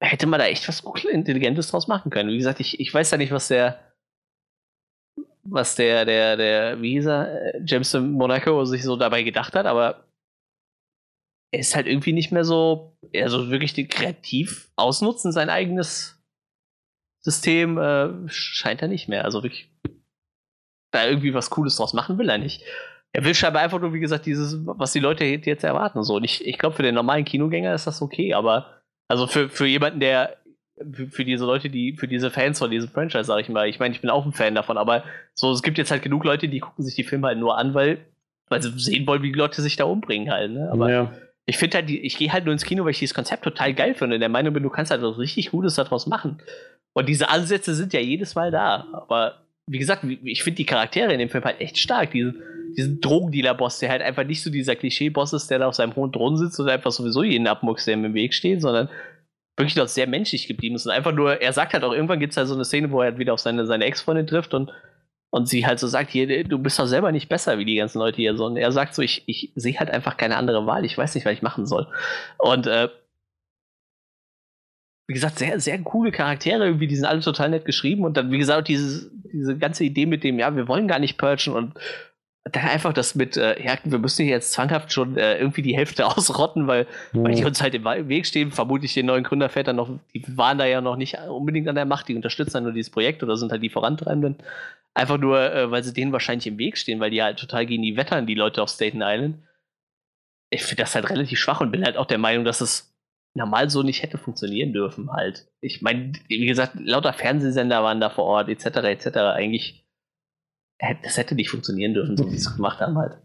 [0.00, 2.30] hätte man da echt was Intelligentes draus machen können.
[2.30, 3.92] Wie gesagt, ich, ich weiß ja nicht, was der,
[5.42, 9.66] was der, der, der, wie hieß er, äh, James Monaco sich so dabei gedacht hat,
[9.66, 10.06] aber
[11.52, 16.22] er ist halt irgendwie nicht mehr so, also wirklich kreativ ausnutzen, sein eigenes
[17.22, 19.24] System äh, scheint er nicht mehr.
[19.24, 19.70] Also wirklich
[20.92, 22.62] da irgendwie was Cooles draus machen will er nicht.
[23.12, 26.02] Er will scheinbar einfach nur, wie gesagt, dieses, was die Leute jetzt erwarten.
[26.04, 26.16] So.
[26.16, 28.79] Und ich, ich glaube, für den normalen Kinogänger ist das okay, aber
[29.10, 30.36] also für, für jemanden, der
[30.92, 33.78] für, für, diese Leute, die, für diese Fans von diesem Franchise, sag ich mal, ich
[33.78, 35.04] meine, ich bin auch ein Fan davon, aber
[35.34, 37.74] so, es gibt jetzt halt genug Leute, die gucken sich die Filme halt nur an,
[37.74, 37.98] weil,
[38.48, 40.70] weil sie sehen wollen, wie die Leute sich da umbringen halt, ne?
[40.72, 41.12] Aber ja
[41.50, 43.94] ich finde halt, ich gehe halt nur ins Kino, weil ich dieses Konzept total geil
[43.94, 44.14] finde.
[44.14, 46.40] Und der Meinung bin, du kannst halt was richtig Gutes daraus machen.
[46.92, 48.86] Und diese Ansätze sind ja jedes Mal da.
[48.92, 52.10] Aber wie gesagt, ich finde die Charaktere in dem Film halt echt stark.
[52.10, 52.42] Diesen,
[52.76, 56.12] diesen Drogendealer-Boss, der halt einfach nicht so dieser Klischee-Boss ist, der da auf seinem hohen
[56.12, 58.88] Thron sitzt und einfach sowieso jeden abmuckst, der im Weg steht, sondern
[59.56, 60.86] wirklich noch sehr menschlich geblieben ist.
[60.86, 63.00] Und einfach nur, er sagt halt auch, irgendwann gibt es halt so eine Szene, wo
[63.00, 64.72] er halt wieder auf seine, seine Ex-Freundin trifft und
[65.32, 68.00] und sie halt so sagt, hier, du bist doch selber nicht besser wie die ganzen
[68.00, 68.38] Leute hier.
[68.40, 70.84] Und er sagt so, ich, ich sehe halt einfach keine andere Wahl.
[70.84, 71.86] Ich weiß nicht, was ich machen soll.
[72.38, 72.88] Und äh,
[75.10, 78.04] wie gesagt, sehr, sehr coole Charaktere, irgendwie, die sind alle total nett geschrieben.
[78.04, 81.18] Und dann, wie gesagt, dieses, diese ganze Idee mit dem, ja, wir wollen gar nicht
[81.18, 81.74] purgen und
[82.44, 85.76] dann einfach das mit, äh, ja, wir müssen hier jetzt zwanghaft schon äh, irgendwie die
[85.76, 87.24] Hälfte ausrotten, weil, mhm.
[87.24, 88.52] weil die uns halt im Weg stehen.
[88.52, 92.06] Vermutlich den neuen Gründervätern noch, die waren da ja noch nicht unbedingt an der Macht,
[92.06, 94.36] die unterstützen dann nur dieses Projekt oder sind halt die Vorantreibenden.
[94.94, 97.82] Einfach nur, äh, weil sie denen wahrscheinlich im Weg stehen, weil die halt total gegen
[97.82, 99.38] die wettern, die Leute auf Staten Island.
[100.50, 102.89] Ich finde das halt relativ schwach und bin halt auch der Meinung, dass es
[103.34, 105.48] normal so nicht hätte funktionieren dürfen halt.
[105.60, 109.06] Ich meine, wie gesagt, lauter Fernsehsender waren da vor Ort, etc., etc.
[109.34, 109.86] Eigentlich,
[111.02, 113.18] das hätte nicht funktionieren dürfen, so wie sie es gemacht haben halt.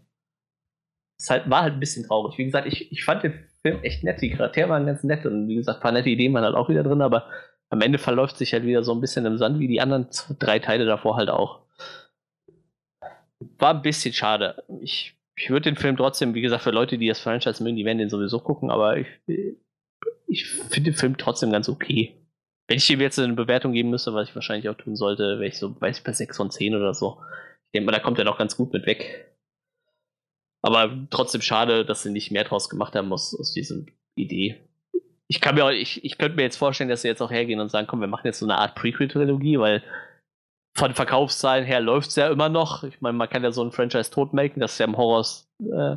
[1.18, 2.36] Es halt, war halt ein bisschen traurig.
[2.38, 4.20] Wie gesagt, ich, ich fand den Film echt nett.
[4.20, 6.68] Die Charaktere waren ganz nett und wie gesagt, ein paar nette Ideen waren halt auch
[6.68, 7.30] wieder drin, aber
[7.70, 10.08] am Ende verläuft sich halt wieder so ein bisschen im Sand, wie die anderen
[10.38, 11.62] drei Teile davor halt auch.
[13.58, 14.62] War ein bisschen schade.
[14.80, 17.84] Ich, ich würde den Film trotzdem, wie gesagt, für Leute, die das Franchise mögen, die
[17.84, 19.06] werden den sowieso gucken, aber ich,
[20.26, 22.16] ich finde den Film trotzdem ganz okay.
[22.68, 25.46] Wenn ich ihm jetzt eine Bewertung geben müsste, was ich wahrscheinlich auch tun sollte, wäre
[25.46, 27.20] ich so, weiß ich, bei 6 von 10 oder so.
[27.66, 29.32] Ich denke mal, da kommt er noch ganz gut mit weg.
[30.62, 33.76] Aber trotzdem schade, dass sie nicht mehr draus gemacht haben aus, aus dieser
[34.16, 34.56] Idee.
[35.28, 37.60] Ich kann mir auch, ich, ich könnte mir jetzt vorstellen, dass sie jetzt auch hergehen
[37.60, 39.82] und sagen, komm, wir machen jetzt so eine Art Prequel-Trilogie, weil
[40.76, 42.84] von Verkaufszahlen her läuft es ja immer noch.
[42.84, 45.24] Ich meine, man kann ja so ein Franchise totmelken, das ist ja im Horror,
[45.60, 45.96] äh,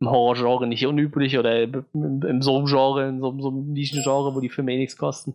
[0.00, 1.84] im Horror-Genre nicht unüblich oder im,
[2.22, 5.34] im so einem Genre, in so, so einem Nischen-Genre, wo die Filme eh nichts kosten.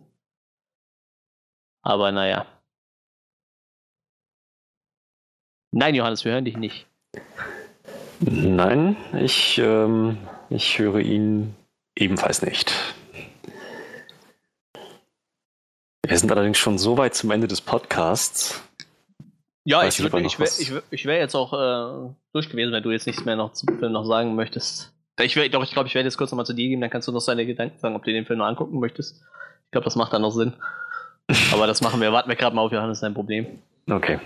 [1.82, 2.46] Aber naja.
[5.72, 6.86] Nein, Johannes, wir hören dich nicht.
[8.20, 10.18] Nein, ich, ähm,
[10.48, 11.56] ich höre ihn
[11.96, 12.72] ebenfalls nicht.
[16.06, 18.62] Wir sind allerdings schon so weit zum Ende des Podcasts.
[19.64, 22.90] Ja, ich, ich, wäre ich, wär, ich wär jetzt auch äh, durch gewesen, wenn du
[22.90, 24.92] jetzt nichts mehr noch zum Film noch sagen möchtest.
[25.20, 27.06] Ich, wär, doch, ich glaube, ich werde jetzt kurz nochmal zu dir gehen, dann kannst
[27.06, 29.22] du noch deine Gedanken sagen, ob du den Film noch angucken möchtest.
[29.66, 30.54] Ich glaube, das macht dann noch Sinn.
[31.52, 32.12] Aber das machen wir.
[32.12, 33.46] Warten wir gerade mal auf Johannes, dein Problem.
[33.88, 34.18] Okay.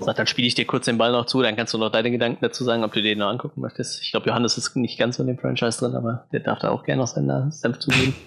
[0.00, 2.10] Sag, dann spiele ich dir kurz den Ball noch zu, dann kannst du noch deine
[2.10, 4.02] Gedanken dazu sagen, ob du den noch angucken möchtest.
[4.02, 6.70] Ich glaube, Johannes ist nicht ganz so in dem Franchise drin, aber der darf da
[6.70, 8.14] auch gerne noch seinen Senf zugeben.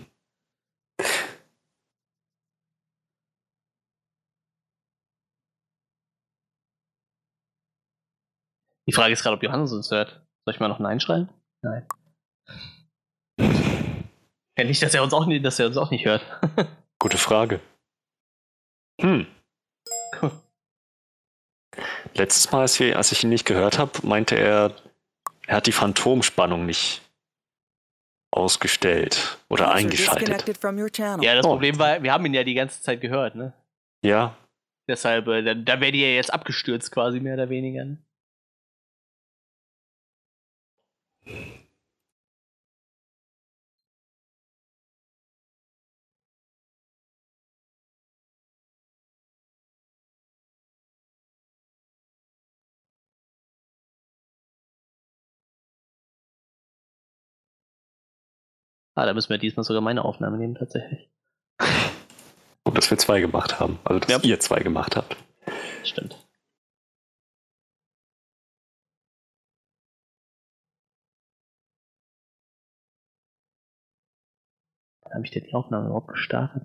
[8.88, 10.22] Die Frage ist gerade, ob Johannes uns hört.
[10.46, 11.30] Soll ich mal noch Nein schreiben?
[11.62, 11.88] Nein.
[14.56, 16.22] Ja, nicht, dass er uns auch nicht, dass er uns auch nicht hört.
[17.00, 17.60] Gute Frage.
[19.02, 19.26] Hm.
[22.14, 24.76] Letztes Mal, als, wir, als ich ihn nicht gehört habe, meinte er,
[25.48, 27.02] er hat die Phantomspannung nicht
[28.30, 30.30] ausgestellt oder eingeschaltet.
[31.24, 31.50] Ja, das oh.
[31.50, 33.54] Problem war, wir haben ihn ja die ganze Zeit gehört, ne?
[34.04, 34.38] Ja.
[34.88, 37.86] Deshalb, äh, da, da wäre die ja jetzt abgestürzt quasi, mehr oder weniger.
[37.86, 37.98] Ne?
[58.96, 61.10] Ah, da müssen wir diesmal sogar meine Aufnahme nehmen, tatsächlich.
[62.64, 63.80] Gut, dass wir zwei gemacht haben.
[63.84, 64.20] Also, dass ja.
[64.22, 65.18] ihr zwei gemacht habt.
[65.84, 66.18] Stimmt.
[75.14, 76.64] Habe ich denn die Aufnahme überhaupt gestartet?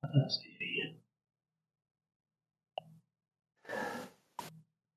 [0.00, 0.44] Das ist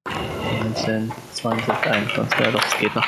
[0.05, 3.05] 19, 20, 21, ja doch, es geht noch.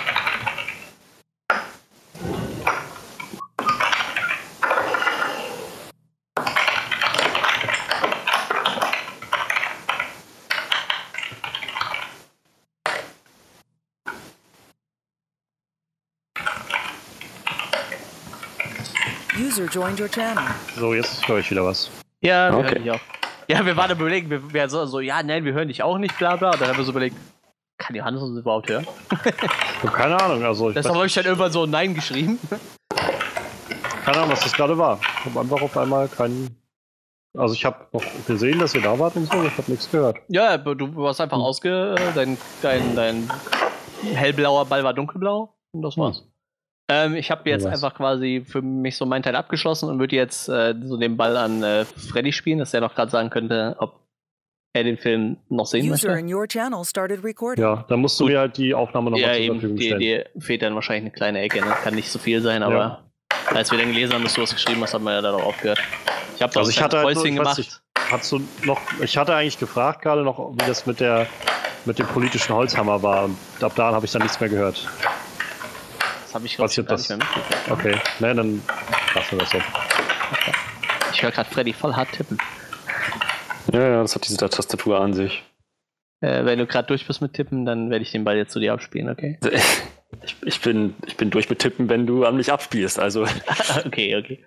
[19.39, 20.43] User joined your channel.
[20.75, 21.89] So, jetzt höre ich wieder was.
[22.21, 22.79] Ja, okay.
[22.83, 22.99] ich auch.
[23.47, 26.17] Ja, wir waren überlegen, wir, wir so, so, ja, nein, wir hören dich auch nicht,
[26.17, 26.51] bla bla.
[26.51, 27.15] Und dann haben wir so überlegt,
[27.79, 28.85] kann Johannes uns überhaupt hören?
[29.93, 30.69] Keine Ahnung, also.
[30.69, 32.37] Ich das habe ich dann irgendwann so Nein geschrieben.
[34.03, 34.99] Keine Ahnung, was das gerade war.
[35.01, 36.55] Ich habe einfach auf einmal keinen.
[37.37, 40.17] Also ich habe noch gesehen, dass ihr da wart und so, ich habe nichts gehört.
[40.27, 41.43] Ja, du warst einfach hm.
[41.43, 41.95] ausge.
[42.15, 43.31] Dein, dein, dein
[44.13, 46.19] hellblauer Ball war dunkelblau und das war's.
[46.19, 46.25] Hm.
[46.89, 50.49] Ähm, ich habe jetzt einfach quasi für mich so meinen Teil abgeschlossen und würde jetzt
[50.49, 53.99] äh, so den Ball an äh, Freddy spielen, dass er noch gerade sagen könnte, ob
[54.73, 56.07] er den Film noch sehen User möchte.
[57.59, 58.33] Ja, dann musst du Gut.
[58.33, 59.99] mir halt die Aufnahme noch ja, zur Verfügung stellen.
[59.99, 61.75] Die, die fehlt dann wahrscheinlich eine kleine Ecke, ne?
[61.83, 63.03] kann nicht so viel sein, aber ja.
[63.55, 65.79] als wir dann gelesen haben, dass du was geschrieben hast, haben wir ja darauf aufgehört.
[66.35, 67.57] Ich habe also ich hatte halt nur, gemacht.
[67.57, 71.27] Nicht, hast du noch, ich hatte eigentlich gefragt gerade noch, wie das mit der
[71.85, 74.87] mit dem politischen Holzhammer war und ab da habe ich dann nichts mehr gehört.
[76.29, 77.71] Das habe ich mehr mitgekriegt.
[77.71, 78.61] Okay, ne, dann
[79.15, 79.57] lassen wir das so.
[81.11, 82.37] Ich höre gerade Freddy voll hart tippen.
[83.73, 85.43] Ja, ja, das hat diese Tastatur an sich.
[86.21, 88.59] Äh, wenn du gerade durch bist mit Tippen, dann werde ich den Ball jetzt zu
[88.59, 89.39] dir abspielen, okay?
[90.23, 93.27] Ich, ich, bin, ich bin durch mit Tippen, wenn du an mich abspielst, also.
[93.85, 94.43] okay, okay.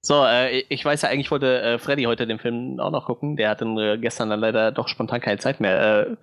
[0.00, 3.36] So, äh, ich weiß ja eigentlich, wollte äh, Freddy heute den Film auch noch gucken.
[3.36, 6.16] Der hatte äh, gestern dann leider doch spontan keine Zeit mehr.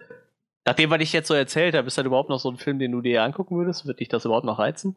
[0.65, 2.91] Nachdem, was ich jetzt so erzählt habe, ist das überhaupt noch so ein Film, den
[2.91, 3.85] du dir angucken würdest?
[3.85, 4.95] Würde dich das überhaupt noch reizen?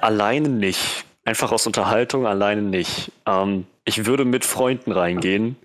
[0.00, 1.04] Alleine nicht.
[1.24, 3.12] Einfach aus Unterhaltung, alleine nicht.
[3.26, 5.56] Ähm, ich würde mit Freunden reingehen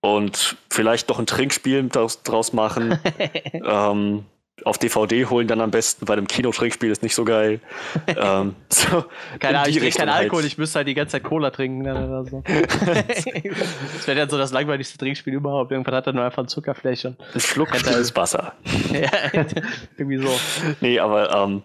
[0.00, 2.98] und vielleicht noch ein Trinkspiel draus, draus machen.
[3.52, 4.24] ähm,
[4.64, 7.60] auf DVD holen dann am besten, weil im Kino Trinkspiel ist nicht so geil.
[8.06, 9.04] ähm, so
[9.38, 10.52] Keine Ahnung, ich trinke keinen Alkohol, halt.
[10.52, 11.82] ich müsste halt die ganze Zeit Cola trinken.
[11.82, 12.42] Oder so.
[12.46, 15.70] das wäre dann so das langweiligste Trinkspiel überhaupt.
[15.72, 17.16] Irgendwann hat er nur einfach ein Zuckerfläschchen.
[17.34, 18.54] Ein Schluck stilles Wasser.
[18.92, 19.42] ja,
[19.96, 20.30] irgendwie so.
[20.80, 21.62] Nee, aber ähm,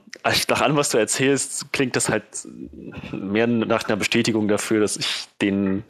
[0.50, 2.24] nach allem, was du erzählst, klingt das halt
[3.12, 5.84] mehr nach einer Bestätigung dafür, dass ich den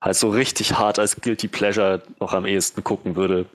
[0.00, 3.46] halt so richtig hart als Guilty Pleasure noch am ehesten gucken würde.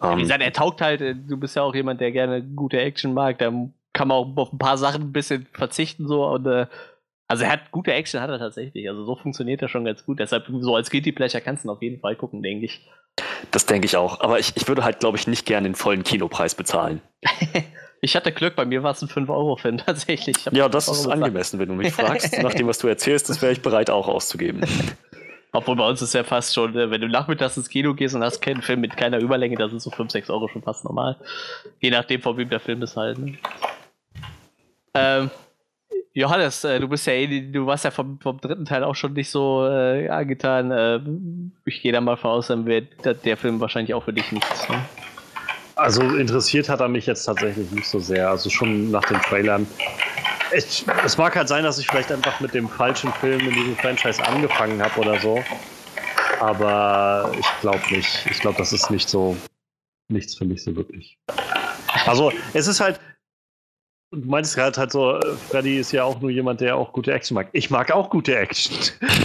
[0.00, 2.42] Ja, wie ähm, gesagt, er taugt halt, äh, du bist ja auch jemand, der gerne
[2.42, 3.52] gute Action mag, da
[3.92, 6.66] kann man auch auf ein paar Sachen ein bisschen verzichten so und äh,
[7.28, 8.88] also er hat gute Action, hat er tatsächlich.
[8.88, 10.18] Also so funktioniert er schon ganz gut.
[10.18, 12.88] Deshalb so als Guilty Pleasure kannst du ihn auf jeden Fall gucken, denke ich.
[13.50, 14.20] Das denke ich auch.
[14.20, 17.02] Aber ich, ich würde halt, glaube ich, nicht gerne den vollen Kinopreis bezahlen.
[18.00, 20.36] ich hatte Glück, bei mir war es ein 5-Euro-Film tatsächlich.
[20.52, 22.42] Ja, das ist angemessen, wenn du mich fragst.
[22.42, 24.62] Nach dem, was du erzählst, das wäre ich bereit auch auszugeben.
[25.52, 28.22] Obwohl bei uns ist ja fast schon, äh, wenn du nachmittags ins Kino gehst und
[28.22, 31.16] hast keinen Film mit keiner Überlänge, das ist so 5, 6 Euro schon fast normal.
[31.80, 33.18] Je nachdem, von wem der Film ist halt.
[33.18, 33.38] Ne?
[34.94, 35.30] Ähm,
[36.12, 39.12] Johannes, äh, du bist ja eh, du warst ja vom, vom dritten Teil auch schon
[39.12, 40.70] nicht so äh, angetan.
[40.70, 41.00] Äh,
[41.64, 42.88] ich gehe da mal voraus, dann wird
[43.24, 44.68] der Film wahrscheinlich auch für dich nichts.
[44.68, 44.80] Ne?
[45.78, 48.28] Also interessiert hat er mich jetzt tatsächlich nicht so sehr.
[48.28, 49.66] Also schon nach den Trailern
[50.52, 53.76] ich, es mag halt sein, dass ich vielleicht einfach mit dem falschen Film in diesem
[53.76, 55.42] Franchise angefangen habe oder so.
[56.40, 58.26] Aber ich glaube nicht.
[58.30, 59.36] Ich glaube, das ist nicht so
[60.08, 61.18] nichts für mich so wirklich.
[62.06, 63.00] Also, es ist halt,
[64.10, 65.20] Du meintest gerade halt so,
[65.50, 67.48] Freddy ist ja auch nur jemand, der auch gute Action mag.
[67.52, 68.74] Ich mag auch gute Action.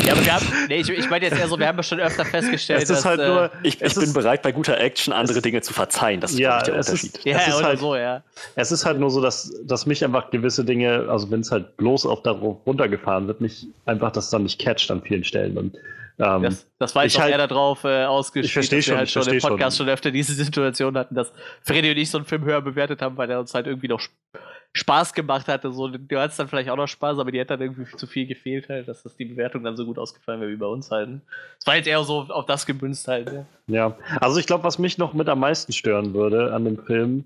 [0.05, 2.01] Ja, aber wir haben, nee, ich, ich meine jetzt eher so, wir haben ja schon
[2.01, 5.13] öfter festgestellt, es ist dass, halt nur, äh, ich, ich bin bereit, bei guter Action
[5.13, 6.19] andere Dinge zu verzeihen.
[6.19, 7.15] Das ist ja, der Unterschied.
[7.15, 8.23] Ist, ja, es ist halt, so, ja.
[8.55, 11.77] Es ist halt nur so, dass, dass mich einfach gewisse Dinge, also wenn es halt
[11.77, 15.57] bloß auf darauf runtergefahren wird, mich einfach das dann nicht catcht an vielen Stellen.
[15.57, 15.77] Und
[16.19, 18.97] ähm, das, das war jetzt auch halt, eher darauf äh, ausgespielt, ich verstehe schon, wir
[18.97, 19.85] halt schon im Podcast schon.
[19.85, 21.31] schon öfter diese Situation hatten, dass
[21.61, 24.01] Freddy und ich so einen Film höher bewertet haben, weil er uns halt irgendwie noch
[24.75, 25.71] Spaß gemacht hatte.
[25.71, 28.25] So, du hattest dann vielleicht auch noch Spaß, aber die hätte dann irgendwie zu viel
[28.25, 31.21] gefehlt, halt, dass das die Bewertung dann so gut ausgefallen wäre wie bei uns halt.
[31.59, 33.31] Es war jetzt eher so auf das gebünzt halt.
[33.31, 33.97] Ja, ja.
[34.19, 37.25] also ich glaube, was mich noch mit am meisten stören würde an dem Film,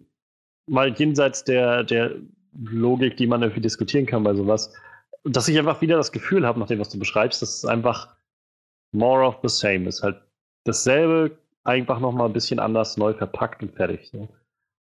[0.68, 2.16] mal jenseits der, der
[2.60, 4.74] Logik, die man irgendwie diskutieren kann bei sowas,
[5.24, 8.16] dass ich einfach wieder das Gefühl habe, nach dem, was du beschreibst, dass es einfach
[8.92, 10.04] more of the same ist.
[10.04, 10.22] Halt
[10.66, 14.10] dasselbe, einfach nochmal ein bisschen anders neu verpackt und fertig.
[14.12, 14.28] So.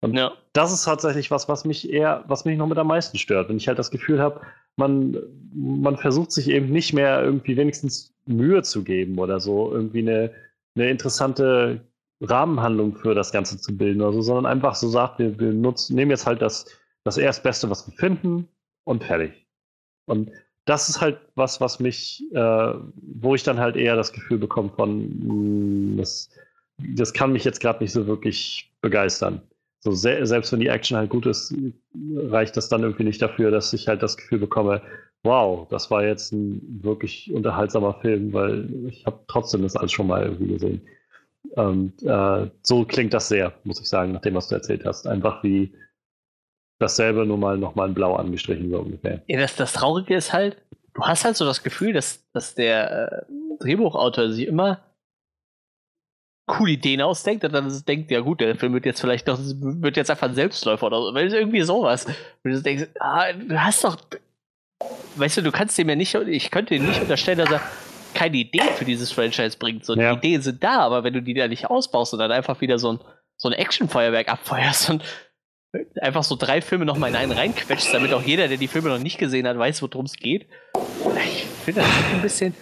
[0.05, 0.33] Und ja.
[0.53, 3.49] das ist tatsächlich was, was mich eher, was mich noch mit am meisten stört.
[3.49, 4.43] Wenn ich halt das Gefühl habe,
[4.77, 5.17] man,
[5.55, 10.31] man versucht sich eben nicht mehr irgendwie wenigstens Mühe zu geben oder so, irgendwie eine,
[10.77, 11.81] eine interessante
[12.21, 15.97] Rahmenhandlung für das Ganze zu bilden oder so, sondern einfach so sagt, wir, wir nutzen,
[15.97, 16.67] nehmen jetzt halt das,
[17.05, 18.47] das Erstbeste, was wir finden
[18.85, 19.47] und fertig.
[20.05, 20.31] Und
[20.67, 24.69] das ist halt was, was mich, äh, wo ich dann halt eher das Gefühl bekomme
[24.77, 26.29] von, mh, hm, das,
[26.77, 29.41] das kann mich jetzt gerade nicht so wirklich begeistern
[29.85, 31.55] so se selbst wenn die Action halt gut ist,
[32.17, 34.81] reicht das dann irgendwie nicht dafür, dass ich halt das Gefühl bekomme,
[35.23, 40.07] wow, das war jetzt ein wirklich unterhaltsamer Film, weil ich habe trotzdem das alles schon
[40.07, 40.81] mal irgendwie gesehen.
[41.51, 45.07] Und äh, so klingt das sehr, muss ich sagen, nach dem, was du erzählt hast.
[45.07, 45.75] Einfach wie
[46.79, 49.23] dasselbe, nur mal nochmal in Blau angestrichen, so ungefähr.
[49.27, 50.57] Ja, das, das Traurige ist halt,
[50.95, 54.81] du hast halt so das Gefühl, dass, dass der äh, Drehbuchautor sich immer
[56.47, 59.97] coole Ideen ausdenkt und dann denkt, ja gut, der Film wird jetzt vielleicht doch, wird
[59.97, 61.15] jetzt einfach ein Selbstläufer oder so.
[61.15, 62.05] Weil irgendwie sowas.
[62.07, 63.97] Und du denkst, ah, du hast doch,
[65.17, 67.61] weißt du, du kannst dem ja nicht, ich könnte ihm nicht unterstellen, dass er
[68.13, 69.85] keine Ideen für dieses Franchise bringt.
[69.85, 70.15] So, ja.
[70.15, 72.79] die Ideen sind da, aber wenn du die da nicht ausbaust und dann einfach wieder
[72.79, 72.99] so ein,
[73.37, 75.03] so ein Actionfeuerwerk abfeuerst und
[76.01, 78.99] einfach so drei Filme nochmal in einen reinquetschst, damit auch jeder, der die Filme noch
[78.99, 80.47] nicht gesehen hat, weiß, worum es geht.
[81.25, 82.55] Ich finde das ein bisschen,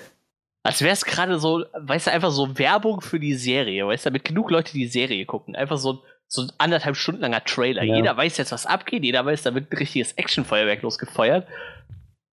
[0.65, 4.11] als wäre es gerade so, weißt du, einfach so Werbung für die Serie, weißt du,
[4.11, 5.57] damit genug Leute die Serie gucken.
[5.57, 7.83] Einfach so, so ein anderthalb Stunden langer Trailer.
[7.83, 7.97] Ja.
[7.97, 11.47] Jeder weiß jetzt, was abgeht, jeder weiß, da wird ein richtiges Actionfeuerwerk losgefeuert.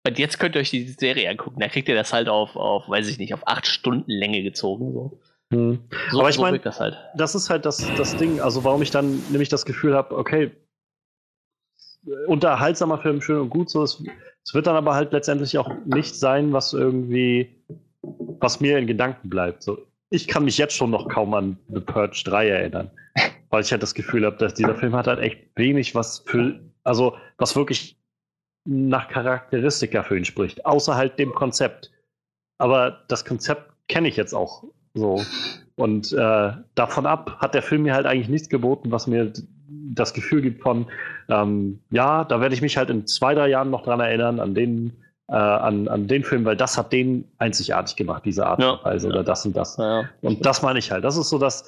[0.06, 1.60] Und jetzt könnt ihr euch die Serie angucken.
[1.60, 4.92] Da kriegt ihr das halt auf, auf weiß ich nicht, auf acht Stunden Länge gezogen.
[4.92, 5.20] So.
[5.52, 5.80] Hm.
[6.10, 6.98] so Aber ich so meine, das, halt.
[7.16, 10.50] das ist halt das, das Ding, also warum ich dann nämlich das Gefühl habe, okay,
[12.26, 14.02] unterhaltsamer Film, schön und gut, so, es,
[14.44, 17.64] es wird dann aber halt letztendlich auch nicht sein, was irgendwie
[18.40, 19.62] was mir in Gedanken bleibt.
[19.62, 19.78] So,
[20.10, 22.90] ich kann mich jetzt schon noch kaum an The Purge 3 erinnern,
[23.50, 26.60] weil ich halt das Gefühl habe, dass dieser Film hat halt echt wenig, was für,
[26.84, 27.98] also was wirklich
[28.64, 31.90] nach Charakteristika für ihn spricht, außer halt dem Konzept.
[32.58, 35.22] Aber das Konzept kenne ich jetzt auch so.
[35.76, 39.32] Und äh, davon ab hat der Film mir halt eigentlich nichts geboten, was mir
[39.68, 40.86] das Gefühl gibt von,
[41.28, 44.54] ähm, ja, da werde ich mich halt in zwei, drei Jahren noch dran erinnern, an
[44.54, 44.96] den
[45.28, 48.70] äh, an, an den Film, weil das hat den einzigartig gemacht, diese Art Ja.
[48.72, 49.76] und Weise oder das und das.
[49.76, 50.08] Ja.
[50.22, 51.04] Und das meine ich halt.
[51.04, 51.64] Das ist so, dass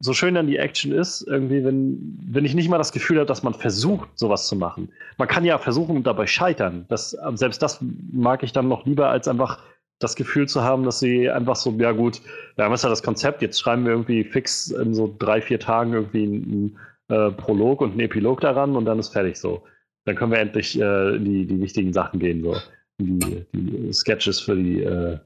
[0.00, 3.26] so schön dann die Action ist, irgendwie, wenn, wenn ich nicht mal das Gefühl habe,
[3.26, 4.90] dass man versucht, sowas zu machen.
[5.16, 6.86] Man kann ja versuchen und dabei scheitern.
[6.88, 7.80] Das, selbst das
[8.12, 9.58] mag ich dann noch lieber, als einfach
[9.98, 12.20] das Gefühl zu haben, dass sie einfach so, ja gut,
[12.54, 15.58] wir haben jetzt ja das Konzept, jetzt schreiben wir irgendwie fix in so drei, vier
[15.58, 19.64] Tagen irgendwie einen äh, Prolog und einen Epilog daran und dann ist fertig so.
[20.04, 22.56] Dann können wir endlich äh, in die, die wichtigen Sachen gehen, so.
[23.00, 25.18] Die, die Sketches für die, äh,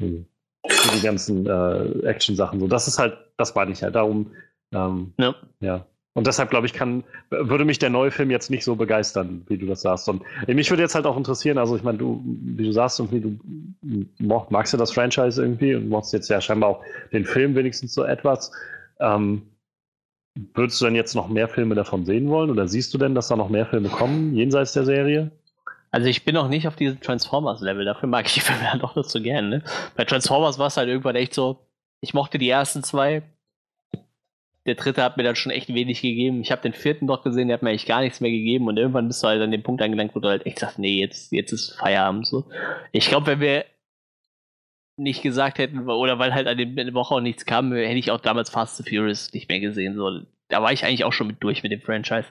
[0.00, 2.60] für die ganzen äh, Action-Sachen.
[2.60, 3.94] So, das ist halt, das meine ich halt.
[3.94, 4.32] Darum,
[4.72, 5.34] ähm, Ja.
[5.60, 5.86] ja.
[6.14, 9.58] Und deshalb, glaube ich, kann, würde mich der neue Film jetzt nicht so begeistern, wie
[9.58, 10.08] du das sagst.
[10.08, 13.20] Und mich würde jetzt halt auch interessieren, also ich meine, du, wie du sagst, irgendwie,
[13.20, 14.06] du
[14.48, 16.82] magst du das Franchise irgendwie und mochtest jetzt ja scheinbar auch
[17.12, 18.50] den Film wenigstens so etwas.
[18.98, 19.42] Ähm,
[20.54, 22.48] würdest du denn jetzt noch mehr Filme davon sehen wollen?
[22.48, 25.32] Oder siehst du denn, dass da noch mehr Filme kommen, jenseits der Serie?
[25.90, 29.08] Also ich bin noch nicht auf diesem Transformers-Level, dafür mag ich die Filme doch nicht
[29.08, 29.48] so gern.
[29.48, 29.62] Ne?
[29.96, 31.58] Bei Transformers war es halt irgendwann echt so,
[32.00, 33.22] ich mochte die ersten zwei.
[34.66, 36.40] Der dritte hat mir dann schon echt wenig gegeben.
[36.40, 38.76] Ich habe den vierten doch gesehen, der hat mir eigentlich gar nichts mehr gegeben und
[38.76, 41.30] irgendwann bist du halt an dem Punkt angelangt, wo du halt echt sagst, nee, jetzt,
[41.30, 42.46] jetzt ist Feierabend so.
[42.90, 43.64] Ich glaube, wenn wir
[44.96, 48.20] nicht gesagt hätten, oder weil halt an der Woche auch nichts kam, hätte ich auch
[48.20, 49.94] damals Fast and Furious nicht mehr gesehen.
[49.94, 50.22] So.
[50.48, 52.26] Da war ich eigentlich auch schon mit durch mit dem Franchise.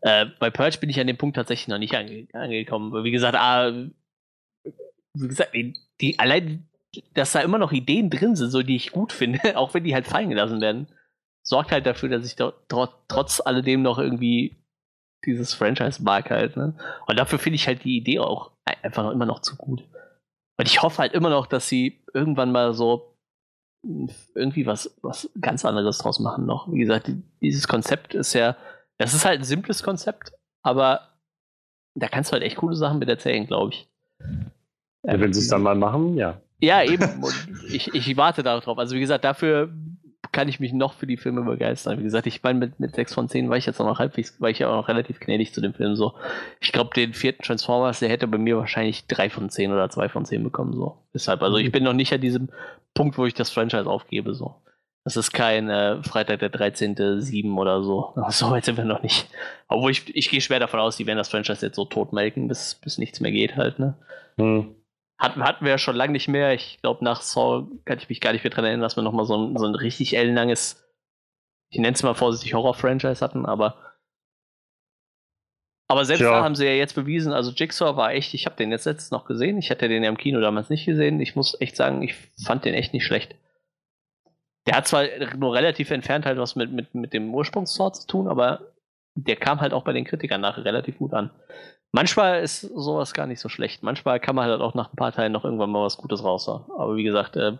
[0.00, 3.04] Äh, bei Purge bin ich an dem Punkt tatsächlich noch nicht ange angekommen.
[3.04, 3.72] Wie gesagt, ah,
[5.14, 6.68] wie gesagt, die, die, allein,
[7.14, 9.94] dass da immer noch Ideen drin sind, so die ich gut finde, auch wenn die
[9.94, 10.88] halt fallen gelassen werden,
[11.42, 12.68] sorgt halt dafür, dass ich dort,
[13.08, 14.56] trotz, alledem noch irgendwie
[15.24, 16.56] dieses Franchise mag halt.
[16.56, 16.74] Ne?
[17.06, 19.84] Und dafür finde ich halt die Idee auch einfach noch immer noch zu gut.
[20.58, 23.16] Und ich hoffe halt immer noch, dass sie irgendwann mal so
[24.34, 26.72] irgendwie was, was ganz anderes draus machen noch.
[26.72, 27.10] Wie gesagt,
[27.40, 28.56] dieses Konzept ist ja,
[28.98, 31.08] das ist halt ein simples Konzept, aber
[31.94, 33.88] da kannst du halt echt coole Sachen mit erzählen, glaube ich.
[35.02, 36.40] Ja, wenn sie es dann mal machen, ja.
[36.60, 37.22] Ja, eben.
[37.68, 38.78] Ich, ich warte darauf.
[38.78, 39.70] Also wie gesagt, dafür
[40.32, 41.98] kann ich mich noch für die Filme begeistern.
[41.98, 44.40] Wie gesagt, ich meine, mit, mit 6 von 10 war ich jetzt auch noch halbwegs,
[44.40, 45.96] war ich ja auch noch relativ gnädig zu dem Film.
[45.96, 46.14] So.
[46.60, 50.08] Ich glaube, den vierten Transformers, der hätte bei mir wahrscheinlich 3 von 10 oder 2
[50.08, 50.74] von 10 bekommen.
[50.74, 50.98] So.
[51.14, 52.48] Deshalb, also ich bin noch nicht an diesem
[52.94, 54.34] Punkt, wo ich das Franchise aufgebe.
[54.34, 54.56] So.
[55.06, 57.20] Das ist kein äh, Freitag der 13.
[57.20, 58.12] 7 oder so.
[58.30, 59.28] So weit sind wir noch nicht.
[59.68, 62.74] Obwohl ich, ich gehe schwer davon aus, die werden das Franchise jetzt so totmelken, bis,
[62.74, 63.94] bis nichts mehr geht halt, ne?
[64.36, 64.74] Hm.
[65.16, 66.54] Hatten, hatten wir ja schon lange nicht mehr.
[66.54, 69.26] Ich glaube, nach Saw kann ich mich gar nicht mehr dran erinnern, dass wir nochmal
[69.26, 70.84] so ein, so ein richtig ellenlanges,
[71.70, 73.76] ich nenne es mal vorsichtig, Horror-Franchise hatten, aber.
[75.86, 76.32] Aber selbst Tja.
[76.32, 79.12] da haben sie ja jetzt bewiesen, also Jigsaw war echt, ich habe den jetzt letztens
[79.12, 81.20] noch gesehen, ich hatte den ja im Kino damals nicht gesehen.
[81.20, 83.36] Ich muss echt sagen, ich fand den echt nicht schlecht.
[84.66, 85.04] Der hat zwar
[85.36, 88.72] nur relativ entfernt halt was mit, mit, mit dem Ursprungssaw zu tun, aber
[89.14, 91.30] der kam halt auch bei den Kritikern nachher relativ gut an.
[91.92, 93.82] Manchmal ist sowas gar nicht so schlecht.
[93.82, 96.64] Manchmal kann man halt auch nach ein paar Teilen noch irgendwann mal was Gutes raushauen.
[96.76, 97.56] Aber wie gesagt, äh,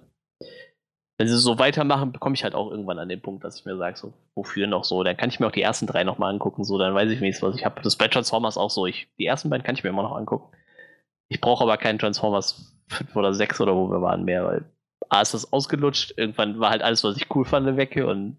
[1.19, 3.77] wenn sie so weitermachen, bekomme ich halt auch irgendwann an den Punkt, dass ich mir
[3.79, 5.03] sage, so, wofür noch so?
[5.03, 7.49] Dann kann ich mir auch die ersten drei nochmal angucken, so, dann weiß ich wenigstens,
[7.49, 7.81] was ich habe.
[7.81, 8.87] Das bei Transformers auch so.
[8.87, 10.55] Ich, die ersten beiden kann ich mir immer noch angucken.
[11.29, 14.65] Ich brauche aber keinen Transformers 5 oder 6 oder wo wir waren mehr, weil
[15.09, 18.39] A ist das ausgelutscht, irgendwann war halt alles, was ich cool fand, weg und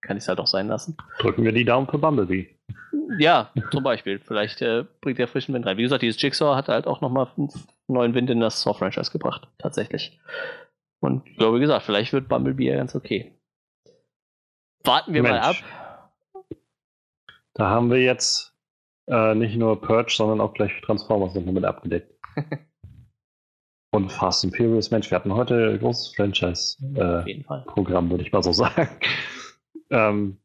[0.00, 0.96] kann ich es halt auch sein lassen.
[1.18, 2.54] Drücken wir die Daumen für Bumblebee.
[3.18, 4.20] Ja, zum Beispiel.
[4.20, 5.76] Vielleicht äh, bringt der frischen Wind rein.
[5.76, 7.50] Wie gesagt, dieses Jigsaw hat halt auch nochmal einen
[7.88, 9.48] neuen Wind in das Saw-Franchise gebracht.
[9.58, 10.20] Tatsächlich.
[11.00, 13.32] Und ich glaube, wie gesagt, vielleicht wird Bumblebee ja ganz okay.
[14.84, 15.56] Warten wir mal ab.
[15.56, 16.58] Mensch.
[17.54, 18.54] Da haben wir jetzt
[19.06, 22.14] äh, nicht nur Purge, sondern auch gleich Transformers noch mit abgedeckt.
[23.90, 28.10] Und Fast and Furious, Mensch, wir hatten heute ein großes Franchise-Programm, Fall.
[28.10, 28.88] würde ich mal so sagen.
[29.90, 30.36] ähm,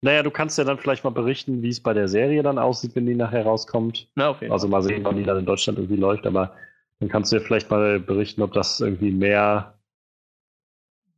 [0.00, 2.94] naja, du kannst ja dann vielleicht mal berichten, wie es bei der Serie dann aussieht,
[2.94, 4.08] wenn die nachher rauskommt.
[4.14, 6.56] Na, auf jeden Also mal sehen, wann die dann in Deutschland irgendwie läuft, aber
[7.00, 9.78] dann kannst du ja vielleicht mal berichten, ob das irgendwie mehr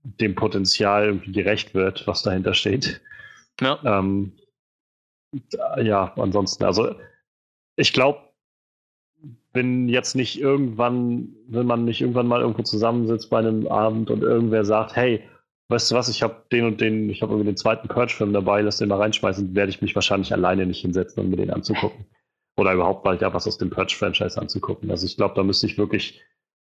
[0.02, 3.00] dem Potenzial irgendwie gerecht wird, was dahinter steht.
[3.60, 3.78] Ja.
[3.84, 4.32] Ähm,
[5.76, 6.94] ja, ansonsten, also
[7.76, 8.29] ich glaube,
[9.52, 14.22] wenn jetzt nicht irgendwann, wenn man nicht irgendwann mal irgendwo zusammensitzt bei einem Abend und
[14.22, 15.22] irgendwer sagt, hey,
[15.68, 18.60] weißt du was, ich habe den und den, ich habe irgendwie den zweiten Purge-Film dabei,
[18.60, 22.06] lass den mal reinschmeißen, werde ich mich wahrscheinlich alleine nicht hinsetzen, um mir den anzugucken.
[22.56, 24.90] Oder überhaupt mal ja was aus dem Purge-Franchise anzugucken.
[24.90, 26.20] Also ich glaube, da müsste ich wirklich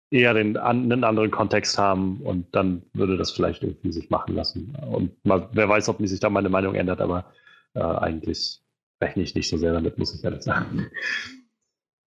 [0.09, 4.35] eher den, an, einen anderen Kontext haben und dann würde das vielleicht irgendwie sich machen
[4.35, 4.75] lassen.
[4.89, 7.25] Und mal, wer weiß, ob sich da meine Meinung ändert, aber
[7.73, 8.61] äh, eigentlich
[9.01, 10.87] rechne ich nicht so sehr damit, muss ich ehrlich sagen.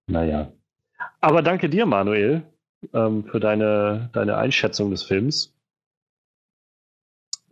[0.09, 0.53] Naja.
[1.21, 2.43] Aber danke dir, Manuel,
[2.93, 5.57] ähm, für deine, deine Einschätzung des Films.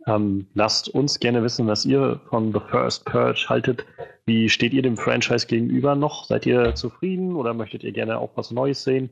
[0.07, 3.85] Ähm, lasst uns gerne wissen, was ihr von The First Purge haltet.
[4.25, 6.25] Wie steht ihr dem Franchise gegenüber noch?
[6.25, 9.09] Seid ihr zufrieden oder möchtet ihr gerne auch was Neues sehen?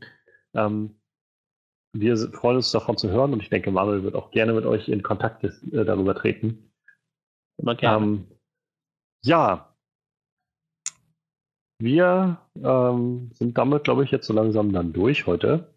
[0.54, 0.96] Ähm,
[1.94, 4.88] wir freuen uns davon zu hören und ich denke, Manuel wird auch gerne mit euch
[4.88, 5.52] in Kontakt äh,
[5.86, 6.72] darüber treten.
[7.58, 8.06] Immer gerne.
[8.06, 8.28] Ähm,
[9.24, 9.73] ja,
[11.84, 15.74] wir ähm, sind damit, glaube ich, jetzt so langsam dann durch heute.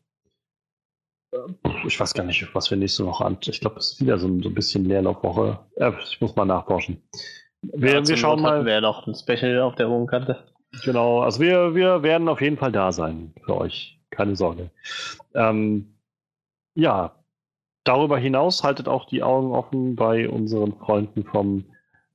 [1.86, 3.36] Ich weiß gar nicht, was wir nächste Woche an.
[3.44, 5.58] Ich glaube, es ist wieder so ein, so ein bisschen Leerlaufwoche.
[5.76, 7.02] Äh, ich muss mal nachforschen.
[7.62, 8.66] Wir, Ja, wir schauen mal.
[8.66, 10.44] Ja noch ein Special auf der hohen Kante.
[10.84, 13.98] Genau, also wir, wir werden auf jeden Fall da sein für euch.
[14.10, 14.70] Keine Sorge.
[15.34, 15.96] Ähm,
[16.74, 17.16] ja,
[17.84, 21.64] darüber hinaus haltet auch die Augen offen bei unseren Freunden vom,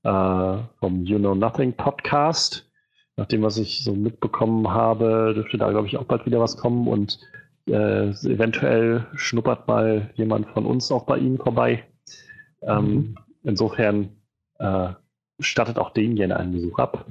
[0.03, 2.70] äh, vom You Know Nothing Podcast.
[3.17, 6.87] Nachdem, was ich so mitbekommen habe, dürfte da, glaube ich, auch bald wieder was kommen
[6.87, 7.19] und
[7.67, 11.83] äh, eventuell schnuppert mal jemand von uns auch bei Ihnen vorbei.
[12.61, 14.17] Ähm, Insofern
[14.59, 14.89] äh,
[15.39, 17.05] stattet auch denen gerne einen Besuch ab.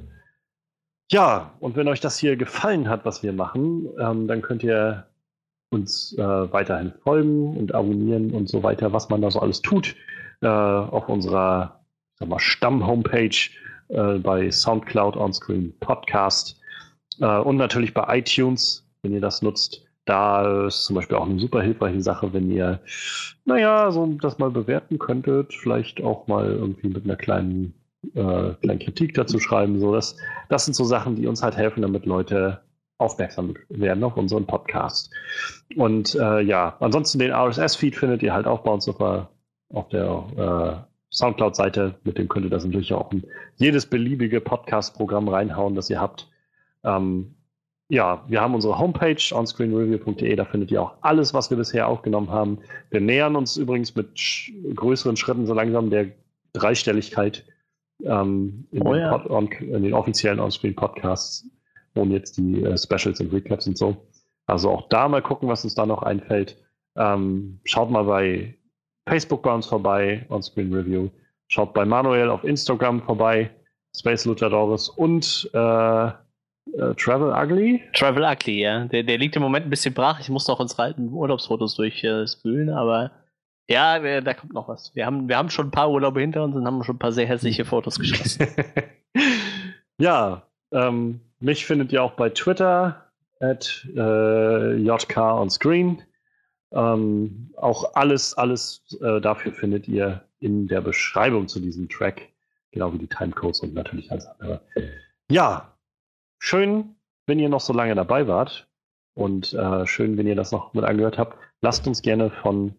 [1.11, 5.07] Ja, und wenn euch das hier gefallen hat, was wir machen, ähm, dann könnt ihr
[5.69, 6.23] uns äh,
[6.53, 9.95] weiterhin folgen und abonnieren und so weiter, was man da so alles tut,
[10.41, 11.81] äh, auf unserer
[12.37, 13.49] Stamm-Homepage
[13.91, 16.59] äh, bei Soundcloud Onscreen Podcast
[17.19, 19.85] äh, und natürlich bei iTunes, wenn ihr das nutzt.
[20.05, 22.79] Da ist zum Beispiel auch eine super hilfreiche Sache, wenn ihr,
[23.45, 27.73] naja, so das mal bewerten könntet, vielleicht auch mal irgendwie mit einer kleinen,
[28.15, 29.79] äh, kleinen Kritik dazu schreiben.
[29.79, 30.17] So, das,
[30.49, 32.61] das sind so Sachen, die uns halt helfen, damit Leute
[32.97, 35.11] aufmerksam werden auf unseren Podcast.
[35.75, 39.29] Und äh, ja, ansonsten den RSS-Feed findet ihr halt auch bei uns auf der,
[39.69, 41.95] auf der äh, Soundcloud-Seite.
[42.03, 43.23] Mit dem könnt ihr das natürlich auch in
[43.57, 46.29] jedes beliebige Podcast-Programm reinhauen, das ihr habt.
[46.83, 47.35] Ähm,
[47.89, 52.29] ja, wir haben unsere Homepage onscreenreview.de, da findet ihr auch alles, was wir bisher aufgenommen
[52.29, 52.59] haben.
[52.89, 54.17] Wir nähern uns übrigens mit
[54.73, 56.07] größeren Schritten so langsam der
[56.53, 57.45] Dreistelligkeit
[58.03, 59.29] ähm, in, Oh den ja.
[59.29, 61.45] On, in den offiziellen Onscreen-Podcasts,
[61.95, 63.97] ohne jetzt die äh, Specials und Recaps und so.
[64.45, 66.57] Also auch da mal gucken, was uns da noch einfällt.
[66.95, 68.55] Ähm, schaut mal bei
[69.11, 71.09] Facebook bei uns vorbei, Onscreen Review.
[71.49, 73.51] Schaut bei Manuel auf Instagram vorbei,
[73.93, 76.11] Space Luchadores und äh, äh,
[76.95, 77.83] Travel Ugly.
[77.91, 78.85] Travel Ugly, ja.
[78.85, 80.21] Der, der liegt im Moment ein bisschen brach.
[80.21, 83.11] Ich muss noch unsere alten Urlaubsfotos durchspülen, aber
[83.69, 84.95] ja, da kommt noch was.
[84.95, 87.11] Wir haben, wir haben schon ein paar Urlaube hinter uns und haben schon ein paar
[87.11, 88.47] sehr hässliche Fotos geschossen.
[89.99, 96.01] ja, ähm, mich findet ihr auch bei Twitter at äh, JK on Screen.
[96.71, 102.29] Ähm, auch alles, alles äh, dafür findet ihr in der Beschreibung zu diesem Track,
[102.71, 104.61] genau wie die Timecodes und natürlich alles andere.
[105.29, 105.77] Ja,
[106.39, 106.95] schön,
[107.27, 108.67] wenn ihr noch so lange dabei wart
[109.13, 111.37] und äh, schön, wenn ihr das noch mit angehört habt.
[111.61, 112.73] Lasst uns gerne von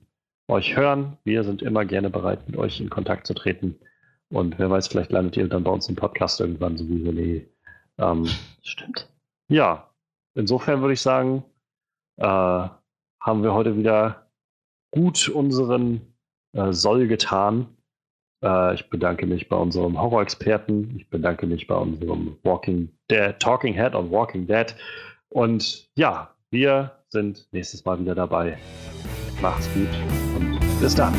[0.49, 1.19] euch hören.
[1.25, 3.79] Wir sind immer gerne bereit, mit euch in Kontakt zu treten.
[4.31, 7.47] Und wer weiß, vielleicht landet ihr dann bei uns im Podcast irgendwann, so wie René.
[7.99, 8.29] Ähm,
[8.63, 9.09] Stimmt.
[9.49, 9.91] ja,
[10.35, 11.45] insofern würde ich sagen,
[12.17, 12.69] äh,
[13.23, 14.27] haben wir heute wieder
[14.91, 16.01] gut unseren
[16.55, 17.69] äh, Soll getan.
[18.45, 20.97] Äh, ich bedanke mich bei unserem Horror-Experten.
[20.97, 24.75] Ich bedanke mich bei unserem Walking Dead, Talking Head on Walking Dead.
[25.29, 28.59] Und ja, wir sind nächstes Mal wieder dabei.
[29.41, 29.89] Macht's gut
[30.37, 31.15] und bis dann.